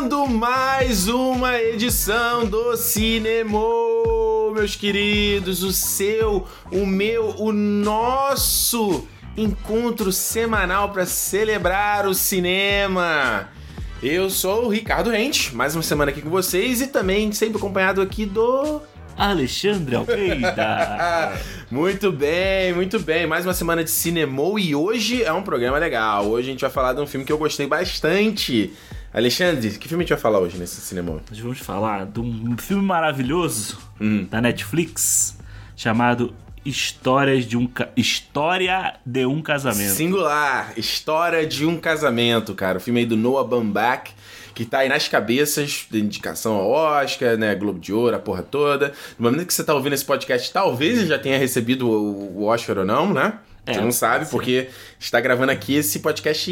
Começando 0.00 0.26
mais 0.26 1.08
uma 1.08 1.60
edição 1.60 2.46
do 2.46 2.74
Cinema, 2.74 3.60
meus 4.54 4.74
queridos, 4.74 5.62
o 5.62 5.74
seu, 5.74 6.46
o 6.72 6.86
meu, 6.86 7.34
o 7.36 7.52
nosso 7.52 9.06
encontro 9.36 10.10
semanal 10.10 10.88
para 10.88 11.04
celebrar 11.04 12.06
o 12.06 12.14
cinema. 12.14 13.50
Eu 14.02 14.30
sou 14.30 14.64
o 14.64 14.68
Ricardo 14.70 15.10
Rente, 15.10 15.54
mais 15.54 15.76
uma 15.76 15.82
semana 15.82 16.10
aqui 16.10 16.22
com 16.22 16.30
vocês 16.30 16.80
e 16.80 16.86
também 16.86 17.30
sempre 17.32 17.58
acompanhado 17.58 18.00
aqui 18.00 18.24
do 18.24 18.80
Alexandre 19.18 19.96
Almeida. 19.96 21.34
muito 21.70 22.10
bem, 22.10 22.72
muito 22.72 22.98
bem. 22.98 23.26
Mais 23.26 23.44
uma 23.44 23.52
semana 23.52 23.84
de 23.84 23.90
cinema 23.90 24.58
e 24.58 24.74
hoje 24.74 25.22
é 25.22 25.32
um 25.32 25.42
programa 25.42 25.76
legal. 25.76 26.26
Hoje 26.26 26.48
a 26.48 26.52
gente 26.52 26.62
vai 26.62 26.70
falar 26.70 26.94
de 26.94 27.02
um 27.02 27.06
filme 27.06 27.26
que 27.26 27.32
eu 27.32 27.38
gostei 27.38 27.66
bastante. 27.66 28.72
Alexandre, 29.12 29.70
que 29.76 29.88
filme 29.88 30.04
a 30.04 30.06
gente 30.06 30.14
vai 30.14 30.20
falar 30.20 30.38
hoje 30.38 30.56
nesse 30.56 30.80
cinema? 30.80 31.20
Nós 31.28 31.38
vamos 31.40 31.58
falar 31.58 32.06
de 32.06 32.20
um 32.20 32.56
filme 32.56 32.84
maravilhoso 32.84 33.78
hum. 34.00 34.24
da 34.30 34.40
Netflix 34.40 35.36
chamado 35.76 36.32
Histórias 36.64 37.44
de 37.44 37.56
um 37.56 37.66
ca... 37.66 37.88
História 37.96 38.94
de 39.04 39.26
um 39.26 39.42
casamento. 39.42 39.94
Singular, 39.94 40.74
História 40.76 41.44
de 41.44 41.66
um 41.66 41.76
casamento, 41.76 42.54
cara. 42.54 42.78
O 42.78 42.80
filme 42.80 43.00
aí 43.00 43.06
do 43.06 43.16
Noah 43.16 43.48
Baumbach 43.48 44.14
que 44.54 44.64
tá 44.64 44.80
aí 44.80 44.88
nas 44.88 45.08
cabeças 45.08 45.86
de 45.90 46.00
indicação 46.00 46.54
ao 46.54 46.70
Oscar, 46.70 47.36
né? 47.36 47.54
Globo 47.54 47.78
de 47.78 47.92
Ouro, 47.92 48.14
a 48.14 48.18
porra 48.18 48.42
toda. 48.42 48.92
No 49.18 49.30
momento 49.30 49.46
que 49.46 49.54
você 49.54 49.64
tá 49.64 49.74
ouvindo 49.74 49.94
esse 49.94 50.04
podcast, 50.04 50.52
talvez 50.52 50.98
ele 50.98 51.06
já 51.06 51.18
tenha 51.18 51.38
recebido 51.38 51.88
o 51.88 52.44
Oscar 52.44 52.78
ou 52.78 52.84
não, 52.84 53.12
né? 53.12 53.38
É, 53.66 53.74
Você 53.74 53.80
não 53.80 53.92
sabe, 53.92 54.26
porque 54.26 54.68
está 54.98 55.20
gravando 55.20 55.52
aqui 55.52 55.74
esse 55.74 55.98
podcast 56.00 56.50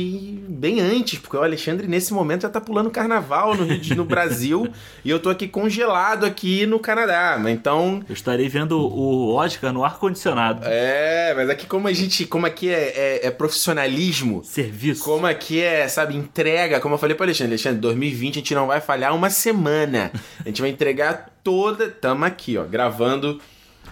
bem 0.49 0.81
antes, 0.81 1.19
porque 1.19 1.37
o 1.37 1.43
Alexandre, 1.43 1.87
nesse 1.87 2.13
momento, 2.13 2.43
já 2.43 2.49
tá 2.49 2.61
pulando 2.61 2.91
carnaval 2.91 3.55
no, 3.55 3.65
Rio 3.65 3.79
de, 3.79 3.95
no 3.95 4.05
Brasil 4.05 4.69
e 5.05 5.11
eu 5.11 5.19
tô 5.19 5.31
aqui 5.31 5.49
congelado 5.49 6.25
aqui 6.25 6.67
no 6.67 6.79
Canadá. 6.79 7.41
Então. 7.49 8.03
Eu 8.09 8.13
estarei 8.13 8.49
vendo 8.49 8.79
o 8.79 9.35
Oscar 9.35 9.73
no 9.73 9.85
ar-condicionado. 9.85 10.63
É, 10.65 11.33
mas 11.35 11.49
aqui, 11.49 11.67
como 11.67 11.89
a 11.89 11.93
gente. 11.93 12.27
Como 12.27 12.47
aqui 12.47 12.69
é, 12.69 12.93
é, 12.95 13.27
é, 13.27 13.31
profissionalismo. 13.31 14.45
Serviço. 14.45 15.03
Como 15.03 15.27
aqui 15.27 15.61
é, 15.63 15.89
sabe, 15.89 16.17
entrega. 16.17 16.81
Como 16.81 16.95
eu 16.95 16.99
falei 16.99 17.17
pro 17.17 17.25
Alexandre, 17.25 17.53
Alexandre, 17.55 17.81
2020 17.81 18.35
a 18.35 18.39
gente 18.39 18.55
não 18.55 18.67
vai 18.67 18.81
falhar 18.81 19.15
uma 19.15 19.31
semana. 19.31 20.13
A 20.45 20.49
gente 20.49 20.61
vai 20.61 20.71
entregar 20.71 21.31
toda. 21.43 21.89
Tamo 21.89 22.25
aqui, 22.25 22.59
ó, 22.59 22.65
gravando 22.65 23.41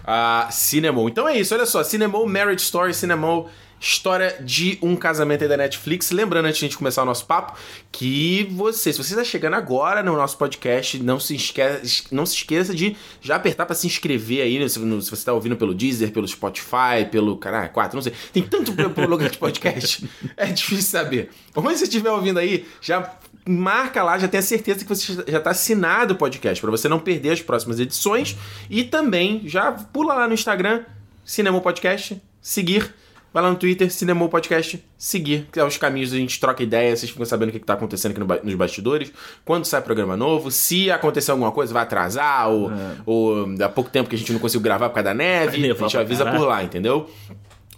a 0.07 0.49
Cinemol. 0.51 1.09
Então 1.09 1.29
é 1.29 1.37
isso, 1.37 1.55
olha 1.55 1.67
só, 1.67 1.83
Cinemol 1.83 2.27
Marriage 2.27 2.63
Story, 2.63 2.95
Cinemol 2.95 3.49
História 3.79 4.37
de 4.41 4.79
um 4.81 4.97
casamento 4.97 5.43
aí 5.43 5.49
da 5.49 5.57
Netflix. 5.57 6.11
Lembrando, 6.11 6.47
antes 6.47 6.59
de 6.59 6.65
a 6.65 6.69
gente 6.69 6.79
começar 6.79 7.03
o 7.03 7.05
nosso 7.05 7.27
papo, 7.27 7.59
que 7.93 8.49
você, 8.51 8.93
se 8.93 8.99
você 9.03 9.13
está 9.13 9.25
chegando 9.25 9.55
agora 9.55 10.03
no 10.03 10.17
nosso 10.17 10.39
podcast, 10.39 10.99
não 11.03 11.21
se 11.21 11.35
esqueça, 11.35 12.09
não 12.11 12.25
se 12.25 12.37
esqueça 12.37 12.75
de 12.75 12.97
já 13.21 13.37
apertar 13.37 13.67
para 13.67 13.75
se 13.75 13.87
inscrever 13.87 14.43
aí, 14.43 14.59
no, 14.59 14.69
se 14.69 15.11
você 15.11 15.15
está 15.15 15.33
ouvindo 15.33 15.57
pelo 15.57 15.75
Deezer, 15.75 16.11
pelo 16.11 16.27
Spotify, 16.27 17.05
pelo 17.11 17.37
caralho, 17.37 17.71
4, 17.71 17.97
não 17.97 18.03
sei. 18.03 18.13
Tem 18.33 18.43
tanto 18.43 18.73
lugar 19.07 19.29
de 19.29 19.39
podcast, 19.39 20.09
é 20.37 20.47
difícil 20.47 20.91
saber. 20.91 21.31
Onde 21.55 21.79
você 21.79 21.85
estiver 21.85 22.11
ouvindo 22.11 22.39
aí, 22.39 22.67
já 22.81 23.19
marca 23.47 24.03
lá, 24.03 24.19
já 24.19 24.27
tenha 24.27 24.43
certeza 24.43 24.81
que 24.85 24.89
você 24.89 25.13
já 25.29 25.39
está 25.39 25.51
assinado 25.51 26.15
o 26.15 26.17
podcast, 26.17 26.61
para 26.61 26.71
você 26.71 26.89
não 26.89 26.99
perder 26.99 27.31
as 27.31 27.43
próximas 27.43 27.79
edições. 27.79 28.37
E 28.69 28.83
também 28.83 29.43
já 29.45 29.71
pula 29.71 30.15
lá 30.15 30.27
no 30.27 30.35
Instagram, 30.35 30.85
Cinema 31.25 31.61
Podcast, 31.61 32.21
seguir. 32.41 32.93
Vai 33.37 33.43
lá 33.43 33.51
no 33.51 33.57
Twitter, 33.57 33.93
Cinema 33.93 34.27
Podcast, 34.31 34.83
seguir, 34.97 35.47
que 35.53 35.61
é 35.61 35.63
os 35.63 35.77
caminhos, 35.77 36.11
a 36.11 36.17
gente 36.17 36.41
troca 36.41 36.63
ideias, 36.63 37.01
vocês 37.01 37.13
ficam 37.13 37.27
sabendo 37.27 37.51
o 37.51 37.53
que 37.53 37.59
está 37.59 37.75
acontecendo 37.75 38.13
aqui 38.13 38.21
no, 38.21 38.27
nos 38.27 38.55
bastidores, 38.55 39.13
quando 39.45 39.67
sai 39.67 39.83
programa 39.83 40.17
novo, 40.17 40.51
se 40.51 40.91
acontecer 40.91 41.33
alguma 41.33 41.53
coisa, 41.53 41.71
vai 41.71 41.83
atrasar, 41.83 42.49
ou, 42.49 42.73
é. 42.73 42.75
ou 43.05 43.47
há 43.63 43.69
pouco 43.69 43.91
tempo 43.91 44.09
que 44.09 44.17
a 44.17 44.19
gente 44.19 44.33
não 44.33 44.41
conseguiu 44.41 44.63
gravar 44.63 44.89
por 44.89 44.95
causa 44.95 45.11
da 45.11 45.15
neve, 45.15 45.71
a 45.71 45.75
gente 45.75 45.99
avisa 45.99 46.25
por 46.25 46.49
lá, 46.49 46.65
entendeu? 46.65 47.11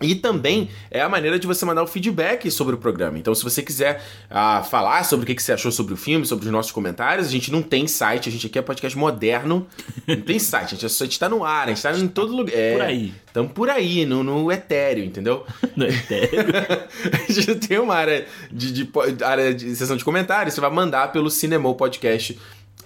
E 0.01 0.15
também 0.15 0.69
é 0.91 1.01
a 1.01 1.09
maneira 1.09 1.39
de 1.39 1.47
você 1.47 1.65
mandar 1.65 1.83
o 1.83 1.87
feedback 1.87 2.51
sobre 2.51 2.75
o 2.75 2.79
programa. 2.79 3.19
Então, 3.19 3.35
se 3.35 3.43
você 3.43 3.63
quiser 3.63 4.03
uh, 4.31 4.65
falar 4.65 5.05
sobre 5.05 5.25
o 5.25 5.27
que, 5.27 5.35
que 5.35 5.43
você 5.43 5.53
achou 5.53 5.73
sobre 5.73 5.95
o 5.95 5.97
filme, 5.97 6.25
sobre 6.25 6.47
os 6.47 6.53
nossos 6.53 6.71
comentários, 6.71 7.27
a 7.27 7.31
gente 7.31 7.51
não 7.51 7.63
tem 7.63 7.87
site, 7.87 8.29
a 8.29 8.33
gente 8.33 8.47
aqui 8.47 8.59
é 8.59 8.63
podcast 8.63 8.97
moderno. 8.97 9.67
Não 10.07 10.21
tem 10.21 10.39
site, 10.39 10.75
a 10.75 10.79
gente, 10.79 10.87
a 10.87 11.05
gente 11.05 11.19
tá 11.19 11.29
no 11.29 11.45
ar, 11.45 11.65
a 11.65 11.69
gente 11.69 11.83
tá 11.83 11.93
em 11.93 12.09
todo 12.09 12.35
lugar. 12.35 12.55
É, 12.55 12.73
por 12.73 12.83
aí. 12.83 13.13
Estamos 13.27 13.53
por 13.53 13.71
aí, 13.71 14.07
no, 14.07 14.23
no 14.23 14.51
etéreo, 14.51 15.05
entendeu? 15.05 15.45
No 15.77 15.87
etéreo. 15.87 16.47
a 17.29 17.33
gente 17.33 17.55
tem 17.57 17.79
uma 17.79 17.95
área 17.95 18.27
de, 18.51 18.73
de, 18.73 18.91
área 19.25 19.55
de 19.55 19.77
sessão 19.77 19.97
de 19.97 20.05
comentários, 20.05 20.55
você 20.55 20.61
vai 20.61 20.71
mandar 20.71 21.13
pelo 21.13 21.31
Cinemol 21.31 21.77
Podcast 21.77 22.37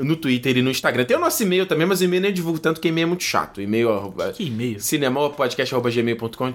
no 0.03 0.17
Twitter 0.17 0.57
e 0.57 0.63
no 0.63 0.71
Instagram. 0.71 1.05
Tem 1.05 1.17
o 1.17 1.21
nosso 1.21 1.43
e-mail 1.43 1.67
também, 1.67 1.87
mas 1.87 2.01
o 2.01 2.05
e-mail 2.05 2.23
nem 2.23 2.33
divulgo 2.33 2.59
tanto, 2.59 2.81
que 2.81 2.89
e-mail 2.89 3.05
é 3.05 3.09
muito 3.09 3.25
chato. 3.25 3.61
E-mail... 3.61 4.15
Que 4.35 4.45
e-mail? 4.45 4.81
cinemopodcast.gmail.com 4.81 6.53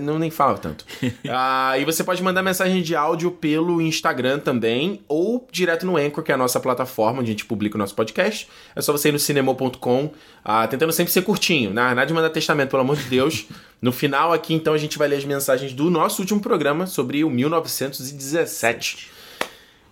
não 0.00 0.18
nem 0.18 0.30
fala 0.30 0.58
tanto. 0.58 0.84
ah, 1.28 1.78
e 1.78 1.84
você 1.84 2.02
pode 2.02 2.22
mandar 2.22 2.42
mensagem 2.42 2.82
de 2.82 2.94
áudio 2.94 3.30
pelo 3.30 3.80
Instagram 3.80 4.38
também, 4.38 5.00
ou 5.08 5.46
direto 5.50 5.86
no 5.86 5.96
Anchor, 5.96 6.22
que 6.22 6.32
é 6.32 6.34
a 6.34 6.38
nossa 6.38 6.60
plataforma 6.60 7.20
onde 7.20 7.30
a 7.30 7.32
gente 7.32 7.44
publica 7.44 7.76
o 7.76 7.78
nosso 7.78 7.94
podcast. 7.94 8.48
É 8.74 8.80
só 8.80 8.92
você 8.92 9.08
ir 9.08 9.12
no 9.12 9.18
cinema.com, 9.18 10.10
ah, 10.44 10.66
tentando 10.66 10.92
sempre 10.92 11.12
ser 11.12 11.22
curtinho, 11.22 11.70
né? 11.70 11.94
nada 11.94 12.06
de 12.06 12.14
mandar 12.14 12.30
testamento, 12.30 12.70
pelo 12.70 12.82
amor 12.82 12.96
de 12.96 13.04
Deus. 13.04 13.46
No 13.80 13.92
final 13.92 14.32
aqui, 14.32 14.54
então, 14.54 14.72
a 14.72 14.78
gente 14.78 14.96
vai 14.96 15.06
ler 15.06 15.16
as 15.16 15.24
mensagens 15.26 15.74
do 15.74 15.90
nosso 15.90 16.22
último 16.22 16.40
programa 16.40 16.86
sobre 16.86 17.22
o 17.22 17.28
1917. 17.30 19.10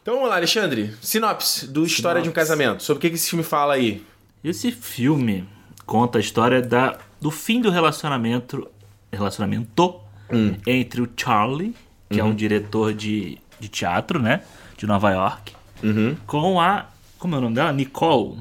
Então 0.04 0.16
vamos 0.16 0.28
lá, 0.28 0.36
Alexandre. 0.36 0.94
Sinopse 1.00 1.66
do 1.66 1.80
Sinopse. 1.80 1.94
História 1.94 2.20
de 2.20 2.28
um 2.28 2.32
Casamento. 2.32 2.82
Sobre 2.82 2.98
o 2.98 3.00
que, 3.00 3.16
esse 3.16 3.30
filme 3.30 3.42
fala 3.42 3.72
aí? 3.72 4.04
Esse 4.44 4.70
filme 4.70 5.48
conta 5.86 6.18
a 6.18 6.20
história 6.20 6.60
da, 6.60 6.98
do 7.18 7.30
fim 7.30 7.62
do 7.62 7.70
relacionamento, 7.70 8.68
relacionamento 9.10 9.98
hum. 10.30 10.56
entre 10.66 11.00
o 11.00 11.08
Charlie, 11.16 11.74
que 12.10 12.16
uhum. 12.16 12.20
é 12.20 12.24
um 12.24 12.26
uhum. 12.28 12.34
diretor 12.34 12.92
de, 12.92 13.38
de 13.58 13.70
teatro, 13.70 14.20
né? 14.20 14.42
De 14.76 14.86
Nova 14.86 15.10
York, 15.10 15.54
uhum. 15.82 16.14
com 16.26 16.60
a. 16.60 16.84
Como 17.18 17.36
é 17.36 17.38
o 17.38 17.40
nome 17.40 17.54
dela? 17.54 17.72
Nicole. 17.72 18.40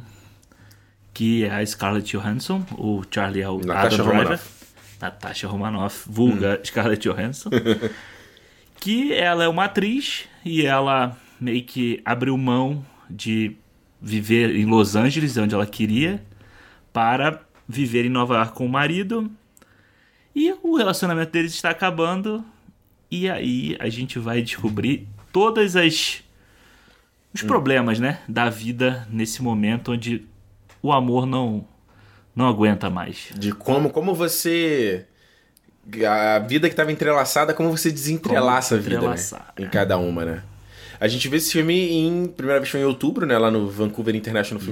Que 1.14 1.46
é 1.46 1.62
a 1.62 1.66
Scarlett 1.66 2.12
Johansson. 2.12 2.66
O 2.78 3.04
Charlie 3.10 3.42
é 3.42 3.48
o 3.48 3.60
Natasha 3.60 4.02
Adam 4.02 4.08
Driver. 4.08 4.24
Romanoff. 4.24 4.50
Natasha 5.00 5.48
Romanoff, 5.48 6.10
vulga 6.10 6.60
hum. 6.60 6.60
Scarlett 6.68 7.08
Johansson. 7.08 7.52
que 8.82 9.14
ela 9.14 9.46
é 9.46 9.48
uma 9.48 9.64
atriz 9.64 10.26
e 10.44 10.66
ela 10.66 11.18
meio 11.44 11.64
que 11.64 12.02
abriu 12.06 12.38
mão 12.38 12.86
de 13.10 13.56
viver 14.02 14.56
em 14.56 14.66
Los 14.66 14.96
Angeles, 14.96 15.36
onde 15.38 15.54
ela 15.54 15.66
queria, 15.66 16.24
para 16.94 17.42
viver 17.68 18.06
em 18.06 18.10
Nova 18.10 18.36
York 18.36 18.54
com 18.54 18.66
o 18.66 18.70
marido. 18.70 19.30
E 20.34 20.56
o 20.64 20.78
relacionamento 20.78 21.32
deles 21.32 21.54
está 21.54 21.70
acabando. 21.70 22.44
E 23.12 23.30
aí 23.30 23.76
a 23.80 23.90
gente 23.90 24.18
vai 24.18 24.42
descobrir 24.42 25.08
todas 25.32 25.76
as 25.76 26.24
os 27.34 27.44
hum. 27.44 27.48
problemas, 27.48 28.00
né, 28.00 28.20
da 28.28 28.48
vida 28.48 29.08
nesse 29.10 29.42
momento 29.42 29.92
onde 29.92 30.26
o 30.82 30.92
amor 30.94 31.26
não 31.26 31.66
não 32.36 32.48
aguenta 32.48 32.90
mais. 32.90 33.30
De 33.36 33.52
como 33.52 33.90
como 33.90 34.16
você 34.16 35.06
a 36.08 36.40
vida 36.40 36.68
que 36.68 36.74
estava 36.74 36.92
entrelaçada, 36.92 37.54
como 37.54 37.70
você 37.70 37.92
desentrelaça 37.92 38.78
como 38.78 38.88
a 38.88 38.90
vida, 38.90 39.10
né? 39.10 39.66
Em 39.66 39.70
cada 39.70 39.98
uma, 39.98 40.24
né? 40.24 40.44
A 41.04 41.08
gente 41.10 41.28
viu 41.28 41.38
esse 41.38 41.52
filme 41.52 41.74
em. 41.74 42.28
Primeira 42.28 42.62
vez 42.62 42.72
foi 42.72 42.80
em 42.80 42.86
outubro, 42.86 43.26
né? 43.26 43.38
Lá 43.38 43.52
no 43.52 43.70
Vancouver 43.70 44.16
International 44.16 44.64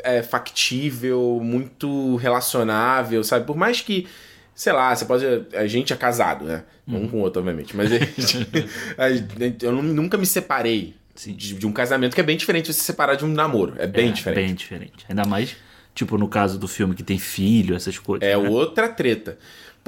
é, 0.02 0.23
factível, 0.23 1.40
muito 1.43 2.17
relacionável, 2.17 3.23
sabe? 3.25 3.46
Por 3.46 3.56
mais 3.56 3.81
que, 3.81 4.06
sei 4.55 4.73
lá, 4.73 4.94
você 4.94 5.05
pode. 5.05 5.25
A 5.55 5.67
gente 5.67 5.93
é 5.93 5.96
casado, 5.96 6.44
né? 6.44 6.64
Hum. 6.87 7.05
Um 7.05 7.08
com 7.08 7.17
o 7.19 7.20
outro, 7.20 7.40
obviamente. 7.40 7.76
Mas 7.76 7.93
a 7.93 7.99
gente, 7.99 8.49
a, 8.96 9.64
eu 9.64 9.73
nunca 9.82 10.17
me 10.17 10.26
separei 10.26 10.94
de, 11.14 11.55
de, 11.55 11.67
um 11.67 11.73
casamento, 11.73 12.14
que 12.14 12.20
é 12.20 12.25
bem 12.25 12.37
diferente 12.37 12.67
de 12.67 12.75
você 12.75 12.81
se 12.81 12.85
separar 12.87 13.17
de 13.17 13.25
um 13.25 13.29
namoro. 13.29 13.75
É 13.79 13.87
bem 13.87 14.11
é, 14.11 14.12
diferente. 14.12 14.46
Bem 14.46 14.55
diferente. 14.55 15.06
Ainda 15.08 15.25
mais, 15.25 15.56
tipo, 15.94 16.17
no 16.17 16.29
caso 16.29 16.58
do 16.58 16.69
filme 16.69 16.94
que 16.94 17.02
tem 17.02 17.19
filho, 17.19 17.75
essas 17.75 17.99
coisas. 17.99 18.26
É 18.26 18.37
né? 18.37 18.49
outra 18.49 18.88
treta. 18.88 19.38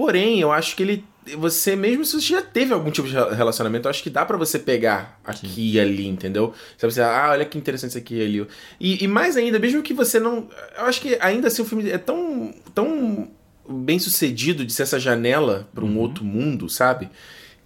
Porém, 0.00 0.41
eu 0.41 0.50
acho 0.50 0.75
que 0.76 0.82
ele. 0.82 1.05
Você, 1.37 1.76
mesmo 1.76 2.06
se 2.06 2.19
você 2.19 2.29
já 2.29 2.41
teve 2.41 2.73
algum 2.73 2.91
tipo 2.91 3.06
de 3.06 3.12
relacionamento, 3.12 3.87
eu 3.87 3.91
acho 3.91 4.02
que 4.02 4.08
dá 4.08 4.25
para 4.25 4.38
você 4.38 4.58
pegar 4.58 5.20
aqui 5.23 5.73
e 5.75 5.79
ali, 5.79 6.06
entendeu? 6.06 6.55
Você 6.79 7.02
vai 7.02 7.05
ah, 7.05 7.32
olha 7.32 7.44
que 7.44 7.58
interessante 7.58 7.91
isso 7.91 7.99
aqui 7.99 8.14
e 8.14 8.23
ali. 8.23 8.47
E, 8.81 9.05
e 9.05 9.06
mais 9.06 9.37
ainda, 9.37 9.58
mesmo 9.58 9.82
que 9.82 9.93
você 9.93 10.19
não. 10.19 10.49
Eu 10.79 10.87
acho 10.87 11.02
que 11.02 11.19
ainda 11.20 11.49
assim 11.49 11.61
o 11.61 11.67
filme 11.67 11.91
é 11.91 11.99
tão. 11.99 12.55
tão 12.75 13.31
bem 13.69 13.99
sucedido 13.99 14.64
de 14.64 14.73
ser 14.73 14.85
essa 14.85 14.99
janela 14.99 15.69
para 15.75 15.85
um 15.85 15.88
uhum. 15.88 15.99
outro 15.99 16.25
mundo, 16.25 16.67
sabe? 16.67 17.11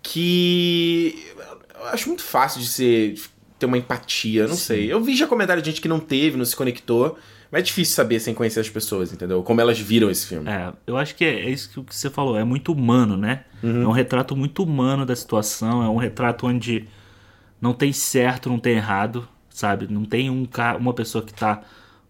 Que 0.03 1.33
eu 1.73 1.87
acho 1.87 2.09
muito 2.09 2.25
fácil 2.25 2.61
de 2.61 2.67
ser 2.67 3.15
ter 3.61 3.67
uma 3.67 3.79
empatia, 3.79 4.49
não 4.49 4.57
Sim. 4.57 4.65
sei. 4.65 4.93
Eu 4.93 5.01
vi 5.01 5.15
já 5.15 5.29
comentário 5.29 5.63
de 5.63 5.71
gente 5.71 5.81
que 5.81 5.87
não 5.87 6.01
teve, 6.01 6.37
não 6.37 6.45
se 6.45 6.57
conectou. 6.57 7.17
Mas 7.55 7.61
é 7.61 7.62
difícil 7.67 7.95
saber 7.95 8.19
sem 8.19 8.35
conhecer 8.35 8.59
as 8.59 8.69
pessoas, 8.69 9.12
entendeu? 9.12 9.41
Como 9.45 9.61
elas 9.61 9.79
viram 9.79 10.11
esse 10.11 10.27
filme. 10.27 10.51
É, 10.51 10.73
eu 10.89 10.97
acho 10.97 11.15
que 11.15 11.25
é, 11.25 11.43
é 11.43 11.51
isso 11.51 11.85
que 11.85 11.95
você 11.95 12.11
falou, 12.11 12.37
é 12.37 12.43
muito 12.43 12.73
humano, 12.73 13.17
né? 13.17 13.45
Uhum. 13.62 13.85
É 13.85 13.87
um 13.87 13.93
retrato 13.93 14.35
muito 14.35 14.65
humano 14.65 15.06
da 15.06 15.15
situação, 15.15 15.81
é 15.81 15.89
um 15.89 15.97
retrato 15.97 16.49
onde 16.49 16.89
não 17.61 17.73
tem 17.73 17.93
certo, 17.93 18.49
não 18.49 18.59
tem 18.59 18.75
errado, 18.75 19.29
sabe? 19.49 19.87
Não 19.89 20.05
tem 20.05 20.29
um, 20.31 20.49
uma 20.81 20.93
pessoa 20.93 21.23
que 21.23 21.33
tá 21.33 21.62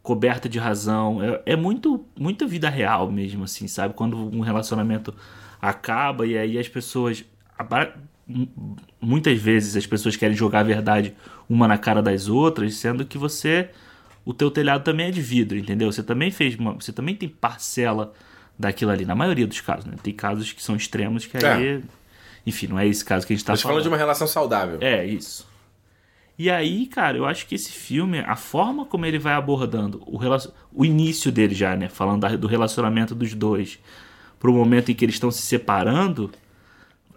coberta 0.02 0.48
de 0.48 0.58
razão. 0.58 1.22
É, 1.22 1.52
é 1.52 1.56
muito, 1.56 2.02
muita 2.18 2.46
vida 2.46 2.70
real 2.70 3.12
mesmo, 3.12 3.44
assim, 3.44 3.68
sabe? 3.68 3.92
Quando 3.92 4.16
um 4.16 4.40
relacionamento 4.40 5.14
acaba 5.60 6.26
e 6.26 6.38
aí 6.38 6.58
as 6.58 6.68
pessoas. 6.68 7.22
Muitas 8.98 9.38
vezes 9.38 9.76
as 9.76 9.86
pessoas 9.86 10.16
querem 10.16 10.34
jogar 10.34 10.60
a 10.60 10.62
verdade 10.62 11.14
uma 11.46 11.68
na 11.68 11.76
cara 11.76 12.00
das 12.00 12.30
outras, 12.30 12.76
sendo 12.76 13.04
que 13.04 13.18
você 13.18 13.68
o 14.24 14.32
teu 14.32 14.50
telhado 14.50 14.82
também 14.82 15.08
é 15.08 15.10
de 15.10 15.20
vidro, 15.20 15.58
entendeu? 15.58 15.90
Você 15.92 16.02
também 16.02 16.30
fez 16.30 16.56
uma, 16.56 16.72
você 16.72 16.92
também 16.92 17.14
tem 17.14 17.28
parcela 17.28 18.12
daquilo 18.58 18.90
ali, 18.90 19.04
na 19.04 19.14
maioria 19.14 19.46
dos 19.46 19.60
casos, 19.60 19.84
né? 19.84 19.94
Tem 20.02 20.12
casos 20.12 20.52
que 20.52 20.62
são 20.62 20.76
extremos 20.76 21.26
que 21.26 21.36
aí, 21.36 21.66
é. 21.66 21.80
enfim, 22.46 22.68
não 22.68 22.78
é 22.78 22.86
esse 22.86 23.04
caso 23.04 23.26
que 23.26 23.32
a 23.32 23.36
gente 23.36 23.44
tá 23.44 23.56
falando. 23.56 23.62
falando 23.62 23.82
de 23.82 23.88
uma 23.88 23.96
relação 23.96 24.26
saudável. 24.26 24.78
É, 24.80 25.04
isso. 25.04 25.46
E 26.38 26.50
aí, 26.50 26.86
cara, 26.86 27.16
eu 27.16 27.24
acho 27.24 27.46
que 27.46 27.54
esse 27.54 27.70
filme, 27.70 28.18
a 28.20 28.34
forma 28.34 28.84
como 28.84 29.06
ele 29.06 29.18
vai 29.18 29.34
abordando 29.34 30.02
o, 30.04 30.18
o 30.72 30.84
início 30.84 31.30
dele 31.30 31.54
já, 31.54 31.76
né, 31.76 31.88
falando 31.88 32.36
do 32.36 32.46
relacionamento 32.46 33.14
dos 33.14 33.34
dois, 33.34 33.78
pro 34.40 34.52
momento 34.52 34.90
em 34.90 34.94
que 34.94 35.04
eles 35.04 35.14
estão 35.14 35.30
se 35.30 35.42
separando, 35.42 36.30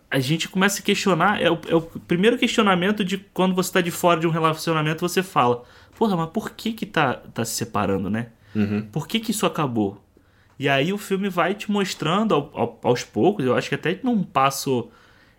a 0.09 0.19
gente 0.19 0.47
começa 0.47 0.81
a 0.81 0.83
questionar, 0.83 1.41
é 1.41 1.49
o, 1.49 1.59
é 1.67 1.75
o 1.75 1.81
primeiro 1.81 2.37
questionamento 2.37 3.03
de 3.03 3.17
quando 3.17 3.55
você 3.55 3.71
tá 3.73 3.81
de 3.81 3.91
fora 3.91 4.19
de 4.19 4.27
um 4.27 4.29
relacionamento, 4.29 5.01
você 5.01 5.23
fala, 5.23 5.63
porra, 5.97 6.15
mas 6.15 6.29
por 6.29 6.51
que 6.51 6.73
que 6.73 6.85
tá, 6.85 7.15
tá 7.15 7.43
se 7.43 7.55
separando, 7.55 8.09
né? 8.09 8.27
Uhum. 8.55 8.87
Por 8.91 9.07
que 9.07 9.19
que 9.19 9.31
isso 9.31 9.45
acabou? 9.45 10.01
E 10.59 10.69
aí 10.69 10.93
o 10.93 10.97
filme 10.97 11.29
vai 11.29 11.53
te 11.53 11.71
mostrando 11.71 12.33
ao, 12.33 12.51
ao, 12.53 12.79
aos 12.83 13.03
poucos, 13.03 13.45
eu 13.45 13.55
acho 13.55 13.69
que 13.69 13.75
até 13.75 13.99
num 14.03 14.23
passo 14.23 14.89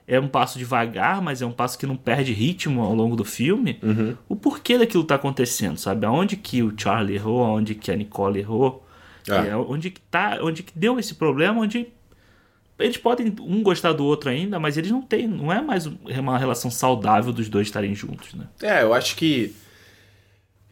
é 0.07 0.19
um 0.19 0.29
passo 0.29 0.59
devagar, 0.59 1.21
mas 1.21 1.43
é 1.43 1.47
um 1.47 1.53
passo 1.53 1.79
que 1.79 1.87
não 1.87 1.97
perde 1.97 2.33
ritmo 2.33 2.81
ao 2.81 2.95
longo 2.95 3.15
do 3.15 3.25
filme, 3.25 3.79
uhum. 3.83 4.17
o 4.29 4.35
porquê 4.35 4.79
daquilo 4.79 5.05
tá 5.05 5.17
acontecendo, 5.17 5.77
sabe? 5.77 6.07
Aonde 6.07 6.37
que 6.37 6.63
o 6.63 6.73
Charlie 6.75 7.17
errou, 7.17 7.45
aonde 7.45 7.75
que 7.75 7.91
a 7.91 7.97
Nicole 7.97 8.41
errou, 8.41 8.87
ah. 9.29 9.47
é, 9.47 9.55
onde 9.55 9.91
que 9.91 10.01
tá, 10.01 10.39
onde 10.41 10.63
que 10.63 10.73
deu 10.75 10.99
esse 10.99 11.15
problema, 11.15 11.61
onde 11.61 11.89
eles 12.79 12.97
podem 12.97 13.35
um 13.41 13.63
gostar 13.63 13.93
do 13.93 14.05
outro 14.05 14.31
ainda, 14.31 14.59
mas 14.59 14.79
eles 14.79 14.91
não 14.91 15.03
têm, 15.03 15.27
não 15.27 15.53
é 15.53 15.61
mais 15.61 15.85
uma 15.87 16.39
relação 16.39 16.71
saudável 16.71 17.33
dos 17.33 17.49
dois 17.49 17.67
estarem 17.67 17.95
juntos, 17.95 18.33
né? 18.35 18.47
É, 18.63 18.83
eu 18.83 18.95
acho 18.95 19.15
que 19.15 19.55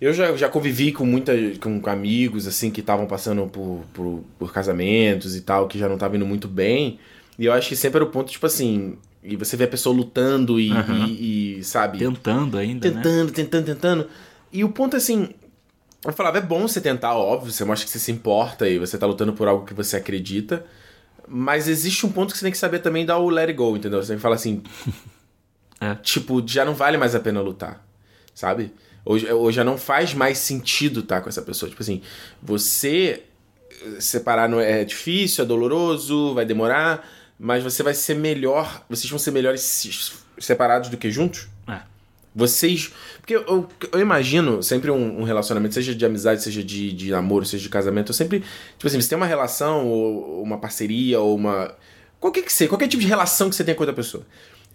eu 0.01 0.13
já, 0.13 0.37
já 0.37 0.49
convivi 0.49 0.93
com 0.93 1.07
muita 1.07 1.33
com, 1.61 1.81
amigos 1.89 2.47
assim 2.47 2.71
que 2.71 2.81
estavam 2.81 3.07
passando 3.07 3.47
por, 3.47 3.85
por, 3.95 4.25
por, 4.39 4.53
casamentos 4.53 5.35
e 5.35 5.41
tal, 5.41 5.67
que 5.67 5.79
já 5.79 5.89
não 5.89 5.95
estavam 5.95 6.17
indo 6.17 6.27
muito 6.27 6.49
bem. 6.49 6.99
E 7.39 7.47
eu 7.47 7.53
acho 7.53 7.69
que 7.69 7.77
sempre 7.77 7.99
era 7.99 8.05
o 8.05 8.11
ponto, 8.11 8.31
tipo 8.31 8.47
assim, 8.47 8.99
e 9.23 9.37
você 9.37 9.57
vê 9.57 9.65
a 9.65 9.69
pessoa 9.69 9.97
lutando 9.97 10.61
e, 10.61 10.71
uhum. 10.71 11.07
e, 11.07 11.59
e 11.59 11.65
sabe. 11.65 11.99
Tentando 11.99 12.59
ainda. 12.59 12.89
Né? 12.89 12.95
Tentando, 12.95 13.27
né? 13.27 13.33
tentando, 13.35 13.65
tentando. 13.65 14.09
E 14.53 14.63
o 14.63 14.69
ponto 14.69 14.97
assim. 14.97 15.31
Eu 16.05 16.13
falava, 16.13 16.39
é 16.39 16.41
bom 16.41 16.69
você 16.69 16.81
tentar, 16.81 17.17
óbvio, 17.17 17.51
você 17.51 17.65
mostra 17.65 17.85
que 17.85 17.91
você 17.91 17.99
se 17.99 18.13
importa 18.13 18.69
e 18.69 18.79
você 18.79 18.97
tá 18.97 19.07
lutando 19.07 19.33
por 19.33 19.49
algo 19.49 19.65
que 19.65 19.75
você 19.75 19.97
acredita. 19.97 20.65
Mas 21.27 21.67
existe 21.67 22.07
um 22.07 22.13
ponto 22.13 22.31
que 22.31 22.39
você 22.39 22.45
tem 22.45 22.53
que 22.53 22.59
saber 22.59 22.79
também 22.79 23.05
dar 23.05 23.19
o 23.19 23.29
let 23.29 23.49
it 23.49 23.55
go, 23.55 23.77
entendeu? 23.77 24.01
Você 24.01 24.09
tem 24.09 24.17
que 24.17 24.23
falar 24.23 24.37
assim. 24.37 24.63
é. 25.81 25.95
Tipo, 25.97 26.47
já 26.47 26.65
não 26.65 26.75
vale 26.75 26.97
mais 26.97 27.17
a 27.17 27.21
pena 27.21 27.41
lutar, 27.41 27.85
sabe? 28.33 28.73
Hoje, 29.08 29.32
hoje 29.32 29.56
já 29.56 29.62
não 29.62 29.79
faz 29.79 30.12
mais 30.12 30.37
sentido 30.38 31.00
estar 31.00 31.17
tá 31.17 31.23
com 31.23 31.29
essa 31.29 31.41
pessoa. 31.41 31.70
Tipo 31.70 31.81
assim, 31.81 32.03
você 32.43 33.23
separar 34.00 34.49
não 34.49 34.61
é 34.61 34.85
difícil, 34.85 35.44
é 35.44 35.47
doloroso, 35.47 36.35
vai 36.35 36.44
demorar, 36.44 37.08
mas 37.38 37.62
você 37.62 37.85
vai 37.85 37.94
ser 37.94 38.17
melhor. 38.17 38.85
Vocês 38.88 39.08
vão 39.08 39.19
ser 39.19 39.31
melhores 39.31 40.19
separados 40.41 40.88
do 40.88 40.97
que 40.97 41.08
juntos? 41.08 41.47
É. 41.69 41.81
Vocês. 42.35 42.93
Porque 43.19 43.37
eu, 43.37 43.44
eu, 43.47 43.69
eu 43.93 44.00
imagino 44.00 44.61
sempre 44.61 44.91
um, 44.91 45.20
um, 45.20 45.23
relacionamento, 45.23 45.75
seja 45.75 45.94
de 45.94 46.05
amizade, 46.05 46.43
seja 46.43 46.62
de, 46.62 46.93
de 46.93 47.11
namoro, 47.12 47.47
seja 47.47 47.62
de 47.62 47.69
casamento. 47.69 48.11
Eu 48.11 48.14
sempre. 48.14 48.41
Tipo 48.76 48.88
assim, 48.88 49.00
você 49.00 49.09
tem 49.09 49.17
uma 49.17 49.26
relação, 49.26 49.87
ou 49.87 50.43
uma 50.43 50.59
parceria, 50.59 51.20
ou 51.20 51.37
uma. 51.37 51.75
Qualquer 52.19 52.43
que 52.43 52.52
seja, 52.52 52.69
qualquer 52.69 52.88
tipo 52.88 53.00
de 53.00 53.09
relação 53.09 53.49
que 53.49 53.55
você 53.55 53.62
tenha 53.62 53.75
com 53.76 53.82
outra 53.82 53.94
pessoa. 53.94 54.26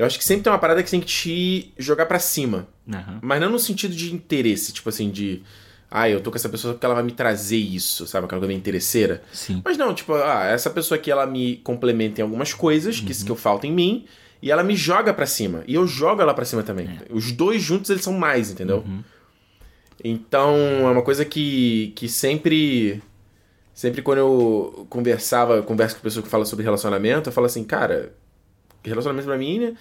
Eu 0.01 0.07
acho 0.07 0.17
que 0.17 0.25
sempre 0.25 0.43
tem 0.43 0.51
uma 0.51 0.57
parada 0.57 0.81
que 0.81 0.89
tem 0.89 0.99
que 0.99 1.05
te 1.05 1.73
jogar 1.77 2.07
para 2.07 2.17
cima. 2.17 2.67
Uhum. 2.87 3.19
Mas 3.21 3.39
não 3.39 3.51
no 3.51 3.59
sentido 3.59 3.93
de 3.93 4.11
interesse, 4.11 4.73
tipo 4.73 4.89
assim, 4.89 5.11
de. 5.11 5.43
Ah, 5.91 6.09
eu 6.09 6.19
tô 6.19 6.31
com 6.31 6.37
essa 6.37 6.49
pessoa 6.49 6.73
porque 6.73 6.83
ela 6.83 6.95
vai 6.95 7.03
me 7.03 7.11
trazer 7.11 7.57
isso, 7.57 8.07
sabe? 8.07 8.25
Aquela 8.25 8.41
coisa 8.41 8.51
interesseira. 8.51 9.21
Sim. 9.31 9.61
Mas 9.63 9.77
não, 9.77 9.93
tipo, 9.93 10.15
ah, 10.15 10.45
essa 10.45 10.71
pessoa 10.71 10.97
aqui, 10.97 11.11
ela 11.11 11.27
me 11.27 11.57
complementa 11.57 12.19
em 12.19 12.23
algumas 12.23 12.51
coisas 12.51 12.97
uhum. 12.99 13.05
que, 13.05 13.23
que 13.25 13.31
eu 13.31 13.35
falta 13.35 13.67
em 13.67 13.71
mim. 13.71 14.05
E 14.41 14.49
ela 14.49 14.63
me 14.63 14.75
joga 14.75 15.13
para 15.13 15.27
cima. 15.27 15.63
E 15.67 15.75
eu 15.75 15.85
jogo 15.85 16.19
ela 16.19 16.33
para 16.33 16.45
cima 16.45 16.63
também. 16.63 16.87
É. 16.87 17.13
Os 17.13 17.31
dois 17.31 17.61
juntos, 17.61 17.91
eles 17.91 18.03
são 18.03 18.13
mais, 18.13 18.49
entendeu? 18.49 18.77
Uhum. 18.77 19.03
Então, 20.03 20.55
é 20.55 20.91
uma 20.91 21.03
coisa 21.03 21.23
que, 21.23 21.93
que 21.95 22.09
sempre... 22.09 23.03
Sempre 23.71 24.01
quando 24.01 24.17
eu 24.17 24.87
conversava, 24.89 25.61
converso 25.61 25.95
com 25.95 26.01
pessoas 26.01 26.25
que 26.25 26.31
falam 26.31 26.45
sobre 26.45 26.63
relacionamento, 26.63 27.29
eu 27.29 27.33
falo 27.33 27.45
assim, 27.45 27.63
cara, 27.63 28.11
relacionamento 28.83 29.27
pra 29.27 29.37
mim 29.37 29.59
né, 29.59 29.73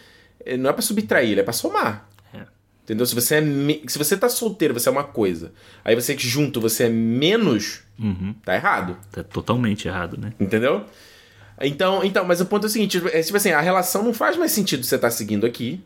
é, 0.44 0.56
não 0.56 0.70
é 0.70 0.72
pra 0.72 0.82
subtrair, 0.82 1.38
é 1.38 1.42
pra 1.42 1.52
somar. 1.52 2.08
É. 2.34 2.42
Entendeu? 2.84 3.06
Se 3.06 3.14
você, 3.14 3.36
é 3.36 3.40
me... 3.40 3.82
Se 3.86 3.98
você 3.98 4.16
tá 4.16 4.28
solteiro, 4.28 4.74
você 4.74 4.88
é 4.88 4.92
uma 4.92 5.04
coisa. 5.04 5.52
Aí 5.84 5.94
você 5.94 6.14
que 6.14 6.26
junto, 6.26 6.60
você 6.60 6.84
é 6.84 6.88
menos, 6.88 7.82
uhum. 7.98 8.34
tá 8.44 8.54
errado. 8.54 8.96
Tá 9.10 9.22
totalmente 9.22 9.86
errado, 9.88 10.18
né? 10.18 10.32
Entendeu? 10.40 10.84
Então, 11.60 12.02
então, 12.02 12.24
mas 12.24 12.40
o 12.40 12.46
ponto 12.46 12.64
é 12.64 12.68
o 12.68 12.70
seguinte: 12.70 13.02
é, 13.12 13.22
tipo 13.22 13.36
assim, 13.36 13.50
a 13.50 13.60
relação 13.60 14.02
não 14.02 14.14
faz 14.14 14.36
mais 14.36 14.50
sentido 14.52 14.82
você 14.82 14.98
tá 14.98 15.10
seguindo 15.10 15.44
aqui. 15.44 15.80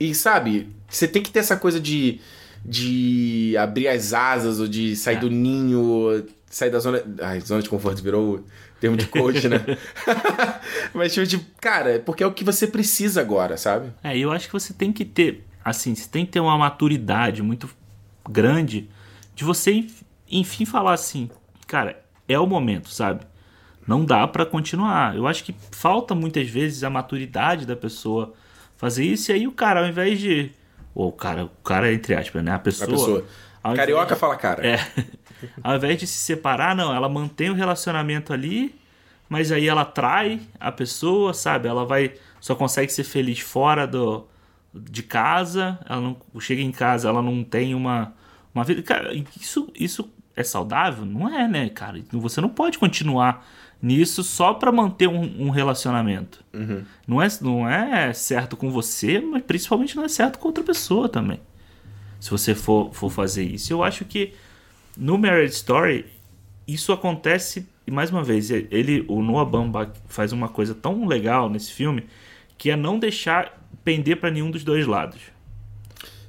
E 0.00 0.14
sabe, 0.14 0.68
você 0.88 1.06
tem 1.08 1.22
que 1.22 1.30
ter 1.30 1.40
essa 1.40 1.56
coisa 1.56 1.80
de, 1.80 2.20
de 2.64 3.56
abrir 3.56 3.88
as 3.88 4.12
asas 4.12 4.60
ou 4.60 4.68
de 4.68 4.94
sair 4.96 5.16
é. 5.16 5.20
do 5.20 5.30
ninho, 5.30 6.24
sair 6.50 6.70
da 6.70 6.78
zona. 6.78 7.02
Ai, 7.20 7.40
zona 7.40 7.62
de 7.62 7.68
conforto 7.68 8.02
virou 8.02 8.44
termo 8.80 8.96
de 8.96 9.06
coach, 9.06 9.48
né? 9.48 9.58
Mas, 10.94 11.12
tipo, 11.12 11.26
tipo, 11.26 11.44
cara, 11.60 11.96
é 11.96 11.98
porque 11.98 12.22
é 12.22 12.26
o 12.26 12.32
que 12.32 12.44
você 12.44 12.66
precisa 12.66 13.20
agora, 13.20 13.56
sabe? 13.56 13.92
É, 14.02 14.16
eu 14.16 14.30
acho 14.30 14.46
que 14.46 14.52
você 14.52 14.72
tem 14.72 14.92
que 14.92 15.04
ter, 15.04 15.44
assim, 15.64 15.94
você 15.94 16.08
tem 16.08 16.24
que 16.24 16.32
ter 16.32 16.40
uma 16.40 16.56
maturidade 16.56 17.42
muito 17.42 17.68
grande 18.28 18.88
de 19.34 19.44
você, 19.44 19.86
enfim, 20.30 20.64
falar 20.64 20.92
assim, 20.92 21.30
cara, 21.66 22.02
é 22.28 22.38
o 22.38 22.46
momento, 22.46 22.88
sabe? 22.90 23.26
Não 23.86 24.04
dá 24.04 24.26
para 24.28 24.44
continuar. 24.44 25.16
Eu 25.16 25.26
acho 25.26 25.42
que 25.42 25.54
falta 25.70 26.14
muitas 26.14 26.48
vezes 26.48 26.84
a 26.84 26.90
maturidade 26.90 27.64
da 27.64 27.74
pessoa 27.74 28.34
fazer 28.76 29.04
isso, 29.04 29.30
e 29.30 29.34
aí 29.34 29.46
o 29.46 29.52
cara, 29.52 29.80
ao 29.80 29.86
invés 29.86 30.20
de. 30.20 30.52
Ou 30.94 31.08
o 31.08 31.12
cara, 31.12 31.44
o 31.44 31.48
cara, 31.64 31.92
entre 31.92 32.14
aspas, 32.14 32.44
né? 32.44 32.52
A 32.52 32.58
pessoa. 32.58 32.88
A 32.88 32.90
pessoa. 32.92 33.24
Carioca 33.74 34.14
de... 34.14 34.20
fala 34.20 34.36
cara. 34.36 34.66
É. 34.66 34.78
Ao 35.62 35.76
invés 35.76 35.98
de 35.98 36.06
se 36.06 36.18
separar, 36.18 36.74
não, 36.74 36.94
ela 36.94 37.08
mantém 37.08 37.50
o 37.50 37.54
relacionamento 37.54 38.32
ali, 38.32 38.74
mas 39.28 39.52
aí 39.52 39.68
ela 39.68 39.84
trai 39.84 40.40
a 40.58 40.72
pessoa, 40.72 41.34
sabe? 41.34 41.68
Ela 41.68 41.84
vai 41.84 42.14
só 42.40 42.54
consegue 42.54 42.92
ser 42.92 43.04
feliz 43.04 43.40
fora 43.40 43.86
do, 43.86 44.26
de 44.72 45.02
casa, 45.02 45.78
ela 45.88 46.00
não 46.00 46.16
chega 46.40 46.62
em 46.62 46.72
casa, 46.72 47.08
ela 47.08 47.22
não 47.22 47.42
tem 47.42 47.74
uma 47.74 48.14
uma 48.54 48.64
vida, 48.64 48.82
cara, 48.82 49.12
isso 49.38 49.68
isso 49.74 50.10
é 50.34 50.42
saudável? 50.42 51.04
Não 51.04 51.28
é, 51.28 51.48
né, 51.48 51.68
cara? 51.68 52.00
Você 52.12 52.40
não 52.40 52.48
pode 52.48 52.78
continuar 52.78 53.44
nisso 53.80 54.22
só 54.22 54.54
para 54.54 54.72
manter 54.72 55.08
um, 55.08 55.46
um 55.46 55.50
relacionamento. 55.50 56.44
Uhum. 56.52 56.84
Não, 57.06 57.22
é, 57.22 57.28
não 57.40 57.68
é 57.68 58.12
certo 58.12 58.56
com 58.56 58.70
você, 58.70 59.20
mas 59.20 59.42
principalmente 59.42 59.96
não 59.96 60.04
é 60.04 60.08
certo 60.08 60.38
com 60.38 60.48
outra 60.48 60.64
pessoa 60.64 61.08
também. 61.08 61.40
Se 62.20 62.30
você 62.30 62.54
for, 62.54 62.92
for 62.92 63.10
fazer 63.10 63.44
isso. 63.44 63.72
Eu 63.72 63.82
acho 63.82 64.04
que 64.04 64.32
no 64.98 65.16
Marriage 65.16 65.54
Story, 65.54 66.06
isso 66.66 66.92
acontece, 66.92 67.66
e 67.86 67.90
mais 67.90 68.10
uma 68.10 68.24
vez, 68.24 68.50
ele, 68.50 69.04
o 69.06 69.22
Noah 69.22 69.48
Baumbach 69.48 69.92
faz 70.08 70.32
uma 70.32 70.48
coisa 70.48 70.74
tão 70.74 71.06
legal 71.06 71.48
nesse 71.48 71.72
filme, 71.72 72.06
que 72.58 72.68
é 72.68 72.76
não 72.76 72.98
deixar 72.98 73.56
pender 73.84 74.18
para 74.18 74.30
nenhum 74.30 74.50
dos 74.50 74.64
dois 74.64 74.86
lados. 74.86 75.20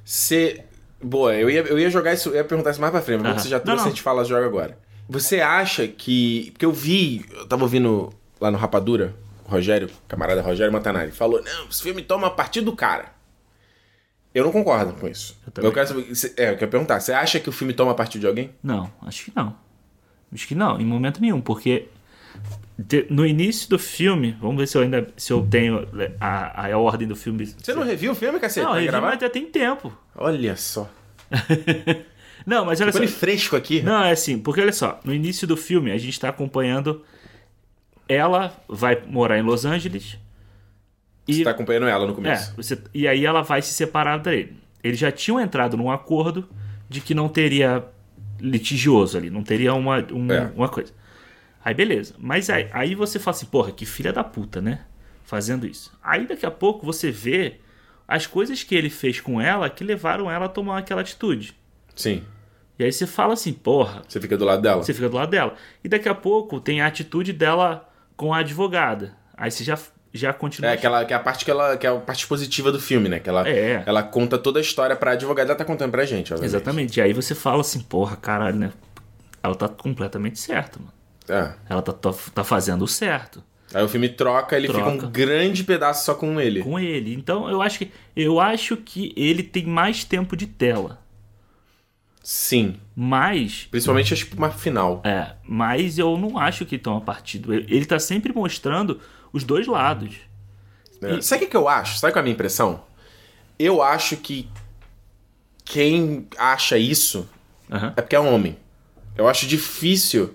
Você. 0.04 0.64
Boa, 1.02 1.34
eu 1.34 1.50
ia, 1.50 1.60
eu 1.62 1.78
ia 1.78 1.90
jogar 1.90 2.14
isso, 2.14 2.28
eu 2.28 2.36
ia 2.36 2.44
perguntar 2.44 2.70
isso 2.70 2.80
mais 2.80 2.92
pra 2.92 3.02
frente, 3.02 3.22
mas 3.22 3.42
você 3.42 3.48
já 3.48 3.58
trouxe, 3.58 3.78
não, 3.78 3.84
não. 3.84 3.86
a 3.86 3.94
gente 3.94 4.02
fala, 4.02 4.24
joga 4.24 4.46
agora. 4.46 4.78
Você 5.08 5.40
acha 5.40 5.88
que. 5.88 6.50
Porque 6.52 6.64
eu 6.64 6.72
vi, 6.72 7.24
eu 7.32 7.46
tava 7.46 7.64
ouvindo 7.64 8.12
lá 8.40 8.50
no 8.50 8.58
Rapadura, 8.58 9.14
Rogério, 9.44 9.90
camarada 10.06 10.40
Rogério 10.40 10.72
Montanari, 10.72 11.10
falou: 11.10 11.42
não, 11.42 11.68
esse 11.68 11.82
filme 11.82 12.02
toma 12.02 12.28
a 12.28 12.30
partir 12.30 12.60
do 12.60 12.76
cara. 12.76 13.12
Eu 14.34 14.44
não 14.44 14.52
concordo 14.52 14.92
com 14.94 15.08
isso. 15.08 15.36
Eu. 15.56 15.64
Eu 15.64 15.72
quero 15.72 15.88
saber, 15.88 16.06
é, 16.36 16.50
eu 16.50 16.56
quero 16.56 16.70
perguntar, 16.70 17.00
você 17.00 17.12
acha 17.12 17.40
que 17.40 17.48
o 17.48 17.52
filme 17.52 17.72
toma 17.72 17.92
a 17.92 17.94
partir 17.94 18.18
de 18.18 18.26
alguém? 18.26 18.50
Não, 18.62 18.90
acho 19.02 19.24
que 19.24 19.32
não. 19.34 19.56
Acho 20.32 20.46
que 20.46 20.54
não, 20.54 20.80
em 20.80 20.84
momento 20.84 21.20
nenhum, 21.20 21.40
porque 21.40 21.88
de- 22.78 23.06
no 23.10 23.26
início 23.26 23.68
do 23.68 23.78
filme, 23.78 24.36
vamos 24.40 24.56
ver 24.56 24.66
se 24.68 24.76
eu 24.78 24.82
ainda 24.82 25.06
se 25.16 25.32
eu 25.32 25.44
tenho 25.46 25.86
a, 26.20 26.72
a, 26.72 26.78
ordem 26.78 27.06
do 27.06 27.16
filme. 27.16 27.46
Você 27.46 27.74
não 27.74 27.82
reviu 27.82 28.12
o 28.12 28.14
filme, 28.14 28.38
cacete? 28.38 28.64
Não, 28.64 28.72
Vai 28.72 28.84
revi, 28.84 29.00
mas 29.00 29.14
até 29.14 29.28
tem 29.28 29.46
tempo. 29.46 29.92
Olha 30.14 30.56
só. 30.56 30.88
Não, 32.46 32.64
mas 32.64 32.80
olha 32.80 32.90
Ficou 32.90 33.06
só. 33.06 33.14
fresco 33.14 33.54
aqui. 33.54 33.82
Não, 33.82 34.02
é 34.02 34.12
assim, 34.12 34.38
porque 34.38 34.62
olha 34.62 34.72
só, 34.72 34.98
no 35.04 35.12
início 35.14 35.46
do 35.46 35.56
filme 35.58 35.90
a 35.92 35.98
gente 35.98 36.14
está 36.14 36.30
acompanhando. 36.30 37.04
Ela 38.08 38.56
vai 38.66 39.00
morar 39.06 39.38
em 39.38 39.42
Los 39.42 39.64
Angeles. 39.64 40.16
E, 41.30 41.34
Você 41.34 41.44
tá 41.44 41.50
acompanhando 41.50 41.86
ela 41.86 42.04
no 42.06 42.12
é, 42.12 42.14
começo. 42.14 42.52
você, 42.56 42.78
e 42.92 43.06
aí 43.08 43.24
ela 43.24 43.42
vai 43.42 43.62
se 43.62 43.72
separar 43.72 44.18
dele. 44.18 44.56
Eles 44.82 44.98
já 44.98 45.12
tinham 45.12 45.38
entrado 45.40 45.76
num 45.76 45.90
acordo 45.90 46.48
de 46.88 47.00
que 47.00 47.14
não 47.14 47.28
teria 47.28 47.84
litigioso 48.40 49.16
ali, 49.18 49.30
não 49.30 49.42
teria 49.42 49.74
uma, 49.74 49.98
um- 50.12 50.32
É. 50.32 50.50
uma 50.54 50.68
coisa. 50.68 50.92
Aí 51.64 51.74
beleza. 51.74 52.14
Mas 52.18 52.48
aí, 52.48 52.68
aí 52.72 52.94
você 52.94 53.18
fala 53.18 53.36
assim, 53.36 53.46
porra, 53.46 53.70
que 53.70 53.84
filha 53.84 54.12
da 54.12 54.24
puta, 54.24 54.60
né? 54.60 54.80
Fazendo 55.24 55.66
isso. 55.66 55.92
Aí 56.02 56.26
daqui 56.26 56.46
a 56.46 56.50
pouco 56.50 56.84
você 56.86 57.10
vê 57.10 57.60
as 58.08 58.26
coisas 58.26 58.62
que 58.64 58.74
ele 58.74 58.90
fez 58.90 59.20
com 59.20 59.40
ela 59.40 59.68
que 59.70 59.84
levaram 59.84 60.30
ela 60.30 60.46
a 60.46 60.48
tomar 60.48 60.78
aquela 60.78 61.02
atitude. 61.02 61.54
Sim. 61.94 62.24
E 62.78 62.84
aí 62.84 62.90
você 62.90 63.06
fala 63.06 63.34
assim, 63.34 63.52
porra, 63.52 64.02
Você 64.08 64.18
fica 64.18 64.36
do 64.38 64.44
lado 64.46 64.62
dela. 64.62 64.82
você 64.82 64.94
fica 64.94 65.08
do 65.08 65.16
lado 65.16 65.30
dela. 65.30 65.54
E 65.84 65.88
daqui 65.88 66.08
a 66.08 66.14
pouco 66.14 66.58
tem 66.58 66.80
a 66.80 66.86
atitude 66.86 67.32
dela 67.34 67.86
com 68.16 68.32
a 68.32 68.38
advogada. 68.38 69.14
Aí 69.36 69.50
você 69.50 69.62
já, 69.62 69.78
já 70.12 70.32
continua. 70.32 70.70
É, 70.70 70.74
aquela, 70.74 71.04
que 71.04 71.12
é 71.12 71.16
a 71.16 71.20
parte 71.20 71.44
que 71.44 71.50
ela 71.50 71.76
que 71.76 71.86
é 71.86 71.90
a 71.90 71.96
parte 71.96 72.26
positiva 72.26 72.70
do 72.72 72.80
filme, 72.80 73.08
né? 73.08 73.18
Que 73.20 73.28
ela, 73.28 73.48
É. 73.48 73.82
ela 73.86 74.02
conta 74.02 74.36
toda 74.38 74.58
a 74.58 74.62
história 74.62 74.96
pra 74.96 75.12
advogada, 75.12 75.50
ela 75.50 75.58
tá 75.58 75.64
contando 75.64 75.90
pra 75.90 76.04
gente, 76.04 76.32
obviamente. 76.32 76.54
Exatamente. 76.56 76.98
E 76.98 77.02
aí 77.02 77.12
você 77.12 77.34
fala 77.34 77.60
assim, 77.60 77.80
porra, 77.80 78.16
caralho, 78.16 78.56
né? 78.56 78.72
Ela 79.42 79.54
tá 79.54 79.68
completamente 79.68 80.38
certa, 80.38 80.78
mano. 80.78 80.92
É. 81.28 81.54
Ela 81.68 81.80
tá, 81.82 81.92
tá, 81.92 82.10
tá 82.34 82.42
fazendo 82.44 82.82
o 82.82 82.88
certo 82.88 83.42
Aí 83.72 83.84
o 83.84 83.88
filme 83.88 84.08
troca, 84.08 84.56
ele 84.56 84.66
Troca. 84.66 84.90
fica 84.90 85.06
um 85.06 85.10
grande 85.10 85.62
pedaço 85.62 86.04
só 86.04 86.12
com 86.12 86.40
ele. 86.40 86.60
com 86.60 86.76
ele. 86.76 87.14
Então 87.14 87.48
eu 87.48 87.62
acho 87.62 87.78
que 87.78 87.92
eu 88.16 88.40
acho 88.40 88.76
que 88.76 89.12
ele 89.16 89.44
tem 89.44 89.64
mais 89.64 90.02
tempo 90.02 90.36
de 90.36 90.44
tela. 90.48 90.98
Sim. 92.22 92.76
Mas 92.94 93.68
Principalmente 93.70 94.12
acho 94.12 94.26
que 94.26 94.36
uma 94.36 94.50
final. 94.50 95.00
é, 95.04 95.34
mas 95.44 95.98
eu 95.98 96.18
não 96.18 96.36
acho 96.36 96.66
que 96.66 96.76
toma 96.78 97.00
partido. 97.00 97.54
Ele 97.54 97.84
tá 97.86 97.98
sempre 98.00 98.32
mostrando 98.32 99.00
os 99.32 99.44
dois 99.44 99.66
lados. 99.66 100.16
né? 101.00 101.20
Sabe 101.20 101.44
o 101.44 101.48
que, 101.48 101.56
eu 101.56 101.68
acho? 101.68 101.98
Sabe 101.98 102.12
qual 102.12 102.18
é 102.18 102.22
a 102.22 102.24
minha 102.24 102.34
impressão? 102.34 102.84
Eu 103.58 103.82
acho 103.82 104.16
que 104.16 104.48
quem 105.64 106.26
acha 106.38 106.76
isso 106.78 107.28
Aham. 107.70 107.92
é 107.96 108.00
porque 108.02 108.16
é 108.16 108.20
homem. 108.20 108.56
Eu 109.16 109.28
acho 109.28 109.46
difícil. 109.46 110.34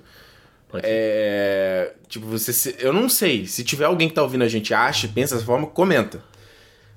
É, 0.83 1.93
tipo, 2.09 2.25
você. 2.25 2.51
se- 2.51 2.75
eu 2.79 2.91
não 2.91 3.07
sei. 3.07 3.47
Se 3.47 3.63
tiver 3.63 3.85
alguém 3.85 4.09
que 4.09 4.13
tá 4.15 4.21
ouvindo 4.21 4.43
a 4.43 4.47
gente 4.47 4.69
e 4.69 4.73
acha, 4.73 5.07
pensa 5.07 5.35
dessa 5.35 5.45
forma, 5.45 5.67
comenta. 5.67 6.21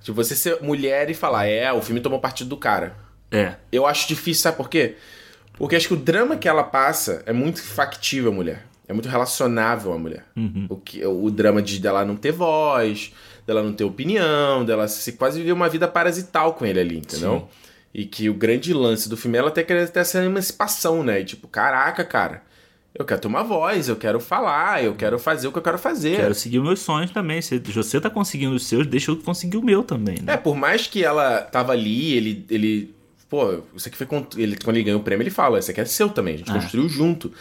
Tipo, 0.02 0.14
você 0.16 0.34
ser 0.34 0.60
mulher 0.62 1.08
e 1.10 1.14
falar, 1.14 1.46
é, 1.46 1.72
o 1.72 1.80
filme 1.80 2.00
tomou 2.00 2.18
partido 2.20 2.48
do 2.50 2.56
cara. 2.56 2.96
É. 3.30 3.54
Eu 3.70 3.86
acho 3.86 4.08
difícil, 4.08 4.42
sabe 4.42 4.56
por 4.56 4.68
quê? 4.68 4.96
Porque 5.54 5.76
acho 5.76 5.88
que 5.88 5.94
o 5.94 5.98
drama 5.98 6.36
que 6.36 6.48
ela 6.48 6.64
passa 6.64 7.22
é 7.26 7.32
muito 7.32 7.62
factível 7.62 8.32
mulher. 8.32 8.64
É 8.88 8.92
muito 8.94 9.08
relacionável 9.08 9.92
à 9.92 9.98
mulher. 9.98 10.24
O, 10.68 10.76
que, 10.76 11.04
o 11.04 11.30
drama 11.30 11.60
de 11.60 11.78
dela 11.78 12.04
não 12.06 12.16
ter 12.16 12.32
voz, 12.32 13.12
dela 13.46 13.62
não 13.62 13.72
ter 13.72 13.84
opinião, 13.84 14.64
dela 14.64 14.88
se 14.88 15.12
quase 15.12 15.38
viver 15.38 15.52
uma 15.52 15.68
vida 15.68 15.86
parasital 15.86 16.54
com 16.54 16.64
ele 16.64 16.80
ali, 16.80 16.96
entendeu? 16.98 17.48
E 17.92 18.04
que 18.06 18.30
o 18.30 18.34
grande 18.34 18.72
lance 18.72 19.08
do 19.08 19.16
filme 19.16 19.36
é 19.36 19.40
ela 19.40 19.50
ter, 19.50 19.64
querer 19.64 19.88
ter 19.90 20.00
essa 20.00 20.24
emancipação, 20.24 21.04
né? 21.04 21.20
E 21.20 21.24
tipo, 21.24 21.46
caraca, 21.48 22.02
cara, 22.04 22.42
eu 22.94 23.04
quero 23.04 23.20
ter 23.20 23.28
uma 23.28 23.44
voz, 23.44 23.88
eu 23.88 23.96
quero 23.96 24.18
falar, 24.20 24.82
eu 24.82 24.94
quero 24.94 25.18
fazer 25.18 25.48
o 25.48 25.52
que 25.52 25.58
eu 25.58 25.62
quero 25.62 25.78
fazer. 25.78 26.16
Quero 26.16 26.34
seguir 26.34 26.58
meus 26.60 26.80
sonhos 26.80 27.10
também. 27.10 27.42
Se 27.42 27.58
você 27.58 28.00
tá 28.00 28.08
conseguindo 28.08 28.54
os 28.54 28.66
seus, 28.66 28.86
deixa 28.86 29.10
eu 29.10 29.16
conseguir 29.16 29.56
o 29.58 29.62
meu 29.62 29.82
também, 29.84 30.16
né? 30.22 30.32
É, 30.34 30.36
por 30.36 30.56
mais 30.56 30.86
que 30.86 31.04
ela 31.04 31.42
tava 31.42 31.72
ali, 31.72 32.14
ele. 32.14 32.46
ele 32.50 32.94
pô, 33.28 33.60
isso 33.76 33.86
aqui 33.88 33.96
foi. 33.96 34.06
Ele, 34.36 34.56
quando 34.56 34.76
ele 34.76 34.84
ganhou 34.84 35.00
o 35.00 35.04
prêmio, 35.04 35.22
ele 35.22 35.30
fala: 35.30 35.58
Isso 35.58 35.70
aqui 35.70 35.80
é 35.80 35.84
seu 35.84 36.08
também, 36.08 36.34
a 36.34 36.38
gente 36.38 36.50
É. 36.50 36.54
construiu 36.54 36.88
junto. 36.88 37.32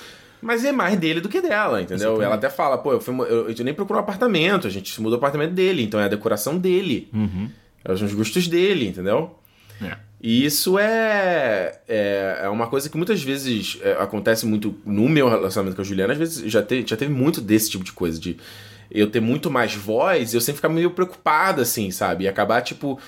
Mas 0.42 0.64
é 0.64 0.72
mais 0.72 0.98
dele 1.00 1.20
do 1.20 1.30
que 1.30 1.42
dela, 1.42 1.82
entendeu? 1.82 1.96
Exatamente. 1.96 2.26
Ela 2.26 2.36
até 2.36 2.50
fala: 2.50 2.78
Pô, 2.78 2.94
eu, 2.94 3.02
fui, 3.02 3.14
eu, 3.28 3.50
eu 3.50 3.66
nem 3.66 3.74
procurou 3.74 4.00
um 4.00 4.04
apartamento, 4.04 4.68
a 4.68 4.70
gente 4.70 4.94
se 4.94 5.02
mudou 5.02 5.18
o 5.18 5.20
apartamento 5.20 5.54
dele, 5.54 5.84
então 5.84 6.00
é 6.00 6.06
a 6.06 6.10
decoração 6.10 6.58
dele. 6.58 7.10
Uhum. 7.14 7.50
É 7.84 7.92
os 7.92 8.14
gostos 8.14 8.48
dele, 8.48 8.88
entendeu? 8.88 9.36
É. 9.82 9.98
E 10.22 10.46
isso 10.46 10.80
é, 10.80 11.80
é, 11.88 12.40
é 12.44 12.50
uma 12.50 12.68
coisa 12.68 12.90
que 12.90 12.98
muitas 12.98 13.22
vezes 13.22 13.78
é, 13.82 13.94
acontece 13.94 14.46
muito 14.46 14.76
no 14.86 15.08
meu 15.08 15.30
relacionamento 15.30 15.76
com 15.76 15.82
a 15.82 15.86
Juliana. 15.86 16.14
Às 16.14 16.20
vezes 16.20 16.52
já 16.52 16.62
teve, 16.62 16.88
já 16.88 16.98
teve 16.98 17.14
muito 17.14 17.40
desse 17.40 17.70
tipo 17.70 17.84
de 17.84 17.92
coisa, 17.92 18.20
de 18.20 18.38
eu 18.90 19.10
ter 19.10 19.20
muito 19.20 19.52
mais 19.52 19.76
voz 19.76 20.34
e 20.34 20.38
eu 20.38 20.42
sempre 20.42 20.58
ficar 20.58 20.70
meio 20.70 20.92
preocupado, 20.92 21.62
assim, 21.62 21.92
sabe? 21.92 22.24
E 22.24 22.28
acabar 22.28 22.62
tipo. 22.62 23.00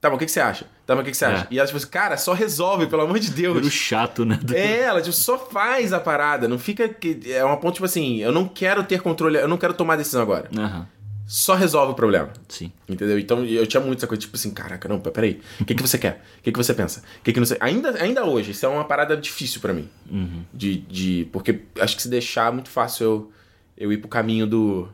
Tá 0.00 0.08
bom, 0.08 0.16
o 0.16 0.18
que, 0.18 0.24
que 0.24 0.30
você 0.30 0.40
acha? 0.40 0.66
Tá 0.90 0.96
bom, 0.96 1.02
o 1.02 1.04
que, 1.04 1.12
que 1.12 1.16
você 1.16 1.24
É. 1.24 1.28
acha? 1.28 1.46
E 1.52 1.56
ela, 1.56 1.66
tipo 1.68 1.76
assim, 1.76 1.86
cara, 1.86 2.16
só 2.16 2.32
resolve, 2.32 2.88
pelo 2.88 3.02
amor 3.02 3.20
de 3.20 3.30
Deus. 3.30 3.72
chato, 3.72 4.24
né? 4.24 4.40
É, 4.52 4.80
ela 4.80 5.00
tipo, 5.00 5.12
só 5.14 5.38
faz 5.38 5.92
a 5.92 6.00
parada, 6.00 6.48
não 6.48 6.58
fica. 6.58 6.88
que 6.88 7.20
É 7.32 7.44
uma 7.44 7.56
ponto, 7.56 7.74
tipo 7.74 7.84
assim, 7.86 8.16
eu 8.18 8.32
não 8.32 8.48
quero 8.48 8.82
ter 8.82 9.00
controle, 9.00 9.36
eu 9.38 9.46
não 9.46 9.56
quero 9.56 9.72
tomar 9.72 9.94
decisão 9.94 10.20
agora. 10.20 10.48
Aham. 10.58 10.88
Só 11.28 11.54
resolve 11.54 11.92
o 11.92 11.94
problema. 11.94 12.30
Sim. 12.48 12.72
Entendeu? 12.88 13.16
Então 13.16 13.44
eu 13.44 13.64
tinha 13.68 13.80
muito 13.80 13.98
essa 14.00 14.06
coisa, 14.08 14.20
tipo 14.20 14.34
assim, 14.34 14.50
caraca, 14.50 14.88
não, 14.88 14.98
peraí. 14.98 15.40
O 15.60 15.64
que, 15.64 15.76
que 15.76 15.80
você 15.82 15.96
quer? 15.96 16.24
O 16.40 16.42
que, 16.42 16.50
que 16.50 16.58
você 16.58 16.74
pensa? 16.74 17.04
O 17.20 17.22
que, 17.22 17.32
que 17.32 17.38
não 17.38 17.46
sei. 17.46 17.56
Ainda, 17.60 17.90
ainda 18.02 18.24
hoje, 18.24 18.50
isso 18.50 18.66
é 18.66 18.68
uma 18.68 18.82
parada 18.82 19.16
difícil 19.16 19.60
pra 19.60 19.72
mim. 19.72 19.88
Uhum. 20.10 20.42
De, 20.52 20.78
de. 20.78 21.28
Porque 21.30 21.60
acho 21.78 21.94
que 21.94 22.02
se 22.02 22.08
deixar 22.08 22.48
é 22.48 22.50
muito 22.50 22.68
fácil 22.68 23.04
eu, 23.06 23.32
eu 23.78 23.92
ir 23.92 23.98
pro 23.98 24.08
caminho 24.08 24.44
do. 24.44 24.88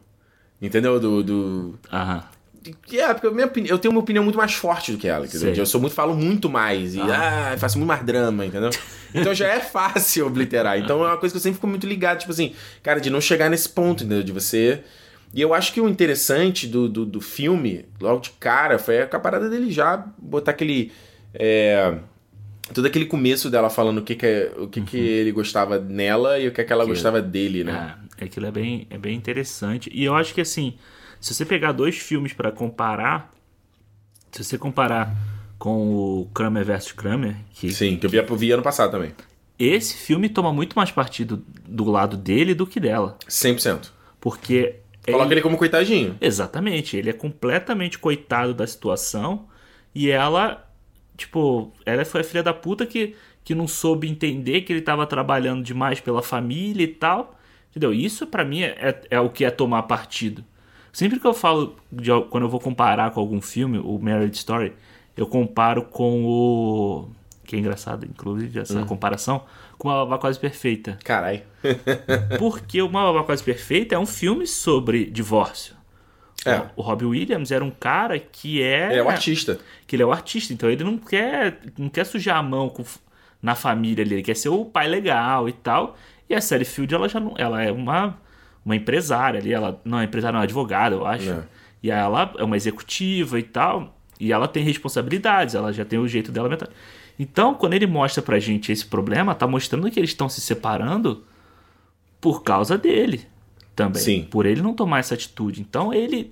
Entendeu? 0.60 1.00
Do. 1.00 1.22
do 1.22 1.78
Aham. 1.90 2.22
É, 2.92 3.12
porque 3.14 3.30
minha 3.30 3.46
opini- 3.46 3.68
eu 3.68 3.78
tenho 3.78 3.92
uma 3.92 4.00
opinião 4.00 4.24
muito 4.24 4.36
mais 4.38 4.54
forte 4.54 4.92
do 4.92 4.98
que 4.98 5.06
ela, 5.08 5.26
entendeu? 5.26 5.52
Sei. 5.54 5.60
Eu 5.62 5.66
sou 5.66 5.80
muito, 5.80 5.94
falo 5.94 6.14
muito 6.14 6.48
mais. 6.48 6.94
E 6.94 7.00
ah, 7.00 7.54
faço 7.58 7.78
muito 7.78 7.88
mais 7.88 8.04
drama, 8.04 8.44
entendeu? 8.46 8.70
Então 9.14 9.34
já 9.34 9.48
é 9.48 9.60
fácil 9.60 10.26
obliterar. 10.28 10.78
Então 10.78 11.04
é 11.04 11.08
uma 11.08 11.16
coisa 11.16 11.32
que 11.32 11.36
eu 11.36 11.42
sempre 11.42 11.54
fico 11.56 11.66
muito 11.66 11.86
ligado, 11.86 12.18
tipo 12.20 12.32
assim, 12.32 12.54
cara, 12.82 13.00
de 13.00 13.10
não 13.10 13.20
chegar 13.20 13.48
nesse 13.50 13.68
ponto, 13.68 14.04
entendeu? 14.04 14.22
De 14.22 14.32
você. 14.32 14.80
E 15.34 15.40
eu 15.40 15.52
acho 15.52 15.72
que 15.72 15.80
o 15.80 15.88
interessante 15.88 16.66
do, 16.66 16.88
do, 16.88 17.04
do 17.04 17.20
filme, 17.20 17.84
logo 18.00 18.20
de 18.20 18.30
cara, 18.30 18.78
foi 18.78 19.02
a 19.02 19.06
parada 19.06 19.48
dele 19.50 19.70
já 19.70 20.04
botar 20.18 20.52
aquele. 20.52 20.92
É, 21.34 21.98
todo 22.72 22.86
aquele 22.86 23.04
começo 23.06 23.50
dela 23.50 23.68
falando 23.68 23.98
o 23.98 24.02
que, 24.02 24.14
que, 24.14 24.26
é- 24.26 24.52
o 24.56 24.66
que, 24.66 24.80
que 24.80 24.96
ele 24.96 25.32
gostava 25.32 25.78
nela 25.78 26.38
e 26.38 26.48
o 26.48 26.52
que, 26.52 26.64
que 26.64 26.72
ela 26.72 26.84
gostava 26.86 27.20
dele, 27.20 27.64
né? 27.64 27.96
É, 28.18 28.24
aquilo 28.24 28.46
é 28.46 28.50
bem, 28.50 28.86
é 28.88 28.96
bem 28.96 29.14
interessante. 29.14 29.90
E 29.92 30.04
eu 30.04 30.14
acho 30.14 30.32
que 30.32 30.40
assim, 30.40 30.74
se 31.20 31.34
você 31.34 31.44
pegar 31.44 31.72
dois 31.72 31.96
filmes 31.98 32.32
pra 32.32 32.50
comparar, 32.52 33.32
se 34.32 34.44
você 34.44 34.58
comparar 34.58 35.14
com 35.58 35.94
o 36.20 36.26
Kramer 36.34 36.64
vs 36.64 36.92
Kramer, 36.92 37.36
que 37.54 37.70
Sim, 37.72 37.96
que 37.96 38.06
eu 38.06 38.10
vi, 38.10 38.20
vi 38.36 38.50
ano 38.52 38.62
passado 38.62 38.90
também. 38.90 39.12
esse 39.58 39.94
filme 39.96 40.28
toma 40.28 40.52
muito 40.52 40.74
mais 40.76 40.90
partido 40.90 41.42
do 41.66 41.84
lado 41.84 42.16
dele 42.16 42.54
do 42.54 42.66
que 42.66 42.78
dela. 42.78 43.16
100%. 43.28 43.90
Porque. 44.20 44.76
Coloca 45.06 45.24
ele- 45.26 45.34
ele 45.34 45.40
como 45.42 45.56
coitadinho. 45.56 46.16
Exatamente, 46.20 46.96
ele 46.96 47.08
é 47.10 47.12
completamente 47.12 47.98
coitado 47.98 48.52
da 48.52 48.66
situação 48.66 49.46
e 49.94 50.10
ela, 50.10 50.68
tipo, 51.16 51.72
ela 51.86 52.04
foi 52.04 52.20
a 52.22 52.24
filha 52.24 52.42
da 52.42 52.52
puta 52.52 52.84
que, 52.84 53.14
que 53.44 53.54
não 53.54 53.68
soube 53.68 54.08
entender 54.08 54.62
que 54.62 54.72
ele 54.72 54.82
tava 54.82 55.06
trabalhando 55.06 55.62
demais 55.62 56.00
pela 56.00 56.22
família 56.22 56.82
e 56.84 56.88
tal. 56.88 57.38
Entendeu? 57.70 57.94
Isso 57.94 58.26
pra 58.26 58.44
mim 58.44 58.62
é, 58.62 59.00
é 59.10 59.20
o 59.20 59.30
que 59.30 59.44
é 59.44 59.50
tomar 59.50 59.84
partido. 59.84 60.44
Sempre 60.96 61.20
que 61.20 61.26
eu 61.26 61.34
falo, 61.34 61.76
de, 61.92 62.08
quando 62.30 62.44
eu 62.44 62.48
vou 62.48 62.58
comparar 62.58 63.10
com 63.10 63.20
algum 63.20 63.38
filme, 63.38 63.76
o 63.76 63.98
Marriage 63.98 64.36
Story, 64.36 64.72
eu 65.14 65.26
comparo 65.26 65.82
com 65.82 66.24
o. 66.24 67.08
Que 67.44 67.54
é 67.54 67.58
engraçado, 67.58 68.06
inclusive, 68.06 68.60
essa 68.60 68.82
comparação, 68.86 69.44
com 69.76 69.88
uma 69.88 70.06
babá 70.06 70.16
quase 70.16 70.40
perfeita. 70.40 70.98
Carai. 71.04 71.42
Porque 72.38 72.80
Uma 72.80 73.12
Babá 73.12 73.24
Quase 73.24 73.42
Perfeita 73.42 73.94
é 73.94 73.98
um 73.98 74.06
filme 74.06 74.46
sobre 74.46 75.04
divórcio. 75.04 75.76
É. 76.46 76.62
O 76.74 76.80
Robbie 76.80 77.04
Williams 77.04 77.50
era 77.50 77.62
um 77.62 77.70
cara 77.70 78.18
que 78.18 78.62
é. 78.62 78.92
Ele 78.92 79.00
é 79.00 79.02
o 79.02 79.10
artista. 79.10 79.58
Que 79.86 79.96
ele 79.96 80.02
é 80.02 80.06
o 80.06 80.12
artista, 80.12 80.54
então 80.54 80.70
ele 80.70 80.82
não 80.82 80.96
quer, 80.96 81.60
não 81.76 81.90
quer 81.90 82.06
sujar 82.06 82.38
a 82.38 82.42
mão 82.42 82.70
com- 82.70 82.84
na 83.42 83.54
família 83.54 84.02
ali, 84.02 84.14
ele 84.14 84.22
quer 84.22 84.34
ser 84.34 84.48
o 84.48 84.64
pai 84.64 84.88
legal 84.88 85.46
e 85.46 85.52
tal. 85.52 85.94
E 86.26 86.34
a 86.34 86.40
Sally 86.40 86.64
Field, 86.64 86.94
ela 86.94 87.06
já 87.06 87.20
não. 87.20 87.34
Ela 87.36 87.62
é 87.62 87.70
uma, 87.70 88.16
uma 88.66 88.76
empresária 88.76 89.40
ali, 89.40 89.52
ela 89.54 89.80
não 89.84 90.00
é 90.00 90.04
empresária, 90.04 90.34
não 90.34 90.40
é 90.40 90.44
advogada, 90.44 90.94
eu 90.96 91.06
acho. 91.06 91.30
É. 91.30 91.42
E 91.82 91.90
ela 91.90 92.34
é 92.36 92.42
uma 92.44 92.56
executiva 92.56 93.38
e 93.38 93.42
tal. 93.44 93.96
E 94.18 94.32
ela 94.32 94.48
tem 94.48 94.62
responsabilidades, 94.64 95.54
ela 95.54 95.72
já 95.72 95.84
tem 95.84 95.98
o 96.00 96.08
jeito 96.08 96.32
dela 96.32 96.48
mental. 96.48 96.68
Então, 97.18 97.54
quando 97.54 97.74
ele 97.74 97.86
mostra 97.86 98.22
pra 98.22 98.38
gente 98.40 98.70
esse 98.72 98.84
problema, 98.84 99.34
tá 99.34 99.46
mostrando 99.46 99.90
que 99.90 99.98
eles 100.00 100.10
estão 100.10 100.28
se 100.28 100.40
separando 100.40 101.24
por 102.20 102.42
causa 102.42 102.76
dele. 102.76 103.24
também. 103.74 104.02
Sim. 104.02 104.24
Por 104.30 104.46
ele 104.46 104.62
não 104.62 104.72
tomar 104.74 104.98
essa 105.00 105.14
atitude. 105.14 105.60
Então 105.60 105.92
ele 105.94 106.30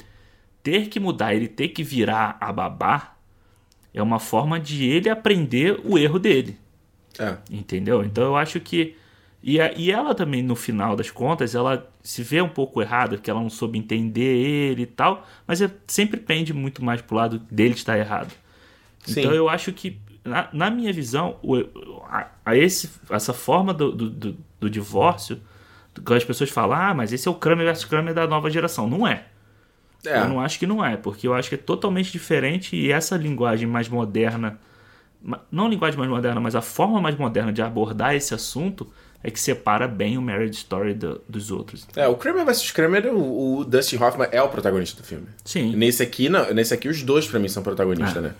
ter 0.62 0.88
que 0.88 0.98
mudar, 0.98 1.34
ele 1.34 1.46
ter 1.46 1.68
que 1.68 1.82
virar 1.84 2.36
a 2.40 2.50
babá, 2.52 3.14
é 3.92 4.02
uma 4.02 4.18
forma 4.18 4.58
de 4.58 4.84
ele 4.88 5.08
aprender 5.10 5.78
o 5.84 5.96
erro 5.98 6.18
dele. 6.18 6.58
É. 7.18 7.36
Entendeu? 7.50 8.02
Então 8.02 8.24
eu 8.24 8.34
acho 8.36 8.58
que. 8.60 8.96
E, 9.42 9.60
a- 9.60 9.72
e 9.76 9.90
ela 9.90 10.14
também, 10.14 10.42
no 10.42 10.56
final 10.56 10.96
das 10.96 11.10
contas, 11.10 11.54
ela 11.54 11.86
se 12.04 12.22
vê 12.22 12.40
um 12.42 12.48
pouco 12.48 12.80
errada, 12.82 13.18
que 13.18 13.30
ela 13.30 13.40
não 13.40 13.50
soube 13.50 13.78
entender 13.78 14.22
ele 14.22 14.82
e 14.82 14.86
tal, 14.86 15.26
mas 15.46 15.60
é- 15.62 15.70
sempre 15.88 16.20
pende 16.20 16.52
muito 16.54 16.84
mais 16.84 17.00
pro 17.02 17.16
lado 17.16 17.38
dele 17.50 17.74
estar 17.74 17.98
errado. 17.98 18.32
Sim. 19.04 19.20
Então 19.20 19.32
eu 19.34 19.48
acho 19.48 19.72
que, 19.72 19.98
na, 20.24 20.48
na 20.52 20.70
minha 20.70 20.92
visão, 20.92 21.38
o- 21.42 21.64
a, 22.08 22.28
a 22.44 22.56
esse, 22.56 22.90
essa 23.10 23.32
forma 23.32 23.74
do, 23.74 23.90
do, 23.92 24.10
do- 24.10 24.36
do 24.60 24.70
divórcio, 24.70 25.40
que 26.04 26.14
as 26.14 26.24
pessoas 26.24 26.50
falam, 26.50 26.76
ah, 26.78 26.94
mas 26.94 27.12
esse 27.12 27.26
é 27.26 27.30
o 27.30 27.34
Kramer 27.34 27.64
versus 27.66 27.84
Kramer 27.86 28.14
da 28.14 28.26
nova 28.26 28.50
geração. 28.50 28.88
Não 28.88 29.06
é. 29.08 29.24
É. 30.06 30.18
Eu 30.20 30.28
não 30.28 30.40
acho 30.40 30.58
que 30.58 30.66
não 30.66 30.84
é, 30.84 30.96
porque 30.98 31.26
eu 31.26 31.32
acho 31.34 31.48
que 31.48 31.54
é 31.54 31.58
totalmente 31.58 32.12
diferente 32.12 32.76
e 32.76 32.92
essa 32.92 33.16
linguagem 33.16 33.66
mais 33.66 33.88
moderna, 33.88 34.58
não 35.50 35.66
a 35.66 35.68
linguagem 35.70 35.98
mais 35.98 36.10
moderna, 36.10 36.40
mas 36.40 36.54
a 36.54 36.60
forma 36.60 37.00
mais 37.00 37.16
moderna 37.16 37.50
de 37.52 37.62
abordar 37.62 38.14
esse 38.14 38.34
assunto 38.34 38.86
é 39.24 39.30
que 39.30 39.40
separa 39.40 39.88
bem 39.88 40.16
o 40.18 40.22
Marriage 40.22 40.52
Story 40.58 40.92
do- 40.94 41.20
dos 41.28 41.50
outros. 41.50 41.86
É, 41.96 42.06
o 42.06 42.14
Kramer 42.14 42.44
vs 42.44 42.70
Kramer, 42.70 43.06
o, 43.06 43.56
o 43.60 43.64
Dustin 43.64 43.96
Hoffman 43.96 44.28
é 44.30 44.40
o 44.42 44.48
protagonista 44.50 45.00
do 45.02 45.06
filme. 45.08 45.26
Sim. 45.44 45.74
Nesse 45.74 46.02
aqui, 46.02 46.28
não, 46.28 46.52
nesse 46.52 46.74
aqui 46.74 46.88
os 46.88 47.02
dois 47.02 47.26
pra 47.26 47.40
mim 47.40 47.48
são 47.48 47.62
protagonistas, 47.62 48.18
Ah. 48.18 48.20
né? 48.20 48.34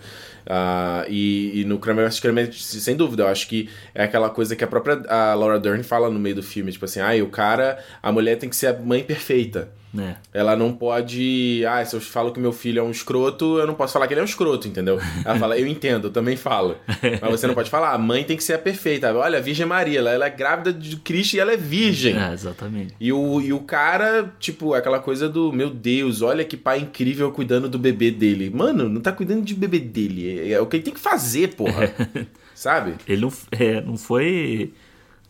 Ah, 0.47 1.05
e, 1.09 1.61
e 1.61 1.65
no 1.65 1.79
Kramer 1.79 2.05
vs 2.07 2.19
Kramer, 2.19 2.53
sem 2.53 2.95
dúvida, 2.95 3.23
eu 3.23 3.27
acho 3.27 3.47
que 3.47 3.67
é 3.95 4.03
aquela 4.03 4.29
coisa 4.29 4.55
que 4.55 4.63
a 4.63 4.67
própria 4.67 5.01
a 5.09 5.33
Laura 5.33 5.59
Dern 5.59 5.81
fala 5.81 6.09
no 6.09 6.19
meio 6.19 6.35
do 6.35 6.43
filme, 6.43 6.71
tipo 6.71 6.85
assim, 6.85 6.99
ah, 6.99 7.11
o 7.23 7.27
cara, 7.29 7.83
a 8.01 8.11
mulher 8.11 8.37
tem 8.37 8.47
que 8.47 8.55
ser 8.55 8.67
a 8.67 8.73
mãe 8.73 9.03
perfeita. 9.03 9.69
Né? 9.95 10.17
Ela 10.33 10.55
não 10.55 10.73
pode. 10.73 11.63
Ah, 11.65 11.83
se 11.83 11.95
eu 11.95 12.01
falo 12.01 12.31
que 12.31 12.39
meu 12.39 12.51
filho 12.51 12.79
é 12.79 12.83
um 12.83 12.91
escroto, 12.91 13.57
eu 13.57 13.65
não 13.65 13.73
posso 13.73 13.93
falar 13.93 14.07
que 14.07 14.13
ele 14.13 14.19
é 14.19 14.23
um 14.23 14.27
escroto, 14.27 14.67
entendeu? 14.67 14.99
Ela 15.23 15.39
fala, 15.39 15.57
eu 15.57 15.65
entendo, 15.65 16.07
eu 16.07 16.11
também 16.11 16.35
falo. 16.35 16.77
Mas 17.21 17.31
você 17.31 17.47
não 17.47 17.53
pode 17.53 17.69
falar, 17.69 17.93
a 17.93 17.97
mãe 17.97 18.23
tem 18.23 18.35
que 18.35 18.43
ser 18.43 18.53
a 18.53 18.59
perfeita. 18.59 19.13
Olha, 19.13 19.39
a 19.39 19.41
Virgem 19.41 19.65
Maria, 19.65 19.99
ela, 19.99 20.11
ela 20.11 20.25
é 20.25 20.29
grávida 20.29 20.73
de 20.73 20.97
Cristo 20.97 21.35
e 21.35 21.39
ela 21.39 21.53
é 21.53 21.57
virgem. 21.57 22.17
É, 22.17 22.33
exatamente. 22.33 22.93
E 22.99 23.11
o, 23.11 23.41
e 23.41 23.53
o 23.53 23.59
cara, 23.59 24.33
tipo, 24.39 24.73
aquela 24.73 24.99
coisa 24.99 25.29
do, 25.29 25.51
meu 25.53 25.69
Deus, 25.69 26.21
olha 26.21 26.43
que 26.43 26.57
pai 26.57 26.79
incrível 26.79 27.31
cuidando 27.31 27.69
do 27.69 27.79
bebê 27.79 28.11
dele. 28.11 28.49
Mano, 28.53 28.89
não 28.89 29.01
tá 29.01 29.11
cuidando 29.11 29.43
de 29.43 29.55
bebê 29.55 29.79
dele. 29.79 30.39
É, 30.39 30.51
é 30.51 30.61
o 30.61 30.65
que 30.65 30.77
ele 30.77 30.83
tem 30.83 30.93
que 30.93 30.99
fazer, 30.99 31.55
porra. 31.55 31.93
Sabe? 32.53 32.95
Ele 33.07 33.21
não, 33.21 33.33
é, 33.51 33.81
não 33.81 33.97
foi 33.97 34.73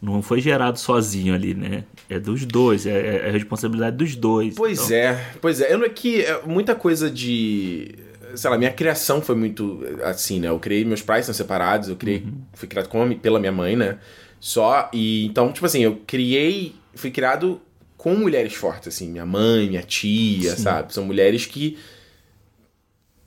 não 0.01 0.21
foi 0.21 0.41
gerado 0.41 0.79
sozinho 0.79 1.33
ali, 1.33 1.53
né? 1.53 1.83
É 2.09 2.19
dos 2.19 2.45
dois, 2.45 2.85
é, 2.85 3.25
é 3.25 3.29
a 3.29 3.31
responsabilidade 3.31 3.97
dos 3.97 4.15
dois. 4.15 4.55
Pois 4.55 4.85
Então, 4.85 4.95
é, 4.95 5.25
pois 5.41 5.61
é. 5.61 5.73
Eu 5.73 5.77
não 5.77 5.85
é 5.85 5.89
que 5.89 6.21
é 6.21 6.41
muita 6.45 6.75
coisa 6.75 7.09
de. 7.09 7.95
Sei 8.35 8.49
lá, 8.49 8.57
minha 8.57 8.71
criação 8.71 9.21
foi 9.21 9.35
muito 9.35 9.81
assim, 10.03 10.39
né? 10.39 10.49
Eu 10.49 10.59
criei, 10.59 10.83
meus 10.83 11.01
pais 11.01 11.25
são 11.25 11.33
separados, 11.33 11.87
eu 11.89 11.95
criei, 11.95 12.25
fui 12.53 12.67
criado 12.67 12.89
com, 12.89 13.17
pela 13.17 13.39
minha 13.39 13.51
mãe, 13.51 13.75
né? 13.75 13.97
Só, 14.39 14.89
e 14.93 15.25
então, 15.25 15.51
tipo 15.51 15.65
assim, 15.65 15.81
eu 15.81 16.01
criei, 16.05 16.75
fui 16.93 17.09
criado 17.09 17.61
com 17.97 18.13
mulheres 18.13 18.53
fortes, 18.53 18.89
assim, 18.89 19.09
minha 19.09 19.25
mãe, 19.25 19.67
minha 19.67 19.81
tia, 19.81 20.55
Sim. 20.55 20.61
sabe? 20.61 20.93
São 20.93 21.05
mulheres 21.05 21.45
que 21.45 21.77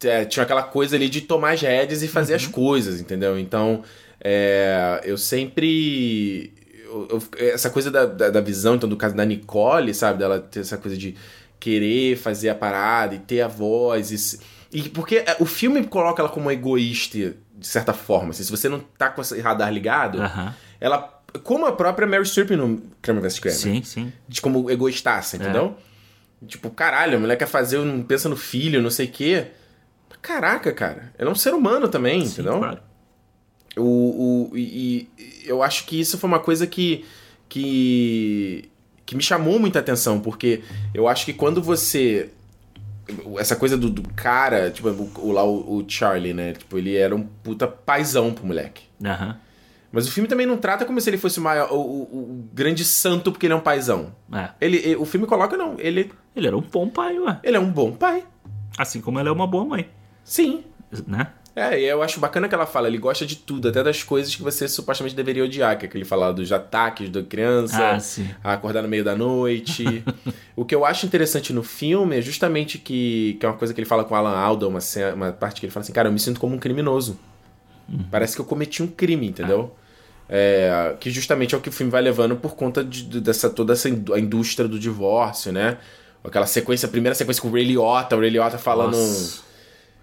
é, 0.04 0.24
tinham 0.24 0.44
aquela 0.44 0.62
coisa 0.62 0.94
ali 0.94 1.08
de 1.08 1.22
tomar 1.22 1.54
as 1.54 1.62
rédeas 1.62 2.02
e 2.02 2.08
fazer 2.08 2.34
as 2.34 2.46
coisas, 2.46 3.00
entendeu? 3.00 3.38
Então, 3.38 3.82
é, 4.22 5.00
eu 5.04 5.16
sempre. 5.16 6.52
Eu- 6.88 7.08
eu- 7.38 7.48
essa 7.48 7.70
coisa 7.70 7.90
da, 7.90 8.06
da, 8.06 8.30
da 8.30 8.40
visão, 8.40 8.74
então, 8.76 8.88
do 8.88 8.96
caso 8.96 9.14
da 9.14 9.24
Nicole, 9.24 9.92
sabe? 9.94 10.18
Dela 10.18 10.40
ter 10.40 10.60
essa 10.60 10.76
coisa 10.78 10.96
de 10.96 11.14
querer 11.60 12.16
fazer 12.16 12.48
a 12.48 12.54
parada 12.54 13.14
e 13.14 13.18
ter 13.18 13.40
a 13.42 13.48
voz. 13.48 14.10
E, 14.72 14.78
e 14.78 14.88
porque 14.88 15.16
é, 15.16 15.36
o 15.40 15.44
filme 15.46 15.84
coloca 15.86 16.22
ela 16.22 16.28
como 16.28 16.50
egoísta, 16.50 17.34
de 17.56 17.66
certa 17.66 17.92
forma. 17.92 18.30
assim, 18.30 18.42
se 18.44 18.50
você 18.50 18.68
não 18.68 18.80
tá 18.80 19.08
com 19.10 19.20
esse 19.20 19.40
radar 19.40 19.72
ligado, 19.72 20.18
ela. 20.80 21.14
Como 21.44 21.66
a 21.66 21.72
própria 21.72 22.06
Mary 22.08 22.24
Streep 22.24 22.50
no 22.52 22.80
Kramer 23.02 23.22
vs. 23.22 23.38
Kramer 23.38 23.58
Sim, 23.58 23.82
sim. 23.82 24.12
de 24.26 24.40
como 24.40 24.70
egoistaça, 24.70 25.36
entendeu? 25.36 25.76
Tipo, 26.46 26.70
caralho, 26.70 27.18
a 27.18 27.20
mulher 27.20 27.36
quer 27.36 27.46
fazer, 27.46 27.78
não 27.80 28.02
pensa 28.02 28.30
no 28.30 28.36
filho, 28.36 28.80
não 28.80 28.88
sei 28.90 29.06
o 29.06 29.10
quê. 29.10 29.48
Caraca, 30.22 30.72
cara. 30.72 31.12
Ela 31.18 31.28
é 31.28 31.32
um 31.32 31.36
ser 31.36 31.52
humano 31.54 31.86
também, 31.88 32.24
Sim, 32.24 32.32
entendeu? 32.32 32.58
claro. 32.58 32.78
O, 33.76 34.48
o, 34.52 34.56
e, 34.56 35.08
eu 35.44 35.62
acho 35.62 35.84
que 35.86 35.98
isso 36.00 36.18
foi 36.18 36.28
uma 36.28 36.40
coisa 36.40 36.66
que, 36.66 37.04
que, 37.48 38.68
que 39.06 39.14
me 39.16 39.22
chamou 39.22 39.58
muita 39.58 39.78
atenção, 39.78 40.20
porque 40.20 40.62
eu 40.94 41.06
acho 41.08 41.24
que 41.24 41.32
quando 41.32 41.62
você. 41.62 42.30
Essa 43.38 43.56
coisa 43.56 43.76
do, 43.76 43.88
do 43.88 44.02
cara, 44.10 44.70
tipo, 44.70 44.88
o, 44.90 45.10
o, 45.28 45.32
lá 45.32 45.42
o, 45.42 45.78
o 45.78 45.84
Charlie, 45.88 46.34
né? 46.34 46.52
Tipo, 46.52 46.76
ele 46.76 46.94
era 46.94 47.14
um 47.16 47.22
puta 47.22 47.66
paizão 47.66 48.34
pro 48.34 48.44
moleque. 48.46 48.82
Aham. 49.02 49.38
Mas 49.90 50.06
o 50.06 50.10
filme 50.12 50.28
também 50.28 50.44
não 50.46 50.58
trata 50.58 50.84
como 50.84 51.00
se 51.00 51.08
ele 51.08 51.16
fosse 51.16 51.38
o, 51.38 51.42
maior, 51.42 51.72
o, 51.72 51.76
o- 51.76 52.02
o 52.42 52.48
grande 52.52 52.84
santo 52.84 53.32
porque 53.32 53.46
ele 53.46 53.54
é 53.54 53.56
um 53.56 53.60
paizão. 53.60 54.14
É. 54.30 54.50
Ele, 54.60 54.76
ele- 54.76 54.96
o 54.96 55.06
filme 55.06 55.26
coloca, 55.26 55.56
não, 55.56 55.76
ele, 55.78 56.12
Ele 56.36 56.46
era 56.46 56.54
um 56.54 56.60
bom 56.60 56.86
pai, 56.90 57.18
ué. 57.18 57.40
ele 57.42 57.56
é 57.56 57.60
um 57.60 57.70
bom 57.72 57.92
pai. 57.92 58.22
Assim 58.76 59.00
como 59.00 59.18
ela 59.18 59.30
é 59.30 59.32
uma 59.32 59.46
boa 59.46 59.64
mãe, 59.64 59.88
Sim. 60.22 60.64
né? 61.06 61.28
É, 61.58 61.80
e 61.80 61.84
eu 61.86 62.02
acho 62.02 62.20
bacana 62.20 62.48
que 62.48 62.54
ela 62.54 62.66
fala, 62.66 62.86
ele 62.86 62.98
gosta 62.98 63.26
de 63.26 63.34
tudo, 63.34 63.68
até 63.68 63.82
das 63.82 64.02
coisas 64.04 64.32
que 64.34 64.42
você 64.42 64.68
supostamente 64.68 65.16
deveria 65.16 65.42
odiar, 65.42 65.76
que 65.76 65.86
é 65.86 65.88
que 65.88 65.96
ele 65.96 66.04
fala 66.04 66.32
dos 66.32 66.52
ataques 66.52 67.08
da 67.10 67.20
criança, 67.22 67.76
Ah, 68.44 68.52
acordar 68.52 68.82
no 68.82 68.88
meio 68.88 69.02
da 69.02 69.16
noite. 69.16 70.04
o 70.54 70.64
que 70.64 70.74
eu 70.74 70.84
acho 70.84 71.04
interessante 71.04 71.52
no 71.52 71.62
filme 71.64 72.16
é 72.18 72.22
justamente 72.22 72.78
que, 72.78 73.36
que 73.40 73.44
é 73.44 73.48
uma 73.48 73.56
coisa 73.56 73.74
que 73.74 73.80
ele 73.80 73.88
fala 73.88 74.04
com 74.04 74.14
Alan 74.14 74.36
Alda, 74.36 74.68
uma, 74.68 74.78
uma 75.14 75.32
parte 75.32 75.58
que 75.60 75.66
ele 75.66 75.72
fala 75.72 75.82
assim, 75.82 75.92
cara, 75.92 76.08
eu 76.08 76.12
me 76.12 76.20
sinto 76.20 76.38
como 76.38 76.54
um 76.54 76.58
criminoso. 76.58 77.18
Parece 78.10 78.34
que 78.36 78.40
eu 78.40 78.44
cometi 78.44 78.82
um 78.82 78.86
crime, 78.86 79.26
entendeu? 79.26 79.74
É, 80.28 80.94
que 81.00 81.10
justamente 81.10 81.54
é 81.54 81.58
o 81.58 81.60
que 81.60 81.70
o 81.70 81.72
filme 81.72 81.90
vai 81.90 82.02
levando 82.02 82.36
por 82.36 82.54
conta 82.54 82.84
de, 82.84 83.02
de- 83.02 83.20
dessa 83.20 83.48
toda 83.48 83.72
essa 83.72 83.88
a 83.88 84.18
indústria 84.18 84.68
do 84.68 84.78
divórcio, 84.78 85.50
né? 85.50 85.78
Aquela 86.22 86.46
sequência, 86.46 86.86
a 86.86 86.90
primeira 86.90 87.14
sequência 87.14 87.40
com 87.40 87.48
o 87.48 87.52
Ray 87.52 87.64
Liotta, 87.64 88.14
o 88.14 88.20
Ray 88.20 88.28
Liotta 88.30 88.58
falando... 88.58 88.92
Nossa. 88.96 89.47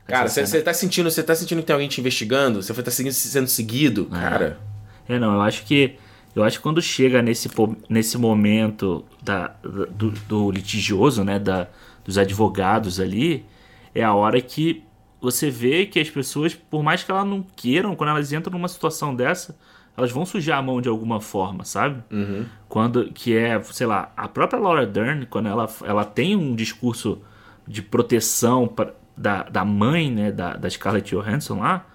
Cara, 0.08 0.30
você 0.46 0.62
tá 0.62 0.74
sentindo, 0.74 1.10
você 1.10 1.24
tá 1.24 1.34
sentindo 1.36 1.60
que 1.62 1.66
tem 1.68 1.74
alguém 1.74 1.90
te 1.90 2.00
investigando? 2.00 2.62
Você 2.62 2.74
tá 2.84 2.92
seguindo- 2.92 3.14
sendo 3.14 3.48
seguido? 3.48 4.06
Cara, 4.06 4.60
É, 5.08 5.20
não, 5.20 5.34
eu 5.36 5.42
acho 5.42 5.64
que. 5.66 5.96
Eu 6.36 6.44
acho 6.44 6.58
que 6.58 6.64
quando 6.64 6.82
chega 6.82 7.22
nesse, 7.22 7.50
nesse 7.90 8.18
momento 8.18 9.06
da, 9.24 9.48
do, 9.64 10.12
do 10.12 10.52
litigioso, 10.52 11.24
né? 11.24 11.40
Da, 11.40 11.68
dos 12.04 12.18
advogados 12.18 13.00
ali, 13.00 13.46
é 13.94 14.04
a 14.04 14.14
hora 14.14 14.40
que 14.42 14.84
você 15.22 15.50
vê 15.50 15.86
que 15.86 16.00
as 16.00 16.10
pessoas, 16.10 16.54
por 16.54 16.84
mais 16.84 17.04
que 17.04 17.10
elas 17.12 17.26
não 17.26 17.44
queiram, 17.56 17.96
quando 17.96 18.10
elas 18.10 18.32
entram 18.34 18.52
numa 18.52 18.68
situação 18.68 19.16
dessa, 19.16 19.58
elas 19.98 20.12
vão 20.12 20.26
sujar 20.26 20.60
a 20.60 20.62
mão 20.62 20.82
de 20.82 20.90
alguma 20.90 21.22
forma, 21.22 21.64
sabe? 21.64 22.04
Quando 22.68 23.12
que 23.14 23.36
é, 23.36 23.60
sei 23.64 23.88
lá, 23.88 24.12
a 24.18 24.28
própria 24.28 24.60
Laura 24.60 24.86
Dern, 24.86 25.26
quando 25.28 25.48
ela, 25.48 25.68
ela 25.84 26.04
tem 26.04 26.36
um 26.36 26.54
discurso 26.54 27.22
de 27.68 27.82
proteção 27.82 28.68
pra, 28.68 28.94
da, 29.18 29.44
da 29.44 29.64
mãe, 29.66 30.12
né, 30.12 30.32
da, 30.32 30.54
da 30.56 30.70
Scarlett 30.70 31.10
Johansson 31.16 31.60
lá, 31.60 31.86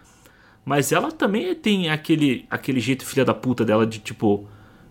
mas 0.64 0.92
ela 0.92 1.10
também 1.12 1.54
tem 1.54 1.90
aquele, 1.90 2.46
aquele 2.50 2.80
jeito 2.80 3.04
filha 3.04 3.24
da 3.24 3.34
puta 3.34 3.64
dela 3.64 3.86
de 3.86 3.98
tipo, 3.98 4.46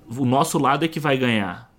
o 0.08 0.26
nosso 0.26 0.58
lado 0.60 0.84
é 0.86 0.88
que 0.88 1.00
vai 1.00 1.18
ganhar. 1.18 1.70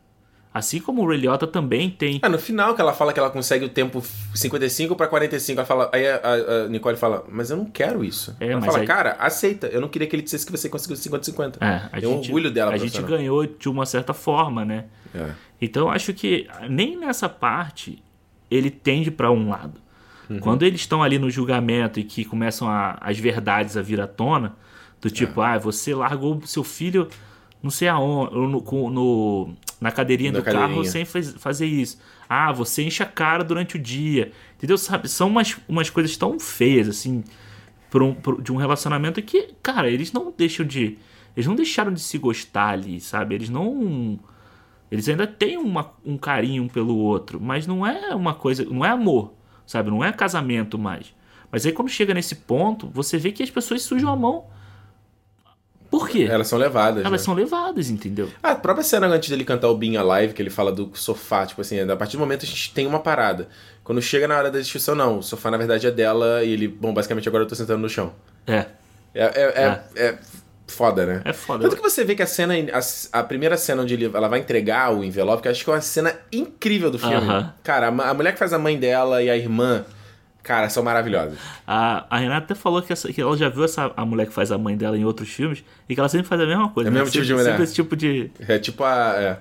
Assim 0.53 0.81
como 0.81 1.03
o 1.03 1.09
Ray 1.09 1.19
Liotta 1.19 1.47
também 1.47 1.89
tem. 1.89 2.19
ah, 2.23 2.29
no 2.29 2.37
final 2.39 2.75
que 2.75 2.81
ela 2.81 2.93
fala 2.93 3.13
que 3.13 3.21
ela 3.21 3.31
consegue 3.31 3.65
o 3.65 3.69
tempo 3.69 4.03
55 4.35 4.97
pra 4.97 5.07
45, 5.07 5.61
ela 5.61 5.65
fala, 5.67 5.89
aí 5.93 6.05
a, 6.09 6.17
a- 6.17 6.65
a 6.65 6.69
Nicole 6.69 6.97
fala, 6.97 7.25
mas 7.31 7.51
eu 7.51 7.57
não 7.57 7.67
quero 7.67 8.03
isso. 8.05 8.37
É, 8.41 8.49
ela 8.51 8.61
fala, 8.61 8.79
aí- 8.81 8.87
cara, 8.87 9.13
aceita, 9.21 9.69
eu 9.69 9.81
não 9.81 9.87
queria 9.89 10.09
que 10.09 10.17
ele 10.17 10.23
dissesse 10.25 10.45
que 10.45 10.51
você 10.51 10.69
conseguiu 10.69 10.97
50-50. 10.97 11.59
É, 11.61 11.67
a 11.93 11.99
um 11.99 12.01
gente, 12.01 12.27
orgulho 12.31 12.51
dela 12.51 12.73
A 12.73 12.77
gente 12.77 13.01
ganhou 13.03 13.47
de 13.47 13.69
uma 13.69 13.87
certa 13.87 14.13
forma, 14.13 14.65
né? 14.65 14.87
É. 15.15 15.31
Então 15.63 15.83
eu 15.83 15.91
acho 15.91 16.13
que 16.13 16.49
nem 16.69 16.97
nessa 16.99 17.29
parte 17.29 18.03
ele 18.51 18.73
tende 18.73 19.09
pra 19.13 19.31
um 19.31 19.51
lado. 19.51 19.81
Quando 20.39 20.63
eles 20.63 20.81
estão 20.81 21.03
ali 21.03 21.19
no 21.19 21.29
julgamento 21.31 21.99
e 21.99 22.05
que 22.05 22.25
começam 22.25 22.69
a- 22.69 22.97
as 23.01 23.19
verdades 23.19 23.77
a 23.77 23.83
vir 23.83 24.01
à 24.01 24.07
tona, 24.07 24.55
do 25.01 25.11
tipo, 25.11 25.41
ah, 25.41 25.59
você 25.59 25.95
largou 25.95 26.41
seu 26.47 26.63
filho 26.63 27.09
não 27.63 27.71
sei 27.71 27.89
aonde, 27.89 28.35
no, 28.35 28.91
no- 28.91 29.55
na 29.81 29.91
cadeirinha 29.91 30.33
Na 30.33 30.39
do 30.39 30.45
carro 30.45 30.59
cadeirinha. 30.61 30.91
sem 30.91 31.05
faz- 31.05 31.35
fazer 31.37 31.67
isso. 31.67 32.01
Ah, 32.29 32.53
você 32.53 32.83
enche 32.83 33.03
a 33.03 33.07
cara 33.07 33.43
durante 33.45 33.77
o 33.77 33.79
dia. 33.79 34.33
Entendeu? 34.57 34.79
Sabe? 34.79 35.09
São 35.09 35.29
umas, 35.29 35.59
umas 35.69 35.91
coisas 35.91 36.17
tão 36.17 36.39
feias, 36.41 36.89
assim, 36.89 37.23
por 37.91 38.03
um- 38.03 38.15
por- 38.15 38.41
de 38.41 38.51
um 38.53 38.57
relacionamento 38.57 39.21
que, 39.21 39.49
cara, 39.63 39.91
eles 39.91 40.11
não 40.13 40.33
deixam 40.35 40.65
de. 40.65 40.97
Eles 41.37 41.47
não 41.47 41.55
deixaram 41.55 41.93
de 41.93 42.01
se 42.01 42.17
gostar 42.19 42.69
ali, 42.71 42.99
sabe? 43.01 43.35
Eles 43.35 43.51
não. 43.51 44.19
Eles 44.91 45.07
ainda 45.09 45.27
têm 45.27 45.57
uma- 45.59 45.93
um 46.05 46.17
carinho 46.17 46.63
um 46.65 46.69
pelo 46.69 46.97
outro, 46.97 47.39
mas 47.41 47.67
não 47.67 47.87
é 47.87 48.15
uma 48.15 48.33
coisa. 48.35 48.65
Não 48.65 48.85
é 48.85 48.89
amor, 48.89 49.35
sabe? 49.71 49.89
Não 49.89 50.05
é 50.05 50.13
casamento 50.13 50.77
mais. 50.77 51.15
Mas 51.49 51.65
aí 51.65 51.71
quando 51.71 51.89
chega 51.89 52.13
nesse 52.13 52.35
ponto, 52.35 52.91
você 52.93 53.17
vê 53.17 53.31
que 53.31 53.41
as 53.41 53.51
pessoas 53.51 53.83
sujam 53.83 54.13
a 54.13 54.17
mão 54.17 54.47
Por 55.89 56.09
quê? 56.09 56.27
Elas 56.29 56.49
são 56.49 56.59
levadas. 56.59 57.05
Elas 57.05 57.21
né? 57.21 57.25
são 57.25 57.35
levadas, 57.35 57.89
entendeu? 57.89 58.29
A 58.43 58.57
própria 58.57 58.83
cena 58.83 59.07
antes 59.07 59.29
dele 59.29 59.45
cantar 59.45 59.69
o 59.69 59.77
Being 59.77 59.97
Alive, 59.97 60.35
que 60.35 60.43
ele 60.43 60.51
fala 60.51 60.73
do 60.73 60.91
sofá, 60.95 61.47
tipo 61.47 61.61
assim, 61.61 61.79
a 61.79 61.97
partir 61.97 62.17
do 62.17 62.21
momento 62.21 62.45
a 62.45 62.49
gente 62.49 62.75
tem 62.75 62.85
uma 62.85 62.99
parada. 62.99 63.49
Quando 63.85 64.03
chega 64.03 64.27
na 64.27 64.37
hora 64.37 64.51
da 64.51 64.59
discussão, 64.59 64.97
não, 64.97 65.19
o 65.19 65.23
sofá 65.23 65.53
na 65.53 65.57
verdade 65.57 65.87
é 65.87 65.91
dela 65.93 66.43
e 66.43 66.51
ele, 66.51 66.67
bom, 66.67 66.93
basicamente 66.93 67.29
agora 67.29 67.45
eu 67.45 67.49
tô 67.49 67.55
sentando 67.55 67.79
no 67.81 67.89
chão. 67.89 68.13
É. 68.49 68.67
É, 69.15 69.23
é, 69.23 69.83
é, 69.95 70.05
é 70.05 70.19
foda, 70.71 71.05
né? 71.05 71.23
É 71.25 71.33
foda. 71.33 71.65
Tanto 71.65 71.77
que 71.77 71.83
você 71.83 72.05
vê 72.05 72.15
que 72.15 72.23
a 72.23 72.27
cena, 72.27 72.55
a, 73.13 73.19
a 73.21 73.23
primeira 73.23 73.57
cena 73.57 73.83
onde 73.83 73.95
ele, 73.95 74.07
ela 74.07 74.29
vai 74.29 74.39
entregar 74.41 74.95
o 74.95 75.05
envelope, 75.05 75.43
que 75.43 75.49
eu 75.49 75.53
acho 75.53 75.65
que 75.65 75.71
é 75.71 75.75
uma 75.75 75.81
cena 75.81 76.15
incrível 76.33 76.91
do 76.91 76.99
filme. 76.99 77.15
Aham. 77.17 77.53
Cara, 77.63 77.89
a, 77.89 78.11
a 78.11 78.15
mulher 78.15 78.33
que 78.33 78.39
faz 78.39 78.53
a 78.53 78.59
mãe 78.59 78.79
dela 78.79 79.23
e 79.23 79.29
a 79.29 79.37
irmã, 79.37 79.85
cara, 80.43 80.69
são 80.71 80.83
maravilhosas. 80.83 81.39
A, 81.67 82.07
a 82.09 82.19
Renata 82.19 82.45
até 82.47 82.55
falou 82.55 82.81
que, 82.81 82.93
essa- 82.93 83.13
que 83.13 83.21
ela 83.21 83.37
já 83.37 83.49
viu 83.49 83.65
essa, 83.65 83.93
a 83.97 84.05
mulher 84.07 84.27
que 84.27 84.33
faz 84.33 84.51
a 84.51 84.57
mãe 84.59 84.77
dela 84.77 84.97
em 84.97 85.05
outros 85.05 85.29
filmes 85.29 85.63
e 85.89 85.95
que 85.95 86.01
ela 86.01 86.09
sempre 86.09 86.27
faz 86.29 86.41
a 86.41 86.47
mesma 86.47 86.69
coisa. 86.71 86.89
É 86.89 86.91
o 86.91 86.95
né? 86.95 87.01
mesmo 87.01 87.13
tipo 87.13 87.23
de 87.25 87.29
Sempre- 87.29 87.43
mulher. 87.43 87.51
Sempre 87.53 87.65
esse 87.65 87.75
tipo 87.75 87.97
de. 87.97 88.31
É 88.49 88.59
tipo 88.59 88.85
a. 88.85 89.15
é. 89.17 89.37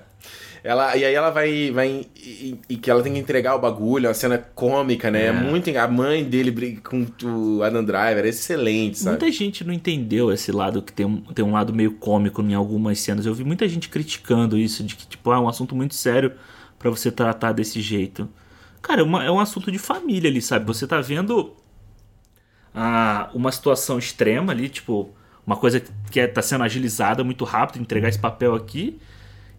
Ela, 0.62 0.96
e 0.96 1.04
aí 1.04 1.14
ela 1.14 1.30
vai. 1.30 1.70
vai 1.70 2.06
e, 2.16 2.58
e 2.68 2.76
que 2.76 2.90
ela 2.90 3.02
tem 3.02 3.12
que 3.14 3.18
entregar 3.18 3.54
o 3.54 3.58
bagulho, 3.58 4.06
é 4.06 4.08
uma 4.08 4.14
cena 4.14 4.36
cômica, 4.38 5.10
né? 5.10 5.22
É, 5.24 5.26
É. 5.28 5.32
muito. 5.32 5.70
A 5.76 5.88
mãe 5.88 6.22
dele 6.24 6.50
briga 6.50 6.80
com 6.82 7.06
o 7.24 7.62
Adam 7.62 7.82
Driver, 7.84 8.24
é 8.24 8.28
excelente, 8.28 8.98
sabe? 8.98 9.18
Muita 9.18 9.32
gente 9.32 9.64
não 9.64 9.72
entendeu 9.72 10.30
esse 10.32 10.52
lado, 10.52 10.82
que 10.82 10.92
tem 10.92 11.06
um, 11.06 11.20
tem 11.22 11.44
um 11.44 11.52
lado 11.52 11.72
meio 11.72 11.92
cômico 11.92 12.42
em 12.42 12.52
algumas 12.54 12.98
cenas. 13.00 13.24
Eu 13.24 13.34
vi 13.34 13.42
muita 13.44 13.66
gente 13.68 13.88
criticando 13.88 14.58
isso, 14.58 14.84
de 14.84 14.96
que, 14.96 15.06
tipo, 15.06 15.30
ah, 15.30 15.36
é 15.36 15.38
um 15.40 15.48
assunto 15.48 15.74
muito 15.74 15.94
sério 15.94 16.32
pra 16.78 16.90
você 16.90 17.10
tratar 17.10 17.52
desse 17.52 17.80
jeito. 17.80 18.28
Cara, 18.82 19.00
é, 19.00 19.04
uma- 19.04 19.24
é 19.24 19.30
um 19.30 19.40
assunto 19.40 19.70
de 19.72 19.78
família 19.78 20.28
ali, 20.30 20.40
sabe? 20.42 20.66
Você 20.66 20.86
tá 20.86 21.00
vendo 21.00 21.54
ah, 22.74 23.30
uma 23.34 23.50
situação 23.52 23.98
extrema 23.98 24.52
ali, 24.52 24.68
tipo, 24.68 25.10
uma 25.46 25.56
coisa 25.56 25.82
que 26.10 26.20
é, 26.20 26.26
tá 26.26 26.42
sendo 26.42 26.64
agilizada 26.64 27.24
muito 27.24 27.44
rápido, 27.44 27.80
entregar 27.80 28.08
esse 28.08 28.18
papel 28.18 28.54
aqui. 28.54 28.98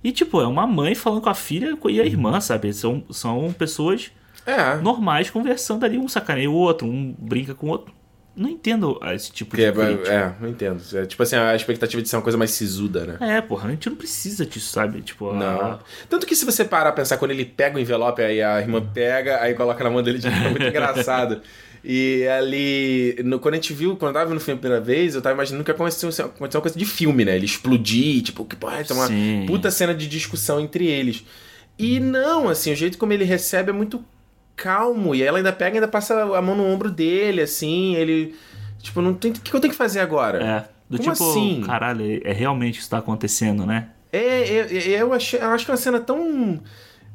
E, 0.04 0.12
tipo, 0.12 0.42
é 0.42 0.48
uma 0.48 0.66
mãe 0.66 0.96
falando 0.96 1.22
com 1.22 1.30
a 1.30 1.36
filha 1.36 1.78
e 1.90 2.02
a 2.02 2.06
irmã, 2.06 2.40
sabe? 2.42 2.74
São, 2.74 3.04
são 3.12 3.54
pessoas 3.54 4.12
É. 4.46 4.76
normais 4.78 5.30
conversando 5.30 5.86
ali, 5.86 5.98
um 5.98 6.08
sacaneia 6.08 6.50
o 6.50 6.54
outro, 6.56 6.88
um 6.88 7.16
brinca 7.20 7.54
com 7.54 7.68
o 7.68 7.70
outro. 7.70 7.94
Não 8.34 8.50
entendo 8.50 8.98
esse 9.14 9.30
tipo 9.32 9.52
Porque 9.52 9.70
de 9.70 10.10
é, 10.10 10.14
é, 10.16 10.34
não 10.40 10.48
entendo. 10.48 10.82
É, 10.94 11.06
tipo 11.06 11.22
assim, 11.22 11.36
a 11.36 11.54
expectativa 11.54 12.02
de 12.02 12.08
ser 12.08 12.16
uma 12.16 12.22
coisa 12.22 12.38
mais 12.38 12.52
sisuda, 12.52 13.06
né? 13.20 13.38
É, 13.38 13.42
porra, 13.42 13.68
a 13.68 13.72
gente 13.72 13.90
não 13.90 13.98
precisa 13.98 14.46
disso, 14.46 14.72
sabe? 14.72 15.02
Tipo, 15.02 15.34
Não. 15.34 15.62
ah, 15.62 15.80
Tanto 16.10 16.26
que 16.26 16.34
se 16.34 16.46
você 16.46 16.64
parar 16.64 16.90
a 16.90 16.94
pensar, 16.94 17.18
quando 17.18 17.32
ele 17.32 17.44
pega 17.44 17.76
o 17.76 17.80
envelope, 17.80 18.22
aí 18.22 18.42
a 18.42 18.62
irmã 18.62 18.82
pega, 18.82 19.42
aí 19.42 19.54
coloca 19.54 19.84
na 19.84 19.90
mão 19.90 20.02
dele 20.02 20.18
de 20.18 20.30
novo, 20.30 20.46
é 20.46 20.50
muito 20.50 20.64
engraçado. 20.66 21.42
E 21.84 22.28
ali, 22.28 23.16
no- 23.24 23.40
quando 23.40 23.56
a 23.56 23.58
gente 23.58 23.74
viu, 23.74 23.96
quando 23.98 24.10
eu 24.10 24.14
tava 24.14 24.30
vendo 24.30 24.38
o 24.38 24.42
filme 24.42 24.58
a 24.60 24.62
primeira 24.62 24.84
vez, 24.84 25.16
eu 25.16 25.22
tava 25.22 25.34
imaginando 25.34 25.64
que 25.64 25.72
aconteceu, 25.72 26.10
aconteceu 26.10 26.60
uma 26.60 26.62
coisa 26.62 26.78
de 26.78 26.86
filme, 26.86 27.26
né? 27.26 27.36
Ele 27.36 27.46
explodir, 27.46 28.22
tipo, 28.22 28.46
que 28.46 28.56
porra, 28.56 28.84
tem 28.84 28.96
uma 28.96 29.08
Sim. 29.08 29.46
puta 29.48 29.72
cena 29.72 29.94
de 29.96 30.08
discussão 30.08 30.60
entre 30.60 30.86
eles. 30.86 31.24
E 31.80 32.00
não, 32.00 32.48
assim, 32.50 32.72
o 32.72 32.76
jeito 32.76 32.98
como 32.98 33.14
ele 33.14 33.24
recebe 33.24 33.72
é 33.72 33.74
muito 33.74 34.04
calmo. 34.56 35.16
E 35.16 35.24
ela 35.24 35.38
ainda 35.40 35.52
pega 35.52 35.76
e 35.76 35.78
ainda 35.78 35.88
passa 35.88 36.22
a 36.38 36.42
mão 36.42 36.56
no 36.56 36.66
ombro 36.66 36.92
dele, 36.92 37.42
assim, 37.42 37.96
ele. 37.96 38.36
Tipo, 38.80 39.02
não 39.02 39.14
tem. 39.16 39.32
O 39.32 39.34
que 39.34 39.54
eu 39.54 39.60
tenho 39.60 39.72
que 39.72 39.78
fazer 39.78 40.00
agora? 40.02 40.44
é. 40.68 40.82
Do 40.92 40.98
Como 40.98 41.14
tipo, 41.14 41.24
assim? 41.30 41.64
caralho, 41.66 42.04
é, 42.06 42.32
é 42.32 42.34
realmente 42.34 42.76
isso 42.80 42.88
que 42.88 42.92
tá 42.92 42.98
acontecendo, 42.98 43.66
né? 43.66 43.88
É, 44.12 44.18
é, 44.20 44.78
é, 44.90 45.02
eu, 45.02 45.14
achei, 45.14 45.40
eu 45.40 45.48
acho 45.52 45.64
que 45.64 45.72
é 45.72 45.74
uma 45.74 45.78
cena 45.80 46.02
tão. 46.02 46.60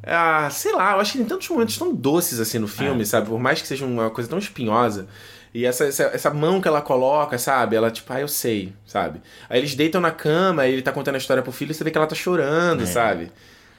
Ah, 0.07 0.49
sei 0.51 0.73
lá, 0.73 0.92
eu 0.92 1.01
acho 1.01 1.12
que 1.12 1.19
tem 1.19 1.27
tantos 1.27 1.49
momentos 1.49 1.77
tão 1.77 1.92
doces 1.92 2.38
assim 2.38 2.61
no 2.61 2.69
filme, 2.69 3.05
sabe? 3.05 3.29
Por 3.29 3.40
mais 3.40 3.61
que 3.61 3.66
seja 3.66 3.85
uma 3.85 4.09
coisa 4.09 4.31
tão 4.31 4.38
espinhosa. 4.38 5.09
E 5.53 5.64
essa, 5.64 5.85
essa, 5.85 6.03
essa 6.05 6.31
mão 6.31 6.61
que 6.61 6.69
ela 6.69 6.81
coloca, 6.81 7.37
sabe? 7.38 7.75
Ela, 7.75 7.90
tipo, 7.90 8.12
ah, 8.12 8.21
eu 8.21 8.29
sei, 8.29 8.73
sabe? 8.85 9.21
Aí 9.49 9.59
eles 9.59 9.75
deitam 9.75 10.01
na 10.01 10.11
cama, 10.11 10.66
ele 10.66 10.83
tá 10.83 10.92
contando 10.92 11.16
a 11.16 11.19
história 11.19 11.42
pro 11.42 11.51
filho 11.51 11.73
e 11.73 11.75
você 11.75 11.83
vê 11.83 11.90
que 11.90 11.99
ela 11.99 12.07
tá 12.07 12.14
chorando, 12.14 12.87
sabe? 12.87 13.33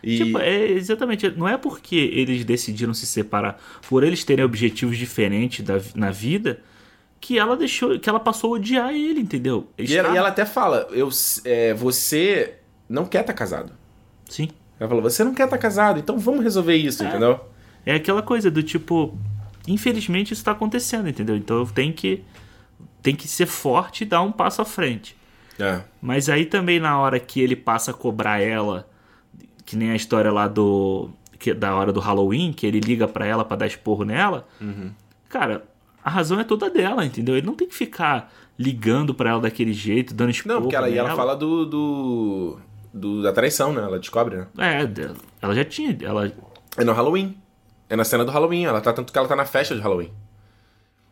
E. 0.03 0.17
Tipo, 0.17 0.39
é 0.39 0.71
exatamente. 0.71 1.29
Não 1.31 1.47
é 1.47 1.57
porque 1.57 1.95
eles 1.95 2.43
decidiram 2.43 2.93
se 2.93 3.05
separar, 3.05 3.57
por 3.87 4.03
eles 4.03 4.23
terem 4.23 4.43
objetivos 4.43 4.97
diferentes 4.97 5.63
da, 5.63 5.79
na 5.95 6.11
vida, 6.11 6.59
que 7.21 7.37
ela 7.39 7.55
deixou. 7.55 7.99
que 7.99 8.09
ela 8.09 8.19
passou 8.19 8.53
a 8.53 8.57
odiar 8.57 8.91
ele, 8.93 9.19
entendeu? 9.19 9.69
e, 9.77 9.95
ela, 9.95 10.13
e 10.13 10.17
ela 10.17 10.29
até 10.29 10.45
fala, 10.45 10.87
eu, 10.91 11.09
é, 11.45 11.73
você 11.73 12.55
não 12.89 13.05
quer 13.05 13.21
estar 13.21 13.33
casado. 13.33 13.71
Sim. 14.27 14.49
Ela 14.79 14.87
falou, 14.87 15.03
você 15.03 15.23
não 15.23 15.33
quer 15.33 15.45
estar 15.45 15.57
casado, 15.57 15.99
então 15.99 16.17
vamos 16.17 16.43
resolver 16.43 16.75
isso, 16.75 17.03
entendeu? 17.03 17.39
É 17.85 17.95
aquela 17.95 18.21
coisa 18.21 18.51
do 18.51 18.61
tipo, 18.61 19.17
infelizmente 19.67 20.33
isso 20.33 20.43
tá 20.43 20.51
acontecendo, 20.51 21.09
entendeu? 21.09 21.35
Então 21.35 21.57
eu 21.57 21.65
tenho 21.65 21.93
que 21.93 22.23
tem 23.01 23.15
que 23.15 23.27
ser 23.27 23.45
forte 23.45 24.01
e 24.03 24.05
dar 24.05 24.21
um 24.21 24.31
passo 24.31 24.61
à 24.61 24.65
frente. 24.65 25.15
É. 25.57 25.81
Mas 26.01 26.29
aí 26.29 26.45
também 26.45 26.79
na 26.79 26.99
hora 26.99 27.19
que 27.19 27.39
ele 27.39 27.55
passa 27.55 27.91
a 27.91 27.93
cobrar 27.93 28.39
ela, 28.39 28.87
que 29.65 29.75
nem 29.75 29.91
a 29.91 29.95
história 29.95 30.31
lá 30.31 30.47
do 30.47 31.09
que, 31.39 31.53
da 31.53 31.75
hora 31.75 31.91
do 31.91 31.99
Halloween, 31.99 32.51
que 32.51 32.65
ele 32.65 32.79
liga 32.79 33.07
pra 33.07 33.25
ela 33.25 33.45
pra 33.45 33.57
dar 33.57 33.67
esporro 33.67 34.03
nela, 34.03 34.47
cara, 35.29 35.63
a 36.03 36.09
razão 36.09 36.39
é 36.39 36.43
toda 36.43 36.69
dela, 36.69 37.05
entendeu? 37.05 37.35
Ele 37.35 37.45
não 37.45 37.55
tem 37.55 37.67
que 37.67 37.75
ficar 37.75 38.31
ligando 38.57 39.13
pra 39.13 39.29
ela 39.29 39.41
daquele 39.41 39.73
jeito, 39.73 40.13
dando 40.13 40.31
esporro 40.31 40.55
Não, 40.55 40.61
porque 40.63 40.75
ela, 40.75 40.89
e 40.89 40.93
nela. 40.95 41.09
ela 41.09 41.17
fala 41.17 41.35
do, 41.35 41.65
do, 41.65 42.59
do- 42.97 43.21
da 43.23 43.31
traição, 43.31 43.71
né? 43.73 43.81
Ela 43.81 43.99
descobre, 43.99 44.35
né? 44.37 44.47
É, 44.57 44.87
ela 45.41 45.55
já 45.55 45.63
tinha, 45.65 45.97
ela 46.01 46.31
É 46.77 46.83
no 46.83 46.93
Halloween. 46.93 47.35
É 47.89 47.95
na 47.95 48.03
cena 48.03 48.25
do 48.25 48.31
Halloween. 48.31 48.65
Ela 48.65 48.81
tá 48.81 48.91
tanto 48.91 49.11
que 49.13 49.17
ela 49.17 49.27
tá 49.27 49.35
na 49.35 49.45
festa 49.45 49.73
de 49.75 49.81
Halloween. 49.81 50.11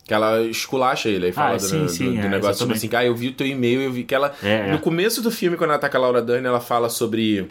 Que 0.03 0.13
ela 0.13 0.41
esculacha 0.43 1.09
ele 1.09 1.25
aí 1.27 1.31
fala 1.31 1.53
Ah, 1.53 1.57
do, 1.57 1.61
sim, 1.63 1.83
do- 1.85 1.89
sim, 1.89 2.13
do 2.13 2.19
é, 2.19 2.29
negócio 2.29 2.37
tipo 2.65 2.73
exatamente. 2.73 2.77
assim, 2.77 2.95
ah, 2.95 3.05
eu 3.05 3.15
vi 3.15 3.29
o 3.29 3.33
teu 3.33 3.47
e-mail, 3.47 3.81
eu 3.81 3.91
vi 3.91 4.03
que 4.03 4.13
ela. 4.13 4.35
É, 4.43 4.67
no 4.69 4.75
é. 4.75 4.77
começo 4.77 5.21
do 5.21 5.31
filme, 5.31 5.57
quando 5.57 5.71
ela 5.71 5.79
tá 5.79 5.89
com 5.89 5.97
a 5.97 5.99
Laura 5.99 6.21
Dern, 6.21 6.45
ela 6.45 6.59
fala 6.61 6.89
sobre. 6.89 7.47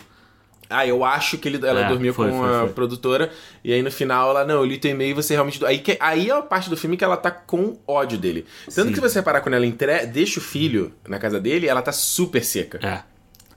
Ah, 0.71 0.87
eu 0.87 1.05
acho 1.05 1.37
que 1.37 1.49
ele, 1.49 1.65
ela 1.67 1.81
É, 1.85 1.89
dormiu 1.89 2.15
foi, 2.15 2.31
com 2.31 2.39
foi, 2.39 2.49
a 2.55 2.61
foi. 2.61 2.69
produtora. 2.71 3.31
E 3.63 3.73
aí 3.73 3.83
no 3.83 3.91
final 3.91 4.31
ela, 4.31 4.45
não, 4.45 4.55
eu 4.57 4.65
li 4.65 4.79
teu 4.79 4.91
e-mail 4.93 5.11
e 5.11 5.15
você 5.15 5.35
realmente. 5.35 5.65
Aí, 5.65 5.79
que, 5.79 5.97
aí 6.01 6.31
é 6.31 6.33
a 6.33 6.43
parte 6.43 6.71
do 6.71 6.77
filme 6.77 6.97
que 6.97 7.05
ela 7.05 7.17
tá 7.17 7.31
com 7.31 7.77
ódio 7.87 8.17
dele. 8.19 8.47
Tanto 8.67 8.73
Sim. 8.87 8.89
que 8.89 8.95
se 8.95 9.01
você 9.01 9.19
reparar 9.19 9.41
quando 9.41 9.55
ela 9.55 9.67
entre... 9.67 10.07
deixa 10.07 10.39
o 10.39 10.43
filho 10.43 10.93
na 11.09 11.19
casa 11.19 11.39
dele, 11.41 11.67
ela 11.69 11.83
tá 11.83 11.93
super 11.93 12.43
seca. 12.45 12.79
é, 12.87 13.03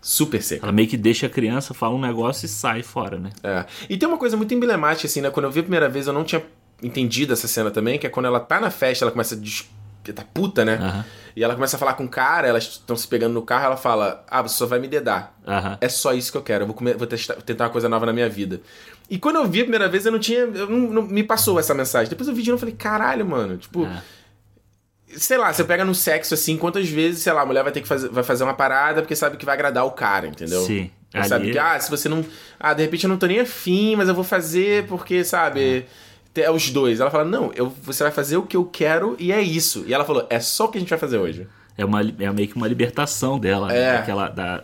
Super 0.01 0.41
seca. 0.41 0.65
ela 0.65 0.71
meio 0.71 0.87
que 0.87 0.97
deixa 0.97 1.25
a 1.25 1.29
criança, 1.29 1.73
fala 1.73 1.95
um 1.95 2.01
negócio 2.01 2.45
e 2.45 2.49
sai 2.49 2.83
fora, 2.83 3.17
né? 3.17 3.29
É. 3.43 3.65
E 3.89 3.97
tem 3.97 4.07
uma 4.07 4.17
coisa 4.17 4.37
muito 4.37 4.53
emblemática, 4.53 5.07
assim, 5.07 5.21
né? 5.21 5.29
Quando 5.29 5.45
eu 5.45 5.51
vi 5.51 5.59
a 5.59 5.63
primeira 5.63 5.89
vez, 5.89 6.07
eu 6.07 6.13
não 6.13 6.23
tinha 6.23 6.41
entendido 6.81 7.33
essa 7.33 7.47
cena 7.47 7.71
também, 7.71 7.97
que 7.97 8.05
é 8.05 8.09
quando 8.09 8.27
ela 8.27 8.39
tá 8.39 8.59
na 8.59 8.69
festa, 8.69 9.03
ela 9.05 9.11
começa 9.11 9.35
a. 9.35 9.77
Tá 10.13 10.23
puta, 10.33 10.63
né? 10.63 11.03
E 11.35 11.43
ela 11.43 11.53
começa 11.53 11.75
a 11.75 11.79
falar 11.79 11.93
com 11.95 12.05
o 12.05 12.07
cara, 12.07 12.47
elas 12.47 12.63
estão 12.63 12.95
se 12.95 13.05
pegando 13.05 13.33
no 13.33 13.41
carro, 13.41 13.65
ela 13.65 13.75
fala: 13.77 14.23
Ah, 14.29 14.41
você 14.41 14.55
só 14.55 14.65
vai 14.65 14.79
me 14.79 14.87
dedar. 14.87 15.37
É 15.81 15.89
só 15.89 16.13
isso 16.13 16.31
que 16.31 16.37
eu 16.37 16.41
quero, 16.41 16.63
eu 16.63 16.67
vou, 16.67 16.73
comer- 16.75 16.95
vou 16.95 17.05
testar- 17.05 17.33
tentar 17.41 17.65
uma 17.65 17.69
coisa 17.71 17.89
nova 17.89 18.05
na 18.05 18.13
minha 18.13 18.29
vida. 18.29 18.61
E 19.09 19.17
quando 19.19 19.35
eu 19.35 19.45
vi 19.45 19.59
a 19.59 19.63
primeira 19.63 19.89
vez, 19.89 20.05
eu 20.05 20.11
não 20.13 20.19
tinha. 20.19 20.39
Eu 20.39 20.69
não, 20.69 20.77
não- 20.91 21.01
me 21.01 21.23
passou 21.23 21.59
essa 21.59 21.73
mensagem. 21.73 22.09
Depois 22.09 22.29
eu 22.29 22.33
vi 22.33 22.41
de 22.41 22.49
novo 22.51 22.59
e 22.59 22.61
falei, 22.61 22.75
caralho, 22.75 23.25
mano. 23.25 23.57
Tipo, 23.57 23.85
É. 23.85 24.01
sei 25.15 25.37
lá, 25.37 25.51
você 25.53 25.63
pega 25.63 25.85
no 25.85 25.95
sexo 25.95 26.33
assim, 26.33 26.57
quantas 26.57 26.87
vezes, 26.89 27.21
sei 27.23 27.31
lá, 27.33 27.41
a 27.41 27.45
mulher 27.45 27.63
vai 27.63 27.71
ter 27.71 27.81
que 27.81 27.87
fazer, 27.87 28.09
vai 28.09 28.23
fazer 28.23 28.43
uma 28.43 28.53
parada 28.53 29.01
porque 29.01 29.15
sabe 29.15 29.37
que 29.37 29.45
vai 29.45 29.55
agradar 29.55 29.85
o 29.85 29.91
cara, 29.91 30.27
entendeu? 30.27 30.61
Sim. 30.63 30.89
Ela 31.13 31.23
Ali- 31.23 31.29
sabe 31.29 31.51
que, 31.51 31.57
ah, 31.59 31.79
se 31.79 31.89
você 31.89 32.09
não. 32.09 32.25
Ah, 32.59 32.73
de 32.73 32.83
repente 32.83 33.05
eu 33.05 33.09
não 33.09 33.17
tô 33.17 33.25
nem 33.25 33.39
afim, 33.39 33.95
mas 33.95 34.09
eu 34.09 34.15
vou 34.15 34.23
fazer 34.23 34.85
porque, 34.87 35.23
sabe. 35.23 35.85
É 36.35 36.51
os 36.51 36.69
dois. 36.69 36.99
Ela 36.99 37.09
fala, 37.09 37.25
não, 37.25 37.51
eu, 37.55 37.73
você 37.81 38.03
vai 38.03 38.11
fazer 38.11 38.37
o 38.37 38.43
que 38.43 38.55
eu 38.55 38.63
quero 38.63 39.15
e 39.17 39.31
é 39.31 39.41
isso. 39.41 39.83
E 39.87 39.93
ela 39.93 40.05
falou, 40.05 40.27
é 40.29 40.39
só 40.39 40.65
o 40.65 40.67
que 40.67 40.77
a 40.77 40.81
gente 40.81 40.89
vai 40.89 40.99
fazer 40.99 41.17
hoje. 41.17 41.47
É, 41.75 41.83
uma, 41.83 42.01
é 42.01 42.31
meio 42.31 42.47
que 42.47 42.55
uma 42.55 42.67
libertação 42.67 43.39
dela, 43.39 43.69
né? 43.69 43.79
É. 43.79 43.93
Daquela, 43.93 44.29
da, 44.29 44.63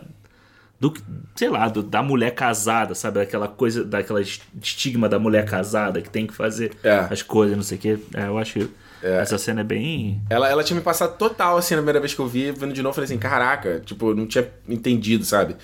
do, 0.78 0.94
sei 1.34 1.48
lá, 1.48 1.68
do- 1.68 1.82
da 1.82 2.00
mulher 2.00 2.32
casada, 2.32 2.94
sabe? 2.94 3.18
Daquela 3.18 3.48
coisa, 3.48 3.82
daquela 3.84 4.20
es- 4.20 4.40
estigma 4.62 5.08
da 5.08 5.18
mulher 5.18 5.44
casada 5.46 6.00
que 6.00 6.08
tem 6.08 6.28
que 6.28 6.32
fazer 6.34 6.72
É. 6.84 7.08
as 7.10 7.22
coisas, 7.22 7.56
não 7.56 7.64
sei 7.64 7.76
o 7.78 7.80
quê. 7.80 7.98
É, 8.14 8.26
eu 8.28 8.38
acho 8.38 8.68
que 9.08 9.20
essa 9.20 9.38
cena 9.38 9.60
é 9.60 9.64
bem... 9.64 10.20
Ela, 10.30 10.48
ela 10.48 10.62
tinha 10.64 10.76
me 10.76 10.82
passado 10.82 11.16
total, 11.18 11.56
assim, 11.56 11.74
na 11.74 11.80
primeira 11.80 12.00
vez 12.00 12.14
que 12.14 12.20
eu 12.20 12.26
vi, 12.26 12.50
vendo 12.52 12.72
de 12.72 12.82
novo, 12.82 12.90
eu 12.90 12.94
falei 12.94 13.04
assim, 13.06 13.18
caraca, 13.18 13.80
tipo, 13.84 14.10
eu 14.10 14.14
não 14.14 14.26
tinha 14.26 14.48
entendido, 14.68 15.24
sabe? 15.24 15.56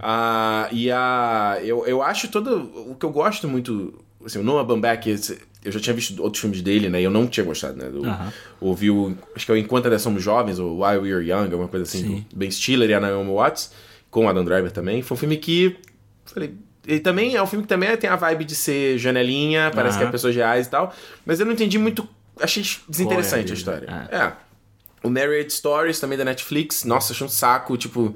Ah, 0.00 0.68
e 0.72 0.90
a. 0.90 1.58
Eu, 1.62 1.86
eu 1.86 2.02
acho 2.02 2.28
todo. 2.28 2.70
O 2.90 2.94
que 2.94 3.06
eu 3.06 3.10
gosto 3.10 3.48
muito. 3.48 3.94
Assim, 4.24 4.38
o 4.38 4.42
Noah 4.42 4.66
esse- 5.06 5.38
eu 5.64 5.70
já 5.70 5.78
tinha 5.78 5.94
visto 5.94 6.20
outros 6.22 6.40
filmes 6.40 6.60
dele, 6.60 6.88
né? 6.88 7.00
E 7.00 7.04
eu 7.04 7.10
não 7.10 7.26
tinha 7.26 7.44
gostado, 7.44 7.76
né? 7.78 7.88
Do, 7.88 8.04
Aham. 8.04 8.32
Ouvi 8.60 8.90
o. 8.90 9.16
Acho 9.34 9.46
que 9.46 9.52
é 9.52 9.54
o 9.54 9.58
Enquanto 9.58 9.86
Ainda 9.86 9.98
Somos 9.98 10.22
Jovens, 10.22 10.58
ou 10.58 10.82
While 10.84 10.98
We 10.98 11.12
Are 11.12 11.24
Young, 11.24 11.44
alguma 11.52 11.68
coisa 11.68 11.84
assim, 11.84 12.00
Sim. 12.02 12.26
do 12.30 12.36
Ben 12.36 12.50
Stiller 12.50 12.90
e 12.90 12.94
a 12.94 13.00
Naomi 13.00 13.30
Watts, 13.32 13.72
com 14.10 14.26
o 14.26 14.28
Adam 14.28 14.44
Driver 14.44 14.72
também. 14.72 15.02
Foi 15.02 15.14
um 15.16 15.18
filme 15.18 15.36
que. 15.36 15.76
Falei. 16.24 16.54
Ele 16.84 16.98
também 16.98 17.36
é 17.36 17.42
um 17.42 17.46
filme 17.46 17.62
que 17.62 17.68
também 17.68 17.96
tem 17.96 18.10
a 18.10 18.16
vibe 18.16 18.44
de 18.44 18.56
ser 18.56 18.98
janelinha, 18.98 19.70
parece 19.72 19.96
que 19.98 20.02
é 20.02 20.10
pessoas 20.10 20.34
reais 20.34 20.66
e 20.66 20.70
tal. 20.70 20.92
Mas 21.24 21.38
eu 21.38 21.46
não 21.46 21.52
entendi 21.52 21.78
muito. 21.78 22.08
Achei 22.40 22.64
desinteressante 22.88 23.52
a 23.52 23.54
história. 23.54 24.08
É. 24.10 24.16
É. 24.16 24.32
O 25.02 25.10
Married 25.10 25.52
Stories, 25.52 25.98
também 26.00 26.16
da 26.16 26.24
Netflix. 26.24 26.84
Nossa, 26.84 27.12
achei 27.12 27.26
um 27.26 27.30
saco, 27.30 27.76
tipo. 27.76 28.14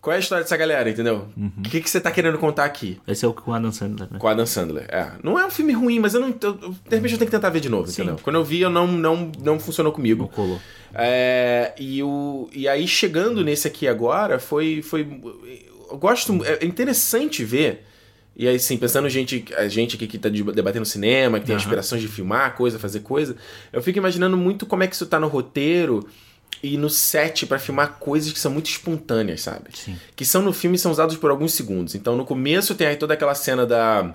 Qual 0.00 0.12
é 0.12 0.16
a 0.16 0.20
história 0.20 0.42
dessa 0.42 0.56
galera, 0.56 0.90
entendeu? 0.90 1.28
O 1.58 1.62
que, 1.62 1.80
que 1.80 1.88
você 1.88 2.00
tá 2.00 2.10
querendo 2.10 2.36
contar 2.36 2.64
aqui? 2.64 3.00
Esse 3.06 3.24
é 3.24 3.28
o 3.28 3.32
com 3.32 3.52
o 3.52 3.54
Adam 3.54 3.70
Sandler, 3.70 4.08
né? 4.12 4.18
Com 4.18 4.26
Adam 4.26 4.44
Sandler. 4.44 4.84
É. 4.88 5.12
Não 5.22 5.38
é 5.38 5.46
um 5.46 5.50
filme 5.50 5.72
ruim, 5.72 6.00
mas 6.00 6.12
eu 6.14 6.20
não. 6.20 6.28
eu- 6.28 6.58
eu- 6.60 6.70
de 6.88 6.96
repente 6.96 7.12
eu 7.12 7.18
tenho 7.18 7.30
que 7.30 7.36
tentar 7.36 7.50
ver 7.50 7.60
de 7.60 7.68
novo, 7.68 7.88
entendeu? 7.88 8.18
Quando 8.20 8.34
eu 8.36 8.44
vi, 8.44 8.60
eu 8.60 8.68
não, 8.70 8.88
não, 8.88 9.30
não 9.40 9.60
funcionou 9.60 9.92
comigo. 9.92 10.22
Não 10.22 10.28
colou. 10.28 10.60
É, 10.92 11.72
e, 11.78 12.02
o, 12.02 12.48
e 12.52 12.66
aí, 12.68 12.86
chegando 12.88 13.44
nesse 13.44 13.68
aqui 13.68 13.86
agora, 13.86 14.40
foi. 14.40 14.82
foi 14.82 15.06
eu 15.88 15.96
gosto. 15.98 16.44
É 16.44 16.64
interessante 16.64 17.44
ver. 17.44 17.86
E 18.34 18.48
aí, 18.48 18.58
sim, 18.58 18.76
pensando 18.78 19.08
gente, 19.10 19.44
a 19.56 19.68
gente 19.68 19.96
aqui 19.96 20.06
que 20.06 20.18
tá 20.18 20.28
de- 20.28 20.42
debatendo 20.42 20.86
cinema, 20.86 21.38
que 21.38 21.46
tem 21.46 21.54
Aham. 21.54 21.62
aspirações 21.62 22.00
de 22.00 22.08
filmar 22.08 22.54
coisa, 22.54 22.78
fazer 22.78 23.00
coisa, 23.00 23.36
eu 23.72 23.82
fico 23.82 23.98
imaginando 23.98 24.36
muito 24.36 24.64
como 24.64 24.82
é 24.82 24.86
que 24.86 24.94
isso 24.94 25.04
tá 25.06 25.20
no 25.20 25.28
roteiro 25.28 26.08
e 26.62 26.78
no 26.78 26.88
set 26.88 27.44
pra 27.44 27.58
filmar 27.58 27.98
coisas 27.98 28.32
que 28.32 28.38
são 28.38 28.50
muito 28.50 28.70
espontâneas, 28.70 29.42
sabe? 29.42 29.66
Sim. 29.74 29.98
Que 30.16 30.24
são 30.24 30.40
no 30.42 30.52
filme 30.52 30.76
e 30.76 30.78
são 30.78 30.90
usados 30.90 31.16
por 31.16 31.30
alguns 31.30 31.52
segundos. 31.52 31.94
Então, 31.94 32.16
no 32.16 32.24
começo 32.24 32.74
tem 32.74 32.86
aí 32.86 32.96
toda 32.96 33.12
aquela 33.14 33.34
cena 33.34 33.66
da. 33.66 34.14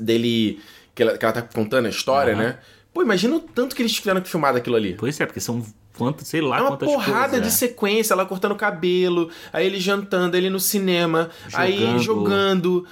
dele. 0.00 0.60
que 0.94 1.02
ela, 1.02 1.16
que 1.18 1.24
ela 1.24 1.32
tá 1.34 1.42
contando 1.42 1.86
a 1.86 1.90
história, 1.90 2.32
Aham. 2.34 2.42
né? 2.42 2.58
Pô, 2.92 3.02
imagina 3.02 3.36
o 3.36 3.40
tanto 3.40 3.76
que 3.76 3.82
eles 3.82 3.92
tiveram 3.92 4.20
que 4.22 4.28
filmar 4.28 4.54
daquilo 4.54 4.74
ali. 4.76 4.94
Pois 4.98 5.20
é, 5.20 5.26
porque 5.26 5.38
são 5.40 5.62
quantas, 5.96 6.28
sei 6.28 6.40
lá 6.40 6.58
É 6.58 6.62
uma 6.62 6.76
porrada 6.78 7.28
coisas. 7.38 7.42
de 7.42 7.48
é. 7.48 7.50
sequência, 7.50 8.14
ela 8.14 8.24
cortando 8.24 8.52
o 8.52 8.56
cabelo, 8.56 9.30
aí 9.52 9.66
ele 9.66 9.78
jantando, 9.78 10.34
ele 10.36 10.48
no 10.48 10.58
cinema, 10.58 11.28
aí 11.52 11.98
Jogando. 11.98 12.86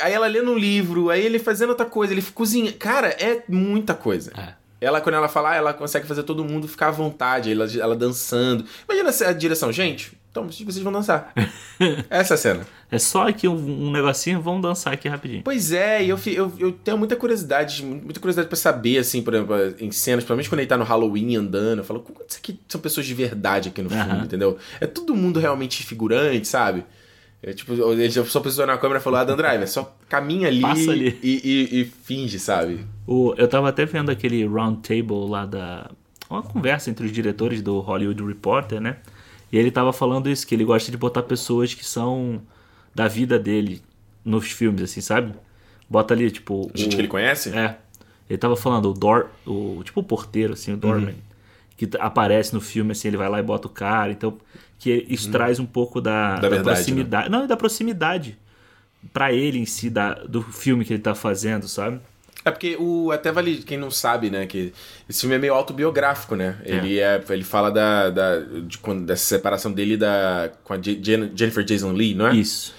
Aí 0.00 0.12
ela 0.12 0.26
lendo 0.26 0.50
um 0.52 0.58
livro, 0.58 1.10
aí 1.10 1.24
ele 1.24 1.38
fazendo 1.38 1.70
outra 1.70 1.86
coisa, 1.86 2.12
ele 2.12 2.22
cozinha. 2.22 2.72
Cara, 2.72 3.08
é 3.08 3.42
muita 3.48 3.94
coisa. 3.94 4.32
É. 4.36 4.54
Ela, 4.80 5.00
quando 5.00 5.14
ela 5.14 5.28
fala, 5.28 5.52
ah, 5.52 5.54
ela 5.54 5.72
consegue 5.72 6.08
fazer 6.08 6.24
todo 6.24 6.44
mundo 6.44 6.66
ficar 6.66 6.88
à 6.88 6.90
vontade, 6.90 7.52
ela, 7.52 7.66
ela 7.78 7.94
dançando. 7.94 8.64
Imagina 8.88 9.28
a 9.28 9.32
direção, 9.32 9.70
gente, 9.70 10.12
então 10.28 10.48
vocês 10.48 10.78
vão 10.78 10.92
dançar. 10.92 11.32
Essa 12.10 12.34
é 12.34 12.34
a 12.34 12.38
cena. 12.38 12.66
É 12.90 12.98
só 12.98 13.28
aqui 13.28 13.46
um, 13.46 13.54
um 13.54 13.92
negocinho, 13.92 14.40
vamos 14.40 14.60
dançar 14.60 14.92
aqui 14.92 15.08
rapidinho. 15.08 15.42
Pois 15.44 15.70
é, 15.70 16.02
e 16.02 16.08
eu, 16.08 16.18
eu, 16.26 16.52
eu 16.58 16.72
tenho 16.72 16.98
muita 16.98 17.14
curiosidade, 17.14 17.84
muita 17.84 18.18
curiosidade 18.18 18.48
pra 18.48 18.56
saber, 18.56 18.98
assim, 18.98 19.22
por 19.22 19.34
exemplo, 19.34 19.54
em 19.78 19.92
cenas, 19.92 20.24
principalmente 20.24 20.48
quando 20.48 20.58
ele 20.58 20.68
tá 20.68 20.76
no 20.76 20.84
Halloween 20.84 21.36
andando, 21.36 21.78
eu 21.78 21.84
falo, 21.84 22.00
quantos 22.00 22.36
aqui 22.36 22.58
são 22.66 22.80
pessoas 22.80 23.06
de 23.06 23.14
verdade 23.14 23.68
aqui 23.68 23.82
no 23.82 23.88
filme, 23.88 24.04
Aham. 24.04 24.24
entendeu? 24.24 24.58
É 24.80 24.86
todo 24.86 25.14
mundo 25.14 25.38
realmente 25.38 25.84
figurante, 25.84 26.48
sabe? 26.48 26.84
É, 27.42 27.52
tipo, 27.52 27.72
ele 27.74 28.08
já 28.08 28.24
só 28.24 28.38
posicionou 28.40 28.72
a 28.74 28.78
câmera 28.78 29.00
e 29.00 29.02
falou, 29.02 29.18
Adam 29.18 29.36
Driver, 29.36 29.68
só 29.68 29.96
caminha 30.08 30.46
ali, 30.46 30.62
ali. 30.64 31.18
E, 31.22 31.40
e- 31.72 31.80
e 31.80 31.84
finge, 31.84 32.38
sabe? 32.38 32.86
O, 33.06 33.34
eu 33.36 33.48
tava 33.48 33.68
até 33.68 33.84
vendo 33.84 34.10
aquele 34.10 34.46
round 34.46 34.80
table 34.86 35.28
lá 35.28 35.44
da. 35.44 35.90
Uma 36.30 36.42
conversa 36.42 36.88
entre 36.88 37.04
os 37.04 37.10
diretores 37.12 37.60
do 37.60 37.80
Hollywood 37.80 38.22
Reporter, 38.24 38.80
né? 38.80 38.98
E 39.50 39.58
ele 39.58 39.70
tava 39.72 39.92
falando 39.92 40.30
isso, 40.30 40.46
que 40.46 40.54
ele 40.54 40.64
gosta 40.64 40.90
de 40.90 40.96
botar 40.96 41.22
pessoas 41.24 41.74
que 41.74 41.84
são 41.84 42.40
da 42.94 43.08
vida 43.08 43.38
dele 43.38 43.82
nos 44.24 44.50
filmes, 44.50 44.80
assim, 44.82 45.00
sabe? 45.00 45.34
Bota 45.90 46.14
ali, 46.14 46.30
tipo. 46.30 46.70
Gente 46.74 46.92
o- 46.92 46.96
que 46.96 47.00
ele 47.02 47.08
conhece? 47.08 47.50
É. 47.50 47.76
Ele 48.30 48.38
tava 48.38 48.56
falando 48.56 48.88
o 48.88 48.94
Dor. 48.94 49.28
O, 49.44 49.82
tipo 49.84 50.00
o 50.00 50.04
porteiro, 50.04 50.52
assim, 50.54 50.72
o 50.72 50.76
Doorman. 50.76 51.16
Que 51.86 51.96
aparece 51.98 52.54
no 52.54 52.60
filme, 52.60 52.92
assim, 52.92 53.08
ele 53.08 53.16
vai 53.16 53.28
lá 53.28 53.38
e 53.40 53.42
bota 53.42 53.66
o 53.66 53.70
cara. 53.70 54.12
Então, 54.12 54.38
que 54.78 55.04
isso 55.08 55.30
traz 55.30 55.58
um 55.58 55.66
pouco 55.66 56.00
da, 56.00 56.36
Da 56.36 56.48
verdade, 56.48 56.76
proximidade. 56.76 57.28
Não, 57.30 57.44
e 57.44 57.46
da 57.48 57.56
proximidade 57.56 58.38
pra 59.12 59.32
ele 59.32 59.58
em 59.58 59.66
si, 59.66 59.90
da, 59.90 60.14
do 60.14 60.42
filme 60.42 60.84
que 60.84 60.92
ele 60.92 61.02
tá 61.02 61.14
fazendo, 61.14 61.66
sabe? 61.68 62.00
É 62.44 62.50
porque 62.50 62.76
o 62.78 63.10
até 63.12 63.30
vale 63.30 63.58
quem 63.58 63.78
não 63.78 63.90
sabe, 63.90 64.28
né, 64.28 64.46
que 64.46 64.72
esse 65.08 65.20
filme 65.20 65.36
é 65.36 65.38
meio 65.38 65.54
autobiográfico, 65.54 66.34
né? 66.34 66.56
Ele 66.64 66.98
é, 66.98 67.22
ele 67.30 67.44
fala 67.44 67.70
da, 67.70 68.10
da 68.10 68.40
de 68.40 68.78
quando 68.78 69.04
dessa 69.06 69.24
separação 69.24 69.70
dele 69.70 69.96
da 69.96 70.50
com 70.64 70.72
a 70.72 70.76
Je- 70.80 70.98
Jen- 71.00 71.30
Jennifer 71.36 71.62
Jason 71.64 71.92
Lee, 71.92 72.14
não 72.16 72.26
é? 72.26 72.34
Isso. 72.34 72.74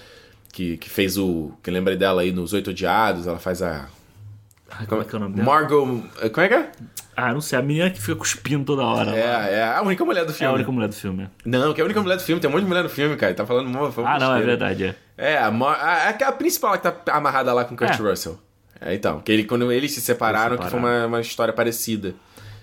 Que, 0.52 0.76
que 0.76 0.88
fez 0.90 1.16
o 1.16 1.52
que 1.62 1.70
lembra 1.70 1.96
dela 1.96 2.20
aí 2.22 2.30
nos 2.30 2.52
Oito 2.52 2.70
Odiados, 2.70 3.26
ela 3.26 3.38
faz 3.38 3.62
a 3.62 3.88
Ai, 4.70 4.86
como 4.86 5.00
é 5.00 5.04
que 5.06 5.14
é 5.14 5.18
o 5.18 5.20
nome 5.20 5.36
dela? 5.36 5.46
Margot, 5.48 5.86
como 6.32 6.40
é 6.44 6.48
que 6.48 6.54
é? 6.54 6.72
Ah, 7.16 7.32
não 7.32 7.40
sei, 7.40 7.58
a 7.58 7.62
menina 7.62 7.90
que 7.90 8.00
fica 8.00 8.16
cuspindo 8.16 8.64
toda 8.64 8.82
hora. 8.82 9.10
É, 9.16 9.54
é 9.54 9.62
a 9.76 9.82
única 9.82 10.04
mulher 10.04 10.24
do 10.24 10.30
É 10.32 10.34
filme. 10.34 10.52
a 10.52 10.54
única 10.54 10.72
mulher 10.72 10.88
do 10.88 10.94
filme. 10.94 11.28
Não, 11.44 11.72
que 11.72 11.80
é 11.80 11.82
a 11.82 11.84
única 11.84 12.02
mulher 12.02 12.16
do 12.16 12.22
filme, 12.22 12.40
tem 12.40 12.48
um 12.48 12.52
monte 12.52 12.62
de 12.62 12.68
mulher 12.68 12.82
no 12.82 12.88
filme, 12.90 13.16
cara. 13.16 13.34
Tá 13.34 13.46
falando 13.46 13.68
mó, 13.68 13.90
Ah, 14.04 14.18
não, 14.18 14.36
é 14.36 14.42
verdade, 14.42 14.84
é. 14.84 14.94
É, 15.16 15.38
a, 15.38 15.46
a, 15.48 16.08
a, 16.08 16.08
a 16.10 16.32
principal 16.32 16.72
que 16.72 16.82
tá 16.82 16.96
amarrada 17.12 17.52
lá 17.52 17.64
com 17.64 17.74
o 17.74 17.76
Kurt 17.78 17.90
É. 17.98 18.02
Russell. 18.02 18.38
É, 18.80 18.94
então, 18.94 19.20
que 19.20 19.30
ele, 19.32 19.44
quando 19.44 19.70
eles 19.70 19.92
se 19.92 20.00
separaram, 20.00 20.54
Eles 20.56 20.64
que 20.64 20.70
foi 20.70 20.78
uma, 20.80 21.06
uma 21.06 21.20
história 21.20 21.52
parecida. 21.54 22.14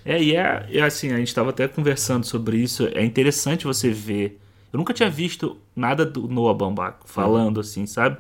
É, 0.04 0.22
e 0.22 0.36
é, 0.36 0.68
é 0.72 0.82
assim, 0.82 1.14
a 1.14 1.18
gente 1.18 1.34
tava 1.34 1.52
até 1.52 1.68
conversando 1.68 2.26
sobre 2.26 2.58
isso. 2.58 2.90
É 2.94 3.04
interessante 3.04 3.66
você 3.66 3.90
ver. 3.90 4.40
Eu 4.74 4.78
nunca 4.78 4.94
tinha 4.94 5.10
visto 5.10 5.58
nada 5.76 6.06
do 6.06 6.28
Noah 6.28 6.54
Baumbach 6.58 6.98
falando 7.06 7.60
assim, 7.60 7.86
sabe? 7.86 8.18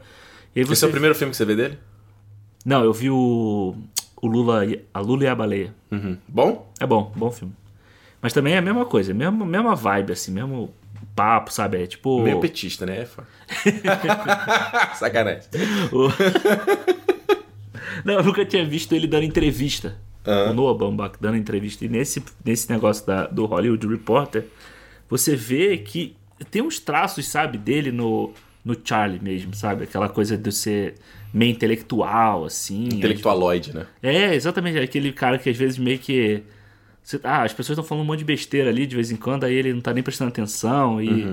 E 0.55 0.61
Esse 0.61 0.69
você... 0.69 0.85
é 0.85 0.87
o 0.87 0.91
primeiro 0.91 1.15
filme 1.15 1.31
que 1.31 1.37
você 1.37 1.45
vê 1.45 1.55
dele? 1.55 1.77
Não, 2.65 2.83
eu 2.83 2.93
vi 2.93 3.09
o, 3.09 3.75
o 4.21 4.27
Lula, 4.27 4.65
e- 4.65 4.81
a 4.93 4.99
Lula 4.99 5.23
e 5.23 5.27
a 5.27 5.35
Baleia. 5.35 5.73
Uhum. 5.91 6.17
Bom? 6.27 6.71
É 6.79 6.85
bom, 6.85 7.11
bom 7.15 7.31
filme. 7.31 7.53
Mas 8.21 8.33
também 8.33 8.53
é 8.53 8.57
a 8.59 8.61
mesma 8.61 8.85
coisa, 8.85 9.13
mesma, 9.13 9.45
mesma 9.45 9.75
vibe, 9.75 10.13
assim, 10.13 10.31
mesmo 10.31 10.71
papo, 11.15 11.51
sabe? 11.51 11.81
É 11.83 11.87
tipo. 11.87 12.21
Meio 12.21 12.39
petista, 12.39 12.85
né? 12.85 12.99
É. 13.01 13.07
Sacanagem. 14.95 15.43
o- 15.91 16.09
Não, 18.05 18.15
eu 18.15 18.23
nunca 18.23 18.45
tinha 18.45 18.65
visto 18.65 18.93
ele 18.93 19.07
dando 19.07 19.23
entrevista. 19.25 19.97
Aham. 20.25 20.51
O 20.51 20.53
Noah 20.53 20.77
Baumbach 20.77 21.15
dando 21.19 21.37
entrevista. 21.37 21.83
E 21.85 21.89
nesse, 21.89 22.23
nesse 22.45 22.71
negócio 22.71 23.05
da, 23.05 23.25
do 23.27 23.45
Hollywood 23.45 23.85
Reporter, 23.87 24.45
você 25.09 25.35
vê 25.35 25.77
que 25.77 26.15
tem 26.49 26.61
uns 26.61 26.79
traços, 26.79 27.27
sabe, 27.27 27.57
dele 27.57 27.91
no, 27.91 28.31
no 28.63 28.75
Charlie 28.83 29.19
mesmo, 29.21 29.53
sabe? 29.55 29.83
Aquela 29.83 30.07
coisa 30.09 30.37
de 30.37 30.51
ser 30.51 30.95
meio 31.33 31.51
intelectual, 31.51 32.45
assim. 32.45 32.85
Intelectualoide, 32.85 33.73
né? 33.73 33.85
É, 34.03 34.35
exatamente. 34.35 34.77
Aquele 34.77 35.11
cara 35.11 35.37
que 35.37 35.49
às 35.49 35.57
vezes 35.57 35.77
meio 35.77 35.97
que. 35.99 36.43
ah, 37.23 37.43
as 37.43 37.53
pessoas 37.53 37.77
estão 37.77 37.83
falando 37.83 38.03
um 38.03 38.07
monte 38.07 38.19
de 38.19 38.25
besteira 38.25 38.69
ali 38.69 38.85
de 38.85 38.95
vez 38.95 39.11
em 39.11 39.15
quando, 39.15 39.43
aí 39.45 39.53
ele 39.55 39.73
não 39.73 39.81
tá 39.81 39.93
nem 39.93 40.03
prestando 40.03 40.29
atenção 40.29 41.01
e 41.01 41.23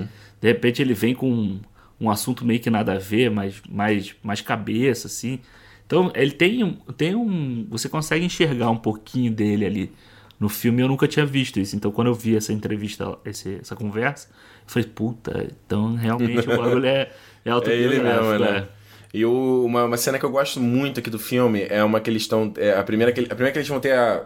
de 0.41 0.49
repente 0.49 0.81
ele 0.81 0.95
vem 0.95 1.15
com 1.15 1.31
um, 1.31 1.61
um 2.01 2.11
assunto 2.11 2.45
meio 2.45 2.61
que 2.61 2.71
nada 2.71 2.95
a 2.95 2.99
ver, 2.99 3.31
mas 3.31 3.61
mais, 3.69 4.15
mais 4.23 4.41
cabeça, 4.41 5.07
assim. 5.09 5.39
Então 5.87 6.11
ele 6.15 6.31
tem, 6.33 6.63
um- 6.65 6.75
tem 6.97 7.15
um. 7.15 7.67
Você 7.71 7.89
consegue 7.89 8.25
enxergar 8.25 8.71
um 8.71 8.77
pouquinho 8.77 9.33
dele 9.33 9.65
ali 9.67 9.93
no 10.39 10.49
filme. 10.49 10.81
Eu 10.83 10.89
nunca 10.89 11.09
tinha 11.09 11.27
visto 11.27 11.59
isso. 11.59 11.75
Então 11.77 11.91
quando 11.91 12.07
eu 12.09 12.15
vi 12.15 12.37
essa 12.37 12.53
entrevista, 12.53 13.19
essa 13.25 13.75
conversa, 13.75 14.29
falei, 14.69 14.89
puta, 14.89 15.47
então 15.67 15.95
realmente 15.97 16.49
o 16.49 16.57
bagulho 16.57 16.87
é, 16.87 17.11
é 17.45 17.51
É 17.51 17.51
ele 17.75 17.99
mesmo, 17.99 18.09
autobiográfico. 18.09 18.39
né? 18.53 18.67
é. 18.75 18.79
E 19.13 19.25
o- 19.25 19.65
uma, 19.65 19.85
uma 19.85 19.97
cena 19.97 20.19
que 20.19 20.25
eu 20.25 20.31
gosto 20.31 20.61
muito 20.61 21.01
aqui 21.01 21.09
do 21.11 21.19
filme 21.19 21.67
é 21.69 21.83
uma 21.83 21.99
que 22.01 22.11
eles 22.11 22.23
estão. 22.23 22.53
É 22.57 22.75
a, 22.75 22.83
primeira 22.85 23.11
que, 23.11 23.23
a 23.23 23.29
primeira 23.29 23.53
que 23.53 23.59
eles 23.59 23.69
vão 23.69 23.81
ter 23.81 23.93
a. 23.95 24.23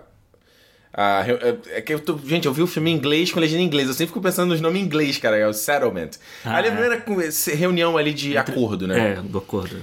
a 0.92 1.24
é, 1.70 1.80
que 1.80 1.94
eu 1.94 2.00
tô, 2.00 2.18
gente, 2.26 2.46
eu 2.46 2.52
vi 2.52 2.62
o 2.62 2.66
filme 2.66 2.90
em 2.90 2.94
inglês 2.94 3.30
com 3.30 3.38
legenda 3.38 3.62
em 3.62 3.66
inglês. 3.66 3.86
Eu 3.86 3.94
sempre 3.94 4.08
fico 4.08 4.20
pensando 4.20 4.48
nos 4.48 4.60
nomes 4.60 4.82
em 4.82 4.84
inglês, 4.84 5.18
cara. 5.18 5.36
É 5.36 5.46
o 5.46 5.52
Settlement. 5.52 6.10
Ah, 6.44 6.56
ali 6.56 6.66
é 6.66 6.70
a 6.70 6.74
é. 6.74 6.76
primeira 6.96 7.32
reunião 7.54 7.96
ali 7.96 8.12
de 8.12 8.36
acordo, 8.36 8.88
né? 8.88 9.12
É, 9.12 9.14
do 9.22 9.38
acordo. 9.38 9.76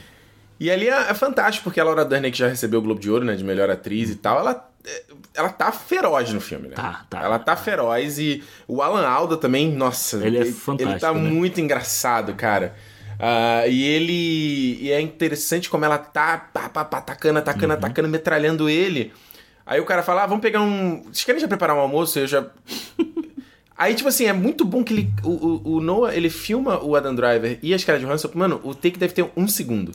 E 0.60 0.69
ali 0.69 0.89
é, 0.89 1.10
é 1.10 1.13
fantástico, 1.13 1.63
porque 1.65 1.80
a 1.80 1.84
Laura 1.84 2.04
Dern, 2.04 2.30
que 2.32 2.38
já 2.38 2.48
recebeu 2.48 2.80
o 2.80 2.84
Globo 2.84 3.00
de 3.00 3.10
Ouro, 3.10 3.24
né, 3.24 3.36
de 3.36 3.43
melhor 3.43 3.69
atriz 3.69 4.10
e 4.10 4.15
tal, 4.15 4.39
ela, 4.39 4.69
é, 4.86 5.04
ela 5.34 5.50
tá 5.50 5.72
feroz 5.72 6.34
no 6.34 6.41
filme, 6.41 6.67
né? 6.67 6.76
Tá, 6.76 7.06
tá. 7.10 7.22
Ela 7.24 7.39
tá 7.39 7.56
feroz 7.56 8.19
e 8.19 8.43
o 8.67 8.82
Alan 8.82 9.08
Alda 9.08 9.38
também, 9.38 9.72
nossa. 9.72 10.17
Ele 10.17 10.38
é 10.38 10.41
Ele 10.41 10.52
fantástico, 10.52 11.00
tá 11.00 11.13
né? 11.13 11.19
muito 11.19 11.62
engraçado, 11.62 12.34
cara. 12.34 12.76
Ah, 13.22 13.67
e 13.67 13.84
ele. 13.84 14.78
E 14.82 14.91
é 14.91 15.02
interessante 15.02 15.69
como 15.69 15.84
ela 15.86 15.98
tá 15.98 16.38
pá, 16.54 16.69
pá, 16.69 16.86
pá, 16.86 16.98
atacando, 17.00 17.39
atacando, 17.39 17.74
Uhum. 17.74 17.80
atacando, 17.80 18.08
metralhando 18.08 18.69
ele. 18.69 19.12
Aí 19.65 19.80
o 19.82 19.86
cara 19.86 20.02
fala: 20.04 20.24
ah, 20.24 20.26
vamos 20.26 20.41
pegar 20.41 20.62
um. 20.62 21.04
Vocês 21.04 21.26
querem 21.26 21.41
já 21.41 21.48
preparar 21.48 21.76
um 21.76 21.80
almoço? 21.80 22.17
Eu 22.17 22.28
já. 22.28 22.45
Aí, 23.82 23.96
tipo 23.96 24.10
assim, 24.10 24.26
é 24.26 24.34
muito 24.34 24.65
bom 24.65 24.84
que 24.84 24.92
ele, 24.92 25.10
o, 25.24 25.30
o, 25.30 25.74
o 25.76 25.82
Noah, 25.82 26.13
ele 26.13 26.30
filma 26.30 26.84
o 26.84 26.98
Adam 26.98 27.15
Driver 27.15 27.58
e 27.63 27.74
a 27.74 27.80
Scarlett 27.80 28.06
Johansson. 28.06 28.30
Mano, 28.34 28.60
o 28.62 28.76
take 28.76 29.00
deve 29.00 29.13
ter 29.13 29.26
um 29.38 29.48
segundo. 29.48 29.94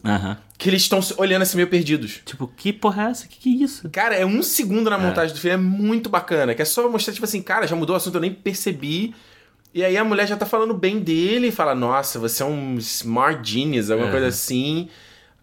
Que 0.57 0.71
eles 0.71 0.81
estão 0.81 1.01
olhando 1.19 1.43
assim 1.43 1.57
meio 1.59 1.69
perdidos. 1.69 2.23
Tipo, 2.25 2.47
que 2.57 2.73
porra 2.73 3.03
é 3.09 3.11
essa? 3.11 3.29
Que 3.29 3.39
que 3.39 3.49
é 3.51 3.65
isso? 3.65 3.87
Cara, 3.91 4.15
é 4.15 4.25
um 4.25 4.43
segundo 4.43 4.89
na 4.89 4.97
montagem 4.97 5.35
do 5.35 5.39
filme, 5.39 5.55
é 5.55 5.59
muito 5.59 6.09
bacana. 6.09 6.55
Que 6.55 6.63
é 6.63 6.65
só 6.65 6.89
mostrar, 6.89 7.13
tipo 7.13 7.27
assim, 7.27 7.43
cara, 7.43 7.67
já 7.67 7.77
mudou 7.77 7.93
o 7.93 7.97
assunto, 7.99 8.15
eu 8.15 8.21
nem 8.23 8.33
percebi. 8.33 9.15
E 9.75 9.85
aí 9.85 9.99
a 9.99 10.05
mulher 10.05 10.27
já 10.27 10.37
tá 10.37 10.47
falando 10.47 10.73
bem 10.73 11.01
dele 11.01 11.49
e 11.49 11.53
fala, 11.53 11.75
nossa, 11.75 12.19
você 12.19 12.43
é 12.43 12.47
um 12.47 12.79
smart 12.79 13.41
genius, 13.53 13.91
alguma 13.91 14.09
É. 14.09 14.13
coisa 14.13 14.29
assim. 14.29 14.89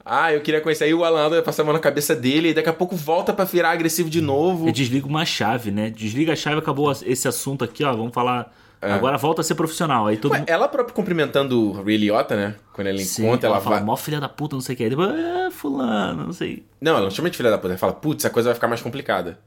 Ah, 0.05 0.33
eu 0.33 0.41
queria 0.41 0.61
conhecer. 0.61 0.85
Aí 0.85 0.93
o 0.93 1.03
Alan 1.03 1.23
Alda 1.23 1.41
passa 1.41 1.61
a 1.61 1.65
mão 1.65 1.73
na 1.73 1.79
cabeça 1.79 2.15
dele 2.15 2.49
e 2.49 2.53
daqui 2.53 2.69
a 2.69 2.73
pouco 2.73 2.95
volta 2.95 3.33
pra 3.33 3.45
virar 3.45 3.71
agressivo 3.71 4.09
de 4.09 4.21
novo. 4.21 4.65
Ele 4.65 4.71
desliga 4.71 5.07
uma 5.07 5.25
chave, 5.25 5.71
né? 5.71 5.89
Desliga 5.89 6.33
a 6.33 6.35
chave, 6.35 6.59
acabou 6.59 6.91
esse 6.91 7.27
assunto 7.27 7.63
aqui, 7.63 7.83
ó. 7.83 7.91
Vamos 7.95 8.13
falar. 8.13 8.53
É. 8.81 8.91
Agora 8.91 9.15
volta 9.15 9.41
a 9.41 9.43
ser 9.43 9.53
profissional. 9.53 10.07
Aí 10.07 10.17
todo 10.17 10.31
Ué, 10.31 10.39
mundo. 10.39 10.49
ela 10.49 10.67
própria 10.67 10.95
cumprimentando 10.95 11.69
o 11.69 11.83
Ray 11.83 11.97
Liotta, 11.97 12.35
né? 12.35 12.55
Quando 12.73 12.87
ela 12.87 12.97
Sim, 12.97 13.27
encontra, 13.27 13.47
ela, 13.47 13.61
fala, 13.61 13.75
vai. 13.75 13.85
mó 13.85 13.95
filha 13.95 14.19
da 14.19 14.27
puta, 14.27 14.55
não 14.55 14.61
sei 14.61 14.73
o 14.73 14.77
que. 14.77 14.83
Aí 14.85 14.89
depois, 14.89 15.09
ah, 15.11 15.49
fulano, 15.51 16.25
não 16.25 16.33
sei. 16.33 16.65
Não, 16.81 16.93
ela 16.93 17.01
não 17.01 17.11
chama 17.11 17.29
de 17.29 17.37
filha 17.37 17.51
da 17.51 17.59
puta, 17.59 17.73
ela 17.73 17.77
fala, 17.77 17.93
putz, 17.93 18.25
a 18.25 18.29
coisa 18.31 18.49
vai 18.49 18.55
ficar 18.55 18.67
mais 18.67 18.81
complicada. 18.81 19.39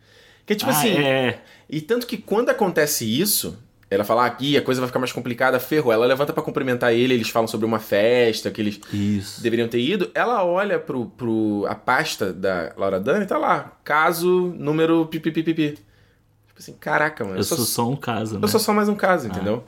Que 0.47 0.55
tipo 0.55 0.71
ah, 0.71 0.75
assim. 0.75 0.97
é. 0.99 1.40
E 1.69 1.81
tanto 1.81 2.07
que 2.07 2.17
quando 2.17 2.51
acontece 2.51 3.05
isso, 3.05 3.59
Ela 3.95 4.05
fala, 4.05 4.27
aqui 4.27 4.57
a 4.57 4.63
coisa 4.63 4.81
vai 4.81 4.89
ficar 4.89 4.99
mais 4.99 5.13
complicada, 5.13 5.59
ferrou. 5.59 5.93
Ela 5.93 6.07
levanta 6.07 6.33
pra 6.33 6.43
cumprimentar 6.43 6.93
ele, 6.93 7.15
eles 7.15 7.29
falam 7.29 7.47
sobre 7.47 7.67
uma 7.67 7.79
festa 7.79 8.51
que 8.51 8.61
eles 8.61 8.81
Isso. 8.93 9.43
deveriam 9.43 9.69
ter 9.69 9.81
ido. 9.81 10.11
Ela 10.15 10.45
olha 10.45 10.79
pro, 10.79 11.07
pro 11.07 11.67
a 11.69 11.75
pasta 11.75 12.33
da 12.33 12.73
Laura 12.77 13.01
Dern 13.01 13.25
e 13.25 13.27
tá 13.27 13.39
lá, 13.39 13.77
caso 13.85 14.53
número 14.57 15.07
pipipipipi. 15.07 15.71
Tipo 15.71 16.59
assim, 16.59 16.73
caraca, 16.75 17.25
mano. 17.25 17.39
Eu 17.39 17.45
sou 17.45 17.59
só 17.59 17.89
um 17.89 17.97
caso, 17.97 18.35
né? 18.35 18.41
eu 18.43 18.49
sou 18.49 18.61
só 18.61 18.73
mais 18.73 18.89
um 18.89 18.95
caso, 18.95 19.27
entendeu? 19.27 19.65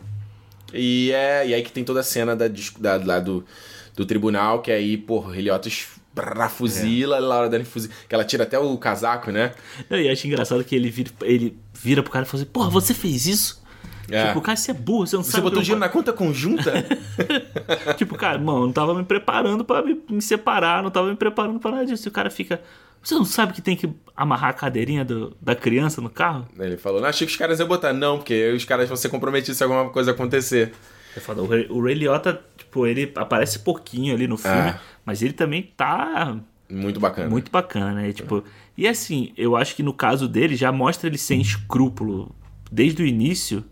E, 0.72 1.10
é, 1.12 1.48
e 1.48 1.54
aí 1.54 1.62
que 1.62 1.72
tem 1.72 1.84
toda 1.84 2.00
a 2.00 2.02
cena 2.02 2.36
da, 2.36 2.46
da, 2.78 2.96
lá 2.96 3.18
do, 3.18 3.44
do 3.96 4.04
tribunal, 4.04 4.60
que 4.60 4.70
aí, 4.70 4.96
porra, 4.96 5.36
Heliotas 5.36 5.88
brá, 6.16 6.48
fuzila, 6.48 7.18
Laura 7.18 7.48
Dern 7.48 7.64
fuzila. 7.64 7.92
Que 8.08 8.14
ela 8.14 8.24
tira 8.24 8.44
até 8.44 8.58
o 8.58 8.76
casaco, 8.78 9.30
né? 9.30 9.52
Não, 9.90 9.98
e 9.98 10.08
acho 10.08 10.26
engraçado 10.26 10.64
que 10.64 10.74
ele 10.74 10.88
vira, 10.88 11.10
ele 11.22 11.56
vira 11.74 12.02
pro 12.02 12.10
cara 12.10 12.24
e 12.24 12.28
fala 12.28 12.42
assim, 12.42 12.50
porra, 12.50 12.70
você 12.70 12.94
fez 12.94 13.26
isso? 13.26 13.62
É. 14.10 14.28
Tipo, 14.28 14.40
cara, 14.40 14.56
você 14.56 14.70
é 14.70 14.74
burro, 14.74 15.06
você 15.06 15.16
não 15.16 15.22
Você 15.24 15.32
sabe. 15.32 15.42
botou 15.42 15.58
o 15.58 15.60
que 15.60 15.64
dinheiro 15.64 15.82
eu 15.84 15.86
na 15.86 15.92
conta 15.92 16.12
conjunta? 16.12 16.72
Tipo, 17.96 18.14
cara, 18.16 18.38
mano, 18.38 18.58
eu 18.60 18.66
não 18.66 18.72
tava 18.72 18.94
me 18.94 19.04
preparando 19.04 19.64
pra 19.64 19.82
me, 19.82 20.00
separar, 20.20 20.82
não 20.82 20.90
tava 20.90 21.08
me 21.10 21.16
preparando 21.16 21.58
pra 21.58 21.70
nada 21.70 21.86
disso. 21.86 22.06
E 22.06 22.10
o 22.10 22.12
cara 22.12 22.30
fica, 22.30 22.60
você 23.02 23.14
não 23.14 23.24
sabe 23.24 23.52
que 23.52 23.60
tem 23.62 23.76
que 23.76 23.88
amarrar 24.16 24.50
a 24.50 24.52
cadeirinha 24.52 25.04
do- 25.04 25.36
da 25.40 25.54
criança 25.54 26.00
no 26.00 26.08
carro? 26.10 26.46
Ele 26.58 26.76
falou, 26.76 27.00
não, 27.00 27.08
achei 27.08 27.26
que 27.26 27.32
os 27.32 27.38
caras 27.38 27.58
iam 27.58 27.68
botar. 27.68 27.92
Não, 27.92 28.18
porque 28.18 28.52
os 28.52 28.64
caras 28.64 28.88
vão 28.88 28.96
ser 28.96 29.08
comprometidos 29.08 29.56
se 29.56 29.62
alguma 29.64 29.88
coisa 29.90 30.10
acontecer. 30.12 30.72
É 31.16 31.20
foda. 31.20 31.42
O 31.42 31.46
Ray, 31.46 31.66
o 31.70 31.82
Ray 31.82 31.94
Liotta, 31.94 32.40
tipo, 32.56 32.86
ele 32.86 33.10
aparece 33.16 33.60
pouquinho 33.60 34.14
ali 34.14 34.26
no 34.28 34.36
filme, 34.36 34.56
É. 34.70 34.78
mas 35.04 35.22
ele 35.22 35.32
também 35.32 35.62
tá 35.76 36.36
Muito 36.70 37.00
bacana. 37.00 37.28
muito 37.30 37.50
bacana, 37.50 37.92
né? 37.94 38.12
Tipo, 38.12 38.44
e 38.76 38.86
assim, 38.86 39.32
eu 39.36 39.56
acho 39.56 39.74
que 39.74 39.82
no 39.82 39.94
caso 39.94 40.28
dele 40.28 40.54
já 40.54 40.70
mostra 40.70 41.08
ele 41.08 41.16
sem 41.18 41.40
escrúpulo 41.40 42.34
desde 42.70 43.02
o 43.02 43.06
início. 43.06 43.64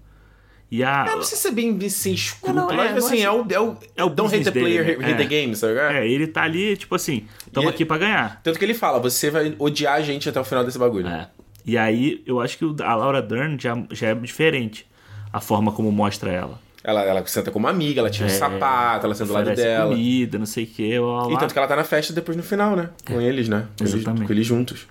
E 0.70 0.82
a. 0.82 1.04
Não 1.04 1.22
sei 1.22 1.38
se 1.38 1.46
é 1.48 1.50
bem 1.50 1.88
sem 1.88 2.14
escrúpulo. 2.14 2.54
Não, 2.54 2.68
não, 2.76 2.82
é, 2.82 2.92
assim, 2.92 3.22
é 3.22 3.30
o, 3.30 3.46
é 3.48 3.60
o, 3.60 3.76
é 3.96 4.04
o 4.04 4.08
Don't 4.08 4.34
hate 4.34 4.44
the 4.44 4.50
player, 4.50 4.84
dele, 4.84 4.98
né? 4.98 5.06
hate 5.08 5.16
the 5.18 5.22
É. 5.22 5.26
game, 5.26 5.54
sabe? 5.54 5.74
É, 5.78 6.08
ele 6.08 6.26
tá 6.26 6.42
ali, 6.42 6.76
tipo 6.76 6.94
assim, 6.94 7.26
tamo 7.52 7.68
E- 7.68 7.70
aqui 7.70 7.84
pra 7.84 7.98
ganhar. 7.98 8.40
Tanto 8.42 8.58
que 8.58 8.64
ele 8.64 8.74
fala, 8.74 8.98
você 8.98 9.30
vai 9.30 9.54
odiar 9.58 9.94
a 9.94 10.00
gente 10.00 10.28
até 10.28 10.40
o 10.40 10.44
final 10.44 10.64
desse 10.64 10.78
bagulho. 10.78 11.06
É. 11.06 11.28
E 11.66 11.78
aí, 11.78 12.22
eu 12.26 12.40
acho 12.40 12.58
que 12.58 12.82
a 12.82 12.94
Laura 12.94 13.22
Dern 13.22 13.56
já, 13.60 13.74
já 13.90 14.08
é 14.08 14.14
diferente. 14.14 14.86
A 15.32 15.40
forma 15.40 15.72
como 15.72 15.90
mostra 15.90 16.30
ela. 16.30 16.60
Ela, 16.82 17.02
ela 17.02 17.26
senta 17.26 17.50
como 17.50 17.66
amiga, 17.66 18.00
ela 18.00 18.10
tira 18.10 18.26
o 18.26 18.30
É, 18.30 18.34
sapato, 18.34 19.06
ela 19.06 19.14
senta 19.14 19.28
do 19.28 19.32
lado 19.32 19.54
dela. 19.54 19.88
comida, 19.88 20.38
não 20.38 20.44
sei 20.46 20.64
o 20.64 20.66
que. 20.66 20.98
Blá, 20.98 21.28
E 21.32 21.38
tanto 21.38 21.52
que 21.54 21.58
ela 21.58 21.66
tá 21.66 21.74
na 21.76 21.82
festa 21.84 22.12
depois 22.12 22.36
no 22.36 22.42
final, 22.42 22.76
né? 22.76 22.90
Com 23.06 23.20
eles, 23.20 23.48
né? 23.48 23.66
Com 23.78 23.84
eles, 23.84 23.94
Exatamente. 23.94 24.26
com 24.26 24.32
eles 24.32 24.46
juntos. 24.46 24.86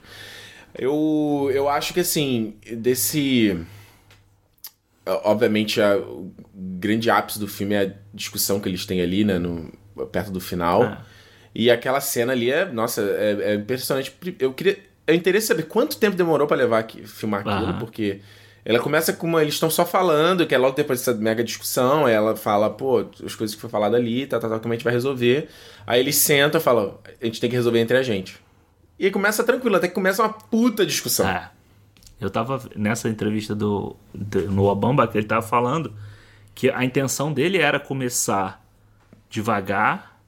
Eu, 0.75 1.51
eu 1.53 1.69
acho 1.69 1.93
que, 1.93 1.99
assim, 1.99 2.55
desse... 2.71 3.55
Obviamente, 5.05 5.81
a- 5.81 5.97
o 5.97 6.31
grande 6.53 7.09
ápice 7.09 7.39
do 7.39 7.47
filme 7.47 7.75
é 7.75 7.81
a 7.81 7.91
discussão 8.13 8.59
que 8.59 8.69
eles 8.69 8.85
têm 8.85 9.01
ali, 9.01 9.23
né? 9.23 9.37
No, 9.37 9.71
perto 10.11 10.31
do 10.31 10.39
final. 10.39 10.83
É. 10.83 10.97
E 11.55 11.69
aquela 11.69 11.99
cena 12.01 12.31
ali 12.33 12.51
é... 12.51 12.65
Nossa, 12.65 13.01
é, 13.01 13.51
é 13.51 13.55
impressionante. 13.55 14.13
Eu 14.39 14.53
queria... 14.53 14.77
Eu 15.05 15.13
interesse 15.13 15.47
saber 15.47 15.63
quanto 15.63 15.97
tempo 15.97 16.15
demorou 16.15 16.47
pra 16.47 16.55
levar 16.55 16.79
aqui, 16.79 17.05
filmar 17.05 17.41
aquilo, 17.41 17.71
Aham. 17.71 17.79
porque... 17.79 18.21
Ela 18.65 18.79
começa 18.79 19.11
com 19.11 19.27
uma. 19.27 19.41
Eles 19.41 19.55
estão 19.55 19.69
só 19.69 19.85
falando, 19.85 20.47
que 20.47 20.55
é 20.55 20.57
logo 20.57 20.73
depois 20.73 20.99
dessa 20.99 21.13
mega 21.19 21.43
discussão. 21.43 22.07
Ela 22.07 22.33
fala, 22.33 22.69
pô, 22.69 23.05
as 23.21 23.35
coisas 23.35 23.53
que 23.53 23.59
foi 23.59 23.69
falado 23.69 23.93
ali, 23.93 24.25
tá, 24.25 24.39
tá, 24.39 24.47
tá, 24.47 24.57
como 24.57 24.73
a 24.73 24.77
gente 24.77 24.85
vai 24.85 24.93
resolver. 24.93 25.49
Aí 25.85 25.99
eles 25.99 26.15
sentam 26.15 26.61
e 26.61 26.63
falam, 26.63 26.97
a 27.21 27.25
gente 27.25 27.41
tem 27.41 27.49
que 27.49 27.57
resolver 27.57 27.79
entre 27.79 27.97
a 27.97 28.01
gente. 28.01 28.37
E 28.97 29.03
aí 29.03 29.11
começa 29.11 29.43
tranquilo, 29.43 29.75
até 29.75 29.89
que 29.89 29.93
começa 29.93 30.23
uma 30.23 30.31
puta 30.31 30.85
discussão. 30.85 31.27
É. 31.27 31.51
Eu 32.25 32.29
tava 32.31 32.61
nessa 32.75 33.09
entrevista 33.09 33.53
do, 33.55 33.95
do- 34.13 34.49
no 34.51 34.63
Obama 34.65 35.07
que 35.07 35.17
ele 35.17 35.27
tava 35.27 35.41
falando 35.45 35.93
que 36.55 36.69
a 36.69 36.83
intenção 36.85 37.31
dele 37.33 37.57
era 37.57 37.79
começar 37.79 38.63
devagar 39.29 40.19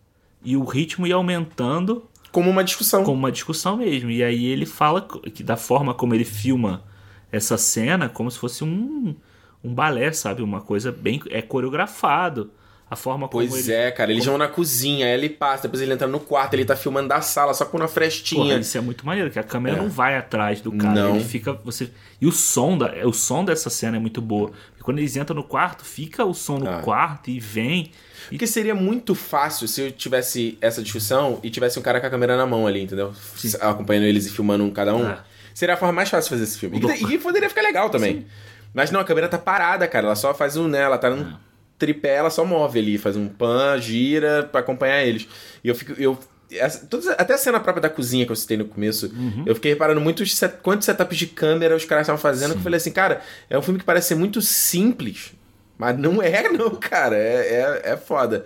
e 0.43 0.57
o 0.57 0.63
ritmo 0.63 1.05
ia 1.07 1.15
aumentando 1.15 2.05
Como 2.31 2.49
uma 2.49 2.63
discussão. 2.63 3.03
como 3.03 3.17
uma 3.17 3.31
discussão 3.31 3.77
mesmo. 3.77 4.09
E 4.09 4.23
aí 4.23 4.45
ele 4.45 4.65
fala 4.65 5.01
que 5.33 5.43
da 5.43 5.55
forma 5.57 5.93
como 5.93 6.13
ele 6.13 6.25
filma 6.25 6.83
essa 7.31 7.57
cena, 7.57 8.09
como 8.09 8.29
se 8.31 8.37
fosse 8.39 8.63
um, 8.63 9.15
um 9.63 9.73
balé, 9.73 10.11
sabe? 10.11 10.41
Uma 10.41 10.61
coisa 10.61 10.91
bem. 10.91 11.21
É 11.29 11.41
coreografado. 11.41 12.51
A 12.95 12.97
forma 12.97 13.27
como 13.27 13.45
Pois 13.47 13.67
é, 13.67 13.91
cara. 13.91 14.09
Eles 14.11 14.25
vão 14.25 14.37
na 14.37 14.47
cozinha, 14.47 15.05
aí 15.05 15.11
ele 15.11 15.27
passa, 15.29 15.63
depois 15.63 15.81
ele 15.81 15.91
entra 15.91 16.07
no 16.07 16.19
quarto, 16.19 16.53
ele 16.53 16.63
tá 16.63 16.75
filmando 16.77 17.09
da 17.09 17.19
sala, 17.19 17.53
só 17.53 17.65
com 17.65 17.75
uma 17.75 17.85
Porra, 17.85 17.93
frestinha. 17.93 18.57
isso 18.57 18.77
é 18.77 18.81
muito 18.81 19.05
maneiro, 19.05 19.29
que 19.29 19.37
a 19.37 19.43
câmera 19.43 19.75
É. 19.75 19.79
não 19.81 19.89
vai 19.89 20.15
atrás 20.17 20.61
do 20.61 20.71
cara. 20.71 20.93
Não. 20.93 21.15
Ele 21.17 21.23
fica. 21.25 21.53
Você... 21.65 21.89
E 22.21 22.25
o 22.25 22.31
som, 22.31 22.77
da... 22.77 22.93
o 23.05 23.11
som 23.11 23.43
dessa 23.43 23.69
cena 23.69 23.97
é 23.97 23.99
muito 23.99 24.21
boa. 24.21 24.51
Porque 24.69 24.81
quando 24.83 24.99
eles 24.99 25.15
entram 25.17 25.35
no 25.35 25.43
quarto, 25.43 25.83
fica 25.83 26.23
o 26.23 26.33
som 26.33 26.57
no 26.57 26.69
Ah. 26.69 26.79
quarto 26.81 27.29
e 27.29 27.39
vem. 27.39 27.91
Porque 28.29 28.47
seria 28.47 28.73
muito 28.73 29.13
fácil 29.13 29.67
se 29.67 29.81
eu 29.81 29.91
tivesse 29.91 30.57
essa 30.61 30.81
discussão 30.81 31.39
e 31.43 31.49
tivesse 31.49 31.77
um 31.77 31.81
cara 31.81 31.99
com 31.99 32.07
a 32.07 32.09
câmera 32.09 32.37
na 32.37 32.45
mão 32.45 32.65
ali, 32.65 32.81
entendeu? 32.81 33.13
Acompanhando 33.61 34.05
eles 34.05 34.25
e 34.25 34.29
filmando 34.31 34.63
um 34.63 34.71
cada 34.71 34.95
um. 34.95 35.07
É. 35.07 35.19
Seria 35.53 35.75
a 35.75 35.77
forma 35.77 35.93
mais 35.93 36.09
fácil 36.09 36.29
de 36.29 36.29
fazer 36.31 36.43
esse 36.43 36.57
filme. 36.57 36.79
E, 36.79 37.13
e 37.13 37.17
poderia 37.19 37.49
ficar 37.49 37.61
legal 37.61 37.89
também. 37.89 38.25
Mas 38.73 38.91
não, 38.91 38.99
a 38.99 39.03
câmera 39.05 39.29
tá 39.29 39.37
parada, 39.37 39.87
cara. 39.87 40.07
Ela 40.07 40.15
só 40.15 40.33
faz 40.33 40.57
um, 40.57 40.67
né? 40.67 40.81
Ela 40.81 40.97
tá 40.97 41.09
num 41.09 41.21
É. 41.21 41.33
tripé, 41.77 42.15
ela 42.15 42.29
só 42.29 42.43
move 42.45 42.79
ali, 42.79 42.97
faz 42.97 43.15
um 43.15 43.27
pan, 43.27 43.77
gira 43.79 44.43
pra 44.43 44.61
acompanhar 44.61 45.03
eles. 45.03 45.27
E 45.63 45.67
eu 45.67 45.75
fico. 45.75 45.93
Eu, 46.01 46.17
essa- 46.51 46.85
todas- 46.85 47.07
até 47.07 47.33
a 47.33 47.37
cena 47.37 47.59
própria 47.59 47.81
da 47.81 47.89
cozinha 47.89 48.25
que 48.25 48.31
eu 48.31 48.35
citei 48.35 48.55
no 48.57 48.65
começo, 48.65 49.07
Uhum. 49.07 49.43
eu 49.45 49.55
fiquei 49.55 49.71
reparando 49.73 49.99
muitos 49.99 50.35
set, 50.35 50.57
quantos 50.61 50.85
setups 50.85 51.17
de 51.17 51.27
câmera 51.27 51.75
os 51.75 51.85
caras 51.85 52.03
estavam 52.03 52.21
fazendo. 52.21 52.51
Que 52.53 52.59
eu 52.59 52.63
falei 52.63 52.77
assim, 52.77 52.91
cara, 52.91 53.21
é 53.49 53.57
um 53.57 53.61
filme 53.61 53.79
que 53.79 53.85
parece 53.85 54.09
ser 54.09 54.15
muito 54.15 54.41
simples. 54.41 55.33
Mas 55.77 55.97
não 55.97 56.21
é, 56.21 56.47
não, 56.49 56.69
cara. 56.75 57.17
É, 57.17 57.81
é, 57.83 57.91
é 57.93 57.97
foda. 57.97 58.45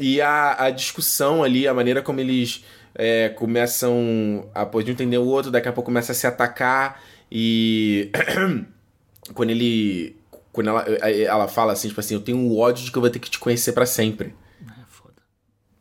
E 0.00 0.20
a, 0.20 0.64
a 0.64 0.70
discussão 0.70 1.42
ali, 1.44 1.68
a 1.68 1.74
maneira 1.74 2.00
como 2.02 2.18
eles 2.20 2.64
é, 2.94 3.28
começam 3.30 4.48
a 4.54 4.64
poder 4.64 4.92
entender 4.92 5.18
o 5.18 5.26
outro, 5.26 5.50
daqui 5.50 5.68
a 5.68 5.72
pouco 5.72 5.86
começa 5.90 6.12
a 6.12 6.14
se 6.14 6.26
atacar 6.26 7.00
e 7.30 8.10
quando 9.34 9.50
ele 9.50 10.16
quando 10.54 10.68
ela, 10.68 10.82
ela 10.82 11.48
fala 11.48 11.72
assim, 11.72 11.88
tipo 11.88 11.98
assim, 11.98 12.14
eu 12.14 12.20
tenho 12.20 12.38
um 12.38 12.56
ódio 12.56 12.84
de 12.84 12.92
que 12.92 12.96
eu 12.96 13.02
vou 13.02 13.10
ter 13.10 13.18
que 13.18 13.28
te 13.28 13.40
conhecer 13.40 13.72
pra 13.72 13.84
sempre. 13.84 14.32
É 14.64 14.84
foda. 14.88 15.14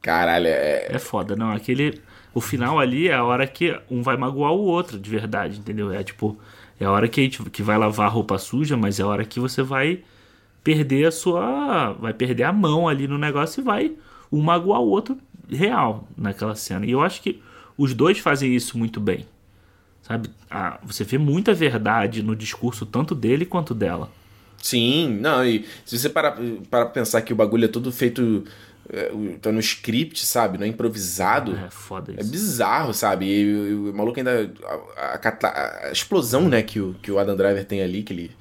Caralho, 0.01 0.47
é. 0.47 0.87
É 0.89 0.97
foda, 0.97 1.35
não. 1.35 1.51
Aquele. 1.51 2.01
O 2.33 2.41
final 2.41 2.79
ali 2.79 3.07
é 3.07 3.13
a 3.13 3.23
hora 3.23 3.45
que 3.45 3.79
um 3.89 4.01
vai 4.01 4.17
magoar 4.17 4.51
o 4.51 4.61
outro, 4.61 4.99
de 4.99 5.07
verdade, 5.07 5.59
entendeu? 5.59 5.93
É 5.93 6.03
tipo. 6.03 6.39
É 6.79 6.85
a 6.85 6.91
hora 6.91 7.07
que, 7.07 7.21
a 7.21 7.23
gente, 7.23 7.47
que 7.51 7.61
vai 7.61 7.77
lavar 7.77 8.07
a 8.07 8.09
roupa 8.09 8.39
suja, 8.39 8.75
mas 8.75 8.99
é 8.99 9.03
a 9.03 9.07
hora 9.07 9.23
que 9.23 9.39
você 9.39 9.61
vai 9.61 10.03
perder 10.63 11.05
a 11.05 11.11
sua. 11.11 11.93
Vai 11.93 12.13
perder 12.13 12.43
a 12.43 12.51
mão 12.51 12.89
ali 12.89 13.07
no 13.07 13.19
negócio 13.19 13.61
e 13.61 13.63
vai 13.63 13.93
um 14.31 14.41
magoar 14.41 14.81
o 14.81 14.89
outro 14.89 15.15
real 15.47 16.07
naquela 16.17 16.55
cena. 16.55 16.83
E 16.83 16.91
eu 16.91 17.01
acho 17.03 17.21
que 17.21 17.39
os 17.77 17.93
dois 17.93 18.17
fazem 18.17 18.55
isso 18.55 18.75
muito 18.75 18.99
bem. 18.99 19.27
Sabe? 20.01 20.31
Ah, 20.49 20.79
você 20.83 21.03
vê 21.03 21.19
muita 21.19 21.53
verdade 21.53 22.23
no 22.23 22.35
discurso 22.35 22.87
tanto 22.87 23.13
dele 23.13 23.45
quanto 23.45 23.75
dela. 23.75 24.09
Sim, 24.63 25.17
não, 25.19 25.45
e 25.45 25.65
se 25.83 25.99
você 25.99 26.07
parar 26.07 26.37
para 26.71 26.85
pensar 26.85 27.21
que 27.21 27.33
o 27.33 27.35
bagulho 27.35 27.65
é 27.65 27.67
todo 27.67 27.91
feito. 27.91 28.45
é, 28.89 29.11
tá 29.41 29.51
no 29.51 29.59
script, 29.59 30.25
sabe? 30.25 30.57
Não 30.57 30.65
é 30.65 30.69
improvisado. 30.69 31.53
É 31.53 31.69
foda 31.69 32.13
É 32.15 32.21
isso. 32.21 32.31
bizarro, 32.31 32.93
sabe? 32.93 33.25
E, 33.25 33.41
e 33.41 33.73
o 33.73 33.93
maluco 33.93 34.17
ainda. 34.19 34.49
A, 34.95 35.19
a 35.21 35.87
a 35.87 35.91
explosão, 35.91 36.47
né, 36.47 36.61
que 36.61 36.79
o, 36.79 36.95
que 37.01 37.11
o 37.11 37.19
Adam 37.19 37.35
Driver 37.35 37.65
tem 37.65 37.81
ali, 37.81 38.03
que 38.03 38.13
ele. 38.13 38.31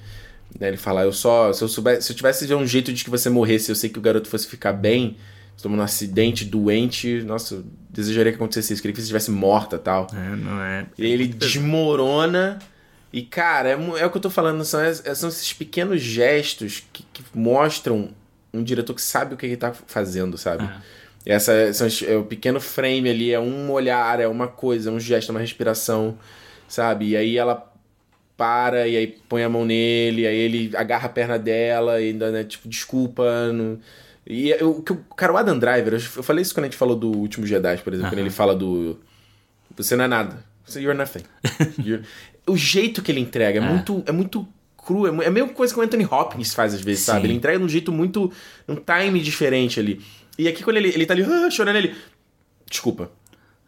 Né, 0.60 0.68
ele 0.68 0.76
fala, 0.76 1.02
eu 1.02 1.12
só. 1.12 1.52
Se 1.52 1.64
eu 1.64 1.68
soubesse. 1.68 2.02
Se 2.06 2.12
eu 2.12 2.16
tivesse 2.16 2.54
um 2.54 2.66
jeito 2.66 2.92
de 2.92 3.02
que 3.02 3.10
você 3.10 3.28
morresse, 3.28 3.70
eu 3.70 3.74
sei 3.74 3.90
que 3.90 3.98
o 3.98 4.02
garoto 4.02 4.28
fosse 4.28 4.46
ficar 4.46 4.72
bem. 4.72 5.16
Se 5.56 5.64
tomando 5.64 5.80
um 5.80 5.84
acidente, 5.84 6.44
doente, 6.44 7.20
nossa, 7.24 7.56
eu 7.56 7.64
desejaria 7.90 8.30
que 8.32 8.36
acontecesse 8.36 8.72
isso. 8.72 8.80
Queria 8.80 8.94
que 8.94 9.00
você 9.00 9.04
estivesse 9.04 9.30
morta 9.32 9.76
tal. 9.76 10.06
É, 10.14 10.36
não 10.36 10.60
é. 10.62 10.86
Aí 10.98 11.10
ele 11.12 11.26
desmorona. 11.28 12.58
E, 13.12 13.22
cara, 13.22 13.68
é, 13.68 13.72
é 13.72 14.06
o 14.06 14.10
que 14.10 14.16
eu 14.16 14.20
tô 14.22 14.30
falando, 14.30 14.64
são, 14.64 14.80
são 15.14 15.28
esses 15.28 15.52
pequenos 15.52 16.00
gestos 16.00 16.82
que, 16.92 17.04
que 17.12 17.22
mostram 17.34 18.10
um 18.54 18.62
diretor 18.62 18.94
que 18.94 19.02
sabe 19.02 19.34
o 19.34 19.36
que 19.36 19.44
ele 19.46 19.56
tá 19.56 19.72
fazendo, 19.72 20.38
sabe? 20.38 20.64
É. 21.26 21.34
Essa, 21.34 21.72
são, 21.72 21.86
é 22.08 22.16
o 22.16 22.24
pequeno 22.24 22.60
frame 22.60 23.08
ali, 23.10 23.32
é 23.32 23.38
um 23.38 23.70
olhar, 23.70 24.18
é 24.18 24.26
uma 24.26 24.48
coisa, 24.48 24.90
é 24.90 24.92
um 24.92 24.98
gesto, 24.98 25.28
é 25.28 25.32
uma 25.32 25.40
respiração, 25.40 26.18
sabe? 26.66 27.10
E 27.10 27.16
aí 27.16 27.36
ela 27.36 27.70
para 28.36 28.88
e 28.88 28.96
aí 28.96 29.06
põe 29.28 29.44
a 29.44 29.48
mão 29.48 29.64
nele, 29.64 30.26
aí 30.26 30.36
ele 30.36 30.76
agarra 30.76 31.06
a 31.06 31.10
perna 31.10 31.38
dela 31.38 32.00
e 32.00 32.08
ainda, 32.08 32.30
né, 32.32 32.42
tipo, 32.44 32.68
desculpa. 32.68 33.52
Não... 33.52 33.78
E 34.26 34.50
eu, 34.50 34.70
o 34.70 34.82
que 34.82 34.92
o- 34.92 35.04
cara, 35.16 35.32
o 35.32 35.36
Adam 35.36 35.58
Driver, 35.58 35.92
eu 35.94 36.00
eu 36.16 36.22
falei 36.22 36.42
isso 36.42 36.54
quando 36.54 36.64
a 36.64 36.68
gente 36.68 36.78
falou 36.78 36.96
do 36.96 37.10
Último 37.10 37.46
Jedi, 37.46 37.76
por 37.78 37.92
exemplo, 37.92 38.10
quando 38.10 38.18
ele 38.20 38.30
fala 38.30 38.54
do. 38.54 38.98
Você 39.76 39.94
não 39.96 40.04
é 40.04 40.08
nada. 40.08 40.44
Você, 40.64 40.80
You're 40.80 40.96
nothing. 40.98 41.22
You're- 41.78 42.04
o 42.46 42.56
jeito 42.56 43.02
que 43.02 43.12
ele 43.12 43.20
entrega 43.20 43.58
é, 43.58 43.62
muito. 43.62 44.02
É 44.06 44.12
muito 44.12 44.46
cru. 44.76 45.06
É, 45.06 45.24
é 45.24 45.28
a 45.28 45.30
mesma 45.30 45.50
coisa 45.50 45.72
que 45.72 45.78
o 45.78 45.82
Anthony 45.82 46.04
Hopkins 46.04 46.54
faz 46.54 46.74
às 46.74 46.80
vezes, 46.80 47.04
Sim. 47.04 47.12
sabe? 47.12 47.26
Ele 47.26 47.34
entrega 47.34 47.58
de 47.58 47.64
um 47.64 47.68
jeito 47.68 47.92
muito. 47.92 48.32
num 48.66 48.76
time 48.76 49.20
diferente 49.20 49.78
ali. 49.78 50.00
E 50.38 50.48
aqui, 50.48 50.62
quando 50.62 50.76
ele, 50.78 50.88
ele 50.88 51.06
tá 51.06 51.14
ali 51.14 51.22
ah, 51.22 51.48
chorando, 51.50 51.76
ele. 51.76 51.94
Desculpa. 52.68 53.10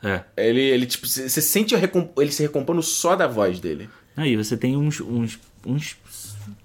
É. 0.03 0.23
Ele, 0.37 0.61
ele 0.61 0.87
tipo, 0.87 1.07
você 1.07 1.41
sente 1.41 1.75
ele 1.75 2.33
se 2.33 2.43
recompondo 2.43 2.83
só 2.83 3.17
da 3.17 3.27
voz 3.27 3.59
dele. 3.59 3.89
Aí 4.17 4.37
você 4.37 4.57
tem 4.57 4.77
uns, 4.77 5.01
uns 5.01 5.39
uns 5.67 5.97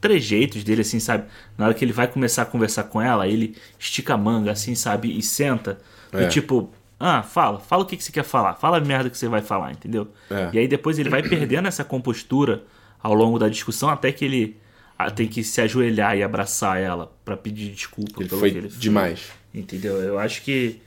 trejeitos 0.01 0.63
dele, 0.63 0.81
assim, 0.81 0.99
sabe? 0.99 1.25
Na 1.57 1.65
hora 1.65 1.73
que 1.73 1.83
ele 1.83 1.93
vai 1.93 2.07
começar 2.07 2.43
a 2.43 2.45
conversar 2.45 2.83
com 2.83 3.01
ela, 3.01 3.27
ele 3.27 3.55
estica 3.77 4.13
a 4.13 4.17
manga, 4.17 4.51
assim, 4.51 4.75
sabe? 4.75 5.17
E 5.17 5.21
senta. 5.21 5.79
É. 6.11 6.23
E 6.23 6.27
tipo, 6.27 6.71
ah, 6.99 7.23
fala, 7.23 7.59
fala 7.59 7.83
o 7.83 7.85
que, 7.85 7.95
que 7.95 8.03
você 8.03 8.11
quer 8.11 8.23
falar, 8.23 8.55
fala 8.55 8.77
a 8.77 8.81
merda 8.81 9.09
que 9.09 9.17
você 9.17 9.27
vai 9.27 9.41
falar, 9.41 9.71
entendeu? 9.71 10.07
É. 10.29 10.49
E 10.53 10.59
aí 10.59 10.67
depois 10.67 10.99
ele 10.99 11.09
vai 11.09 11.23
perdendo 11.23 11.67
essa 11.67 11.83
compostura 11.83 12.63
ao 13.01 13.13
longo 13.13 13.39
da 13.39 13.47
discussão 13.47 13.89
até 13.89 14.11
que 14.11 14.25
ele 14.25 14.57
ah, 14.97 15.09
tem 15.09 15.27
que 15.27 15.43
se 15.43 15.61
ajoelhar 15.61 16.17
e 16.17 16.23
abraçar 16.23 16.77
ela 16.79 17.09
pra 17.23 17.37
pedir 17.37 17.71
desculpa 17.71 18.21
Ele 18.21 18.27
pelo 18.27 18.41
foi 18.41 18.51
que 18.51 18.57
ele 18.57 18.69
fez. 18.69 18.81
demais. 18.81 19.31
Entendeu? 19.53 19.95
Eu 20.01 20.19
acho 20.19 20.41
que, 20.43 20.81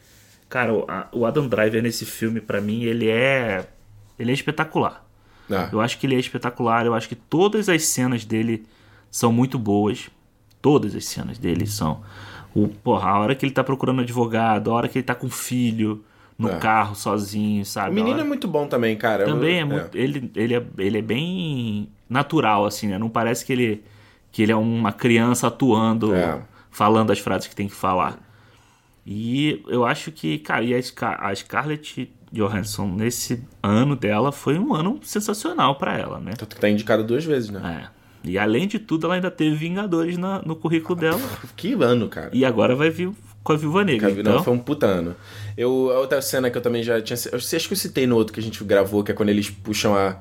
cara, 0.48 0.72
o, 1.12 1.24
Adam 1.24 1.48
Driver 1.48 1.82
nesse 1.82 2.04
filme, 2.04 2.40
pra 2.40 2.60
mim, 2.60 2.82
ele 2.84 3.08
é. 3.08 3.66
Ele 4.18 4.30
é 4.30 4.34
espetacular. 4.34 5.04
Ah, 5.50 5.68
Eu 5.72 5.80
acho 5.80 5.98
que 5.98 6.06
ele 6.06 6.14
é 6.14 6.18
espetacular. 6.18 6.84
Eu 6.86 6.94
acho 6.94 7.08
que 7.08 7.14
todas 7.16 7.68
as 7.68 7.84
cenas 7.86 8.24
dele 8.24 8.64
são 9.10 9.32
muito 9.32 9.58
boas. 9.58 10.10
Todas 10.60 10.94
as 10.94 11.06
cenas 11.06 11.38
dele 11.38 11.66
são. 11.66 12.02
O, 12.54 12.68
porra, 12.68 13.10
a 13.10 13.18
hora 13.20 13.34
que 13.34 13.44
ele 13.46 13.52
tá 13.52 13.64
procurando 13.64 14.02
advogado, 14.02 14.70
a 14.70 14.74
hora 14.74 14.88
que 14.88 14.98
ele 14.98 15.04
tá 15.04 15.14
com 15.14 15.26
o 15.26 15.30
filho 15.30 16.04
no 16.38 16.48
É. 16.50 16.58
carro 16.58 16.94
sozinho, 16.94 17.64
sabe? 17.64 17.90
o 17.90 17.94
menino 17.94 18.14
hora- 18.16 18.24
é 18.24 18.26
muito 18.28 18.48
bom 18.48 18.66
também, 18.66 18.96
cara. 18.96 19.24
também 19.24 19.58
é 19.58 19.62
Eu- 19.62 19.66
muito. 19.66 19.96
Ele, 19.96 20.30
ele, 20.34 20.54
é, 20.54 20.62
ele 20.78 20.98
é 20.98 21.02
bem 21.02 21.88
natural, 22.08 22.64
assim, 22.66 22.88
né? 22.88 22.98
Não 22.98 23.08
parece 23.08 23.44
que 23.44 23.52
ele, 23.52 23.82
que 24.30 24.42
ele 24.42 24.52
é 24.52 24.56
uma 24.56 24.92
criança 24.92 25.46
atuando, 25.46 26.14
É. 26.14 26.40
falando 26.70 27.10
as 27.12 27.18
frases 27.18 27.46
que 27.48 27.54
tem 27.56 27.68
que 27.68 27.74
falar. 27.74 28.18
E 29.06 29.62
eu 29.66 29.84
acho 29.84 30.12
que, 30.12 30.38
cara, 30.38 30.62
e 30.64 30.74
a, 30.74 30.80
Scar 30.82 31.18
a 31.24 31.34
Scarlett 31.34 32.12
Johansson, 32.30 32.86
nesse 32.86 33.42
ano 33.62 33.96
dela, 33.96 34.30
foi 34.32 34.58
um 34.58 34.74
ano 34.74 34.98
sensacional 35.02 35.74
pra 35.76 35.98
ela, 35.98 36.20
né? 36.20 36.32
Tanto 36.36 36.54
que 36.54 36.60
tá 36.60 36.68
indicado 36.68 37.02
duas 37.04 37.24
vezes, 37.24 37.50
né? 37.50 37.88
É. 37.88 38.01
E 38.24 38.38
além 38.38 38.66
de 38.68 38.78
tudo, 38.78 39.06
ela 39.06 39.14
ainda 39.14 39.30
teve 39.30 39.54
Vingadores 39.56 40.16
na- 40.16 40.40
no 40.42 40.54
currículo 40.56 40.98
dela. 40.98 41.20
Que 41.56 41.72
ano, 41.74 42.08
cara. 42.08 42.30
E 42.32 42.44
agora 42.44 42.74
vai 42.76 42.88
vir 42.90 43.10
com 43.42 43.52
a 43.52 43.56
Viúva 43.56 43.84
Negra. 43.84 44.08
Cara, 44.08 44.20
Então, 44.20 44.34
Não, 44.34 44.44
foi 44.44 44.52
um 44.52 44.58
puta 44.58 44.86
ano. 44.86 45.16
Eu, 45.56 45.90
a 45.90 45.98
outra 45.98 46.22
cena 46.22 46.48
que 46.50 46.56
eu 46.56 46.62
também 46.62 46.82
já 46.82 47.00
tinha. 47.00 47.18
Eu 47.32 47.36
acho 47.38 47.66
que 47.68 47.72
eu 47.74 47.76
citei 47.76 48.06
no 48.06 48.16
outro 48.16 48.32
que 48.32 48.40
a 48.40 48.42
gente 48.42 48.62
gravou, 48.64 49.02
que 49.02 49.10
é 49.10 49.14
quando 49.14 49.28
eles 49.30 49.50
puxam 49.50 49.94
a. 49.96 50.16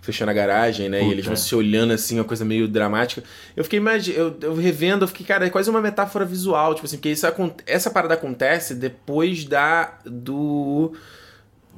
Fechando 0.00 0.30
a 0.30 0.34
garagem, 0.34 0.88
né? 0.88 0.98
Puta, 1.00 1.10
e 1.10 1.12
eles 1.14 1.26
vão 1.26 1.34
se 1.34 1.52
olhando 1.52 1.92
assim, 1.92 2.16
uma 2.16 2.24
coisa 2.24 2.44
meio 2.44 2.68
dramática. 2.68 3.24
Eu 3.56 3.64
fiquei 3.64 3.80
imagi- 3.80 4.14
eu, 4.14 4.36
eu 4.40 4.54
revendo, 4.54 5.02
eu 5.02 5.08
fiquei, 5.08 5.26
cara, 5.26 5.44
é 5.44 5.50
quase 5.50 5.68
uma 5.68 5.80
metáfora 5.80 6.24
visual, 6.24 6.76
tipo 6.76 6.86
assim, 6.86 6.96
porque 6.96 7.08
isso, 7.10 7.26
essa 7.66 7.90
parada 7.90 8.14
acontece 8.14 8.72
depois 8.76 9.44
da. 9.44 9.98
do. 10.06 10.92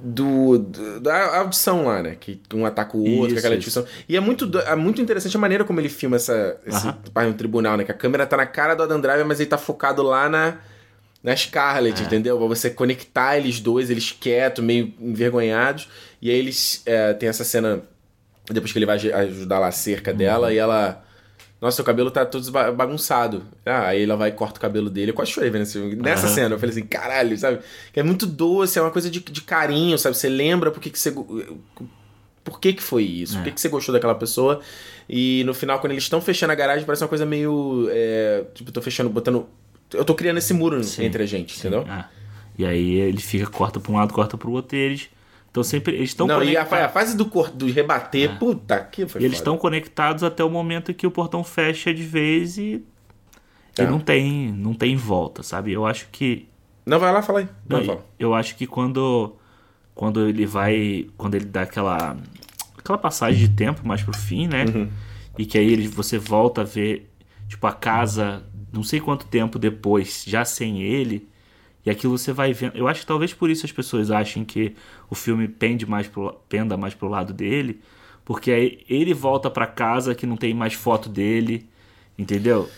Do, 0.00 0.58
do- 0.58 1.00
da 1.00 1.38
audição 1.38 1.84
lá, 1.86 2.00
né? 2.02 2.16
Que 2.20 2.40
um 2.54 2.64
ataca 2.64 2.96
o 2.96 3.00
outro, 3.04 3.30
Isso, 3.34 3.38
aquela 3.38 3.56
discussão. 3.56 3.84
E 4.08 4.16
é 4.16 4.20
muito, 4.20 4.48
é 4.60 4.76
muito 4.76 5.02
interessante 5.02 5.36
a 5.36 5.40
maneira 5.40 5.64
como 5.64 5.80
ele 5.80 5.88
filma 5.88 6.14
essa, 6.16 6.56
esse 6.64 6.86
Aham. 6.86 6.96
parte 7.12 7.28
no 7.30 7.34
tribunal, 7.34 7.76
né? 7.76 7.82
Que 7.84 7.90
a 7.90 7.94
câmera 7.94 8.24
tá 8.24 8.36
na 8.36 8.46
cara 8.46 8.74
do 8.76 8.84
Adam 8.84 9.00
Driver, 9.00 9.26
mas 9.26 9.40
ele 9.40 9.48
tá 9.50 9.58
focado 9.58 10.02
lá 10.02 10.28
na, 10.28 10.58
na 11.20 11.34
Scarlett, 11.34 12.00
É. 12.00 12.06
entendeu? 12.06 12.38
Pra 12.38 12.46
você 12.46 12.70
conectar 12.70 13.36
eles 13.36 13.58
dois, 13.58 13.90
eles 13.90 14.12
quietos, 14.12 14.62
meio 14.62 14.94
envergonhados. 15.00 15.88
E 16.22 16.30
aí 16.30 16.36
eles 16.38 16.80
é, 16.86 17.12
tem 17.14 17.28
essa 17.28 17.42
cena, 17.42 17.80
depois 18.48 18.70
que 18.72 18.78
ele 18.78 18.86
vai 18.86 18.94
aj- 18.96 19.12
ajudar 19.12 19.58
lá 19.58 19.66
a 19.66 19.72
cerca 19.72 20.12
Uhum. 20.12 20.16
dela, 20.16 20.52
e 20.52 20.58
ela. 20.58 21.04
Nossa, 21.60 21.76
seu 21.76 21.84
cabelo 21.84 22.10
tá 22.10 22.24
todo 22.24 22.48
ba- 22.52 22.70
bagunçado. 22.70 23.42
Ah, 23.66 23.88
aí 23.88 24.04
ela 24.04 24.14
vai 24.16 24.28
e 24.28 24.32
corta 24.32 24.58
o 24.58 24.60
cabelo 24.60 24.88
dele. 24.88 25.10
Eu 25.10 25.14
quase 25.14 25.32
chorei 25.32 25.50
vendo 25.50 25.62
esse. 25.62 25.78
Nessa 25.78 26.26
Aham. 26.26 26.34
cena, 26.34 26.54
eu 26.54 26.58
falei 26.58 26.70
assim, 26.72 26.86
caralho, 26.86 27.36
sabe? 27.36 27.58
É 27.94 28.02
muito 28.02 28.26
doce, 28.26 28.78
é 28.78 28.82
uma 28.82 28.90
coisa 28.92 29.10
de, 29.10 29.18
de 29.20 29.40
carinho, 29.42 29.98
sabe? 29.98 30.16
Você 30.16 30.28
lembra 30.28 30.70
por 30.70 30.80
que, 30.80 30.88
que 30.90 30.98
você. 30.98 31.12
Por 32.44 32.60
que, 32.60 32.72
que 32.72 32.82
foi 32.82 33.02
isso? 33.02 33.34
Por 33.36 33.44
que, 33.44 33.50
que 33.52 33.60
você 33.60 33.68
gostou 33.68 33.92
daquela 33.92 34.14
pessoa? 34.14 34.60
E 35.08 35.42
no 35.44 35.52
final, 35.52 35.80
quando 35.80 35.92
eles 35.92 36.04
estão 36.04 36.20
fechando 36.20 36.52
a 36.52 36.56
garagem, 36.56 36.84
parece 36.86 37.02
uma 37.02 37.08
coisa 37.08 37.26
meio. 37.26 37.88
é, 37.90 38.44
tipo, 38.54 38.70
tô 38.72 38.80
fechando, 38.80 39.10
botando. 39.10 39.46
Eu 39.92 40.04
tô 40.04 40.14
criando 40.14 40.38
esse 40.38 40.54
muro 40.54 40.82
Sim, 40.84 41.04
entre 41.04 41.22
a 41.22 41.26
gente, 41.26 41.58
entendeu? 41.58 41.84
ah. 41.88 42.08
E 42.58 42.64
aí 42.64 42.94
ele 42.94 43.20
fica, 43.20 43.46
corta 43.46 43.78
pra 43.78 43.92
um 43.92 43.96
lado, 43.96 44.12
corta 44.12 44.36
pro 44.36 44.50
outro, 44.50 44.76
e 44.76 44.80
eles 44.80 45.08
estão 45.48 45.62
sempre. 45.62 45.94
Eles 45.96 46.10
estão 46.10 46.26
Não, 46.26 46.42
e 46.42 46.56
a, 46.56 46.62
a 46.62 46.88
fase 46.88 47.16
do, 47.16 47.24
do 47.54 47.66
rebater, 47.66 48.38
puta 48.38 48.84
que 48.84 49.06
foi 49.06 49.20
E 49.20 49.24
eles 49.24 49.38
estão 49.38 49.56
conectados 49.58 50.22
até 50.22 50.44
o 50.44 50.50
momento 50.50 50.94
que 50.94 51.06
o 51.06 51.10
portão 51.10 51.42
fecha 51.44 51.92
de 51.92 52.02
vez 52.02 52.56
e, 52.58 52.84
e 53.78 53.82
É. 53.82 53.86
não 53.86 53.98
tem 54.00 54.52
não 54.52 54.74
tem 54.74 54.96
volta, 54.96 55.42
sabe? 55.42 55.72
Eu 55.72 55.86
acho 55.86 56.08
que 56.10 56.48
Não, 56.86 56.98
vai 56.98 57.12
lá, 57.12 57.22
fala 57.22 57.40
aí. 57.40 57.48
Não, 57.68 57.82
não, 57.82 58.00
eu 58.18 58.34
acho 58.34 58.56
que 58.56 58.66
quando 58.66 59.36
quando 59.94 60.28
ele 60.28 60.46
vai 60.46 61.06
quando 61.16 61.34
ele 61.34 61.44
dá 61.46 61.62
aquela 61.62 62.16
aquela 62.78 62.98
passagem 62.98 63.40
de 63.48 63.54
tempo 63.54 63.86
mais 63.86 64.02
pro 64.02 64.16
fim, 64.16 64.46
né? 64.46 64.64
Uhum. 64.64 64.88
E 65.36 65.46
que 65.46 65.58
aí 65.58 65.72
ele, 65.72 65.88
você 65.88 66.18
volta 66.18 66.62
a 66.62 66.64
ver 66.64 67.10
tipo 67.48 67.66
a 67.66 67.72
casa 67.72 68.44
não 68.72 68.82
sei 68.82 69.00
quanto 69.00 69.26
tempo 69.26 69.58
depois 69.58 70.24
já 70.26 70.44
sem 70.44 70.82
ele 70.82 71.28
e 71.84 71.90
aquilo 71.90 72.16
você 72.16 72.32
vai 72.32 72.52
vendo. 72.52 72.76
Eu 72.76 72.88
acho 72.88 73.00
que 73.00 73.06
talvez 73.06 73.32
por 73.32 73.50
isso 73.50 73.64
as 73.64 73.72
pessoas 73.72 74.10
achem 74.10 74.44
que 74.44 74.74
o 75.08 75.14
filme 75.14 75.48
pende 75.48 75.86
mais 75.86 76.06
pro, 76.06 76.34
penda 76.48 76.76
mais 76.76 76.94
pro 76.94 77.08
lado 77.08 77.32
dele, 77.32 77.80
porque 78.24 78.50
aí 78.50 78.84
ele 78.88 79.14
volta 79.14 79.50
pra 79.50 79.66
casa 79.66 80.14
que 80.14 80.26
não 80.26 80.36
tem 80.36 80.52
mais 80.52 80.74
foto 80.74 81.08
dele, 81.08 81.68
entendeu? 82.18 82.68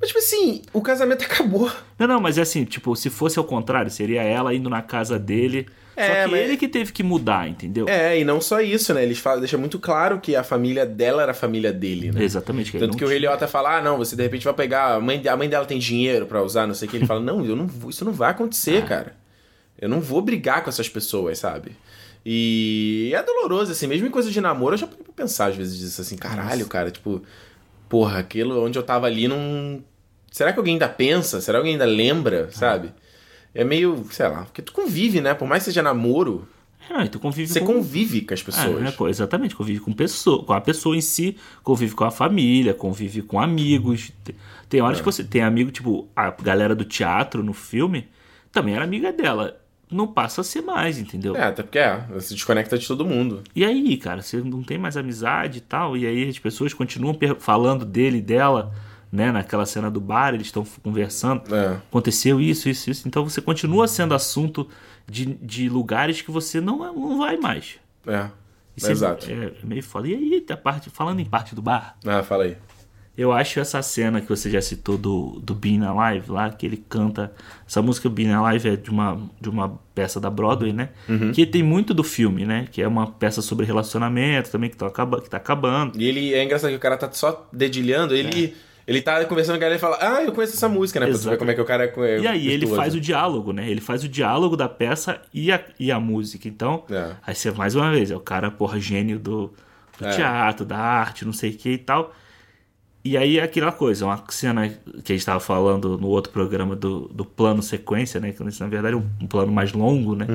Mas, 0.00 0.08
tipo 0.08 0.18
assim, 0.18 0.62
o 0.72 0.80
casamento 0.80 1.24
acabou. 1.26 1.70
Não, 1.98 2.06
não, 2.06 2.20
mas 2.20 2.38
é 2.38 2.42
assim, 2.42 2.64
tipo, 2.64 2.94
se 2.94 3.10
fosse 3.10 3.38
ao 3.38 3.44
contrário, 3.44 3.90
seria 3.90 4.22
ela 4.22 4.54
indo 4.54 4.70
na 4.70 4.82
casa 4.82 5.18
dele. 5.18 5.66
É, 5.98 6.06
só 6.06 6.24
que 6.24 6.30
mas- 6.30 6.40
ele 6.40 6.56
que 6.56 6.68
teve 6.68 6.92
que 6.92 7.02
mudar, 7.02 7.48
entendeu? 7.48 7.88
É, 7.88 8.18
e 8.18 8.24
não 8.24 8.40
só 8.40 8.60
isso, 8.60 8.94
né? 8.94 9.02
Eles 9.02 9.18
falam, 9.18 9.40
deixam 9.40 9.58
muito 9.58 9.80
claro 9.80 10.20
que 10.20 10.36
a 10.36 10.44
família 10.44 10.86
dela 10.86 11.22
era 11.22 11.32
a 11.32 11.34
família 11.34 11.72
dele, 11.72 12.12
né? 12.12 12.22
Exatamente. 12.22 12.76
ele 12.76 12.86
Tanto 12.86 12.96
que 12.96 13.04
o 13.04 13.08
Rei 13.08 13.18
Liotta 13.18 13.48
fala, 13.48 13.78
ah, 13.78 13.82
não, 13.82 13.98
você 13.98 14.14
de 14.14 14.22
repente 14.22 14.44
vai 14.44 14.54
pegar, 14.54 14.94
a 14.94 15.00
mãe, 15.00 15.20
a 15.26 15.36
mãe 15.36 15.48
dela 15.48 15.66
tem 15.66 15.78
dinheiro 15.78 16.26
pra 16.26 16.40
usar, 16.40 16.68
não 16.68 16.74
sei 16.74 16.86
o 16.86 16.90
que. 16.90 16.96
Ele 16.98 17.06
fala, 17.06 17.20
não, 17.20 17.44
eu 17.44 17.56
não 17.56 17.66
vou, 17.66 17.90
isso 17.90 18.04
não 18.04 18.12
vai 18.12 18.30
acontecer, 18.30 18.84
cara. 18.84 19.16
Eu 19.76 19.88
não 19.88 20.00
vou 20.00 20.22
brigar 20.22 20.62
com 20.62 20.70
essas 20.70 20.88
pessoas, 20.88 21.38
sabe? 21.38 21.72
E 22.24 23.10
é 23.14 23.22
doloroso, 23.22 23.72
assim, 23.72 23.86
mesmo 23.86 24.06
em 24.06 24.10
coisa 24.10 24.30
de 24.30 24.40
namoro, 24.40 24.74
eu 24.74 24.78
já 24.78 24.86
parei 24.86 25.02
pra 25.02 25.12
pensar 25.14 25.46
às 25.46 25.56
vezes 25.56 25.78
disso, 25.78 26.00
assim, 26.00 26.16
caralho, 26.16 26.66
cara, 26.66 26.90
tipo, 26.90 27.22
porra, 27.88 28.18
aquilo 28.18 28.64
onde 28.64 28.78
eu 28.78 28.82
tava 28.82 29.06
ali 29.06 29.26
não... 29.26 29.82
Será 30.30 30.52
que 30.52 30.58
alguém 30.58 30.74
ainda 30.74 30.88
pensa? 30.88 31.40
Será 31.40 31.56
que 31.56 31.60
alguém 31.60 31.72
ainda 31.72 31.86
lembra, 31.86 32.50
sabe? 32.52 32.92
É 33.54 33.64
meio, 33.64 34.04
sei 34.10 34.28
lá, 34.28 34.44
porque 34.44 34.62
tu 34.62 34.72
convive, 34.72 35.20
né? 35.20 35.34
Por 35.34 35.48
mais 35.48 35.62
que 35.62 35.70
seja 35.70 35.82
namoro, 35.82 36.46
É, 36.88 36.94
não, 36.98 37.06
tu 37.06 37.18
convive 37.18 37.52
você 37.52 37.60
com... 37.60 37.66
convive 37.74 38.20
com 38.22 38.32
as 38.34 38.40
Ah, 38.40 38.44
pessoas. 38.44 39.00
é, 39.00 39.10
exatamente, 39.10 39.54
convive 39.56 39.80
com 39.80 39.92
pessoa, 39.92 40.44
com 40.44 40.52
a 40.52 40.60
pessoa 40.60 40.96
em 40.96 41.00
si, 41.00 41.36
convive 41.62 41.94
com 41.94 42.04
a 42.04 42.10
família, 42.10 42.72
convive 42.74 43.20
com 43.22 43.40
amigos. 43.40 44.12
Tem, 44.24 44.34
tem 44.68 44.80
É. 44.80 44.82
horas 44.82 44.98
que 45.00 45.04
você 45.04 45.24
tem 45.24 45.42
amigo, 45.42 45.70
tipo, 45.70 46.08
a 46.14 46.30
galera 46.30 46.74
do 46.74 46.84
teatro 46.84 47.42
no 47.42 47.52
filme 47.52 48.06
também 48.52 48.74
era 48.74 48.84
amiga 48.84 49.12
dela. 49.12 49.60
Não 49.90 50.06
passa 50.06 50.42
a 50.42 50.44
ser 50.44 50.60
mais, 50.60 50.98
entendeu? 50.98 51.34
É, 51.34 51.44
até 51.44 51.62
porque 51.62 51.78
é, 51.78 52.04
você 52.12 52.34
desconecta 52.34 52.76
de 52.78 52.86
todo 52.86 53.06
mundo. 53.06 53.42
E 53.56 53.64
aí, 53.64 53.96
cara, 53.96 54.20
você 54.20 54.36
não 54.36 54.62
tem 54.62 54.76
mais 54.76 54.96
amizade 54.98 55.58
e 55.58 55.62
tal, 55.62 55.96
e 55.96 56.06
aí 56.06 56.28
as 56.28 56.38
pessoas 56.38 56.74
continuam 56.74 57.18
falando 57.38 57.86
dele 57.86 58.18
e 58.18 58.22
dela, 58.22 58.70
né, 59.10 59.32
naquela 59.32 59.64
cena 59.66 59.90
do 59.90 60.00
bar, 60.00 60.34
eles 60.34 60.48
estão 60.48 60.64
conversando. 60.82 61.54
É. 61.54 61.76
Aconteceu 61.88 62.40
isso, 62.40 62.68
isso, 62.68 62.90
isso. 62.90 63.08
Então 63.08 63.24
você 63.28 63.40
continua 63.40 63.88
sendo 63.88 64.14
assunto 64.14 64.68
de, 65.06 65.24
de 65.26 65.68
lugares 65.68 66.20
que 66.22 66.30
você 66.30 66.60
não, 66.60 66.78
não 66.94 67.18
vai 67.18 67.36
mais. 67.36 67.76
É. 68.06 68.28
Isso 68.76 68.86
é- 68.88 68.92
Exato. 68.92 69.26
É, 69.30 69.52
meio 69.64 69.82
foda. 69.82 70.06
E 70.08 70.14
aí, 70.14 70.46
a 70.50 70.56
parte, 70.56 70.90
falando 70.90 71.20
em 71.20 71.24
parte 71.24 71.54
do 71.54 71.60
bar, 71.62 71.96
Ah, 72.06 72.22
fala 72.22 72.44
aí. 72.44 72.56
eu 73.16 73.32
acho 73.32 73.58
essa 73.58 73.82
cena 73.82 74.20
que 74.20 74.28
você 74.28 74.48
já 74.48 74.60
citou 74.62 74.96
do, 74.96 75.40
do 75.42 75.52
Being 75.54 75.82
Alive 75.84 76.30
lá, 76.30 76.48
que 76.50 76.64
ele 76.64 76.76
canta. 76.88 77.32
Essa 77.66 77.82
música 77.82 78.08
Being 78.08 78.30
Alive 78.30 78.68
é 78.68 78.76
de 78.76 78.88
uma, 78.90 79.20
de 79.40 79.48
uma 79.48 79.80
peça 79.94 80.20
da 80.20 80.30
Broadway, 80.30 80.72
né? 80.72 80.90
Uhum. 81.08 81.32
Que 81.32 81.44
tem 81.44 81.60
muito 81.62 81.92
do 81.92 82.04
filme, 82.04 82.44
né? 82.46 82.68
Que 82.70 82.80
é 82.80 82.86
uma 82.86 83.08
peça 83.08 83.42
sobre 83.42 83.66
relacionamento 83.66 84.48
também, 84.50 84.70
que 84.70 84.76
tá, 84.76 84.86
acaba, 84.86 85.20
que 85.20 85.28
tá 85.28 85.38
acabando. 85.38 85.98
E 86.00 86.06
ele 86.06 86.32
é 86.34 86.44
engraçado 86.44 86.70
que 86.70 86.76
o 86.76 86.80
cara 86.80 86.96
tá 86.96 87.10
só 87.10 87.48
dedilhando, 87.52 88.14
ele. 88.14 88.54
Ele 88.88 89.02
tá 89.02 89.22
conversando 89.26 89.56
com 89.56 89.58
a 89.58 89.60
galera 89.60 89.76
e 89.76 89.78
fala, 89.78 89.98
ah, 90.00 90.22
eu 90.22 90.32
conheço 90.32 90.54
essa 90.54 90.66
música, 90.66 90.98
né? 90.98 91.04
Pra 91.04 91.14
tu 91.14 91.18
ver 91.18 91.22
Exato. 91.24 91.38
como 91.38 91.50
é 91.50 91.54
que 91.54 91.60
o 91.60 91.64
cara 91.66 91.84
é. 91.84 92.10
é 92.10 92.20
E 92.20 92.26
aí 92.26 92.48
ele 92.48 92.66
faz 92.66 92.94
o 92.94 93.00
diálogo, 93.00 93.52
né? 93.52 93.68
Ele 93.68 93.82
faz 93.82 94.02
o 94.02 94.08
diálogo 94.08 94.56
da 94.56 94.66
peça 94.66 95.20
e 95.32 95.52
a, 95.52 95.62
e 95.78 95.92
a 95.92 96.00
música. 96.00 96.48
Então, 96.48 96.84
É. 96.90 97.10
aí 97.26 97.34
você, 97.34 97.50
mais 97.50 97.74
uma 97.74 97.90
vez, 97.90 98.10
é 98.10 98.16
o 98.16 98.20
cara, 98.20 98.50
porra, 98.50 98.80
gênio 98.80 99.18
do, 99.18 99.52
do 99.98 100.06
É. 100.06 100.10
teatro, 100.12 100.64
da 100.64 100.78
arte, 100.78 101.26
não 101.26 101.34
sei 101.34 101.50
o 101.50 101.54
que 101.54 101.72
e 101.72 101.78
tal. 101.78 102.14
E 103.04 103.14
aí 103.18 103.38
é 103.38 103.42
aquela 103.42 103.72
coisa, 103.72 104.06
uma 104.06 104.24
cena 104.30 104.70
que 105.04 105.12
a 105.12 105.16
gente 105.16 105.24
tava 105.24 105.40
falando 105.40 105.98
no 105.98 106.08
outro 106.08 106.32
programa 106.32 106.74
do, 106.74 107.08
do 107.08 107.26
plano 107.26 107.62
sequência, 107.62 108.18
né? 108.18 108.32
Que 108.32 108.42
na 108.42 108.66
verdade 108.68 108.94
é 108.94 108.96
um, 108.96 109.06
um 109.20 109.26
plano 109.26 109.52
mais 109.52 109.74
longo, 109.74 110.16
né? 110.16 110.26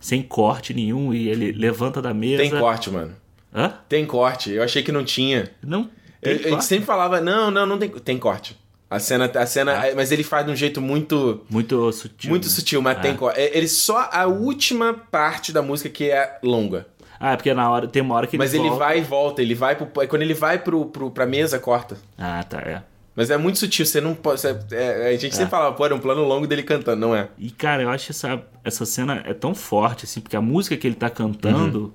Sem 0.00 0.24
corte 0.24 0.74
nenhum, 0.74 1.14
e 1.14 1.28
ele 1.28 1.52
levanta 1.52 2.02
da 2.02 2.12
mesa. 2.12 2.42
Uhum. 2.42 2.50
Tem 2.50 2.58
corte, 2.58 2.90
mano. 2.90 3.12
Hã? 3.54 3.74
Tem 3.88 4.04
corte. 4.04 4.50
Eu 4.50 4.62
achei 4.64 4.82
que 4.82 4.90
não 4.90 5.04
tinha. 5.04 5.50
Não. 5.62 5.88
Tem 6.22 6.38
gente 6.38 6.64
sempre 6.64 6.84
falava, 6.86 7.20
não, 7.20 7.50
não, 7.50 7.66
não 7.66 7.78
tem. 7.78 7.88
Tem 7.90 8.18
corte. 8.18 8.56
A 8.88 8.98
cena, 8.98 9.24
a 9.24 9.46
cena, 9.46 9.82
mas 9.96 10.12
ele 10.12 10.22
faz 10.22 10.44
de 10.46 10.52
um 10.52 10.56
jeito 10.56 10.80
muito, 10.80 11.40
Muito 11.50 11.90
sutil. 11.92 12.28
muito 12.30 12.44
né? 12.44 12.50
sutil, 12.50 12.82
mas 12.82 13.00
tem 13.00 13.16
corte. 13.16 13.40
É, 13.40 13.56
Ele 13.56 13.66
só 13.66 14.08
a 14.12 14.26
última 14.26 14.92
parte 14.92 15.50
da 15.50 15.62
música 15.62 15.88
que 15.88 16.10
é 16.10 16.38
longa. 16.42 16.86
Ah, 17.18 17.32
é 17.32 17.36
porque 17.36 17.54
na 17.54 17.70
hora, 17.70 17.86
tem 17.88 18.02
uma 18.02 18.14
hora 18.16 18.26
que 18.26 18.36
Mas 18.36 18.52
ele 18.52 18.62
ele 18.64 18.68
volta. 18.70 18.84
vai 18.84 18.98
e 18.98 19.00
volta, 19.02 19.40
ele 19.42 19.54
vai 19.54 19.76
pro. 19.76 20.00
aí 20.00 20.06
Quando 20.06 20.22
ele 20.22 20.34
vai 20.34 20.58
pro, 20.58 20.84
pro, 20.86 21.10
pra 21.10 21.24
mesa, 21.24 21.58
corta. 21.58 21.96
Ah, 22.18 22.42
tá, 22.44 22.58
é. 22.58 22.82
Mas 23.16 23.30
é 23.30 23.36
muito 23.38 23.58
sutil, 23.58 23.86
você 23.86 24.00
não 24.00 24.14
pode. 24.14 24.40
você- 24.40 24.58
é, 24.72 25.08
a 25.08 25.16
gente 25.16 25.34
sempre 25.34 25.50
fala, 25.50 25.72
pô, 25.72 25.84
era 25.86 25.94
um 25.94 25.98
plano 26.00 26.22
longo 26.24 26.46
dele 26.46 26.62
cantando, 26.62 27.00
não 27.00 27.14
é? 27.16 27.28
E, 27.38 27.50
cara, 27.50 27.82
eu 27.82 27.88
acho 27.90 28.10
essa, 28.12 28.42
essa 28.64 28.84
cena 28.84 29.22
é 29.26 29.32
tão 29.32 29.54
forte, 29.54 30.04
assim, 30.04 30.20
porque 30.20 30.36
a 30.36 30.40
música 30.42 30.76
que 30.76 30.86
ele 30.86 30.96
tá 30.96 31.08
cantando, 31.08 31.78
Uhum. 31.84 31.92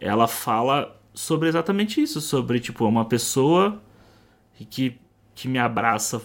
ela 0.00 0.26
fala 0.28 0.99
sobre 1.14 1.48
exatamente 1.48 2.00
isso, 2.00 2.20
sobre, 2.20 2.60
tipo, 2.60 2.86
uma 2.86 3.04
pessoa 3.04 3.80
que, 4.68 4.96
que 5.34 5.48
me 5.48 5.58
abraça 5.58 6.20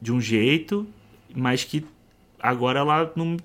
de 0.00 0.12
um 0.12 0.20
jeito, 0.20 0.86
mas 1.34 1.64
que 1.64 1.84
agora 2.38 2.80
ela 2.80 3.12
não 3.14 3.36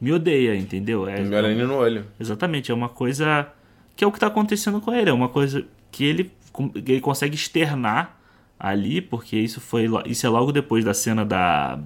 me 0.00 0.12
odeia, 0.12 0.54
entendeu? 0.56 1.08
É, 1.08 1.20
Me 1.20 1.34
olhando 1.36 1.66
no 1.68 1.74
olho. 1.76 2.06
Exatamente, 2.18 2.70
é 2.70 2.74
uma 2.74 2.88
coisa 2.88 3.48
que 3.96 4.04
é 4.04 4.06
o 4.06 4.12
que 4.12 4.18
tá 4.18 4.26
acontecendo 4.26 4.80
com 4.80 4.92
ele, 4.92 5.10
é 5.10 5.12
uma 5.12 5.28
coisa 5.28 5.64
que 5.90 6.04
ele, 6.04 6.32
ele 6.74 7.00
consegue 7.00 7.34
externar 7.34 8.18
ali, 8.58 9.00
porque 9.00 9.36
isso 9.36 9.60
foi 9.60 9.88
isso 10.06 10.26
é 10.26 10.28
logo 10.28 10.52
depois 10.52 10.84
da 10.84 10.94
cena 10.94 11.24
da 11.24 11.78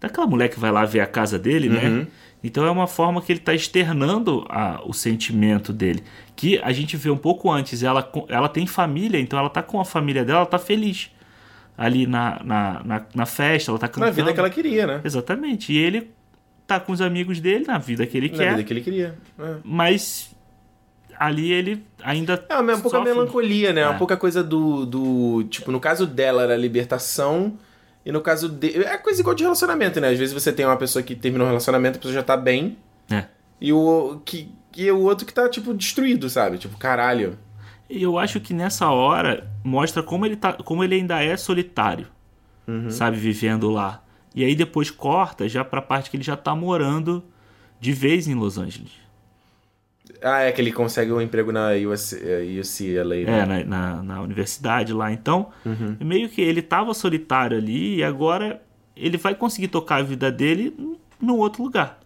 daquela 0.00 0.26
mulher 0.26 0.48
que 0.48 0.60
vai 0.60 0.70
lá 0.70 0.84
ver 0.84 1.00
a 1.00 1.06
casa 1.06 1.38
dele, 1.38 1.68
né? 1.68 2.06
Então 2.46 2.64
é 2.66 2.70
uma 2.70 2.86
forma 2.86 3.22
que 3.22 3.32
ele 3.32 3.40
tá 3.40 3.54
externando 3.54 4.44
a- 4.50 4.80
o 4.84 4.92
sentimento 4.92 5.72
dele, 5.72 6.04
que 6.36 6.58
a 6.62 6.70
gente 6.72 6.94
vê 6.96 7.08
um 7.10 7.16
pouco 7.16 7.50
antes, 7.50 7.82
ela 7.82 8.06
ela 8.28 8.48
tem 8.50 8.66
família, 8.66 9.18
então 9.18 9.38
ela 9.38 9.48
tá 9.48 9.62
com 9.62 9.80
a 9.80 9.84
família 9.84 10.22
dela, 10.24 10.40
ela 10.40 10.46
tá 10.46 10.58
feliz 10.58 11.10
ali 11.76 12.06
na, 12.06 12.40
na, 12.44 12.82
na, 12.84 13.06
na 13.14 13.26
festa, 13.26 13.70
ela 13.70 13.78
tá 13.78 13.88
cantando. 13.88 14.06
Na 14.06 14.12
vida 14.12 14.32
que 14.32 14.38
ela 14.38 14.50
queria, 14.50 14.86
né? 14.86 15.00
Exatamente. 15.02 15.72
E 15.72 15.76
ele 15.78 16.10
tá 16.66 16.78
com 16.78 16.92
os 16.92 17.00
amigos 17.00 17.40
dele 17.40 17.64
na 17.66 17.78
vida 17.78 18.06
que 18.06 18.16
ele 18.16 18.28
Na 18.30 18.36
quer. 18.36 18.50
vida 18.50 18.62
que 18.64 18.72
ele 18.74 18.80
queria. 18.82 19.18
É. 19.38 19.54
Mas 19.64 20.30
ali 21.18 21.50
ele 21.52 21.82
ainda. 22.02 22.44
É, 22.48 22.56
uma 22.56 22.74
pouca 22.78 22.98
sofre. 22.98 23.12
melancolia, 23.14 23.72
né? 23.72 23.86
Uma 23.86 23.94
É. 23.94 23.98
pouca 23.98 24.16
coisa 24.16 24.44
do, 24.44 24.84
do. 24.84 25.44
Tipo, 25.44 25.72
no 25.72 25.80
caso 25.80 26.06
dela 26.06 26.42
era 26.42 26.54
a 26.54 26.56
libertação. 26.58 27.54
E 28.04 28.12
no 28.12 28.20
caso 28.20 28.48
dele. 28.48 28.84
É 28.84 28.96
coisa 28.98 29.20
igual 29.20 29.34
de 29.34 29.42
relacionamento, 29.42 30.00
né? 30.00 30.08
Às 30.10 30.18
vezes 30.18 30.34
você 30.34 30.52
tem 30.52 30.66
uma 30.66 30.76
pessoa 30.76 31.02
que 31.02 31.14
terminou 31.14 31.46
um 31.46 31.50
relacionamento, 31.50 31.96
a 31.96 32.00
pessoa 32.00 32.14
já 32.14 32.22
tá 32.22 32.36
bem. 32.36 32.76
É. 33.10 33.24
E 33.60 33.72
o. 33.72 34.20
Que, 34.24 34.50
e 34.76 34.90
o 34.90 35.00
outro 35.02 35.24
que 35.26 35.32
tá, 35.32 35.48
tipo, 35.48 35.72
destruído, 35.72 36.28
sabe? 36.28 36.58
Tipo, 36.58 36.76
caralho. 36.76 37.38
E 37.88 38.02
eu 38.02 38.18
acho 38.18 38.40
que 38.40 38.52
nessa 38.52 38.88
hora 38.90 39.48
mostra 39.62 40.02
como 40.02 40.26
ele, 40.26 40.36
tá, 40.36 40.52
como 40.52 40.82
ele 40.82 40.96
ainda 40.96 41.22
é 41.22 41.36
solitário, 41.36 42.06
Uhum. 42.66 42.90
sabe? 42.90 43.16
Vivendo 43.16 43.70
lá. 43.70 44.02
E 44.34 44.42
aí 44.44 44.54
depois 44.56 44.90
corta 44.90 45.48
já 45.48 45.64
pra 45.64 45.80
parte 45.80 46.10
que 46.10 46.16
ele 46.16 46.24
já 46.24 46.36
tá 46.36 46.54
morando 46.56 47.22
de 47.78 47.92
vez 47.92 48.26
em 48.26 48.34
Los 48.34 48.58
Angeles. 48.58 48.90
Ah, 50.22 50.40
é 50.42 50.52
que 50.52 50.60
ele 50.60 50.72
consegue 50.72 51.12
um 51.12 51.20
emprego 51.20 51.50
na 51.52 51.70
UC, 51.72 52.16
eh, 52.22 52.60
UCLA, 52.60 53.16
É, 53.16 53.24
né? 53.46 53.64
na, 53.64 53.64
na, 53.96 54.02
na 54.02 54.22
universidade 54.22 54.92
lá. 54.92 55.10
Então, 55.12 55.48
Uhum. 55.64 55.96
meio 56.00 56.28
que 56.28 56.40
ele 56.42 56.60
tava 56.62 56.92
solitário 56.94 57.56
ali 57.56 57.96
e 57.96 58.04
agora 58.04 58.60
ele 58.96 59.16
vai 59.16 59.34
conseguir 59.34 59.68
tocar 59.68 59.96
a 59.96 60.02
vida 60.02 60.30
dele 60.30 60.74
num 61.20 61.36
outro 61.38 61.62
lugar. 61.62 62.00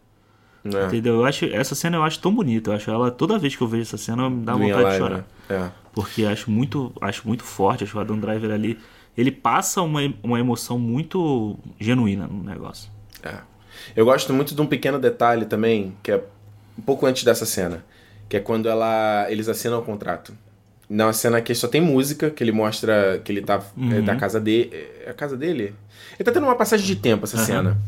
É. 0.65 0.87
Entendeu? 0.87 1.17
Eu 1.17 1.25
acho, 1.25 1.45
essa 1.47 1.75
cena 1.75 1.97
eu 1.97 2.03
acho 2.03 2.21
tão 2.21 2.33
bonita. 2.35 2.71
Eu 2.71 2.75
acho 2.75 2.91
ela, 2.91 3.11
toda 3.11 3.39
vez 3.39 3.55
que 3.57 3.63
eu 3.63 3.69
vejo 3.69 3.83
essa 3.83 3.97
cena, 3.97 4.29
me 4.29 4.45
dá 4.45 4.53
Do 4.53 4.59
vontade 4.59 4.91
de 4.91 4.97
chorar. 4.99 5.25
Né? 5.49 5.73
Porque 5.93 6.25
acho 6.25 6.51
muito, 6.51 6.93
acho 7.01 7.27
muito 7.27 7.43
forte. 7.45 7.85
Acho 7.85 7.97
o 7.97 8.01
Adam 8.01 8.19
Driver 8.19 8.51
ali. 8.51 8.79
Ele 9.17 9.31
passa 9.33 9.83
uma, 9.83 10.01
uma 10.23 10.39
emoção 10.39 10.79
muito 10.79 11.59
genuína 11.81 12.27
no 12.27 12.43
negócio. 12.45 12.91
É. 13.23 13.29
É. 13.29 13.39
Eu 13.97 14.05
gosto 14.05 14.33
muito 14.33 14.55
de 14.55 14.61
um 14.61 14.67
pequeno 14.67 14.99
detalhe 14.99 15.45
também, 15.47 15.95
que 16.03 16.13
é 16.13 16.23
um 16.79 16.83
pouco 16.83 17.05
antes 17.07 17.25
dessa 17.25 17.45
cena. 17.45 17.85
Que 18.29 18.37
é 18.37 18.41
quando 18.41 18.69
ela, 18.69 19.27
eles 19.31 19.49
assinam 19.49 19.79
o 19.81 19.83
contrato. 19.83 20.33
Na 20.89 21.13
cena 21.13 21.41
que 21.43 21.55
só 21.55 21.67
tem 21.69 21.81
música, 21.81 22.31
que 22.31 22.43
ele 22.43 22.53
mostra 22.53 23.21
que 23.25 23.31
ele 23.33 23.43
tá 23.43 23.63
é, 23.93 24.01
da 24.01 24.17
casa 24.17 24.39
dele. 24.41 24.71
É 25.05 25.11
a 25.11 25.15
casa 25.15 25.37
dele? 25.37 25.75
Ele 26.19 26.25
tá 26.25 26.33
tendo 26.33 26.45
uma 26.45 26.55
passagem 26.57 26.87
de 26.87 26.97
tempo 26.97 27.25
essa 27.25 27.37
Aham. 27.37 27.45
cena. 27.47 27.79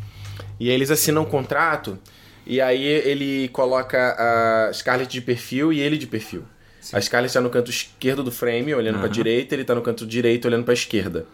E 0.59 0.69
aí 0.69 0.75
eles 0.75 0.91
assinam 0.91 1.23
o 1.23 1.27
contrato. 1.27 1.99
E 2.47 2.61
aí 2.61 2.83
ele 2.85 3.49
coloca 3.49 4.17
a 4.19 4.73
Scarlett 4.73 5.11
de 5.13 5.21
perfil 5.21 5.73
e 5.73 5.81
ele 5.81 5.97
de 5.97 6.07
perfil. 6.07 6.43
A 6.93 7.01
Scarlett 7.01 7.33
tá 7.35 7.41
no 7.41 7.51
canto 7.51 7.71
esquerdo 7.71 8.23
do 8.25 8.33
frame, 8.33 8.75
olhando 8.75 8.95
pra 8.99 9.05
Aham. 9.05 9.13
direita, 9.13 9.55
ele 9.55 9.65
tá 9.65 9.75
no 9.75 9.83
canto 9.83 10.07
direito, 10.07 10.47
olhando 10.47 10.65
pra 10.65 10.75
esquerda. 10.75 11.27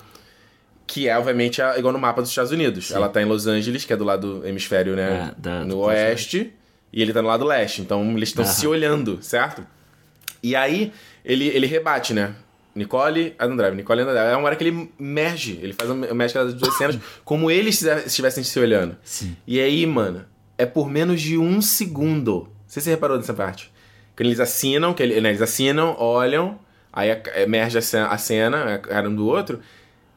Que 0.86 1.08
é, 1.08 1.16
obviamente, 1.18 1.60
igual 1.76 1.92
no 1.92 1.98
mapa 1.98 2.20
dos 2.20 2.30
Estados 2.30 2.52
Unidos. 2.52 2.90
Ela 2.92 3.08
tá 3.08 3.20
em 3.22 3.24
Los 3.24 3.46
Angeles, 3.46 3.84
que 3.84 3.92
é 3.92 3.96
do 3.96 4.04
lado 4.04 4.40
do 4.40 4.46
hemisfério, 4.46 4.94
né? 4.94 5.32
É, 5.36 5.40
da- 5.40 5.64
no 5.64 5.78
oeste. 5.78 6.52
E 6.92 7.02
ele 7.02 7.12
tá 7.12 7.20
no 7.22 7.28
lado 7.28 7.44
leste. 7.44 7.80
Então 7.82 8.02
eles 8.16 8.28
estão 8.30 8.44
se 8.44 8.66
olhando, 8.66 9.18
certo? 9.22 9.66
E 10.42 10.54
aí 10.56 10.92
ele, 11.24 11.46
ele 11.48 11.66
rebate, 11.66 12.14
né? 12.14 12.34
Nicole, 12.74 13.34
Adam 13.38 13.56
Driver. 13.56 13.74
Nicole, 13.74 14.00
Adam 14.02 14.12
Driver. 14.12 14.32
É 14.32 14.36
uma 14.36 14.46
hora 14.46 14.56
que 14.56 14.64
ele 14.64 14.90
merge. 14.98 15.58
Ele 15.62 15.72
faz 15.72 15.90
uma 15.90 16.06
mescla 16.14 16.44
das 16.44 16.54
duas 16.54 16.76
cenas 16.76 16.98
como 17.24 17.50
eles 17.50 17.80
estivessem 17.82 18.44
se 18.44 18.58
olhando. 18.60 18.96
Sim. 19.02 19.34
E 19.46 19.58
aí, 19.60 19.86
mano, 19.86 20.24
é 20.58 20.66
por 20.66 20.88
menos 20.90 21.20
de 21.20 21.38
um 21.38 21.60
segundo. 21.62 22.48
Sei 22.66 22.80
se 22.80 22.84
você 22.84 22.90
reparou 22.90 23.16
nessa 23.16 23.32
parte. 23.34 23.72
Quando 24.14 24.26
eles 24.28 24.40
assinam, 24.40 24.92
que 24.94 25.02
ele- 25.02 25.20
né, 25.20 25.30
eles 25.30 25.42
assinam, 25.42 25.96
olham, 25.98 26.58
aí 26.92 27.08
emerge 27.36 27.78
a 27.78 27.82
cena, 27.82 28.06
a 28.08 28.18
cena, 28.18 28.74
a 28.74 28.78
cara 28.78 29.08
um 29.08 29.14
do 29.14 29.26
outro. 29.26 29.60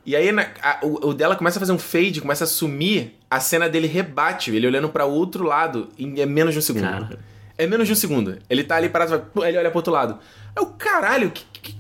E 0.06 0.16
aí 0.16 0.32
na- 0.32 0.48
a- 0.62 0.80
o, 0.84 1.10
o 1.10 1.14
dela 1.14 1.36
começa 1.36 1.60
a 1.60 1.62
fazer 1.62 1.72
um 1.72 1.80
fade, 1.80 2.20
começa 2.22 2.44
a 2.44 2.48
sumir, 2.48 3.18
a 3.30 3.40
cena 3.40 3.70
dele 3.70 3.88
rebate, 3.88 4.54
ele 4.56 4.66
olhando 4.68 4.90
pra 4.90 5.06
outro 5.06 5.44
lado, 5.44 5.90
em 5.98 6.20
é 6.20 6.26
menos 6.26 6.54
de 6.54 6.60
um 6.60 6.62
segundo. 6.62 6.84
Cara. 6.84 7.20
É 7.58 7.68
menos 7.68 7.88
de 7.88 7.94
um 7.94 7.96
segundo. 7.96 8.38
Ele 8.50 8.64
tá 8.64 8.76
ali 8.78 8.90
parado, 8.90 9.24
ele 9.44 9.58
olha 9.58 9.70
pro 9.70 9.80
outro 9.80 9.92
lado. 9.94 10.18
É 10.56 10.62
o 10.62 10.68
caralho, 10.68 11.30
que, 11.30 11.44
que- 11.52 11.76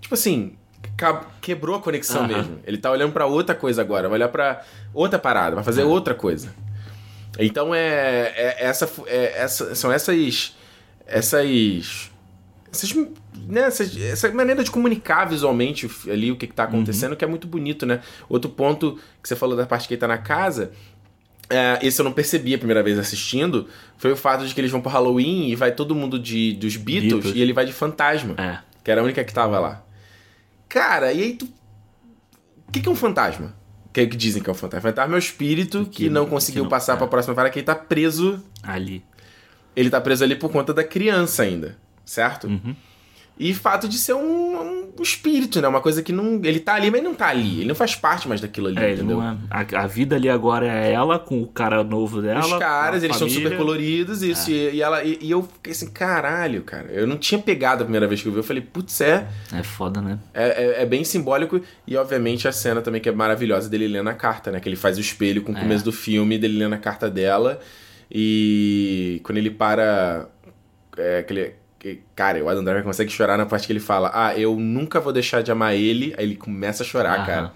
tipo 0.00 0.14
assim, 0.14 0.56
quebrou 1.40 1.76
a 1.76 1.80
conexão 1.80 2.26
mesmo. 2.26 2.60
Ele 2.64 2.78
tá 2.78 2.90
olhando 2.90 3.12
pra 3.12 3.26
outra 3.26 3.54
coisa 3.54 3.82
agora, 3.82 4.08
vai 4.08 4.18
olhar 4.18 4.28
pra 4.28 4.62
outra 4.94 5.18
parada, 5.18 5.54
vai 5.54 5.64
fazer 5.64 5.82
outra 5.82 6.14
coisa. 6.14 6.54
Então 7.38 7.74
é, 7.74 8.32
é 8.34 8.56
essa, 8.64 8.88
é 9.06 9.42
essa 9.42 9.74
são 9.74 9.92
essas 9.92 10.56
essas 11.06 12.10
essas, 12.76 12.94
né, 13.46 13.68
essa 14.10 14.30
maneira 14.32 14.62
de 14.64 14.70
comunicar 14.70 15.24
visualmente 15.26 15.88
ali 16.10 16.30
o 16.32 16.36
que, 16.36 16.46
que 16.46 16.54
tá 16.54 16.64
acontecendo 16.64 17.16
que 17.16 17.24
é 17.24 17.28
muito 17.28 17.46
bonito, 17.46 17.84
né? 17.86 18.00
Outro 18.28 18.50
ponto 18.50 18.98
que 19.22 19.28
você 19.28 19.36
falou 19.36 19.56
da 19.56 19.66
parte 19.66 19.86
que 19.88 19.94
ele 19.94 20.00
tá 20.00 20.08
na 20.08 20.18
casa, 20.18 20.72
é, 21.48 21.78
esse 21.82 22.00
eu 22.00 22.04
não 22.04 22.12
percebi 22.12 22.54
a 22.54 22.58
primeira 22.58 22.82
vez 22.82 22.98
assistindo, 22.98 23.68
foi 23.98 24.12
o 24.12 24.16
fato 24.16 24.46
de 24.46 24.52
que 24.54 24.60
eles 24.60 24.70
vão 24.70 24.80
pro 24.80 24.90
Halloween 24.90 25.48
e 25.48 25.54
vai 25.56 25.72
todo 25.72 25.94
mundo 25.94 26.18
de 26.18 26.52
dos 26.54 26.76
Beatles, 26.76 27.12
Beatles. 27.12 27.34
e 27.36 27.40
ele 27.40 27.52
vai 27.52 27.64
de 27.64 27.72
fantasma, 27.72 28.34
É. 28.38 28.58
que 28.82 28.90
era 28.90 29.00
a 29.00 29.04
única 29.04 29.22
que 29.24 29.32
tava 29.32 29.58
lá. 29.58 29.84
Cara, 30.68 31.12
e 31.12 31.22
aí 31.22 31.32
tu 31.34 31.46
o 32.68 32.72
que, 32.72 32.80
que 32.80 32.88
é 32.88 32.92
um 32.92 32.96
fantasma? 32.96 33.54
O 33.86 33.90
que, 33.92 34.06
que 34.08 34.16
dizem 34.16 34.42
que 34.42 34.50
é 34.50 34.52
um 34.52 34.56
fantasma? 34.56 34.90
Fantasma 34.90 35.14
é 35.14 35.16
o 35.16 35.18
espírito 35.18 35.84
que, 35.84 36.04
Que- 36.04 36.10
não 36.10 36.24
que 36.24 36.30
conseguiu 36.32 36.64
não- 36.64 36.68
passar 36.70 36.94
é. 36.94 36.96
pra 36.96 37.06
próxima 37.06 37.32
vara, 37.34 37.48
que 37.48 37.60
ele 37.60 37.64
tá 37.66 37.74
preso. 37.76 38.42
Ali. 38.62 39.02
Ele 39.74 39.88
tá 39.88 40.00
preso 40.00 40.24
ali 40.24 40.34
por 40.34 40.50
conta 40.50 40.74
da 40.74 40.82
criança 40.82 41.44
ainda, 41.44 41.78
certo? 42.06 42.46
Uhum. 42.46 42.74
E 43.38 43.52
fato 43.52 43.86
de 43.86 43.98
ser 43.98 44.14
um, 44.14 44.92
um 44.98 45.02
espírito, 45.02 45.60
né? 45.60 45.68
Uma 45.68 45.82
coisa 45.82 46.02
que 46.02 46.10
não. 46.10 46.40
Ele 46.42 46.58
tá 46.58 46.72
ali, 46.72 46.90
mas 46.90 47.02
não 47.02 47.14
tá 47.14 47.26
ali. 47.28 47.58
Ele 47.58 47.68
não 47.68 47.74
faz 47.74 47.94
parte 47.94 48.26
mais 48.26 48.40
daquilo 48.40 48.68
ali, 48.68 48.78
É, 48.78 48.84
ele 48.84 49.02
entendeu? 49.02 49.20
é, 49.20 49.36
a, 49.50 49.82
a 49.82 49.86
vida 49.86 50.16
ali 50.16 50.26
agora 50.30 50.66
é 50.66 50.90
ela 50.90 51.18
com 51.18 51.42
o 51.42 51.46
cara 51.46 51.84
novo 51.84 52.22
dela. 52.22 52.40
Os 52.40 52.58
caras, 52.58 53.02
eles 53.02 53.14
são 53.14 53.28
família. 53.28 53.50
super 53.50 53.58
coloridos, 53.58 54.22
isso. 54.22 54.50
E, 54.50 54.76
e 54.76 54.80
ela, 54.80 55.04
e, 55.04 55.18
e 55.20 55.30
eu 55.30 55.42
fiquei 55.42 55.72
assim, 55.72 55.90
caralho, 55.90 56.62
cara. 56.62 56.86
Eu 56.90 57.06
não 57.06 57.18
tinha 57.18 57.38
pegado 57.38 57.82
a 57.82 57.84
primeira 57.84 58.06
vez 58.06 58.22
que 58.22 58.28
eu 58.28 58.32
vi. 58.32 58.38
Eu 58.38 58.42
falei, 58.42 58.62
putz, 58.62 59.02
é, 59.02 59.28
É 59.52 59.62
foda, 59.62 60.00
né? 60.00 60.18
é, 60.32 60.46
é, 60.78 60.82
é 60.82 60.86
bem 60.86 61.04
simbólico. 61.04 61.60
E, 61.86 61.94
obviamente, 61.94 62.48
a 62.48 62.52
cena 62.52 62.80
também 62.80 63.02
que 63.02 63.08
é 63.10 63.12
maravilhosa 63.12 63.68
dele 63.68 63.86
lendo 63.86 64.08
a 64.08 64.14
carta, 64.14 64.50
né? 64.50 64.60
Que 64.60 64.68
ele 64.70 64.76
faz 64.76 64.96
o 64.96 65.00
espelho 65.02 65.42
com 65.42 65.52
o 65.52 65.56
É. 65.58 65.60
começo 65.60 65.84
do 65.84 65.92
filme, 65.92 66.38
dele 66.38 66.56
lendo 66.58 66.72
a 66.72 66.78
carta 66.78 67.10
dela. 67.10 67.60
E 68.10 69.20
quando 69.24 69.36
ele 69.36 69.50
para. 69.50 70.26
É, 70.96 71.18
aquele, 71.18 71.52
que- 71.94 72.02
cara, 72.14 72.42
o 72.42 72.48
Adam 72.48 72.64
Driver 72.64 72.82
consegue 72.82 73.10
chorar 73.10 73.36
na 73.38 73.46
parte 73.46 73.66
que 73.66 73.72
ele 73.72 73.80
fala: 73.80 74.10
Ah, 74.14 74.36
eu 74.38 74.56
nunca 74.56 75.00
vou 75.00 75.12
deixar 75.12 75.42
de 75.42 75.50
amar 75.52 75.74
ele. 75.74 76.14
Aí 76.18 76.24
ele 76.24 76.36
começa 76.36 76.82
a 76.82 76.86
chorar, 76.86 77.16
Aham. 77.18 77.26
cara. 77.26 77.52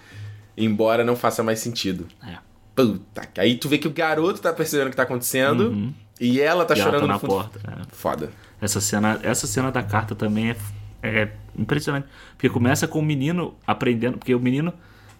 Embora 0.57 1.05
não 1.05 1.17
faça 1.17 1.43
mais 1.43 1.59
sentido. 1.59 2.07
É. 2.27 2.37
Puta, 2.75 3.23
aí 3.39 3.57
tu 3.57 3.69
vê 3.69 3.79
que 3.79 3.89
o 3.89 3.91
garoto 3.91 4.41
tá 4.41 4.53
percebendo 4.53 4.87
o 4.89 4.91
que 4.91 4.97
tá 4.97 5.03
acontecendo 5.03 5.69
Uhum. 5.71 5.93
e 6.21 6.41
ela 6.41 6.65
tá 6.65 6.75
E 6.75 6.81
ela 6.81 6.87
chorando 6.91 7.01
tá 7.03 7.07
no 7.07 7.13
na 7.15 7.19
fundo. 7.19 7.31
porta. 7.35 7.61
é. 7.67 7.83
Foda. 7.95 8.31
Essa 8.61 8.81
cena, 8.81 9.19
essa 9.23 9.47
cena 9.47 9.71
da 9.73 9.83
carta 9.83 10.15
também 10.15 10.51
é, 10.51 10.57
é 11.03 11.29
impressionante. 11.59 12.07
Porque 12.33 12.49
começa 12.49 12.87
com 12.87 12.99
o 12.99 13.03
menino 13.03 13.55
aprendendo, 13.67 14.19
porque 14.19 14.35
o 14.35 14.41
menino 14.41 14.73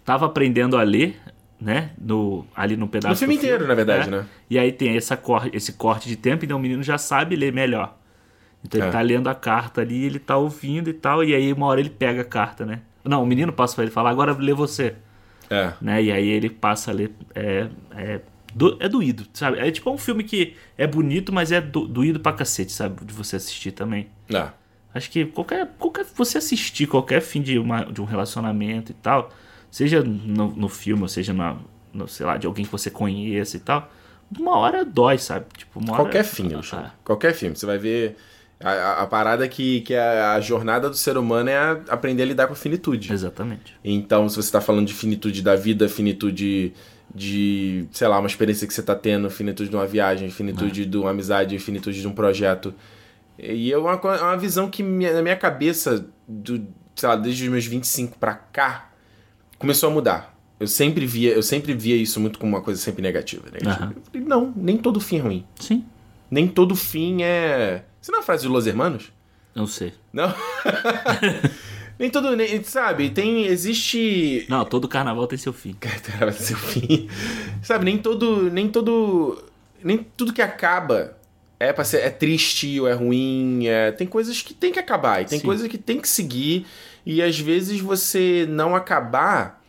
tava 0.05 0.27
aprendendo 0.27 0.77
a 0.77 0.83
ler, 0.83 1.19
né? 1.61 1.91
No, 1.99 2.47
ali 2.55 2.77
no 2.77 2.87
pedaço 2.89 3.13
No 3.13 3.17
filme 3.19 3.35
inteiro, 3.37 3.67
na 3.67 3.75
verdade, 3.75 4.09
né? 4.11 4.19
né? 4.19 4.27
E 4.49 4.59
aí 4.59 4.73
tem 4.73 4.97
essa 4.97 5.17
cor, 5.17 5.49
esse 5.53 5.73
corte 5.75 6.09
de 6.09 6.17
tempo, 6.17 6.45
então 6.45 6.57
o 6.59 6.61
menino 6.61 6.83
já 6.83 6.99
sabe 6.99 7.35
ler 7.37 7.53
melhor. 7.53 7.97
Então 8.65 8.81
É. 8.81 8.85
ele 8.85 8.93
tá 8.93 9.01
lendo 9.01 9.29
a 9.29 9.35
carta 9.35 9.81
ali, 9.81 10.05
ele 10.05 10.19
tá 10.19 10.37
ouvindo 10.37 10.91
e 10.91 10.93
tal, 10.93 11.25
e 11.25 11.35
aí 11.35 11.53
uma 11.53 11.67
hora 11.67 11.81
ele 11.81 11.91
pega 11.91 12.21
a 12.23 12.25
carta, 12.25 12.65
né? 12.67 12.81
Não, 13.05 13.23
o 13.23 13.27
menino 13.27 13.53
passa 13.53 13.75
pra 13.75 13.85
ele 13.85 13.91
falar, 13.91 14.11
agora 14.11 14.33
lê 14.39 14.53
você. 14.53 14.95
É. 15.49 15.73
Né? 15.81 16.03
E 16.05 16.13
aí 16.13 16.29
ele 16.29 16.51
passa 16.51 16.91
a 16.91 16.95
ler. 16.95 17.11
É, 17.35 17.69
é 17.97 18.21
do- 18.55 18.77
é 18.81 18.89
doído, 18.89 19.27
sabe? 19.33 19.59
É 19.59 19.71
tipo 19.71 19.91
um 19.91 19.97
filme 19.99 20.23
que 20.25 20.55
é 20.77 20.87
bonito, 20.87 21.33
mas 21.33 21.51
é 21.53 21.61
do- 21.61 21.87
doído 21.87 22.21
pra 22.21 22.33
cacete, 22.33 22.71
sabe? 22.73 23.05
De 23.05 23.13
você 23.15 23.37
assistir 23.37 23.73
também. 23.73 24.09
Ah, 24.35 24.53
Acho 24.93 25.09
que 25.11 25.25
qualquer, 25.25 25.69
qualquer 25.79 26.05
você 26.17 26.39
assistir 26.39 26.87
qualquer 26.89 27.21
fim 27.23 27.41
de, 27.41 27.59
uma, 27.61 27.85
de 27.85 28.01
um 28.03 28.05
relacionamento 28.05 28.91
e 28.91 28.95
tal, 28.95 29.31
seja 29.71 30.03
no, 30.03 30.49
no 30.51 30.69
filme, 30.69 31.03
ou 31.03 31.09
seja 31.09 31.33
na, 31.33 31.57
no, 31.93 32.09
sei 32.09 32.27
lá, 32.27 32.37
de 32.37 32.45
alguém 32.49 32.65
que 32.65 32.73
você 32.73 32.91
conheça 32.91 33.57
e 33.57 33.61
tal, 33.61 33.89
uma 34.37 34.57
hora 34.57 34.85
dói, 34.85 35.17
sabe? 35.17 35.47
Tipo, 35.57 35.79
uma 35.79 35.93
hora- 35.93 36.03
qualquer 36.03 36.25
filme, 36.25 36.55
Ah. 36.73 36.91
Qualquer 37.05 37.33
filme. 37.35 37.55
Você 37.57 37.67
vai 37.67 37.79
ver. 37.79 38.17
A, 38.63 39.03
a- 39.03 39.07
parada 39.07 39.49
que, 39.49 39.81
que 39.81 39.95
a, 39.95 40.35
a 40.35 40.41
jornada 40.41 40.91
do 40.91 40.97
ser 40.97 41.17
humano 41.17 41.49
é 41.49 41.57
a- 41.57 41.81
aprender 41.89 42.23
a 42.25 42.27
lidar 42.27 42.47
com 42.47 42.53
a 42.53 42.57
finitude. 42.57 43.13
Exatamente. 43.13 43.75
Então, 43.83 44.29
se 44.29 44.37
você 44.37 44.53
tá 44.53 44.61
falando 44.61 44.87
de 44.87 44.93
finitude 44.95 45.41
da 45.43 45.57
vida, 45.57 45.89
finitude 45.89 46.73
de, 47.15 47.87
sei 47.91 48.07
lá, 48.07 48.19
uma 48.19 48.27
experiência 48.29 48.67
que 48.67 48.75
você 48.75 48.83
tá 48.83 48.95
tendo, 48.95 49.31
finitude 49.31 49.71
de 49.71 49.75
uma 49.77 49.87
viagem, 49.87 50.31
finitude 50.31 50.85
de 50.87 50.97
uma 50.99 51.11
amizade, 51.11 51.59
finitude 51.59 52.01
de 52.01 52.07
um 52.07 52.13
projeto. 52.13 52.75
E 53.39 53.73
é 53.73 53.79
uma, 53.79 53.93
é 53.95 54.23
uma 54.23 54.37
visão 54.37 54.69
que 54.71 54.83
minha- 54.83 55.15
na 55.15 55.23
minha 55.23 55.37
cabeça, 55.37 56.07
do, 56.29 56.63
sei 56.95 57.09
lá, 57.09 57.17
desde 57.17 57.45
os 57.45 57.49
meus 57.51 57.65
25 57.65 58.19
pra 58.19 58.35
cá, 58.35 58.91
começou 59.59 59.89
a 59.89 59.93
mudar. 59.93 60.39
Eu 60.61 60.67
sempre 60.67 61.07
via, 61.07 61.33
eu 61.33 61.43
sempre 61.43 61.73
via 61.73 61.97
isso 61.97 62.21
muito 62.21 62.39
como 62.39 62.55
uma 62.55 62.61
coisa 62.63 62.79
sempre 62.79 63.01
negativa. 63.01 63.45
Eu 63.97 64.03
falei, 64.13 64.27
não, 64.29 64.53
nem 64.55 64.77
todo 64.77 65.01
fim 65.01 65.17
é 65.17 65.21
ruim. 65.21 65.45
Sim, 65.59 65.85
Nem 66.31 66.47
todo 66.47 66.77
fim 66.77 67.23
é. 67.23 67.85
Isso 68.01 68.11
não 68.11 68.19
é 68.19 68.21
uma 68.21 68.27
frase 68.27 68.43
de 68.43 68.49
Los 68.49 68.67
Hermanos? 68.67 69.13
eu 69.55 69.67
sei. 69.67 69.93
Não? 70.13 70.33
nem 71.99 72.09
todo. 72.11 72.35
Nem, 72.37 72.63
sabe, 72.63 73.11
tem. 73.11 73.47
Existe. 73.47 74.47
Não, 74.49 74.65
todo 74.65 74.89
carnaval 74.89 75.27
tem 75.27 75.39
seu 75.39 75.53
fim. 75.53 75.75
Cara, 75.81 76.27
vai 76.27 76.33
ser 76.33 76.55
o 76.55 76.57
fim. 76.57 77.09
Sabe, 77.63 77.85
nem 77.85 77.99
todo. 77.99 78.51
Nem 78.51 78.69
todo. 78.69 79.45
Nem 79.83 79.99
tudo 80.17 80.33
que 80.33 80.43
acaba 80.43 81.17
é 81.59 81.73
pra 81.73 81.85
ser. 81.85 81.99
É 81.99 82.11
triste 82.11 82.81
ou 82.81 82.89
é 82.89 82.93
ruim. 82.93 83.67
é- 83.67 83.93
tem 83.93 84.07
coisas 84.07 84.41
que 84.41 84.55
tem 84.55 84.73
que 84.73 84.79
acabar. 84.79 85.21
E 85.23 85.25
tem 85.27 85.39
Sim. 85.41 85.45
coisas 85.45 85.67
que 85.69 85.79
tem 85.79 86.01
que 86.01 86.09
seguir. 86.09 86.67
E 87.05 87.21
às 87.23 87.39
vezes 87.39 87.81
você 87.81 88.47
não 88.49 88.75
acabar. 88.77 89.60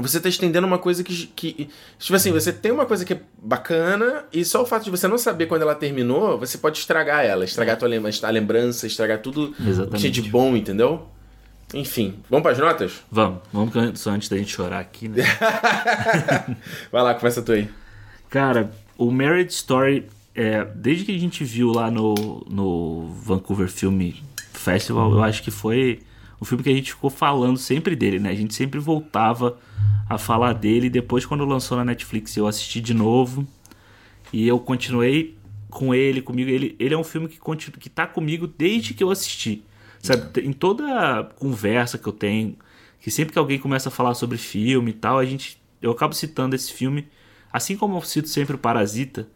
Você 0.00 0.20
tá 0.20 0.28
estendendo 0.28 0.66
uma 0.66 0.78
coisa 0.78 1.02
que, 1.04 1.26
que. 1.28 1.68
Tipo 1.98 2.14
assim, 2.16 2.32
você 2.32 2.52
tem 2.52 2.70
uma 2.72 2.86
coisa 2.86 3.04
que 3.04 3.12
é 3.14 3.20
bacana, 3.42 4.24
e 4.32 4.44
só 4.44 4.62
o 4.62 4.66
fato 4.66 4.84
de 4.84 4.90
você 4.90 5.06
não 5.08 5.18
saber 5.18 5.46
quando 5.46 5.62
ela 5.62 5.74
terminou, 5.74 6.38
você 6.38 6.56
pode 6.58 6.78
estragar 6.78 7.24
ela, 7.24 7.44
estragar 7.44 7.74
a 7.74 7.78
tua 7.78 7.88
lem- 7.88 8.02
a 8.22 8.30
lembrança, 8.30 8.86
estragar 8.86 9.18
tudo 9.18 9.44
o 9.50 9.52
que 9.54 9.68
Exatamente. 9.68 10.00
tinha 10.00 10.10
de 10.12 10.22
bom, 10.22 10.56
entendeu? 10.56 11.06
Enfim, 11.72 12.16
vamos 12.28 12.42
pras 12.42 12.58
notas? 12.58 12.92
Vamos, 13.10 13.40
vamos 13.52 14.00
só 14.00 14.10
antes 14.10 14.28
da 14.28 14.36
gente 14.36 14.52
chorar 14.52 14.80
aqui, 14.80 15.08
né? 15.08 15.22
Vai 16.90 17.02
lá, 17.02 17.14
começa 17.14 17.42
tu 17.42 17.52
aí. 17.52 17.68
Cara, 18.28 18.70
o 18.98 19.10
Marriage 19.10 19.50
Story, 19.54 20.06
é, 20.34 20.64
desde 20.64 21.04
que 21.04 21.14
a 21.14 21.18
gente 21.18 21.44
viu 21.44 21.70
lá 21.72 21.90
no, 21.90 22.44
no 22.48 23.08
Vancouver 23.22 23.68
Film 23.68 24.10
Festival, 24.52 25.10
eu 25.12 25.22
acho 25.22 25.42
que 25.42 25.50
foi 25.50 26.00
o 26.40 26.44
filme 26.44 26.64
que 26.64 26.70
a 26.70 26.74
gente 26.74 26.92
ficou 26.92 27.10
falando 27.10 27.58
sempre 27.58 27.94
dele, 27.94 28.18
né? 28.18 28.30
A 28.30 28.34
gente 28.34 28.54
sempre 28.54 28.80
voltava 28.80 29.58
a 30.08 30.16
falar 30.16 30.54
dele. 30.54 30.88
Depois, 30.88 31.26
quando 31.26 31.44
lançou 31.44 31.76
na 31.76 31.84
Netflix, 31.84 32.34
eu 32.36 32.46
assisti 32.46 32.80
de 32.80 32.94
novo. 32.94 33.46
E 34.32 34.48
eu 34.48 34.58
continuei 34.58 35.36
com 35.68 35.94
ele, 35.94 36.22
comigo. 36.22 36.48
Ele, 36.48 36.74
ele 36.78 36.94
é 36.94 36.98
um 36.98 37.04
filme 37.04 37.28
que, 37.28 37.38
continu, 37.38 37.76
que 37.76 37.90
tá 37.90 38.06
comigo 38.06 38.46
desde 38.46 38.94
que 38.94 39.04
eu 39.04 39.10
assisti. 39.10 39.62
Sabe, 40.02 40.40
em 40.40 40.52
toda 40.52 41.24
conversa 41.36 41.98
que 41.98 42.06
eu 42.06 42.12
tenho, 42.12 42.56
que 43.00 43.10
sempre 43.10 43.34
que 43.34 43.38
alguém 43.38 43.58
começa 43.58 43.90
a 43.90 43.92
falar 43.92 44.14
sobre 44.14 44.38
filme 44.38 44.92
e 44.92 44.94
tal, 44.94 45.18
a 45.18 45.24
gente, 45.26 45.60
eu 45.82 45.90
acabo 45.90 46.14
citando 46.14 46.56
esse 46.56 46.72
filme, 46.72 47.06
assim 47.52 47.76
como 47.76 47.98
eu 47.98 48.02
cito 48.02 48.28
sempre 48.30 48.54
o 48.56 48.58
Parasita, 48.58 49.28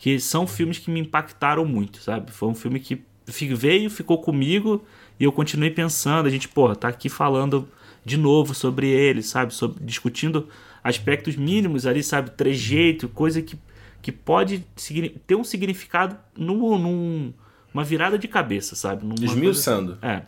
que 0.00 0.18
são 0.18 0.46
filmes 0.46 0.78
que 0.78 0.90
me 0.90 1.00
impactaram 1.00 1.66
muito, 1.66 2.00
sabe? 2.00 2.32
Foi 2.32 2.48
um 2.48 2.54
filme 2.54 2.80
que 2.80 3.04
veio, 3.26 3.90
ficou 3.90 4.18
comigo 4.20 4.84
e 5.18 5.24
eu 5.24 5.32
continuei 5.32 5.70
pensando. 5.70 6.26
A 6.26 6.30
gente, 6.30 6.48
porra, 6.48 6.76
tá 6.76 6.88
aqui 6.88 7.08
falando 7.08 7.68
de 8.04 8.16
novo 8.16 8.54
sobre 8.54 8.88
ele, 8.88 9.22
sabe? 9.22 9.52
Sobre, 9.52 9.82
discutindo 9.84 10.48
aspectos 10.82 11.34
mínimos 11.36 11.86
ali, 11.86 12.02
sabe? 12.02 12.30
Trejeito, 12.30 13.08
coisa 13.08 13.42
que, 13.42 13.58
que 14.00 14.12
pode 14.12 14.64
ter 15.26 15.34
um 15.34 15.42
significado 15.44 16.16
num, 16.36 16.78
num- 16.78 17.32
uma 17.74 17.82
virada 17.82 18.16
de 18.18 18.28
cabeça, 18.28 18.76
sabe? 18.76 19.02
Numa 19.02 19.16
coisa- 19.16 19.32
Esmiuçando. 19.34 19.98
é. 20.00 20.22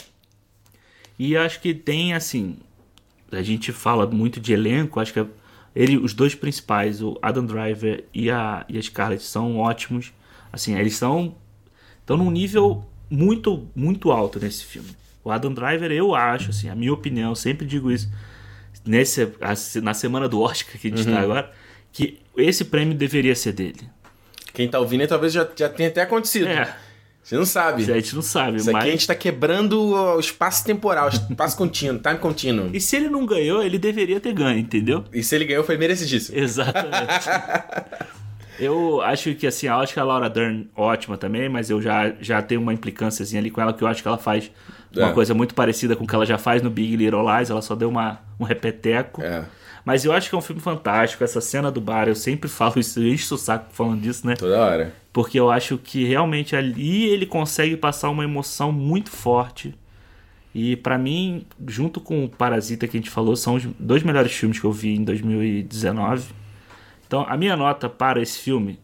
E 1.18 1.36
acho 1.36 1.60
que 1.60 1.74
tem, 1.74 2.14
assim. 2.14 2.56
A 3.30 3.42
gente 3.42 3.72
fala 3.72 4.06
muito 4.06 4.40
de 4.40 4.52
elenco, 4.52 5.00
acho 5.00 5.12
que 5.12 5.24
ele, 5.74 5.96
os 5.98 6.14
dois 6.14 6.34
principais, 6.34 7.02
o 7.02 7.18
Adam 7.20 7.44
Driver 7.44 8.04
e 8.14 8.30
a, 8.30 8.64
e 8.68 8.78
a 8.78 8.82
Scarlett, 8.82 9.22
são 9.22 9.58
ótimos. 9.58 10.12
Assim, 10.52 10.76
eles 10.78 10.96
são. 10.96 11.34
Estão 12.08 12.16
num 12.16 12.30
nível 12.30 12.82
muito, 13.10 13.68
muito 13.76 14.10
alto 14.10 14.40
nesse 14.40 14.64
filme. 14.64 14.88
O 15.22 15.30
Adam 15.30 15.52
Driver, 15.52 15.92
eu 15.92 16.14
acho, 16.14 16.50
assim, 16.50 16.70
a 16.70 16.74
minha 16.74 16.92
opinião, 16.92 17.34
sempre 17.34 17.66
digo 17.66 17.92
isso, 17.92 18.08
nesse, 18.82 19.28
na 19.82 19.92
semana 19.92 20.26
do 20.26 20.40
Oscar 20.40 20.80
que 20.80 20.88
a 20.88 20.90
gente 20.90 21.04
tá 21.04 21.20
agora, 21.20 21.52
que 21.92 22.18
esse 22.34 22.64
prêmio 22.64 22.96
deveria 22.96 23.34
ser 23.34 23.52
dele. 23.52 23.80
Quem 24.54 24.66
tá 24.66 24.78
ouvindo 24.78 25.02
aí 25.02 25.06
talvez 25.06 25.34
já, 25.34 25.46
já 25.54 25.68
tenha 25.68 25.90
até 25.90 26.00
acontecido. 26.00 26.48
É, 26.48 26.74
Você 27.22 27.36
não 27.36 27.44
sabe. 27.44 27.82
a 27.82 27.96
gente 28.00 28.14
não 28.14 28.22
sabe, 28.22 28.56
Isso 28.56 28.70
aqui 28.70 28.78
mas. 28.78 28.88
a 28.88 28.90
gente 28.90 29.06
tá 29.06 29.14
quebrando 29.14 29.78
o 29.78 30.18
espaço 30.18 30.64
temporal, 30.64 31.08
o 31.08 31.10
espaço 31.10 31.58
contínuo, 31.58 31.98
time 31.98 32.16
contínuo. 32.16 32.70
E 32.72 32.80
se 32.80 32.96
ele 32.96 33.10
não 33.10 33.26
ganhou, 33.26 33.62
ele 33.62 33.78
deveria 33.78 34.18
ter 34.18 34.32
ganho, 34.32 34.58
entendeu? 34.58 35.04
E 35.12 35.22
se 35.22 35.34
ele 35.34 35.44
ganhou 35.44 35.62
foi 35.62 35.76
merecidíssimo. 35.76 36.38
Exatamente. 36.38 37.28
eu 38.58 39.00
acho 39.02 39.34
que 39.34 39.46
assim, 39.46 39.66
eu 39.66 39.74
acho 39.74 39.92
que 39.94 40.00
a 40.00 40.04
Laura 40.04 40.28
Dern 40.28 40.68
ótima 40.76 41.16
também, 41.16 41.48
mas 41.48 41.70
eu 41.70 41.80
já, 41.80 42.12
já 42.20 42.40
tenho 42.42 42.60
uma 42.60 42.72
implicânciazinha 42.72 43.40
ali 43.40 43.50
com 43.50 43.60
ela 43.60 43.72
que 43.72 43.82
eu 43.82 43.88
acho 43.88 44.02
que 44.02 44.08
ela 44.08 44.18
faz 44.18 44.50
uma 44.96 45.10
É. 45.10 45.12
coisa 45.12 45.34
muito 45.34 45.54
parecida 45.54 45.94
com 45.96 46.04
o 46.04 46.06
que 46.06 46.14
ela 46.14 46.26
já 46.26 46.38
faz 46.38 46.62
no 46.62 46.70
Big 46.70 46.96
Little 46.96 47.22
Lies, 47.36 47.50
ela 47.50 47.62
só 47.62 47.74
deu 47.74 47.88
uma, 47.88 48.20
um 48.40 48.44
repeteco. 48.44 49.22
É, 49.22 49.44
Mas 49.84 50.04
eu 50.04 50.12
acho 50.12 50.28
que 50.28 50.34
é 50.34 50.38
um 50.38 50.42
filme 50.42 50.60
fantástico, 50.60 51.22
essa 51.24 51.40
cena 51.40 51.70
do 51.70 51.80
bar, 51.80 52.08
eu 52.08 52.14
sempre 52.14 52.48
falo 52.50 52.78
isso, 52.78 53.00
eu 53.00 53.08
encho 53.08 53.34
o 53.34 53.38
saco 53.38 53.66
falando 53.72 54.00
disso, 54.00 54.26
né? 54.26 54.34
toda 54.34 54.58
hora. 54.60 54.92
Porque 55.12 55.38
eu 55.40 55.50
acho 55.50 55.78
que 55.78 56.04
realmente 56.04 56.54
ali 56.54 57.06
ele 57.06 57.26
consegue 57.26 57.76
passar 57.76 58.08
uma 58.10 58.22
emoção 58.24 58.70
muito 58.70 59.10
forte. 59.10 59.74
E 60.54 60.76
pra 60.76 60.96
mim, 60.98 61.44
junto 61.66 62.00
com 62.00 62.24
o 62.24 62.28
Parasita 62.28 62.86
que 62.88 62.96
a 62.96 63.00
gente 63.00 63.10
falou, 63.10 63.34
são 63.36 63.54
os 63.54 63.64
dois 63.78 64.02
melhores 64.02 64.32
filmes 64.32 64.58
que 64.58 64.64
eu 64.64 64.72
vi 64.72 64.94
em 64.94 65.04
2019. 65.04 66.24
Então, 67.08 67.24
a 67.26 67.36
minha 67.38 67.56
nota 67.56 67.88
para 67.88 68.20
esse 68.20 68.38
filme 68.38 68.78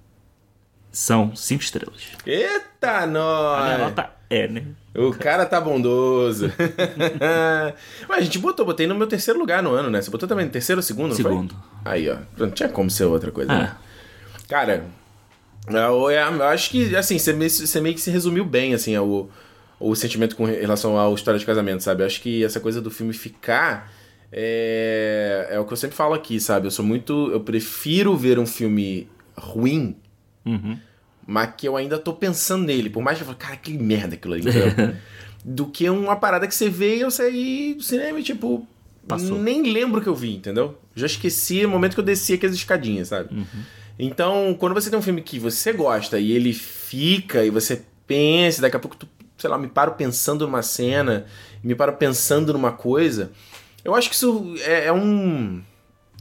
são 0.91 1.37
cinco 1.37 1.63
estrelas. 1.63 2.03
Eita, 2.27 3.03
A 3.03 3.07
minha 3.07 3.21
nós! 3.21 3.81
nota 3.81 4.11
é, 4.31 4.49
né? 4.49 4.65
O 4.95 5.13
cara 5.13 5.45
tá 5.45 5.61
bondoso. 5.61 6.51
Mas 8.09 8.19
a 8.19 8.23
gente 8.23 8.39
botou, 8.39 8.65
botei 8.65 8.87
no 8.87 8.95
meu 8.95 9.07
terceiro 9.07 9.39
lugar 9.39 9.63
no 9.63 9.73
ano, 9.73 9.91
né? 9.91 10.01
Você 10.01 10.11
botou 10.11 10.27
também 10.27 10.47
no 10.47 10.51
terceiro 10.51 10.79
ou 10.79 10.83
segundo? 10.83 11.15
Segundo. 11.15 11.55
Aí, 11.85 12.09
ó. 12.09 12.17
Não 12.39 12.51
tinha 12.51 12.69
como 12.69 12.91
ser 12.91 13.05
outra 13.05 13.31
coisa. 13.31 13.53
É. 13.53 13.57
né? 13.59 13.77
Cara, 14.49 14.87
eu, 15.69 16.11
eu 16.11 16.43
acho 16.45 16.71
que, 16.71 16.97
assim, 16.97 17.19
você 17.19 17.33
meio, 17.35 17.51
você 17.51 17.81
meio 17.81 17.95
que 17.95 18.01
se 18.01 18.11
resumiu 18.11 18.45
bem, 18.45 18.73
assim, 18.73 18.97
o, 18.97 19.29
o 19.79 19.95
sentimento 19.95 20.35
com 20.35 20.45
relação 20.47 20.99
à 20.99 21.13
história 21.13 21.39
de 21.39 21.45
casamento, 21.45 21.83
sabe? 21.83 22.03
Eu 22.03 22.07
acho 22.07 22.23
que 22.23 22.43
essa 22.43 22.59
coisa 22.61 22.81
do 22.81 22.91
filme 22.91 23.13
ficar 23.13 23.93
é, 24.37 25.47
é 25.53 25.61
o 25.61 25.65
que 25.65 25.73
eu 25.73 25.77
sempre 25.77 25.97
falo 25.97 26.13
aqui, 26.13 26.41
sabe? 26.41 26.67
Eu 26.67 26.71
sou 26.73 26.85
muito. 26.85 27.31
Eu 27.31 27.39
prefiro 27.41 28.17
ver 28.17 28.37
um 28.39 28.47
filme 28.47 29.09
ruim, 29.37 29.97
Uhum. 30.45 30.77
mas 31.27 31.55
que 31.57 31.67
eu 31.69 31.77
ainda 31.77 31.99
tô 31.99 32.13
pensando 32.13 32.65
nele. 32.67 32.91
Por 32.91 33.03
mais 33.03 33.17
que 33.17 33.23
eu 33.23 33.27
fale, 33.27 33.39
cara, 33.39 33.57
que 33.57 33.73
merda 33.79 34.15
aquilo 34.15 34.35
ali. 34.35 34.43
do 35.45 35.67
que 35.67 35.89
uma 35.89 36.17
parada 36.17 36.49
que 36.49 36.55
você 36.55 36.69
vê 36.69 36.97
e 36.97 37.01
eu 37.03 37.11
saí 37.11 37.75
do 37.75 37.83
cinema 37.83 38.19
e, 38.19 38.23
tipo. 38.23 38.67
Passou. 39.07 39.39
Nem 39.39 39.63
lembro 39.71 40.01
que 40.01 40.09
eu 40.09 40.15
vi, 40.15 40.35
entendeu? 40.35 40.79
Já 40.97 41.05
esqueci 41.07 41.65
o 41.65 41.69
momento 41.69 41.93
que 41.95 42.01
eu 42.01 42.05
desci 42.05 42.33
aquelas 42.33 42.57
escadinhas, 42.57 43.09
sabe? 43.09 43.47
Então, 43.99 44.57
quando 44.59 44.73
você 44.73 44.89
tem 44.89 44.99
um 44.99 45.03
filme 45.03 45.21
que 45.21 45.39
você 45.39 45.73
gosta 45.75 46.19
e 46.19 46.33
ele 46.33 46.55
fica 46.55 47.45
e 47.45 47.51
você 47.51 47.83
pensa, 48.07 48.59
e 48.59 48.63
daqui 48.63 48.77
a 48.77 48.81
pouco 48.81 48.97
tu, 48.97 49.07
sei 49.37 49.51
lá, 49.51 49.59
me 49.59 49.69
paro 49.69 49.93
pensando 49.93 50.47
numa 50.47 50.63
cena, 50.63 51.27
me 51.63 51.75
paro 51.75 51.93
pensando 51.93 52.53
numa 52.55 52.73
coisa, 52.73 53.31
eu 53.85 53.95
acho 53.95 54.09
que 54.09 54.15
isso 54.15 54.55
é, 54.61 54.87
é 54.87 54.93
um. 54.93 55.63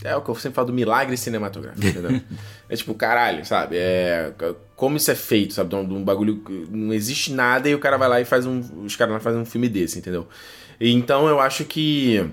É 0.03 0.15
o 0.15 0.21
que 0.21 0.29
eu 0.29 0.35
sempre 0.35 0.55
falo 0.55 0.67
do 0.67 0.73
milagre 0.73 1.15
cinematográfico, 1.15 1.85
entendeu? 1.87 2.19
é 2.67 2.75
tipo, 2.75 2.93
caralho, 2.93 3.45
sabe? 3.45 3.77
É, 3.77 4.33
como 4.75 4.97
isso 4.97 5.09
é 5.09 5.15
feito, 5.15 5.53
sabe? 5.53 5.69
De 5.69 5.75
um, 5.75 5.87
de 5.87 5.93
um 5.93 6.03
bagulho. 6.03 6.43
Não 6.69 6.93
existe 6.93 7.31
nada 7.31 7.69
e 7.69 7.75
o 7.75 7.79
cara 7.79 7.97
vai 7.97 8.09
lá 8.09 8.19
e 8.21 8.25
faz 8.25 8.45
um. 8.45 8.59
Os 8.83 8.95
caras 8.95 9.13
lá 9.13 9.19
fazem 9.19 9.39
um 9.39 9.45
filme 9.45 9.69
desse, 9.69 9.97
entendeu? 9.99 10.27
Então 10.79 11.27
eu 11.27 11.39
acho 11.39 11.63
que. 11.65 12.25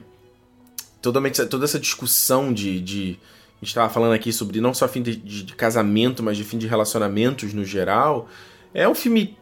Totalmente, 1.02 1.44
toda 1.46 1.64
essa 1.64 1.78
discussão 1.78 2.52
de. 2.52 2.80
de 2.80 3.18
a 3.60 3.64
gente 3.64 3.74
tava 3.74 3.92
falando 3.92 4.12
aqui 4.14 4.32
sobre 4.32 4.58
não 4.60 4.72
só 4.72 4.88
fim 4.88 5.02
de, 5.02 5.14
de- 5.16 5.42
de 5.44 5.54
casamento, 5.54 6.22
mas 6.22 6.36
de 6.38 6.44
fim 6.44 6.56
de 6.58 6.66
relacionamentos 6.66 7.52
no 7.52 7.64
geral. 7.64 8.28
É 8.74 8.88
um 8.88 8.94
filme. 8.94 9.36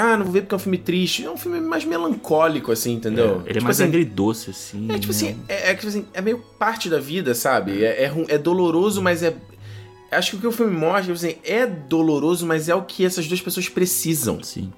Ah, 0.00 0.16
não 0.16 0.24
vou 0.24 0.32
ver 0.32 0.42
porque 0.42 0.54
é 0.54 0.56
um 0.56 0.60
filme 0.60 0.78
triste. 0.78 1.24
É 1.24 1.30
um 1.30 1.36
filme 1.36 1.60
mais 1.60 1.84
melancólico, 1.84 2.72
assim, 2.72 2.92
entendeu? 2.94 3.40
Ele 3.42 3.50
é 3.50 3.52
Tipo 3.54 3.64
mais 3.64 3.80
assim, 3.80 3.88
agridoce, 3.88 4.50
assim. 4.50 4.86
é 4.90 4.98
tipo 4.98 5.12
né? 5.12 5.16
assim, 5.18 5.38
é, 5.48 5.70
é, 5.70 5.74
tipo 5.74 5.88
assim, 5.88 6.06
é 6.14 6.20
meio 6.20 6.38
parte 6.58 6.88
da 6.88 6.98
vida, 6.98 7.34
sabe? 7.34 7.84
É, 7.84 8.04
é, 8.04 8.12
é 8.28 8.38
doloroso, 8.38 9.00
mas 9.02 9.22
é, 9.22 9.34
acho 10.10 10.30
que 10.32 10.36
o 10.36 10.40
que 10.40 10.46
o 10.46 10.52
filme 10.52 10.74
mostra 10.76 11.12
assim, 11.12 11.36
é 11.44 11.66
doloroso, 11.66 12.46
mas 12.46 12.68
é 12.68 12.74
o 12.74 12.82
que 12.82 13.04
essas 13.04 13.26
duas 13.26 13.40
pessoas 13.40 13.68
precisam. 13.68 14.42
Sim. 14.42 14.72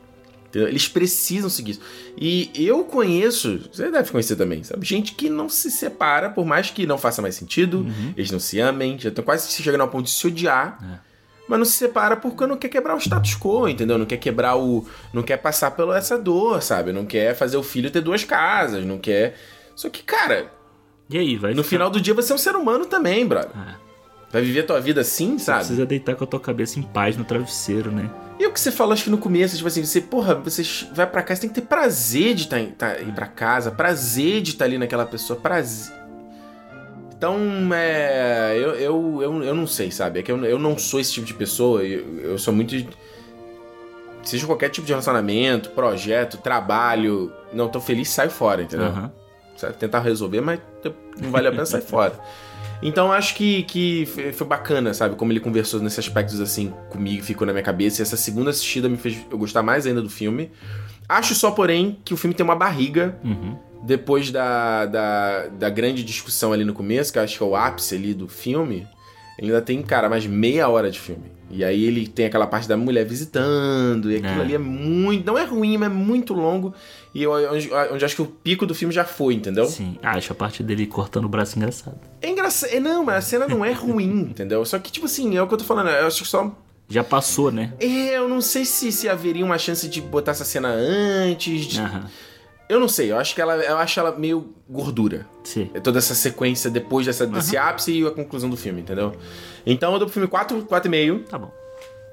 Entendeu? 0.49 0.69
Eles 0.69 0.87
precisam 0.87 1.51
seguir 1.51 1.73
isso. 1.73 1.81
E 2.17 2.49
eu 2.57 2.85
conheço, 2.85 3.61
você 3.73 3.91
deve 3.91 4.09
conhecer 4.13 4.37
também, 4.37 4.63
sabe? 4.63 4.87
Gente 4.87 5.13
que 5.15 5.29
não 5.29 5.49
se 5.49 5.69
separa, 5.69 6.31
por 6.31 6.47
mais 6.47 6.71
que 6.71 6.87
não 6.87 6.97
faça 6.97 7.21
mais 7.21 7.35
sentido, 7.35 7.79
Uhum. 7.79 8.15
eles 8.17 8.31
não 8.31 8.39
se 8.39 8.61
amem, 8.61 8.97
já 8.99 9.09
estão 9.09 9.25
quase 9.25 9.51
chegando 9.51 9.81
ao 9.81 9.89
ponto 9.89 10.05
de 10.05 10.13
se 10.13 10.27
odiar. 10.27 10.79
É. 11.11 11.14
Mas 11.49 11.59
não 11.59 11.65
se 11.67 11.73
separa 11.73 12.17
porque 12.17 12.47
não 12.47 12.57
quer 12.57 12.69
quebrar 12.69 12.95
o 12.95 13.01
status 13.01 13.35
quo, 13.37 13.69
entendeu? 13.69 13.99
Não 13.99 14.07
quer 14.07 14.17
quebrar 14.17 14.57
o. 14.57 14.87
Não 15.13 15.23
quer 15.23 15.37
passar 15.37 15.71
pela 15.73 15.99
essa 15.99 16.17
dor, 16.19 16.63
sabe? 16.63 16.93
Não 16.93 17.05
quer 17.05 17.35
fazer 17.35 17.57
o 17.57 17.63
filho 17.63 17.91
ter 17.91 18.01
duas 18.01 18.25
casas, 18.25 18.85
não 18.85 18.99
quer. 18.99 19.35
Só 19.77 19.89
que, 19.91 20.03
cara, 20.03 20.51
E 21.11 21.19
aí, 21.19 21.37
vai 21.37 21.51
no 21.53 21.63
ficar- 21.63 21.69
final 21.77 21.91
do 21.91 22.01
dia 22.01 22.15
você 22.15 22.33
é 22.33 22.35
um 22.35 22.39
ser 22.39 22.57
humano 22.57 22.87
também, 22.87 23.27
brother. 23.27 23.51
Ah, 23.55 23.75
Vai 24.33 24.43
viver 24.43 24.61
a 24.61 24.67
tua 24.67 24.81
vida 24.81 25.01
assim, 25.03 25.39
você 25.39 25.45
sabe? 25.45 25.59
precisa 25.59 25.87
deitar 25.87 26.17
com 26.17 26.25
a 26.25 26.27
tua 26.27 26.41
cabeça 26.41 26.79
em 26.81 26.83
paz 26.83 27.17
no 27.17 27.25
travesseiro, 27.25 27.93
né? 27.93 28.11
E 28.37 28.45
o 28.47 28.53
que 28.53 28.59
você 28.59 28.73
falou, 28.73 28.93
acho 28.93 29.05
que 29.05 29.11
no 29.11 29.19
começo, 29.19 29.55
tipo 29.55 29.69
assim, 29.69 29.85
você, 29.85 30.01
porra, 30.01 30.35
você 30.35 30.63
vai 30.93 31.07
pra 31.07 31.23
casa, 31.23 31.41
você 31.43 31.47
tem 31.47 31.55
que 31.55 31.61
ter 31.61 31.67
prazer 31.69 32.35
de 32.35 32.49
tá, 32.49 32.57
tá- 32.77 32.99
ir 32.99 33.13
pra 33.13 33.29
casa, 33.29 33.71
prazer 33.71 34.41
de 34.41 34.51
estar 34.53 34.65
ali 34.65 34.77
naquela 34.77 35.07
pessoa, 35.07 35.39
prazer. 35.39 35.95
Então, 37.25 37.75
é. 37.75 38.55
Eu, 38.57 38.75
eu, 38.75 39.23
eu, 39.23 39.43
eu 39.45 39.55
não 39.55 39.67
sei, 39.67 39.91
sabe? 39.91 40.21
É 40.21 40.23
que 40.23 40.31
eu, 40.31 40.45
eu 40.45 40.59
não 40.59 40.77
sou 40.77 41.01
esse 41.01 41.13
tipo 41.13 41.27
de 41.27 41.33
pessoa, 41.33 41.83
eu, 41.83 42.21
eu 42.21 42.39
sou 42.39 42.53
muito. 42.53 42.75
Seja 44.23 44.47
qualquer 44.47 44.69
tipo 44.69 44.87
de 44.87 44.93
relacionamento, 44.93 45.71
projeto, 45.71 46.37
trabalho. 46.37 47.33
Não, 47.53 47.69
tô 47.69 47.81
feliz, 47.81 48.11
saio 48.11 48.31
fora, 48.31 48.63
entendeu? 48.63 48.87
Aham. 48.89 49.13
sabe? 49.57 49.75
Tentar 49.75 50.01
resolver, 50.01 50.41
mas 50.41 50.61
não 51.21 51.31
vale 51.31 51.49
a 51.49 51.51
pena 51.51 51.65
sair 51.67 51.83
fora. 51.83 52.19
Então 52.83 53.11
acho 53.13 53.35
que, 53.35 53.63
que 53.63 54.05
foi 54.07 54.33
foi 54.33 54.47
bacana, 54.47 54.93
sabe? 54.93 55.15
Como 55.17 55.33
ele 55.33 55.41
conversou 55.41 55.81
nesses 55.81 56.01
aspectos 56.01 56.41
assim 56.41 56.73
comigo, 56.91 57.23
ficou 57.23 57.47
na 57.47 57.53
minha 57.53 57.63
cabeça. 57.63 58.01
E 58.01 58.03
essa 58.03 58.17
segunda 58.17 58.51
assistida 58.51 58.89
me 58.89 58.97
fez 58.99 59.19
eu 59.31 59.39
gostar 59.39 59.63
mais 59.63 59.87
ainda 59.87 60.03
do 60.03 60.11
filme. 60.11 60.51
Acho 61.09 61.35
só, 61.35 61.51
porém, 61.51 61.99
que 62.05 62.13
o 62.13 62.17
filme 62.17 62.35
tem 62.35 62.45
uma 62.45 62.57
barriga 62.57 63.19
Uhum. 63.25 63.59
Depois 63.87 64.31
da, 64.31 64.87
da, 64.87 65.47
da 65.49 65.71
grande 65.71 66.03
discussão 66.03 66.53
ali 66.53 66.65
no 66.65 66.73
começo, 66.73 67.13
que 67.13 67.19
eu 67.19 67.23
acho 67.23 67.37
que 67.37 67.43
é 67.43 67.47
o 67.47 67.55
ápice 67.57 67.95
ali 67.95 68.15
do 68.15 68.27
filme. 68.29 68.87
Ele 69.39 69.49
ainda 69.49 69.61
tem, 69.61 69.83
cara, 69.83 70.09
mais 70.09 70.27
meia 70.27 70.69
hora 70.69 70.91
de 70.91 70.99
filme. 71.01 71.33
E 71.51 71.63
aí 71.65 71.85
ele 71.85 72.07
tem 72.09 72.27
aquela 72.27 72.47
parte 72.47 72.67
da 72.69 72.77
mulher 72.77 73.05
visitando, 73.05 74.11
e 74.11 74.17
aquilo 74.17 74.41
É. 74.41 74.45
ali 74.45 74.55
é 74.55 74.59
muito. 74.59 75.27
Não 75.27 75.37
é 75.37 75.45
ruim, 75.45 75.77
mas 75.77 75.91
é 75.91 75.95
muito 75.95 76.33
longo. 76.33 76.73
E 77.15 77.23
eu, 77.23 77.33
onde, 77.53 77.71
onde 77.93 78.05
acho 78.05 78.17
que 78.17 78.23
o 78.23 78.27
pico 78.27 78.65
do 78.67 78.75
filme 78.75 78.95
já 78.95 79.05
foi, 79.05 79.35
entendeu? 79.35 79.67
Sim. 79.67 79.99
Ah, 80.03 80.13
acho 80.17 80.33
a 80.33 80.35
parte 80.37 80.63
dele 80.63 80.87
cortando 80.87 81.27
o 81.27 81.29
braço 81.29 81.57
engraçado. 81.59 81.99
É 82.23 82.29
engraçado. 82.31 82.71
É, 82.71 82.81
não, 82.81 83.05
mas 83.05 83.17
a 83.17 83.21
cena 83.21 83.47
não 83.49 83.65
é 83.65 83.73
ruim, 83.73 84.21
entendeu? 84.31 84.65
Só 84.65 84.79
que, 84.79 84.91
tipo 84.91 85.07
assim, 85.07 85.37
é 85.37 85.43
o 85.43 85.47
que 85.47 85.55
eu 85.55 85.59
tô 85.59 85.65
falando. 85.65 85.91
Eu 85.91 86.07
acho 86.07 86.23
que 86.23 86.29
só. 86.29 86.51
Já 86.89 87.03
passou, 87.05 87.51
né? 87.53 87.73
É, 87.81 88.17
eu 88.17 88.29
não 88.29 88.41
sei 88.41 88.65
se, 88.65 88.91
se 88.93 89.09
haveria 89.09 89.45
uma 89.45 89.59
chance 89.59 89.89
de 89.89 90.01
botar 90.01 90.31
essa 90.33 90.45
cena 90.45 90.69
antes. 90.69 91.67
de- 91.67 91.81
Aham. 91.81 92.05
Eu 92.75 92.81
não 92.81 92.89
sei, 92.89 93.13
eu 93.13 93.17
acho 93.19 93.35
que 93.35 93.41
ela. 93.41 93.55
Eu 93.57 93.79
acho 93.79 94.01
ela 94.01 94.17
meio 94.19 94.53
gordura. 94.69 95.27
Sim. 95.45 95.71
É 95.73 95.79
toda 95.81 95.99
essa 95.99 96.15
sequência 96.15 96.69
depois 96.69 97.07
dessa, 97.07 97.25
desse 97.27 97.57
ápice 97.57 97.93
e 98.01 98.07
a 98.07 98.11
conclusão 98.11 98.51
do 98.51 98.57
filme, 98.57 98.81
entendeu? 98.81 99.15
Então 99.65 99.93
eu 99.93 99.99
dou 99.99 100.07
pro 100.09 100.15
filme 100.15 100.29
4, 100.29 100.63
4,5, 100.65 101.25
Tá 101.25 101.39
bom. 101.39 101.53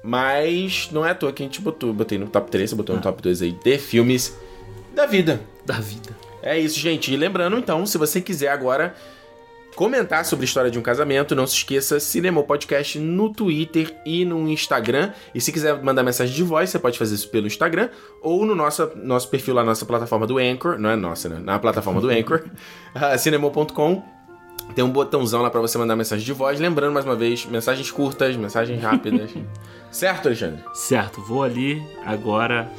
mas 0.04 0.88
não 0.92 1.04
é 1.04 1.10
à 1.10 1.14
toa 1.14 1.32
que 1.32 1.42
a 1.42 1.46
gente 1.46 1.60
botou. 1.60 1.92
Botei 1.92 2.16
no 2.18 2.26
top 2.28 2.50
3, 2.50 2.70
você 2.70 2.76
botou 2.76 2.94
no 2.96 3.02
top 3.02 3.20
2 3.22 3.42
aí 3.42 3.52
de 3.52 3.78
filmes 3.78 4.36
da 4.94 5.06
vida. 5.06 5.40
Da 5.66 5.74
vida. 5.80 6.16
É 6.42 6.58
isso, 6.58 6.78
gente. 6.78 7.12
E 7.12 7.16
lembrando, 7.16 7.56
então, 7.58 7.84
se 7.86 7.96
você 7.98 8.20
quiser 8.20 8.48
agora 8.48 8.94
comentar 9.74 10.24
sobre 10.24 10.44
a 10.44 10.46
história 10.46 10.70
de 10.70 10.78
um 10.78 10.82
casamento, 10.82 11.34
não 11.34 11.46
se 11.46 11.56
esqueça, 11.56 11.98
Cinema 11.98 12.42
Podcast 12.42 12.98
no 12.98 13.32
Twitter 13.32 13.94
e 14.04 14.24
no 14.24 14.48
Instagram. 14.48 15.12
E 15.34 15.40
se 15.40 15.52
quiser 15.52 15.82
mandar 15.82 16.02
mensagem 16.02 16.34
de 16.34 16.42
voz, 16.42 16.70
você 16.70 16.78
pode 16.78 16.98
fazer 16.98 17.14
isso 17.14 17.28
pelo 17.30 17.46
Instagram 17.46 17.88
ou 18.20 18.44
no 18.44 18.54
nosso, 18.54 18.90
nosso 18.96 19.28
perfil 19.28 19.54
lá 19.54 19.62
na 19.62 19.68
nossa 19.68 19.86
plataforma 19.86 20.26
do 20.26 20.38
Anchor. 20.38 20.78
Não 20.78 20.90
é 20.90 20.96
nossa, 20.96 21.28
né? 21.28 21.40
Na 21.42 21.58
plataforma 21.58 22.00
do 22.00 22.08
Anchor, 22.08 22.44
uh, 22.94 23.18
cinema.com. 23.18 24.02
Tem 24.74 24.84
um 24.84 24.90
botãozão 24.90 25.42
lá 25.42 25.50
pra 25.50 25.60
você 25.60 25.76
mandar 25.76 25.96
mensagem 25.96 26.24
de 26.24 26.32
voz. 26.32 26.58
Lembrando, 26.58 26.92
mais 26.92 27.04
uma 27.04 27.16
vez, 27.16 27.44
mensagens 27.46 27.90
curtas, 27.90 28.36
mensagens 28.36 28.80
rápidas. 28.80 29.30
certo, 29.90 30.26
Alexandre? 30.26 30.62
Certo, 30.72 31.20
vou 31.22 31.42
ali 31.42 31.82
agora 32.06 32.70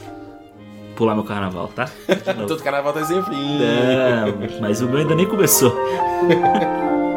pular 0.95 1.15
meu 1.15 1.23
carnaval, 1.23 1.67
tá? 1.67 1.89
Todo 2.47 2.63
carnaval 2.63 2.93
tá 2.93 3.03
sem 3.03 3.21
fim. 3.23 3.59
Não, 3.59 4.61
mas 4.61 4.81
o 4.81 4.87
meu 4.87 4.99
ainda 4.99 5.15
nem 5.15 5.25
começou. 5.25 5.73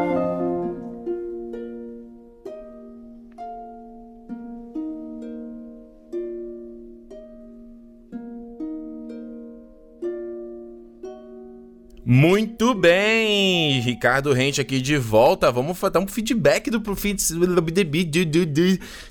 Muito 12.09 12.73
bem, 12.73 13.81
Ricardo 13.81 14.33
Rente 14.33 14.61
aqui 14.61 14.81
de 14.81 14.97
volta. 14.97 15.51
Vamos 15.51 15.77
dar 15.93 15.99
um 15.99 16.07
feedback 16.07 16.71
do 16.71 16.81
Profits. 16.81 17.33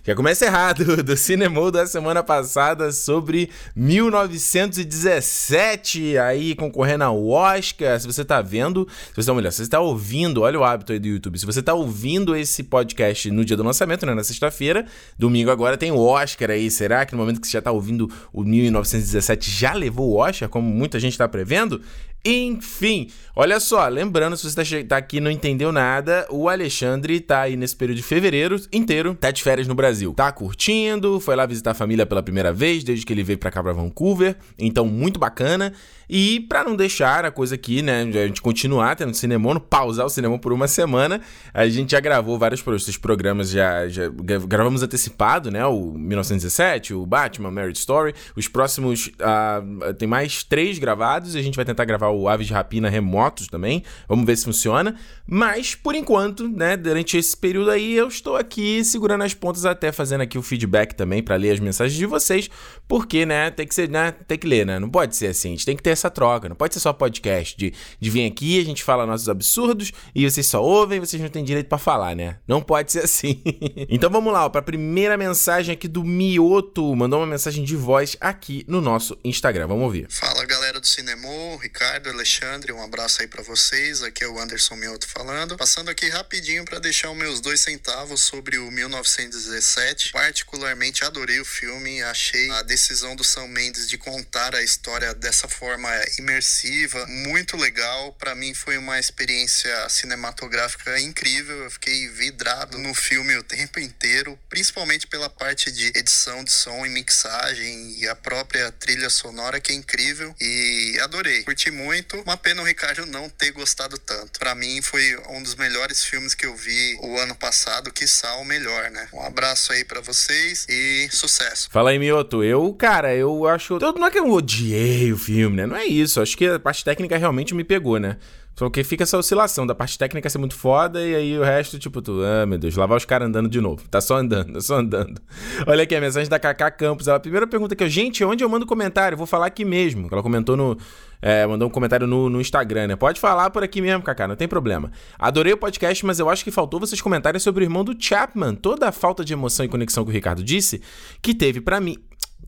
Já 0.01 0.15
começa 0.15 0.45
errado, 0.45 0.95
do 1.03 1.17
Cinemou 1.17 1.71
da 1.71 1.85
semana 1.85 2.23
passada 2.23 2.93
sobre 2.93 3.49
1917, 3.75 6.17
aí 6.17 6.55
concorrendo 6.55 7.03
ao 7.03 7.27
Oscar. 7.27 7.99
Se 7.99 8.07
você 8.07 8.23
tá 8.23 8.41
vendo, 8.41 8.87
se 9.13 9.21
você 9.21 9.29
tá 9.29 9.51
se 9.51 9.65
você 9.65 9.69
tá 9.69 9.81
ouvindo, 9.81 10.43
olha 10.43 10.57
o 10.57 10.63
hábito 10.63 10.93
aí 10.93 10.99
do 10.99 11.09
YouTube. 11.09 11.37
Se 11.37 11.45
você 11.45 11.61
tá 11.61 11.73
ouvindo 11.73 12.33
esse 12.33 12.63
podcast 12.63 13.29
no 13.29 13.43
dia 13.43 13.57
do 13.57 13.63
lançamento, 13.63 14.05
né, 14.05 14.13
na 14.13 14.23
sexta-feira, 14.23 14.85
domingo 15.19 15.51
agora 15.51 15.75
tem 15.75 15.91
o 15.91 15.99
Oscar 15.99 16.49
aí. 16.49 16.71
Será 16.71 17.05
que 17.05 17.11
no 17.11 17.17
momento 17.17 17.41
que 17.41 17.47
você 17.47 17.57
já 17.57 17.61
tá 17.61 17.73
ouvindo 17.73 18.09
o 18.31 18.45
1917 18.45 19.51
já 19.51 19.73
levou 19.73 20.11
o 20.11 20.15
Oscar, 20.15 20.47
como 20.47 20.69
muita 20.69 20.97
gente 20.97 21.17
tá 21.17 21.27
prevendo? 21.27 21.81
Enfim, 22.25 23.07
olha 23.35 23.59
só, 23.59 23.87
lembrando, 23.87 24.35
se 24.35 24.49
você 24.49 24.55
tá, 24.83 24.87
tá 24.89 24.97
aqui 24.97 25.17
e 25.17 25.19
não 25.21 25.29
entendeu 25.29 25.71
nada, 25.71 26.25
o 26.31 26.49
Alexandre 26.49 27.19
tá 27.19 27.41
aí 27.41 27.55
nesse 27.55 27.75
período 27.75 27.97
de 27.97 28.03
fevereiro 28.03 28.59
inteiro, 28.73 29.13
tá 29.13 29.29
de 29.29 29.43
férias 29.43 29.67
no 29.67 29.75
Brasil. 29.75 30.11
Tá 30.15 30.31
curtindo, 30.31 31.19
foi 31.19 31.35
lá 31.35 31.45
visitar 31.45 31.71
a 31.71 31.75
família 31.75 32.05
pela 32.05 32.23
primeira 32.23 32.51
vez, 32.51 32.83
desde 32.83 33.05
que 33.05 33.13
ele 33.13 33.21
veio 33.23 33.37
pra 33.37 33.51
cá 33.51 33.61
pra 33.61 33.73
Vancouver, 33.73 34.35
então 34.57 34.87
muito 34.87 35.19
bacana. 35.19 35.71
E 36.07 36.41
pra 36.41 36.63
não 36.63 36.75
deixar 36.75 37.25
a 37.25 37.31
coisa 37.31 37.55
aqui, 37.55 37.81
né, 37.81 38.01
a 38.03 38.27
gente 38.27 38.39
continuar 38.41 38.95
tendo 38.95 39.11
cinema, 39.15 39.59
pausar 39.59 40.05
o 40.05 40.09
cinema 40.09 40.37
por 40.37 40.53
uma 40.53 40.67
semana, 40.67 41.19
a 41.51 41.67
gente 41.67 41.91
já 41.91 41.99
gravou 41.99 42.37
vários 42.37 42.61
programas, 43.01 43.49
já, 43.49 43.87
já 43.87 44.07
gra- 44.09 44.37
gravamos 44.39 44.83
antecipado, 44.83 45.49
né, 45.49 45.65
o 45.65 45.93
1917, 45.93 46.93
o 46.93 47.05
Batman, 47.07 47.49
Marriage 47.49 47.79
Story, 47.79 48.13
os 48.35 48.47
próximos, 48.47 49.09
ah, 49.19 49.63
tem 49.97 50.07
mais 50.07 50.43
três 50.43 50.77
gravados, 50.77 51.33
e 51.33 51.39
a 51.39 51.41
gente 51.41 51.55
vai 51.55 51.65
tentar 51.65 51.85
gravar 51.85 52.09
o 52.15 52.27
Aves 52.27 52.47
de 52.47 52.53
Rapina 52.53 52.89
remotos 52.89 53.47
também, 53.47 53.83
vamos 54.07 54.25
ver 54.25 54.35
se 54.37 54.45
funciona, 54.45 54.95
mas 55.27 55.75
por 55.75 55.95
enquanto, 55.95 56.47
né, 56.47 56.77
durante 56.77 57.17
esse 57.17 57.35
período 57.35 57.71
aí, 57.71 57.93
eu 57.93 58.07
estou 58.07 58.35
aqui 58.35 58.83
segurando 58.83 59.23
as 59.23 59.33
pontas 59.33 59.65
até 59.65 59.91
fazendo 59.91 60.21
aqui 60.21 60.37
o 60.37 60.41
feedback 60.41 60.93
também 60.93 61.21
pra 61.21 61.35
ler 61.35 61.51
as 61.51 61.59
mensagens 61.59 61.97
de 61.97 62.05
vocês, 62.05 62.49
porque, 62.87 63.25
né, 63.25 63.51
tem 63.51 63.67
que 63.67 63.75
ser, 63.75 63.89
né, 63.89 64.11
tem 64.11 64.37
que 64.37 64.47
ler, 64.47 64.65
né, 64.65 64.79
não 64.79 64.89
pode 64.89 65.15
ser 65.15 65.27
assim, 65.27 65.49
a 65.49 65.51
gente 65.51 65.65
tem 65.65 65.75
que 65.75 65.83
ter 65.83 65.91
essa 65.91 66.09
troca, 66.09 66.49
não 66.49 66.55
pode 66.55 66.73
ser 66.73 66.79
só 66.79 66.93
podcast 66.93 67.57
de, 67.57 67.73
de 67.99 68.09
vir 68.09 68.25
aqui, 68.25 68.59
a 68.59 68.65
gente 68.65 68.83
fala 68.83 69.05
nossos 69.05 69.29
absurdos 69.29 69.91
e 70.13 70.29
vocês 70.29 70.45
só 70.47 70.63
ouvem, 70.63 70.99
vocês 70.99 71.21
não 71.21 71.29
têm 71.29 71.43
direito 71.43 71.67
pra 71.67 71.77
falar, 71.77 72.15
né? 72.15 72.37
Não 72.47 72.61
pode 72.61 72.91
ser 72.91 73.03
assim. 73.03 73.41
então 73.89 74.09
vamos 74.09 74.31
lá, 74.31 74.45
ó, 74.45 74.49
pra 74.49 74.61
primeira 74.61 75.17
mensagem 75.17 75.73
aqui 75.73 75.87
do 75.87 76.03
Mioto, 76.03 76.95
mandou 76.95 77.19
uma 77.19 77.27
mensagem 77.27 77.63
de 77.63 77.75
voz 77.75 78.17
aqui 78.19 78.65
no 78.67 78.81
nosso 78.81 79.17
Instagram, 79.23 79.67
vamos 79.67 79.83
ouvir. 79.83 80.07
Fala 80.09 80.45
galera 80.45 80.64
do 80.85 81.55
Ricardo, 81.57 82.09
Alexandre, 82.09 82.71
um 82.71 82.83
abraço 82.83 83.21
aí 83.21 83.27
pra 83.27 83.41
vocês. 83.41 84.03
Aqui 84.03 84.23
é 84.23 84.27
o 84.27 84.37
Anderson 84.39 84.75
Mioto 84.75 85.07
falando. 85.07 85.57
Passando 85.57 85.89
aqui 85.89 86.09
rapidinho 86.09 86.63
pra 86.65 86.79
deixar 86.79 87.09
os 87.09 87.17
meus 87.17 87.39
dois 87.39 87.61
centavos 87.61 88.21
sobre 88.21 88.57
o 88.57 88.69
1917. 88.69 90.11
Particularmente 90.11 91.03
adorei 91.03 91.39
o 91.39 91.45
filme, 91.45 92.03
achei 92.03 92.51
a 92.51 92.61
decisão 92.61 93.15
do 93.15 93.23
Sam 93.23 93.47
Mendes 93.47 93.87
de 93.87 93.97
contar 93.97 94.53
a 94.53 94.61
história 94.61 95.13
dessa 95.13 95.47
forma 95.47 95.89
imersiva 96.19 97.05
muito 97.07 97.55
legal. 97.57 98.13
Pra 98.13 98.35
mim 98.35 98.53
foi 98.53 98.77
uma 98.77 98.99
experiência 98.99 99.89
cinematográfica 99.89 100.99
incrível. 100.99 101.63
Eu 101.63 101.71
fiquei 101.71 102.09
vidrado 102.09 102.77
no 102.77 102.93
filme 102.93 103.35
o 103.37 103.43
tempo 103.43 103.79
inteiro, 103.79 104.37
principalmente 104.49 105.07
pela 105.07 105.29
parte 105.29 105.71
de 105.71 105.87
edição 105.95 106.43
de 106.43 106.51
som 106.51 106.85
e 106.85 106.89
mixagem 106.89 107.97
e 107.99 108.07
a 108.07 108.15
própria 108.15 108.71
trilha 108.73 109.09
sonora 109.09 109.59
que 109.59 109.71
é 109.71 109.75
incrível 109.75 110.35
e 110.39 110.74
adorei. 111.03 111.43
Curti 111.43 111.71
muito. 111.71 112.17
Uma 112.21 112.37
pena 112.37 112.61
o 112.61 112.65
Ricardo 112.65 113.05
não 113.05 113.29
ter 113.29 113.51
gostado 113.51 113.97
tanto. 113.97 114.39
Pra 114.39 114.55
mim 114.55 114.81
foi 114.81 115.17
um 115.29 115.41
dos 115.41 115.55
melhores 115.55 116.03
filmes 116.03 116.33
que 116.33 116.45
eu 116.45 116.55
vi 116.55 116.97
o 117.01 117.17
ano 117.19 117.35
passado, 117.35 117.91
quiçá 117.91 118.35
o 118.35 118.45
melhor, 118.45 118.89
né? 118.91 119.07
Um 119.13 119.21
abraço 119.21 119.71
aí 119.71 119.83
pra 119.83 120.01
vocês 120.01 120.65
e 120.69 121.07
sucesso. 121.11 121.69
Fala 121.71 121.91
aí, 121.91 121.99
Mioto. 121.99 122.43
Eu, 122.43 122.73
cara, 122.73 123.15
eu 123.15 123.47
acho. 123.47 123.77
não 123.79 124.07
é 124.07 124.11
que 124.11 124.19
eu 124.19 124.29
odiei 124.29 125.11
o 125.11 125.17
filme, 125.17 125.57
né? 125.57 125.65
Não 125.65 125.75
é 125.75 125.85
isso. 125.85 126.21
Acho 126.21 126.37
que 126.37 126.45
a 126.45 126.59
parte 126.59 126.83
técnica 126.83 127.17
realmente 127.17 127.53
me 127.53 127.63
pegou, 127.63 127.99
né? 127.99 128.17
Só 128.55 128.69
que 128.69 128.83
fica 128.85 129.03
essa 129.03 129.17
oscilação 129.17 129.67
da 129.67 129.75
parte 129.75 129.97
técnica 129.97 130.29
ser 130.29 130.37
muito 130.37 130.55
foda 130.55 131.05
e 131.05 131.13
aí 131.13 131.37
o 131.37 131.43
resto, 131.43 131.77
tipo, 131.77 132.01
tu, 132.01 132.21
ah, 132.23 132.45
meu 132.45 132.57
Deus, 132.57 132.75
lá 132.77 132.85
vai 132.85 132.97
os 132.97 133.03
caras 133.03 133.27
andando 133.27 133.49
de 133.49 133.59
novo. 133.59 133.83
Tá 133.89 133.99
só 133.99 134.15
andando, 134.15 134.59
só 134.63 134.77
andando. 134.77 135.21
Olha 135.67 135.83
aqui 135.83 135.93
a 135.93 135.99
mensagem 135.99 136.29
da 136.29 136.39
Kaká 136.39 136.71
Campos. 136.71 137.07
Ela, 137.07 137.17
a 137.17 137.19
primeira 137.19 137.45
pergunta 137.45 137.75
que 137.75 137.83
eu, 137.83 137.89
gente, 137.89 138.23
onde 138.23 138.43
eu 138.43 138.49
mando 138.49 138.65
comentário? 138.65 139.17
Vou 139.17 139.27
falar 139.27 139.47
aqui 139.47 139.65
mesmo. 139.65 140.07
Ela 140.09 140.23
comentou 140.23 140.55
no. 140.55 140.77
É, 141.21 141.45
mandou 141.45 141.67
um 141.67 141.71
comentário 141.71 142.05
no, 142.05 142.29
no 142.29 142.39
Instagram, 142.39 142.87
né? 142.87 142.95
Pode 142.95 143.19
falar 143.19 143.49
por 143.49 143.63
aqui 143.63 143.81
mesmo, 143.81 144.03
Kaká, 144.03 144.27
não 144.27 144.35
tem 144.35 144.47
problema. 144.47 144.91
Adorei 145.17 145.53
o 145.53 145.57
podcast, 145.57 146.05
mas 146.05 146.19
eu 146.19 146.29
acho 146.29 146.43
que 146.43 146.51
faltou 146.51 146.79
vocês 146.79 147.01
comentarem 147.01 147.39
sobre 147.39 147.63
o 147.63 147.65
irmão 147.65 147.83
do 147.83 147.95
Chapman. 147.97 148.53
Toda 148.55 148.87
a 148.87 148.91
falta 148.91 149.25
de 149.25 149.33
emoção 149.33 149.65
e 149.65 149.69
conexão 149.69 150.03
que 150.03 150.11
o 150.11 150.13
Ricardo 150.13 150.43
disse, 150.43 150.81
que 151.21 151.33
teve 151.33 151.61
para 151.61 151.81
mim 151.81 151.97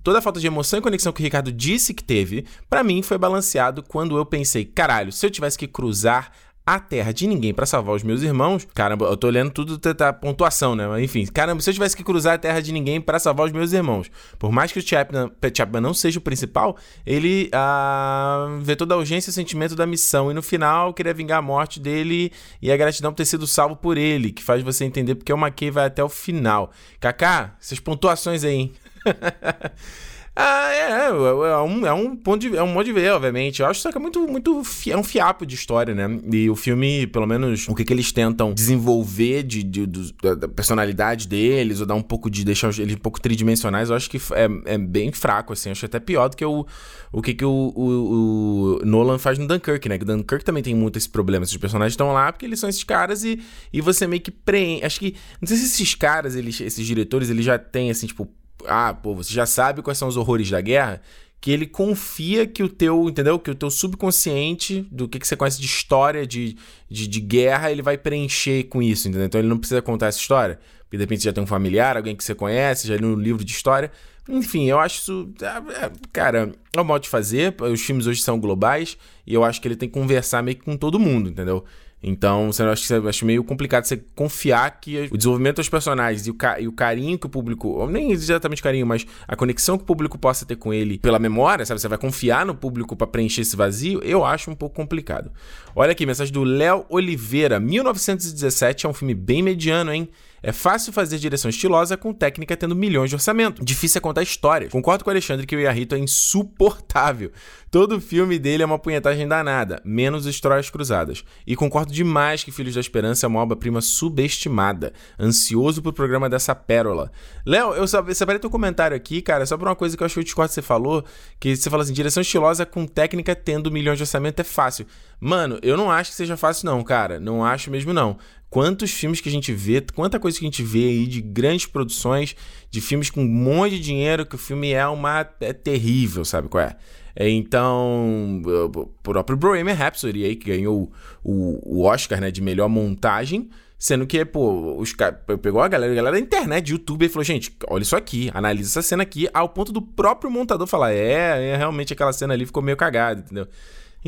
toda 0.03 0.19
a 0.19 0.21
falta 0.21 0.39
de 0.39 0.47
emoção 0.47 0.79
e 0.79 0.81
conexão 0.81 1.13
que 1.13 1.21
o 1.21 1.23
Ricardo 1.23 1.51
disse 1.51 1.93
que 1.93 2.03
teve, 2.03 2.45
para 2.69 2.83
mim 2.83 3.01
foi 3.01 3.17
balanceado 3.17 3.83
quando 3.83 4.17
eu 4.17 4.25
pensei, 4.25 4.65
caralho, 4.65 5.11
se 5.11 5.25
eu 5.25 5.29
tivesse 5.29 5.57
que 5.57 5.67
cruzar 5.67 6.31
a 6.67 6.81
terra 6.81 7.13
de 7.13 7.25
ninguém 7.25 7.53
para 7.53 7.65
salvar 7.65 7.95
os 7.95 8.03
meus 8.03 8.21
irmãos. 8.21 8.67
Caramba, 8.75 9.05
eu 9.05 9.15
tô 9.15 9.29
lendo 9.29 9.51
tudo 9.51 9.77
da 9.77 9.93
tá, 9.93 10.11
tá, 10.11 10.13
pontuação, 10.13 10.75
né? 10.75 11.01
Enfim, 11.01 11.25
caramba, 11.25 11.61
se 11.61 11.69
eu 11.69 11.73
tivesse 11.73 11.95
que 11.95 12.03
cruzar 12.03 12.33
a 12.33 12.37
terra 12.37 12.61
de 12.61 12.73
ninguém 12.73 12.99
para 12.99 13.17
salvar 13.19 13.45
os 13.45 13.53
meus 13.53 13.71
irmãos, 13.71 14.11
por 14.37 14.51
mais 14.51 14.69
que 14.69 14.79
o 14.79 14.81
Chapman, 14.85 15.31
Chapman 15.55 15.79
não 15.79 15.93
seja 15.93 16.19
o 16.19 16.21
principal, 16.21 16.75
ele 17.05 17.49
ah, 17.53 18.59
vê 18.61 18.75
toda 18.75 18.95
a 18.95 18.97
urgência 18.97 19.29
e 19.29 19.31
o 19.31 19.33
sentimento 19.33 19.77
da 19.77 19.85
missão 19.85 20.29
e 20.29 20.33
no 20.33 20.43
final 20.43 20.93
queria 20.93 21.13
vingar 21.13 21.39
a 21.39 21.41
morte 21.41 21.79
dele 21.79 22.33
e 22.61 22.69
a 22.69 22.75
gratidão 22.75 23.13
por 23.13 23.17
ter 23.17 23.25
sido 23.25 23.47
salvo 23.47 23.77
por 23.77 23.97
ele, 23.97 24.33
que 24.33 24.43
faz 24.43 24.61
você 24.61 24.83
entender 24.83 25.15
porque 25.15 25.31
o 25.31 25.37
McKay 25.37 25.71
vai 25.71 25.85
até 25.85 26.03
o 26.03 26.09
final. 26.09 26.69
Kaká, 26.99 27.55
essas 27.61 27.79
pontuações 27.79 28.43
aí, 28.43 28.53
hein? 28.53 28.73
Ah, 30.39 30.71
é, 30.71 30.91
é, 30.91 31.07
é, 31.07 31.57
um, 31.57 31.87
é 31.87 31.91
um 31.91 32.15
ponto 32.15 32.39
de, 32.47 32.55
é 32.55 32.61
um 32.61 32.67
modo 32.67 32.85
de 32.85 32.93
ver, 32.93 33.11
obviamente. 33.11 33.59
Eu 33.59 33.65
acho 33.65 33.89
que 33.89 33.97
é 33.97 33.99
muito, 33.99 34.27
muito 34.27 34.63
fi, 34.63 34.91
é 34.91 34.97
um 34.97 35.03
fiapo 35.03 35.47
de 35.47 35.55
história, 35.55 35.95
né? 35.95 36.07
E 36.31 36.47
o 36.47 36.55
filme, 36.55 37.07
pelo 37.07 37.25
menos, 37.25 37.67
o 37.67 37.73
que, 37.73 37.83
que 37.83 37.91
eles 37.91 38.11
tentam 38.11 38.53
desenvolver 38.53 39.41
de, 39.41 39.63
de, 39.63 39.87
da, 40.21 40.35
da, 40.35 40.47
personalidade 40.47 41.27
deles, 41.27 41.79
ou 41.79 41.87
dar 41.87 41.95
um 41.95 42.03
pouco 42.03 42.29
de 42.29 42.45
deixar 42.45 42.67
eles 42.77 42.93
um 42.93 42.99
pouco 42.99 43.19
tridimensionais, 43.19 43.89
eu 43.89 43.95
acho 43.95 44.11
que 44.11 44.17
é, 44.33 44.75
é 44.75 44.77
bem 44.77 45.11
fraco, 45.11 45.53
assim. 45.53 45.69
Eu 45.69 45.71
acho 45.71 45.87
até 45.87 45.99
pior 45.99 46.29
do 46.29 46.37
que 46.37 46.45
o, 46.45 46.67
o 47.11 47.19
que, 47.19 47.33
que 47.33 47.45
o, 47.45 47.73
o, 47.75 48.77
o 48.79 48.85
Nolan 48.85 49.17
faz 49.17 49.39
no 49.39 49.47
Dunkirk, 49.47 49.89
né? 49.89 49.97
Que 49.97 50.05
Dunkirk 50.05 50.45
também 50.45 50.61
tem 50.61 50.75
muito 50.75 50.99
esse 50.99 51.09
problema. 51.09 51.45
Esses 51.45 51.57
personagens 51.57 51.93
estão 51.93 52.13
lá 52.13 52.31
porque 52.31 52.45
eles 52.45 52.59
são 52.59 52.69
esses 52.69 52.83
caras 52.83 53.23
e, 53.23 53.41
e 53.73 53.81
você 53.81 54.05
meio 54.05 54.21
que 54.21 54.29
preenche. 54.29 54.85
Acho 54.85 54.99
que. 54.99 55.15
Não 55.41 55.47
sei 55.47 55.57
se 55.57 55.65
esses 55.65 55.95
caras, 55.95 56.35
eles, 56.35 56.61
esses 56.61 56.85
diretores, 56.85 57.31
eles 57.31 57.43
já 57.43 57.57
têm, 57.57 57.89
assim, 57.89 58.05
tipo 58.05 58.29
ah, 58.65 58.93
pô, 58.93 59.15
você 59.15 59.33
já 59.33 59.45
sabe 59.45 59.81
quais 59.81 59.97
são 59.97 60.07
os 60.07 60.17
horrores 60.17 60.49
da 60.49 60.61
guerra, 60.61 61.01
que 61.39 61.51
ele 61.51 61.65
confia 61.67 62.47
que 62.47 62.63
o 62.63 62.69
teu, 62.69 63.07
entendeu? 63.09 63.37
Que 63.37 63.51
o 63.51 63.55
teu 63.55 63.69
subconsciente, 63.69 64.87
do 64.91 65.07
que, 65.07 65.19
que 65.19 65.27
você 65.27 65.35
conhece 65.35 65.59
de 65.59 65.67
história 65.67 66.25
de, 66.25 66.57
de, 66.89 67.07
de, 67.07 67.19
guerra, 67.19 67.71
ele 67.71 67.81
vai 67.81 67.97
preencher 67.97 68.63
com 68.63 68.81
isso, 68.81 69.07
entendeu? 69.07 69.27
Então 69.27 69.39
ele 69.39 69.47
não 69.47 69.57
precisa 69.57 69.81
contar 69.81 70.07
essa 70.07 70.19
história, 70.19 70.59
porque 70.83 70.97
de 70.97 71.03
repente 71.03 71.21
você 71.21 71.29
já 71.29 71.33
tem 71.33 71.43
um 71.43 71.47
familiar, 71.47 71.95
alguém 71.95 72.15
que 72.15 72.23
você 72.23 72.33
conhece, 72.33 72.87
já 72.87 72.95
leu 72.95 73.09
um 73.09 73.15
livro 73.15 73.45
de 73.45 73.51
história. 73.51 73.91
Enfim, 74.27 74.65
eu 74.65 74.79
acho 74.79 74.99
isso. 74.99 75.33
É, 75.41 75.85
é, 75.85 75.91
cara, 76.11 76.51
é 76.75 76.81
o 76.81 76.83
modo 76.83 77.03
de 77.03 77.09
fazer. 77.09 77.55
Os 77.61 77.81
filmes 77.81 78.07
hoje 78.07 78.21
são 78.21 78.39
globais 78.39 78.97
e 79.25 79.33
eu 79.33 79.43
acho 79.43 79.61
que 79.61 79.67
ele 79.67 79.75
tem 79.75 79.87
que 79.87 79.93
conversar 79.93 80.43
meio 80.43 80.57
que 80.57 80.65
com 80.65 80.75
todo 80.75 80.99
mundo, 80.99 81.29
entendeu? 81.29 81.63
Então, 82.01 82.51
você 82.51 82.61
acha, 82.61 82.95
eu 82.95 83.09
acho 83.09 83.25
meio 83.25 83.43
complicado 83.43 83.85
você 83.85 83.97
confiar 84.15 84.79
que 84.79 85.09
o 85.11 85.17
desenvolvimento 85.17 85.55
dos 85.55 85.67
personagens 85.67 86.27
e 86.27 86.31
o, 86.31 86.37
e 86.59 86.67
o 86.67 86.71
carinho 86.71 87.17
que 87.17 87.25
o 87.25 87.29
público, 87.29 87.69
ou 87.69 87.89
nem 87.89 88.11
exatamente 88.11 88.61
carinho, 88.61 88.85
mas 88.85 89.05
a 89.27 89.35
conexão 89.35 89.77
que 89.77 89.83
o 89.83 89.87
público 89.87 90.17
possa 90.17 90.45
ter 90.45 90.57
com 90.57 90.71
ele 90.71 90.99
pela 90.99 91.17
memória, 91.17 91.65
sabe? 91.65 91.81
Você 91.81 91.87
vai 91.87 91.97
confiar 91.97 92.45
no 92.45 92.53
público 92.53 92.95
para 92.95 93.07
preencher 93.07 93.41
esse 93.41 93.55
vazio, 93.55 93.99
eu 94.03 94.23
acho 94.23 94.51
um 94.51 94.55
pouco 94.55 94.75
complicado. 94.75 95.31
Olha 95.75 95.91
aqui, 95.91 96.05
mensagem 96.05 96.31
do 96.31 96.43
Léo 96.43 96.85
Oliveira. 96.87 97.59
1917 97.59 98.85
é 98.85 98.89
um 98.89 98.93
filme 98.93 99.15
bem 99.15 99.41
mediano, 99.41 99.91
hein? 99.91 100.07
É 100.41 100.51
fácil 100.51 100.93
fazer 100.93 101.17
direção 101.17 101.49
estilosa 101.49 101.97
com 101.97 102.13
técnica 102.13 102.55
tendo 102.55 102.75
milhões 102.75 103.09
de 103.09 103.15
orçamento. 103.15 103.63
Difícil 103.63 103.97
é 103.97 104.01
contar 104.01 104.21
histórias. 104.21 104.71
Concordo 104.71 105.03
com 105.03 105.09
o 105.09 105.13
Alexandre 105.13 105.47
que 105.47 105.55
o 105.55 105.59
Yarrito 105.59 105.95
é 105.95 105.97
insuportável. 105.97 107.31
Todo 107.69 107.99
filme 107.99 108.39
dele 108.39 108.63
é 108.63 108.65
uma 108.65 108.79
punhetagem 108.79 109.27
danada, 109.27 109.81
menos 109.83 110.25
histórias 110.25 110.69
cruzadas. 110.69 111.23
E 111.45 111.55
concordo 111.55 111.91
demais 111.91 112.43
que 112.43 112.51
Filhos 112.51 112.75
da 112.75 112.79
Esperança 112.79 113.25
é 113.25 113.27
uma 113.27 113.41
obra-prima 113.41 113.81
subestimada. 113.81 114.93
Ansioso 115.19 115.81
pro 115.81 115.91
programa 115.91 116.29
dessa 116.29 116.55
pérola. 116.55 117.11
Léo, 117.45 117.73
eu 117.73 117.87
separei 117.87 118.39
teu 118.39 118.49
comentário 118.49 118.95
aqui, 118.95 119.21
cara, 119.21 119.45
só 119.45 119.57
por 119.57 119.67
uma 119.67 119.75
coisa 119.75 119.97
que 119.97 120.03
eu 120.03 120.05
acho 120.05 120.13
que 120.13 120.19
eu 120.19 120.23
discordo 120.23 120.49
que 120.49 120.55
você 120.55 120.61
falou, 120.61 121.03
que 121.39 121.55
você 121.55 121.69
falou 121.69 121.83
assim, 121.83 121.93
direção 121.93 122.21
estilosa 122.21 122.65
com 122.65 122.85
técnica 122.85 123.35
tendo 123.35 123.71
milhões 123.71 123.97
de 123.97 124.03
orçamento 124.03 124.39
é 124.39 124.45
fácil. 124.45 124.85
Mano, 125.19 125.59
eu 125.61 125.75
não 125.75 125.91
acho 125.91 126.11
que 126.11 126.15
seja 126.15 126.37
fácil 126.37 126.67
não, 126.67 126.83
cara. 126.83 127.19
Não 127.19 127.43
acho 127.43 127.69
mesmo 127.69 127.91
não 127.91 128.17
quantos 128.49 128.91
filmes 128.91 129.21
que 129.21 129.29
a 129.29 129.31
gente 129.31 129.51
vê, 129.51 129.83
quanta 129.93 130.19
coisa 130.19 130.37
que 130.37 130.45
a 130.45 130.47
gente 130.47 130.63
vê 130.63 130.85
aí 130.85 131.07
de 131.07 131.21
grandes 131.21 131.65
produções, 131.65 132.35
de 132.69 132.81
filmes 132.81 133.09
com 133.09 133.21
um 133.21 133.27
monte 133.27 133.71
de 133.71 133.79
dinheiro, 133.81 134.25
que 134.25 134.35
o 134.35 134.37
filme 134.37 134.71
é 134.71 134.85
uma. 134.87 135.27
é 135.41 135.53
terrível, 135.53 136.23
sabe 136.23 136.47
qual 136.47 136.63
é? 136.63 136.75
é 137.15 137.29
então, 137.29 138.41
o 138.45 138.85
próprio 139.03 139.37
Bohemian 139.37 139.73
Rhapsody 139.73 140.23
aí, 140.23 140.35
que 140.35 140.49
ganhou 140.49 140.91
o, 141.23 141.79
o 141.79 141.83
Oscar 141.83 142.21
né, 142.21 142.31
de 142.31 142.41
melhor 142.41 142.69
montagem, 142.69 143.49
sendo 143.77 144.07
que, 144.07 144.23
pô, 144.25 144.75
os 144.77 144.95
pegou 145.41 145.61
a 145.61 145.67
galera, 145.67 145.91
a 145.91 145.95
galera 145.95 146.15
da 146.15 146.21
internet, 146.21 146.71
YouTube, 146.71 147.05
e 147.05 147.09
falou, 147.09 147.23
gente, 147.23 147.55
olha 147.69 147.83
isso 147.83 147.95
aqui, 147.95 148.31
analisa 148.33 148.69
essa 148.69 148.81
cena 148.81 149.03
aqui, 149.03 149.29
ao 149.33 149.49
ponto 149.49 149.71
do 149.71 149.81
próprio 149.81 150.31
montador 150.31 150.65
falar, 150.65 150.93
é, 150.93 151.51
é 151.51 151.57
realmente 151.57 151.93
aquela 151.93 152.13
cena 152.13 152.33
ali 152.33 152.45
ficou 152.45 152.63
meio 152.63 152.77
cagada, 152.77 153.19
entendeu? 153.19 153.47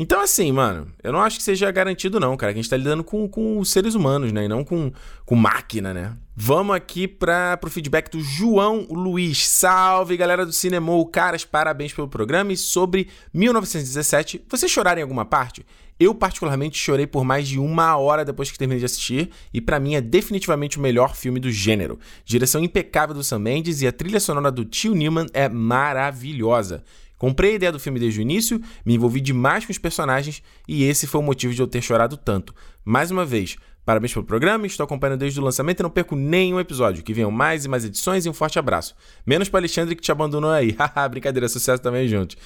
Então, 0.02 0.18
assim, 0.22 0.50
mano, 0.50 0.90
eu 1.04 1.12
não 1.12 1.20
acho 1.20 1.36
que 1.36 1.42
seja 1.42 1.70
garantido, 1.70 2.18
não, 2.18 2.34
cara. 2.34 2.54
Que 2.54 2.58
a 2.58 2.62
gente 2.62 2.70
tá 2.70 2.76
lidando 2.78 3.04
com, 3.04 3.28
com 3.28 3.62
seres 3.62 3.94
humanos, 3.94 4.32
né? 4.32 4.46
E 4.46 4.48
não 4.48 4.64
com, 4.64 4.90
com 5.26 5.36
máquina, 5.36 5.92
né? 5.92 6.16
Vamos 6.34 6.74
aqui 6.74 7.06
para 7.06 7.58
pro 7.58 7.70
feedback 7.70 8.10
do 8.10 8.18
João 8.18 8.86
Luiz. 8.88 9.46
Salve, 9.46 10.16
galera 10.16 10.46
do 10.46 10.54
Cinemou. 10.54 11.04
Caras, 11.04 11.44
parabéns 11.44 11.92
pelo 11.92 12.08
programa. 12.08 12.50
E 12.50 12.56
sobre 12.56 13.08
1917, 13.34 14.42
vocês 14.48 14.72
choraram 14.72 15.00
em 15.00 15.02
alguma 15.02 15.26
parte? 15.26 15.66
Eu, 15.98 16.14
particularmente, 16.14 16.78
chorei 16.78 17.06
por 17.06 17.22
mais 17.22 17.46
de 17.46 17.58
uma 17.58 17.94
hora 17.98 18.24
depois 18.24 18.50
que 18.50 18.56
terminei 18.56 18.78
de 18.78 18.86
assistir, 18.86 19.28
e 19.52 19.60
para 19.60 19.78
mim 19.78 19.96
é 19.96 20.00
definitivamente 20.00 20.78
o 20.78 20.80
melhor 20.80 21.14
filme 21.14 21.38
do 21.38 21.52
gênero. 21.52 21.98
Direção 22.24 22.64
impecável 22.64 23.14
do 23.14 23.22
Sam 23.22 23.40
Mendes 23.40 23.82
e 23.82 23.86
a 23.86 23.92
trilha 23.92 24.18
sonora 24.18 24.50
do 24.50 24.64
Tio 24.64 24.94
Newman 24.94 25.26
é 25.34 25.46
maravilhosa. 25.46 26.82
Comprei 27.20 27.52
a 27.52 27.54
ideia 27.56 27.70
do 27.70 27.78
filme 27.78 28.00
desde 28.00 28.18
o 28.18 28.22
início, 28.22 28.58
me 28.82 28.94
envolvi 28.94 29.20
demais 29.20 29.66
com 29.66 29.70
os 29.70 29.76
personagens 29.76 30.42
e 30.66 30.84
esse 30.84 31.06
foi 31.06 31.20
o 31.20 31.22
motivo 31.22 31.52
de 31.52 31.60
eu 31.60 31.66
ter 31.66 31.82
chorado 31.82 32.16
tanto. 32.16 32.54
Mais 32.82 33.10
uma 33.10 33.26
vez, 33.26 33.58
Parabéns 33.84 34.12
pelo 34.12 34.24
programa, 34.24 34.66
estou 34.66 34.84
acompanhando 34.84 35.18
desde 35.18 35.40
o 35.40 35.42
lançamento 35.42 35.80
e 35.80 35.82
não 35.82 35.90
perco 35.90 36.14
nenhum 36.14 36.60
episódio. 36.60 37.02
Que 37.02 37.14
venham 37.14 37.30
mais 37.30 37.64
e 37.64 37.68
mais 37.68 37.84
edições 37.84 38.26
e 38.26 38.28
um 38.28 38.32
forte 38.32 38.58
abraço. 38.58 38.94
Menos 39.26 39.48
para 39.48 39.58
Alexandre 39.58 39.96
que 39.96 40.02
te 40.02 40.12
abandonou 40.12 40.50
aí. 40.50 40.76
Haha, 40.78 41.08
brincadeira, 41.08 41.48
sucesso 41.48 41.82
também 41.82 42.06
juntos. 42.06 42.36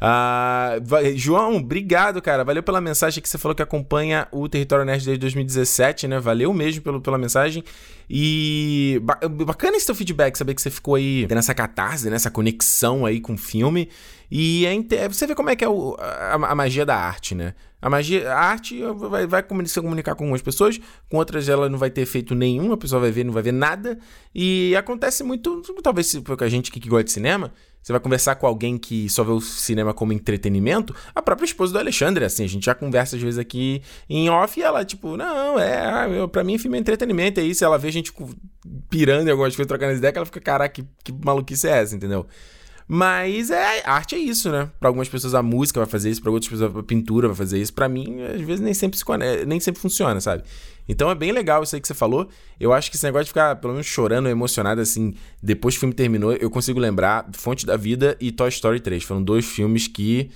Ah, 0.00 0.76
João, 1.16 1.56
obrigado, 1.56 2.22
cara. 2.22 2.44
Valeu 2.44 2.62
pela 2.62 2.80
mensagem 2.80 3.20
que 3.20 3.28
você 3.28 3.36
falou 3.36 3.54
que 3.56 3.62
acompanha 3.62 4.28
o 4.30 4.48
Território 4.48 4.84
Nerd 4.84 5.04
desde 5.04 5.20
2017, 5.20 6.06
né? 6.06 6.20
Valeu 6.20 6.54
mesmo 6.54 6.80
pelo, 6.80 7.00
pela 7.00 7.18
mensagem. 7.18 7.64
E 8.08 8.98
bacana 9.44 9.76
esse 9.76 9.86
teu 9.86 9.94
feedback, 9.94 10.36
saber 10.36 10.54
que 10.54 10.62
você 10.62 10.70
ficou 10.70 10.94
aí 10.94 11.26
nessa 11.28 11.54
catarse, 11.54 12.08
nessa 12.08 12.30
conexão 12.30 13.04
aí 13.04 13.20
com 13.20 13.34
o 13.34 13.38
filme. 13.38 13.90
E 14.30 14.66
é, 14.66 15.08
você 15.08 15.26
vê 15.26 15.34
como 15.34 15.50
é 15.50 15.56
que 15.56 15.64
é 15.64 15.68
o, 15.68 15.96
a, 15.98 16.34
a 16.34 16.54
magia 16.54 16.84
da 16.84 16.96
arte, 16.96 17.34
né? 17.34 17.54
A 17.80 17.90
magia, 17.90 18.32
a 18.32 18.40
arte 18.40 18.80
vai, 18.96 19.26
vai 19.26 19.44
se 19.66 19.78
comunicar 19.78 20.14
com 20.14 20.24
algumas 20.24 20.40
pessoas, 20.40 20.80
com 21.10 21.18
outras 21.18 21.50
ela 21.50 21.68
não 21.68 21.78
vai 21.78 21.90
ter 21.90 22.00
efeito 22.00 22.34
nenhum, 22.34 22.72
a 22.72 22.78
pessoa 22.78 22.98
vai 22.98 23.10
ver, 23.10 23.24
não 23.24 23.32
vai 23.32 23.42
ver 23.42 23.52
nada. 23.52 23.98
E 24.34 24.74
acontece 24.74 25.22
muito, 25.22 25.60
talvez 25.82 26.14
com 26.16 26.44
a 26.44 26.48
gente 26.48 26.72
que, 26.72 26.80
que 26.80 26.88
gosta 26.88 27.04
de 27.04 27.12
cinema, 27.12 27.52
você 27.82 27.92
vai 27.92 28.00
conversar 28.00 28.36
com 28.36 28.46
alguém 28.46 28.78
que 28.78 29.10
só 29.10 29.22
vê 29.22 29.32
o 29.32 29.40
cinema 29.42 29.92
como 29.92 30.14
entretenimento, 30.14 30.96
a 31.14 31.20
própria 31.20 31.44
esposa 31.44 31.74
do 31.74 31.78
Alexandre, 31.78 32.24
assim, 32.24 32.44
a 32.44 32.48
gente 32.48 32.64
já 32.64 32.74
conversa 32.74 33.16
às 33.16 33.22
vezes 33.22 33.38
aqui 33.38 33.82
em 34.08 34.30
off 34.30 34.58
e 34.58 34.62
ela, 34.62 34.82
tipo, 34.82 35.18
não, 35.18 35.60
é, 35.60 36.26
pra 36.28 36.42
mim 36.42 36.56
filme 36.56 36.78
é 36.78 36.80
entretenimento, 36.80 37.38
é 37.38 37.42
isso. 37.42 37.62
Ela 37.62 37.76
vê 37.76 37.88
a 37.88 37.92
gente 37.92 38.10
pirando 38.88 39.28
em 39.28 39.30
algumas 39.30 39.54
coisas, 39.54 39.68
trocando 39.68 39.92
ideia, 39.92 40.10
que 40.10 40.18
ela 40.18 40.24
fica, 40.24 40.40
caraca, 40.40 40.72
que, 40.72 40.88
que 41.04 41.12
maluquice 41.12 41.68
é 41.68 41.82
essa, 41.82 41.94
entendeu? 41.94 42.26
Mas 42.86 43.50
é, 43.50 43.82
arte 43.86 44.14
é 44.14 44.18
isso, 44.18 44.50
né? 44.50 44.70
Para 44.78 44.88
algumas 44.88 45.08
pessoas 45.08 45.34
a 45.34 45.42
música 45.42 45.80
vai 45.80 45.88
fazer 45.88 46.10
isso, 46.10 46.20
para 46.20 46.30
outras 46.30 46.50
pessoas 46.50 46.76
a 46.76 46.82
pintura 46.82 47.28
vai 47.28 47.36
fazer 47.36 47.58
isso. 47.58 47.72
Para 47.72 47.88
mim, 47.88 48.22
às 48.22 48.40
vezes 48.42 48.60
nem 48.60 48.74
sempre, 48.74 48.98
se, 48.98 49.04
nem 49.46 49.58
sempre 49.58 49.80
funciona, 49.80 50.20
sabe? 50.20 50.44
Então 50.86 51.10
é 51.10 51.14
bem 51.14 51.32
legal 51.32 51.62
isso 51.62 51.74
aí 51.74 51.80
que 51.80 51.88
você 51.88 51.94
falou. 51.94 52.28
Eu 52.60 52.72
acho 52.72 52.90
que 52.90 52.96
esse 52.96 53.04
negócio 53.04 53.24
de 53.24 53.30
ficar, 53.30 53.56
pelo 53.56 53.72
menos, 53.72 53.86
chorando, 53.86 54.28
emocionado, 54.28 54.80
assim, 54.80 55.14
depois 55.42 55.74
que 55.74 55.78
o 55.78 55.80
filme 55.80 55.94
terminou, 55.94 56.34
eu 56.34 56.50
consigo 56.50 56.78
lembrar 56.78 57.26
Fonte 57.32 57.64
da 57.64 57.76
Vida 57.76 58.16
e 58.20 58.30
Toy 58.30 58.50
Story 58.50 58.80
3. 58.80 59.02
Foram 59.02 59.22
dois 59.22 59.46
filmes 59.46 59.88
que 59.88 60.30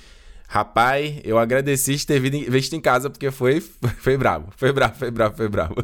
Rapaz, 0.51 1.21
eu 1.25 1.39
agradeci 1.39 1.95
de 1.95 2.07
ter 2.07 2.19
visto 2.19 2.73
em 2.73 2.81
casa 2.81 3.11
porque 3.11 3.31
foi, 3.31 3.61
foi 4.01 4.17
bravo. 4.17 4.49
Foi 4.57 4.73
bravo, 4.73 4.97
foi 4.97 5.11
bravo, 5.11 5.37
foi 5.37 5.47
bravo. 5.47 5.75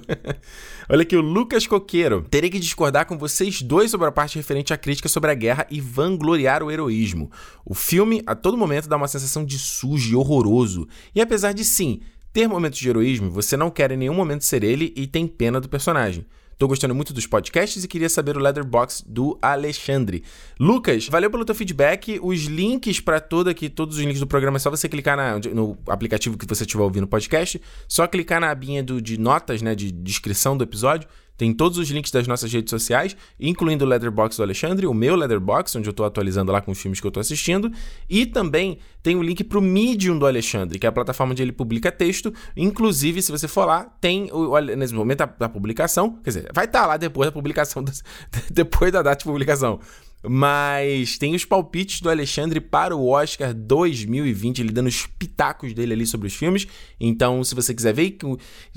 Olha 0.89 1.03
aqui, 1.03 1.15
o 1.15 1.21
Lucas 1.21 1.67
Coqueiro. 1.67 2.23
Terei 2.31 2.49
que 2.49 2.59
discordar 2.59 3.05
com 3.05 3.19
vocês 3.19 3.61
dois 3.61 3.91
sobre 3.91 4.09
a 4.09 4.13
parte 4.13 4.37
referente 4.37 4.73
à 4.73 4.79
crítica 4.79 5.07
sobre 5.07 5.31
a 5.31 5.35
guerra 5.35 5.67
e 5.71 5.83
vangloriar 5.83 6.63
o 6.63 6.71
heroísmo. 6.71 7.31
O 7.63 7.75
filme, 7.75 8.23
a 8.27 8.35
todo 8.35 8.57
momento, 8.57 8.89
dá 8.89 8.97
uma 8.97 9.07
sensação 9.07 9.45
de 9.45 9.59
sujo 9.59 10.11
e 10.11 10.17
horroroso. 10.17 10.89
E 11.15 11.21
apesar 11.21 11.53
de 11.53 11.63
sim 11.63 12.01
ter 12.33 12.49
momentos 12.49 12.79
de 12.79 12.89
heroísmo, 12.89 13.31
você 13.31 13.59
não 13.59 13.71
quer 13.71 13.93
em 13.93 13.99
nenhum 13.99 14.15
momento 14.15 14.47
ser 14.47 14.65
ele 14.65 14.95
e 14.97 15.07
tem 15.07 15.27
pena 15.27 15.61
do 15.61 15.69
personagem. 15.69 16.25
Tô 16.59 16.69
gostando 16.69 16.95
muito 16.95 17.13
dos 17.13 17.27
podcasts 17.27 17.83
e 17.83 17.89
queria 17.89 18.09
saber 18.09 18.37
o 18.37 18.41
Leatherbox 18.41 19.05
do 19.07 19.39
Alexandre. 19.43 20.23
Lucas, 20.59 21.09
valeu 21.09 21.31
pelo 21.31 21.45
teu 21.45 21.55
feedback. 21.55 22.19
Os 22.23 22.45
links 22.45 23.01
para 23.01 23.21
toda 23.21 23.51
aqui, 23.51 23.69
todos 23.69 23.97
os 23.97 24.03
links 24.03 24.21
do 24.21 24.27
programa, 24.27 24.57
é 24.57 24.61
só 24.61 24.71
você 24.71 24.89
clicar 24.89 25.17
na, 25.17 25.39
no 25.53 25.77
aplicativo 25.89 26.39
que 26.39 26.47
você 26.47 26.65
estiver 26.65 26.83
ouvindo 26.83 27.05
o 27.05 27.09
podcast, 27.09 27.61
só 27.89 28.07
clicar 28.07 28.41
na 28.41 28.51
abinha 28.51 28.83
do, 28.83 29.01
de 29.01 29.19
notas, 29.19 29.63
né, 29.63 29.75
de 29.75 29.91
descrição 29.91 30.57
do 30.57 30.65
episódio 30.65 31.09
tem 31.37 31.53
todos 31.53 31.79
os 31.79 31.89
links 31.91 32.11
das 32.11 32.27
nossas 32.27 32.53
redes 32.53 32.71
sociais, 32.71 33.17
incluindo 33.39 33.85
o 33.85 33.89
Leatherbox 33.89 34.37
do 34.37 34.43
Alexandre, 34.43 34.87
o 34.87 34.95
meu 34.95 35.17
Leatherbox, 35.17 35.75
onde 35.77 35.89
eu 35.89 35.91
estou 35.93 36.07
atualizando 36.07 36.53
lá 36.53 36.61
com 36.61 36.71
os 36.71 36.81
filmes 36.81 37.01
que 37.01 37.07
eu 37.07 37.09
estou 37.09 37.21
assistindo. 37.21 37.71
E 38.09 38.25
também 38.25 38.79
tem 39.03 39.17
o 39.17 39.23
link 39.23 39.43
para 39.45 39.59
o 39.59 39.63
Medium 39.63 40.19
do 40.19 40.27
Alexandre, 40.27 40.79
que 40.79 40.87
é 40.87 40.89
a 40.89 40.93
plataforma 40.93 41.33
onde 41.33 41.43
ele 41.43 41.53
publica 41.53 41.91
texto. 41.91 42.33
Inclusive, 42.57 43.21
se 43.21 43.33
você 43.33 43.49
for 43.49 43.65
lá, 43.65 43.85
tem 44.01 44.31
o, 44.33 44.59
nesse 44.61 44.95
momento 44.95 45.19
da, 45.19 45.27
da 45.27 45.49
publicação, 45.49 46.19
quer 46.23 46.31
dizer, 46.31 46.51
vai 46.53 46.67
estar 46.67 46.83
tá 46.83 46.87
lá 46.87 46.97
depois 46.97 47.29
da 47.29 47.33
publicação, 47.33 47.85
depois 48.51 48.93
da 48.93 49.03
data 49.03 49.19
de 49.19 49.25
publicação. 49.25 49.81
Mas 50.27 51.19
tem 51.19 51.35
os 51.35 51.45
palpites 51.45 52.01
do 52.01 52.09
Alexandre 52.09 52.59
para 52.59 52.97
o 52.97 53.09
Oscar 53.09 53.53
2020, 53.53 54.61
ele 54.61 54.73
dando 54.73 54.87
os 54.87 55.07
pitacos 55.07 55.75
dele 55.75 55.93
ali 55.93 56.07
sobre 56.07 56.27
os 56.27 56.35
filmes. 56.35 56.67
Então, 56.99 57.45
se 57.45 57.55
você 57.55 57.75
quiser 57.75 57.93
ver, 57.93 58.17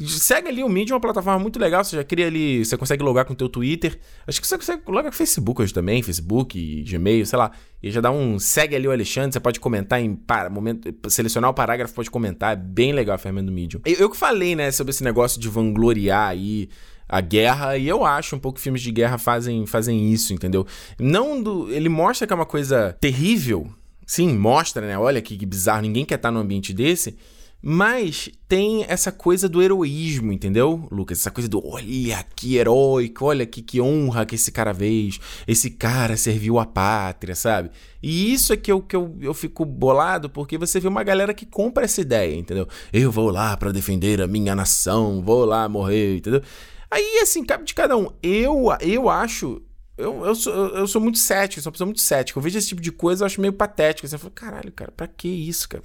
segue 0.06 0.50
ali 0.50 0.62
o 0.62 0.68
Medium, 0.68 0.96
uma 0.96 1.02
plataforma 1.02 1.40
muito 1.40 1.58
legal. 1.58 1.84
Você 1.84 1.96
já 1.96 2.04
cria 2.04 2.28
ali, 2.28 2.66
você 2.66 2.76
consegue 2.76 3.02
logar 3.02 3.24
com 3.24 3.34
o 3.34 3.36
teu 3.36 3.48
Twitter. 3.48 3.98
Acho 4.28 4.42
que 4.42 4.48
você 4.48 4.58
consegue 4.58 4.82
logar 4.88 5.06
com 5.06 5.16
o 5.16 5.18
Facebook 5.18 5.62
hoje 5.62 5.74
também, 5.74 6.04
Facebook, 6.04 6.84
Gmail, 6.84 7.26
sei 7.26 7.40
lá. 7.40 7.52
E 7.82 7.92
já 7.92 8.02
dá 8.02 8.12
um 8.12 8.40
segue 8.40 8.76
ali 8.76 8.88
o 8.88 8.92
Alexandre, 8.92 9.32
você 9.32 9.40
pode 9.40 9.60
comentar 9.60 10.02
em 10.02 10.16
para, 10.16 10.50
momento, 10.50 10.94
selecionar 11.10 11.50
o 11.50 11.54
parágrafo, 11.54 11.94
pode 11.94 12.10
comentar, 12.10 12.54
é 12.54 12.56
bem 12.56 12.92
legal 12.92 13.16
a 13.16 13.18
ferramenta 13.18 13.46
do 13.46 13.52
Medium. 13.54 13.80
Eu, 13.86 13.94
eu 13.94 14.10
que 14.10 14.18
falei, 14.18 14.56
né, 14.56 14.72
sobre 14.72 14.92
esse 14.92 15.04
negócio 15.04 15.40
de 15.40 15.48
vangloriar 15.48 16.30
aí 16.30 16.68
a 17.08 17.22
guerra, 17.22 17.78
e 17.78 17.88
eu 17.88 18.06
acho 18.06 18.36
um 18.36 18.40
pouco 18.40 18.58
que 18.58 18.64
filmes 18.64 18.82
de 18.82 18.92
guerra 18.92 19.18
fazem, 19.18 19.66
fazem 19.66 20.12
isso, 20.12 20.34
entendeu? 20.34 20.66
Não 21.00 21.42
do. 21.42 21.72
Ele 21.72 21.90
mostra 21.90 22.28
que 22.28 22.34
é 22.34 22.36
uma 22.36 22.46
coisa 22.46 22.96
terrível. 23.00 23.70
Sim, 24.06 24.38
mostra, 24.38 24.86
né? 24.86 24.98
Olha 24.98 25.22
que, 25.22 25.38
que 25.38 25.46
bizarro, 25.46 25.82
ninguém 25.82 26.06
quer 26.06 26.16
estar 26.16 26.32
num 26.32 26.40
ambiente 26.40 26.74
desse. 26.74 27.18
Mas 27.62 28.30
tem 28.48 28.86
essa 28.88 29.12
coisa 29.12 29.50
do 29.50 29.62
heroísmo, 29.62 30.32
entendeu, 30.32 30.88
Lucas? 30.92 31.20
Essa 31.20 31.32
coisa 31.32 31.50
do 31.50 31.66
olha 31.66 32.24
que 32.36 32.56
heróico, 32.56 33.26
olha 33.26 33.46
que, 33.48 33.64
que 33.64 33.82
honra 33.82 34.26
que 34.26 34.36
esse 34.36 34.52
cara 34.52 34.74
fez. 34.74 35.20
Esse 35.48 35.72
cara 35.72 36.16
serviu 36.16 36.60
a 36.60 36.66
pátria, 36.66 37.36
sabe? 37.36 37.72
E 38.02 38.32
isso 38.32 38.54
é 38.54 38.58
que 38.58 38.72
eu, 38.72 38.80
que 38.80 38.96
eu, 38.96 39.18
eu 39.20 39.34
fico 39.34 39.66
bolado 39.66 40.30
porque 40.30 40.58
você 40.58 40.80
vê 40.80 40.88
uma 40.88 41.04
galera 41.04 41.34
que 41.34 41.46
compra 41.46 41.84
essa 41.84 42.00
ideia, 42.00 42.36
entendeu? 42.36 42.68
Eu 42.94 43.12
vou 43.12 43.32
lá 43.32 43.58
para 43.58 43.72
defender 43.72 44.22
a 44.22 44.28
minha 44.28 44.56
nação, 44.56 45.22
vou 45.24 45.44
lá 45.44 45.68
morrer, 45.68 46.18
entendeu? 46.18 46.44
Aí, 46.90 47.20
assim, 47.22 47.44
cabe 47.44 47.66
de 47.66 47.74
cada 47.74 47.98
um. 47.98 48.10
Eu, 48.22 48.66
eu 48.82 49.10
acho. 49.10 49.62
Eu, 49.98 50.26
eu, 50.26 50.36
sou, 50.36 50.54
eu 50.54 50.88
sou 50.88 51.02
muito 51.02 51.18
cético, 51.18 51.62
sou 51.62 51.70
uma 51.70 51.74
pessoa 51.74 51.88
muito 51.88 52.02
cética. 52.02 52.38
Eu 52.38 52.44
vejo 52.44 52.58
esse 52.58 52.68
tipo 52.68 52.82
de 52.82 52.92
coisa, 52.92 53.24
eu 53.24 53.26
acho 53.26 53.42
meio 53.42 53.54
patético. 53.54 54.08
Você 54.08 54.18
fala, 54.18 54.32
caralho, 54.34 54.72
cara, 54.72 54.92
pra 54.92 55.08
que 55.08 55.28
isso, 55.28 55.68
cara? 55.68 55.84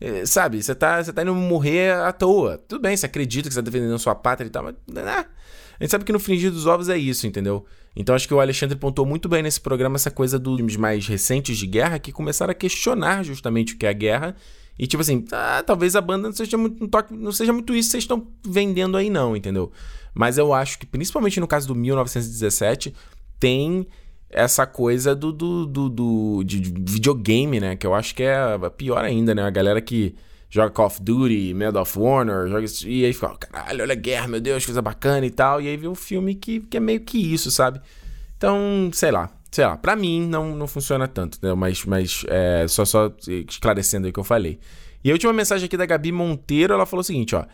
É, 0.00 0.26
sabe, 0.26 0.62
você 0.62 0.74
tá, 0.74 1.02
você 1.02 1.12
tá 1.12 1.22
indo 1.22 1.34
morrer 1.34 1.94
à 1.94 2.12
toa. 2.12 2.58
Tudo 2.58 2.82
bem, 2.82 2.96
você 2.96 3.06
acredita 3.06 3.48
que 3.48 3.54
você 3.54 3.62
tá 3.62 3.70
defendendo 3.70 3.94
a 3.94 3.98
sua 3.98 4.14
pátria 4.14 4.46
e 4.46 4.50
tal, 4.50 4.64
mas. 4.64 4.74
Né? 4.86 5.24
A 5.78 5.84
gente 5.84 5.90
sabe 5.90 6.04
que 6.04 6.12
no 6.12 6.18
fringir 6.18 6.50
dos 6.50 6.66
ovos 6.66 6.88
é 6.88 6.96
isso, 6.98 7.26
entendeu? 7.26 7.64
Então 7.94 8.14
acho 8.14 8.26
que 8.26 8.34
o 8.34 8.40
Alexandre 8.40 8.76
pontuou 8.76 9.06
muito 9.06 9.28
bem 9.28 9.42
nesse 9.42 9.60
programa 9.60 9.96
essa 9.96 10.10
coisa 10.10 10.38
dos 10.38 10.56
filmes 10.56 10.76
mais 10.76 11.06
recentes 11.06 11.56
de 11.56 11.66
guerra 11.66 11.98
que 11.98 12.12
começaram 12.12 12.50
a 12.50 12.54
questionar 12.54 13.22
justamente 13.22 13.74
o 13.74 13.78
que 13.78 13.86
é 13.86 13.90
a 13.90 13.92
guerra 13.92 14.36
e 14.78 14.86
tipo 14.86 15.00
assim, 15.00 15.24
ah, 15.32 15.62
talvez 15.66 15.96
a 15.96 16.00
banda 16.00 16.28
não 16.28 16.34
seja 16.34 16.58
muito, 16.58 16.88
não 17.10 17.32
seja 17.32 17.52
muito 17.52 17.74
isso 17.74 17.88
que 17.88 17.92
vocês 17.92 18.04
estão 18.04 18.26
vendendo 18.44 18.96
aí, 18.96 19.08
não, 19.08 19.34
entendeu? 19.34 19.72
Mas 20.16 20.38
eu 20.38 20.54
acho 20.54 20.78
que, 20.78 20.86
principalmente 20.86 21.38
no 21.38 21.46
caso 21.46 21.68
do 21.68 21.74
1917, 21.74 22.94
tem 23.38 23.86
essa 24.30 24.66
coisa 24.66 25.14
do, 25.14 25.30
do, 25.30 25.66
do, 25.66 25.88
do 25.88 26.42
de 26.44 26.58
videogame, 26.58 27.60
né? 27.60 27.76
Que 27.76 27.86
eu 27.86 27.94
acho 27.94 28.14
que 28.14 28.22
é 28.22 28.58
pior 28.76 29.04
ainda, 29.04 29.34
né? 29.34 29.42
A 29.42 29.50
galera 29.50 29.80
que 29.80 30.14
joga 30.48 30.70
Call 30.70 30.86
of 30.86 31.02
Duty, 31.02 31.52
Medal 31.54 31.82
of 31.82 31.98
Honor, 31.98 32.48
joga 32.48 32.66
e 32.86 33.04
aí 33.04 33.12
fica, 33.12 33.36
caralho, 33.36 33.82
olha 33.82 33.92
a 33.92 33.96
guerra, 33.96 34.26
meu 34.26 34.40
Deus, 34.40 34.64
coisa 34.64 34.80
bacana 34.80 35.26
e 35.26 35.30
tal. 35.30 35.60
E 35.60 35.68
aí 35.68 35.76
vê 35.76 35.86
um 35.86 35.94
filme 35.94 36.34
que, 36.34 36.60
que 36.60 36.76
é 36.76 36.80
meio 36.80 37.00
que 37.00 37.18
isso, 37.18 37.50
sabe? 37.50 37.80
Então, 38.36 38.90
sei 38.92 39.10
lá 39.10 39.30
sei 39.56 39.64
lá, 39.64 39.74
pra 39.74 39.96
mim 39.96 40.26
não, 40.26 40.54
não 40.54 40.66
funciona 40.66 41.08
tanto, 41.08 41.38
né? 41.40 41.54
Mas, 41.54 41.84
mas 41.86 42.24
é, 42.28 42.66
só, 42.68 42.84
só 42.84 43.10
esclarecendo 43.48 44.06
aí 44.06 44.10
o 44.10 44.12
que 44.12 44.20
eu 44.20 44.24
falei. 44.24 44.58
E 45.02 45.10
a 45.10 45.14
última 45.14 45.32
mensagem 45.32 45.64
aqui 45.64 45.78
da 45.78 45.86
Gabi 45.86 46.12
Monteiro, 46.12 46.74
ela 46.74 46.84
falou 46.84 47.00
o 47.00 47.04
seguinte, 47.04 47.34
ó. 47.34 47.44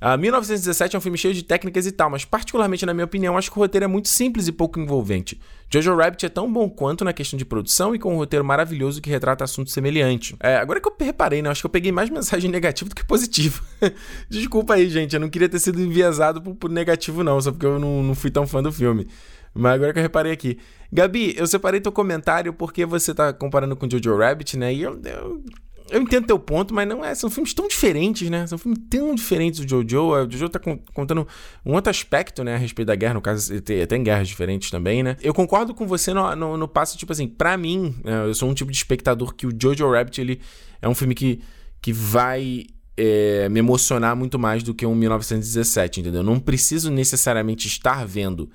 Uh, 0.00 0.18
1917 0.18 0.94
é 0.94 0.98
um 0.98 1.02
filme 1.02 1.16
cheio 1.16 1.32
de 1.32 1.42
técnicas 1.42 1.86
e 1.86 1.92
tal, 1.92 2.10
mas 2.10 2.24
particularmente 2.24 2.84
na 2.84 2.92
minha 2.92 3.04
opinião, 3.04 3.36
acho 3.36 3.50
que 3.50 3.58
o 3.58 3.60
roteiro 3.60 3.84
é 3.84 3.88
muito 3.88 4.08
simples 4.08 4.46
e 4.46 4.52
pouco 4.52 4.78
envolvente. 4.78 5.40
Jojo 5.70 5.96
Rabbit 5.96 6.26
é 6.26 6.28
tão 6.28 6.52
bom 6.52 6.68
quanto 6.68 7.04
na 7.04 7.12
questão 7.12 7.36
de 7.36 7.44
produção 7.44 7.94
e 7.94 7.98
com 7.98 8.14
um 8.14 8.16
roteiro 8.16 8.44
maravilhoso 8.44 9.00
que 9.00 9.10
retrata 9.10 9.42
assuntos 9.42 9.72
semelhantes. 9.72 10.36
É, 10.40 10.56
agora 10.56 10.80
que 10.80 10.88
eu 10.88 10.94
reparei, 11.00 11.42
né? 11.42 11.50
Acho 11.50 11.62
que 11.62 11.66
eu 11.66 11.70
peguei 11.70 11.90
mais 11.90 12.08
mensagem 12.10 12.50
negativa 12.50 12.88
do 12.88 12.94
que 12.94 13.04
positiva. 13.04 13.60
Desculpa 14.28 14.74
aí, 14.74 14.88
gente, 14.88 15.14
eu 15.14 15.20
não 15.20 15.28
queria 15.28 15.48
ter 15.48 15.58
sido 15.58 15.80
enviesado 15.80 16.40
por, 16.40 16.54
por 16.54 16.70
negativo 16.70 17.24
não, 17.24 17.40
só 17.40 17.50
porque 17.50 17.66
eu 17.66 17.78
não, 17.78 18.02
não 18.02 18.14
fui 18.14 18.30
tão 18.30 18.46
fã 18.46 18.62
do 18.62 18.70
filme. 18.70 19.08
Mas 19.52 19.72
agora 19.72 19.92
que 19.92 19.98
eu 19.98 20.02
reparei 20.02 20.32
aqui. 20.32 20.58
Gabi, 20.92 21.34
eu 21.36 21.46
separei 21.46 21.80
teu 21.80 21.90
comentário 21.90 22.52
porque 22.52 22.84
você 22.84 23.14
tá 23.14 23.32
comparando 23.32 23.74
com 23.74 23.88
Jojo 23.90 24.16
Rabbit, 24.16 24.56
né? 24.56 24.72
E 24.72 24.82
eu, 24.82 25.00
eu, 25.04 25.42
eu 25.90 26.02
entendo 26.02 26.26
teu 26.26 26.38
ponto, 26.38 26.74
mas 26.74 26.88
não 26.88 27.04
é. 27.04 27.14
São 27.14 27.30
filmes 27.30 27.54
tão 27.54 27.68
diferentes, 27.68 28.28
né? 28.28 28.46
São 28.46 28.58
filmes 28.58 28.80
tão 28.90 29.14
diferentes 29.14 29.60
do 29.60 29.68
Jojo. 29.68 30.26
O 30.26 30.30
Jojo 30.30 30.48
tá 30.48 30.60
contando 30.92 31.26
um 31.64 31.74
outro 31.74 31.90
aspecto, 31.90 32.42
né? 32.42 32.54
A 32.54 32.58
respeito 32.58 32.88
da 32.88 32.94
guerra. 32.94 33.14
No 33.14 33.20
caso, 33.20 33.60
tem, 33.60 33.86
tem 33.86 34.02
guerras 34.02 34.28
diferentes 34.28 34.70
também, 34.70 35.02
né? 35.02 35.16
Eu 35.22 35.32
concordo 35.32 35.74
com 35.74 35.86
você 35.86 36.12
no, 36.12 36.34
no, 36.34 36.56
no 36.56 36.68
passo, 36.68 36.98
tipo 36.98 37.12
assim, 37.12 37.28
pra 37.28 37.56
mim, 37.56 37.94
né? 38.04 38.24
eu 38.26 38.34
sou 38.34 38.48
um 38.48 38.54
tipo 38.54 38.70
de 38.70 38.76
espectador 38.76 39.34
que 39.34 39.46
o 39.46 39.50
Jojo 39.50 39.90
Rabbit, 39.90 40.20
ele 40.20 40.40
é 40.82 40.88
um 40.88 40.94
filme 40.94 41.14
que, 41.14 41.40
que 41.80 41.92
vai 41.92 42.64
é, 42.96 43.48
me 43.48 43.60
emocionar 43.60 44.16
muito 44.16 44.38
mais 44.38 44.62
do 44.62 44.74
que 44.74 44.84
um 44.86 44.94
1917, 44.94 46.00
entendeu? 46.00 46.20
Eu 46.20 46.24
não 46.24 46.40
preciso 46.40 46.90
necessariamente 46.90 47.68
estar 47.68 48.04
vendo 48.06 48.50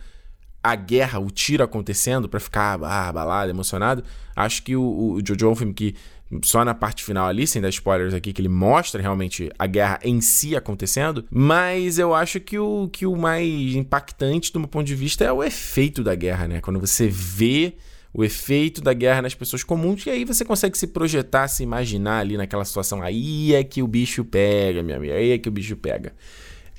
a 0.63 0.75
guerra, 0.75 1.19
o 1.19 1.31
tiro 1.31 1.63
acontecendo 1.63 2.29
para 2.29 2.39
ficar 2.39 2.79
ah, 2.83 3.09
abalado, 3.09 3.49
emocionado. 3.49 4.03
Acho 4.35 4.63
que 4.63 4.75
o, 4.75 5.13
o 5.13 5.19
Jojo 5.25 5.47
é 5.47 5.49
um 5.49 5.55
filme 5.55 5.73
que 5.73 5.95
só 6.43 6.63
na 6.63 6.73
parte 6.73 7.03
final 7.03 7.27
ali, 7.27 7.45
sem 7.45 7.61
dar 7.61 7.69
spoilers 7.69 8.13
aqui, 8.13 8.31
que 8.31 8.41
ele 8.41 8.49
mostra 8.49 9.01
realmente 9.01 9.51
a 9.57 9.67
guerra 9.67 9.99
em 10.03 10.21
si 10.21 10.55
acontecendo, 10.55 11.25
mas 11.29 11.99
eu 11.99 12.13
acho 12.13 12.39
que 12.39 12.57
o, 12.57 12.89
que 12.91 13.05
o 13.05 13.15
mais 13.15 13.75
impactante 13.75 14.53
do 14.53 14.59
meu 14.59 14.67
ponto 14.67 14.85
de 14.85 14.95
vista 14.95 15.23
é 15.23 15.31
o 15.31 15.43
efeito 15.43 16.03
da 16.03 16.15
guerra, 16.15 16.47
né? 16.47 16.61
Quando 16.61 16.79
você 16.79 17.07
vê 17.07 17.75
o 18.13 18.23
efeito 18.23 18.81
da 18.81 18.93
guerra 18.93 19.21
nas 19.21 19.33
pessoas 19.33 19.63
comuns, 19.63 20.05
e 20.05 20.09
aí 20.09 20.25
você 20.25 20.43
consegue 20.43 20.77
se 20.77 20.87
projetar, 20.87 21.47
se 21.47 21.63
imaginar 21.63 22.19
ali 22.19 22.37
naquela 22.37 22.65
situação. 22.65 23.01
Aí 23.01 23.53
é 23.53 23.63
que 23.63 23.81
o 23.81 23.87
bicho 23.87 24.23
pega, 24.25 24.83
minha 24.83 24.97
amiga, 24.97 25.13
aí 25.13 25.31
é 25.31 25.37
que 25.37 25.47
o 25.47 25.51
bicho 25.51 25.75
pega. 25.75 26.13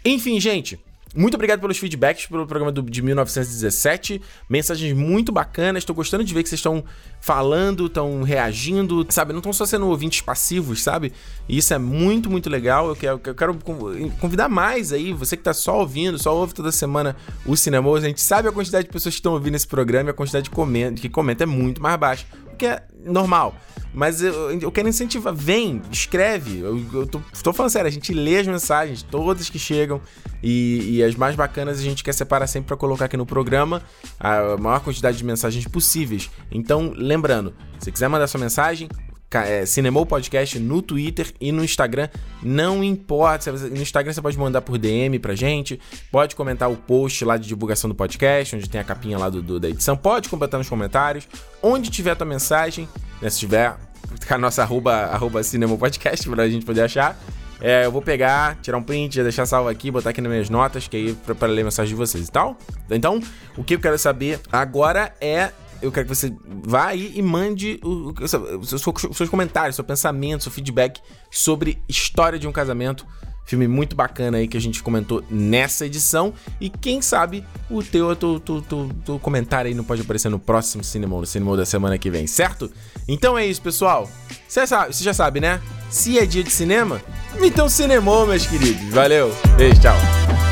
Enfim, 0.05 0.39
gente, 0.41 0.79
muito 1.15 1.35
obrigado 1.35 1.61
pelos 1.61 1.77
feedbacks 1.77 2.27
pelo 2.27 2.47
programa 2.47 2.73
do, 2.73 2.83
de 2.83 3.03
1917. 3.03 4.21
Mensagens 4.49 4.93
muito 4.97 5.31
bacanas. 5.31 5.83
Estou 5.83 5.95
gostando 5.95 6.25
de 6.25 6.33
ver 6.33 6.43
que 6.43 6.49
vocês 6.49 6.59
estão 6.59 6.83
falando, 7.21 7.87
estão 7.87 8.23
reagindo, 8.23 9.07
sabe? 9.11 9.33
Não 9.33 9.41
estão 9.41 9.53
só 9.53 9.67
sendo 9.67 9.87
ouvintes 9.89 10.23
passivos, 10.23 10.83
sabe? 10.83 11.13
E 11.47 11.59
isso 11.59 11.75
é 11.75 11.79
muito, 11.79 12.31
muito 12.31 12.49
legal. 12.49 12.89
Eu 12.89 12.97
quero, 12.97 13.21
eu 13.25 13.35
quero 13.35 13.59
convidar 14.19 14.49
mais 14.49 14.91
aí. 14.91 15.13
Você 15.13 15.37
que 15.37 15.43
está 15.43 15.53
só 15.53 15.81
ouvindo, 15.81 16.19
só 16.19 16.35
ouve 16.35 16.55
toda 16.55 16.73
semana 16.73 17.15
o 17.45 17.57
Cinema. 17.57 17.95
A 17.95 18.01
gente 18.01 18.23
sabe 18.23 18.49
a 18.49 18.53
quantidade 18.53 18.87
de 18.87 18.93
pessoas 18.93 19.15
que 19.15 19.19
estão 19.19 19.35
ouvindo 19.35 19.55
esse 19.55 19.67
programa 19.67 20.09
e 20.09 20.13
a 20.13 20.15
quantidade 20.15 20.45
de 20.45 20.51
comenta, 20.51 21.01
que 21.01 21.11
comenta 21.11 21.45
é 21.45 21.47
muito 21.47 21.83
mais 21.83 21.97
baixa. 21.99 22.27
O 22.53 22.57
que 22.57 22.67
é 22.67 22.83
normal. 23.05 23.55
Mas 23.95 24.23
eu, 24.23 24.59
eu 24.59 24.73
quero 24.73 24.89
incentivar. 24.89 25.35
Vem, 25.35 25.83
escreve. 25.91 26.61
Eu, 26.61 26.83
eu 26.93 27.07
tô, 27.07 27.21
tô, 27.43 27.53
falando 27.53 27.71
sério, 27.71 27.89
a 27.89 27.93
gente 27.93 28.13
lê 28.15 28.39
as 28.39 28.47
mensagens, 28.47 29.03
todas 29.03 29.51
que 29.51 29.59
chegam. 29.59 30.01
E, 30.43 30.97
e 30.97 31.05
as 31.05 31.15
mais 31.15 31.37
bacanas 31.37 31.79
a 31.79 31.83
gente 31.83 32.03
quer 32.03 32.13
separar 32.13 32.47
sempre 32.47 32.69
para 32.69 32.77
colocar 32.77 33.05
aqui 33.05 33.17
no 33.17 33.27
programa 33.27 33.83
a 34.19 34.57
maior 34.57 34.81
quantidade 34.81 35.17
de 35.17 35.25
mensagens 35.25 35.67
possíveis. 35.67 36.31
Então, 36.51 36.93
lembrando, 36.97 37.55
se 37.79 37.93
quiser 37.93 38.09
mandar 38.09 38.27
sua 38.27 38.41
mensagem, 38.41 38.89
é, 39.41 39.65
Cinemou 39.65 40.05
Podcast 40.05 40.59
no 40.59 40.83
Twitter 40.83 41.33
e 41.41 41.51
no 41.51 41.65
Instagram. 41.65 42.09
Não 42.43 42.85
importa. 42.85 43.53
No 43.53 43.81
Instagram 43.81 44.13
você 44.13 44.21
pode 44.21 44.39
mandar 44.39 44.61
por 44.61 44.77
DM 44.77 45.19
pra 45.19 45.35
gente. 45.35 45.81
Pode 46.11 46.37
comentar 46.37 46.71
o 46.71 46.77
post 46.77 47.25
lá 47.25 47.37
de 47.37 47.49
divulgação 47.49 47.89
do 47.89 47.95
podcast, 47.95 48.57
onde 48.57 48.69
tem 48.69 48.81
a 48.81 48.85
capinha 48.85 49.19
lá 49.19 49.31
do, 49.31 49.41
do 49.41 49.59
da 49.59 49.69
edição. 49.69 49.97
Pode 49.97 50.29
completar 50.29 50.59
nos 50.59 50.69
comentários. 50.69 51.27
Onde 51.63 51.91
tiver 51.91 52.11
a 52.11 52.17
tua 52.17 52.27
mensagem, 52.27 52.89
né, 53.21 53.31
se 53.31 53.39
tiver 53.39 53.75
a 54.29 54.39
nossa 54.39 54.63
arroba, 54.63 54.93
arroba 54.93 55.43
Cinema 55.43 55.77
Podcast 55.77 56.29
pra 56.29 56.49
gente 56.49 56.67
poder 56.67 56.83
achar. 56.83 57.19
É, 57.65 57.87
eu 57.87 57.93
vou 57.93 58.03
pegar, 58.03 58.57
tirar 58.61 58.77
um 58.77 58.83
print, 58.83 59.23
deixar 59.23 59.47
salvo 59.47 59.69
aqui, 59.69 59.89
botar 59.89 60.11
aqui 60.11 60.21
nas 60.21 60.31
minhas 60.31 60.51
notas, 60.51 60.89
que 60.89 60.97
aí 60.97 61.15
pra, 61.15 61.33
pra 61.33 61.47
ler 61.47 61.61
a 61.61 61.65
mensagem 61.65 61.95
de 61.95 61.97
vocês 61.97 62.27
e 62.27 62.31
tal. 62.31 62.59
Então, 62.91 63.21
o 63.57 63.63
que 63.63 63.77
eu 63.77 63.79
quero 63.79 63.97
saber 63.97 64.41
agora 64.51 65.15
é 65.21 65.53
eu 65.81 65.93
quero 65.93 66.07
que 66.07 66.15
você 66.15 66.35
vá 66.45 66.87
aí 66.87 67.13
e 67.15 67.23
mande 67.23 67.79
o, 67.83 68.13
o, 68.21 68.29
seus, 68.29 68.83
seus 69.13 69.29
comentários, 69.29 69.77
seu 69.77 69.85
pensamento, 69.85 70.43
seu 70.43 70.51
feedback 70.51 71.01
sobre 71.31 71.81
história 71.89 72.37
de 72.37 72.49
um 72.49 72.53
casamento. 72.53 73.07
Filme 73.45 73.67
muito 73.69 73.95
bacana 73.95 74.39
aí 74.39 74.49
que 74.49 74.57
a 74.57 74.61
gente 74.61 74.83
comentou 74.83 75.23
nessa 75.31 75.87
edição. 75.87 76.33
E 76.61 76.71
quem 76.71 77.03
sabe 77.03 77.45
o 77.69 77.83
teu, 77.83 78.15
teu, 78.17 78.41
teu, 78.41 78.63
teu, 78.63 78.91
teu 79.05 79.19
comentário 79.19 79.69
aí 79.69 79.75
não 79.75 79.85
pode 79.85 80.03
aparecer 80.03 80.29
no 80.29 80.39
próximo 80.39 80.83
Cinema, 80.85 81.19
no 81.19 81.27
Cinema 81.27 81.57
da 81.57 81.67
semana 81.67 81.99
que 81.99 82.11
vem, 82.11 82.27
certo? 82.27 82.71
Então 83.07 83.37
é 83.37 83.47
isso, 83.47 83.61
pessoal. 83.61 84.09
Você 84.49 85.05
já 85.05 85.15
sabe, 85.15 85.41
né? 85.41 85.61
Se 85.91 86.19
é 86.19 86.25
dia 86.25 86.43
de 86.43 86.51
cinema, 86.51 87.03
então 87.41 87.69
cinemou, 87.69 88.27
meus 88.27 88.47
queridos. 88.47 88.89
Valeu, 88.91 89.35
beijo, 89.57 89.81
tchau. 89.81 90.52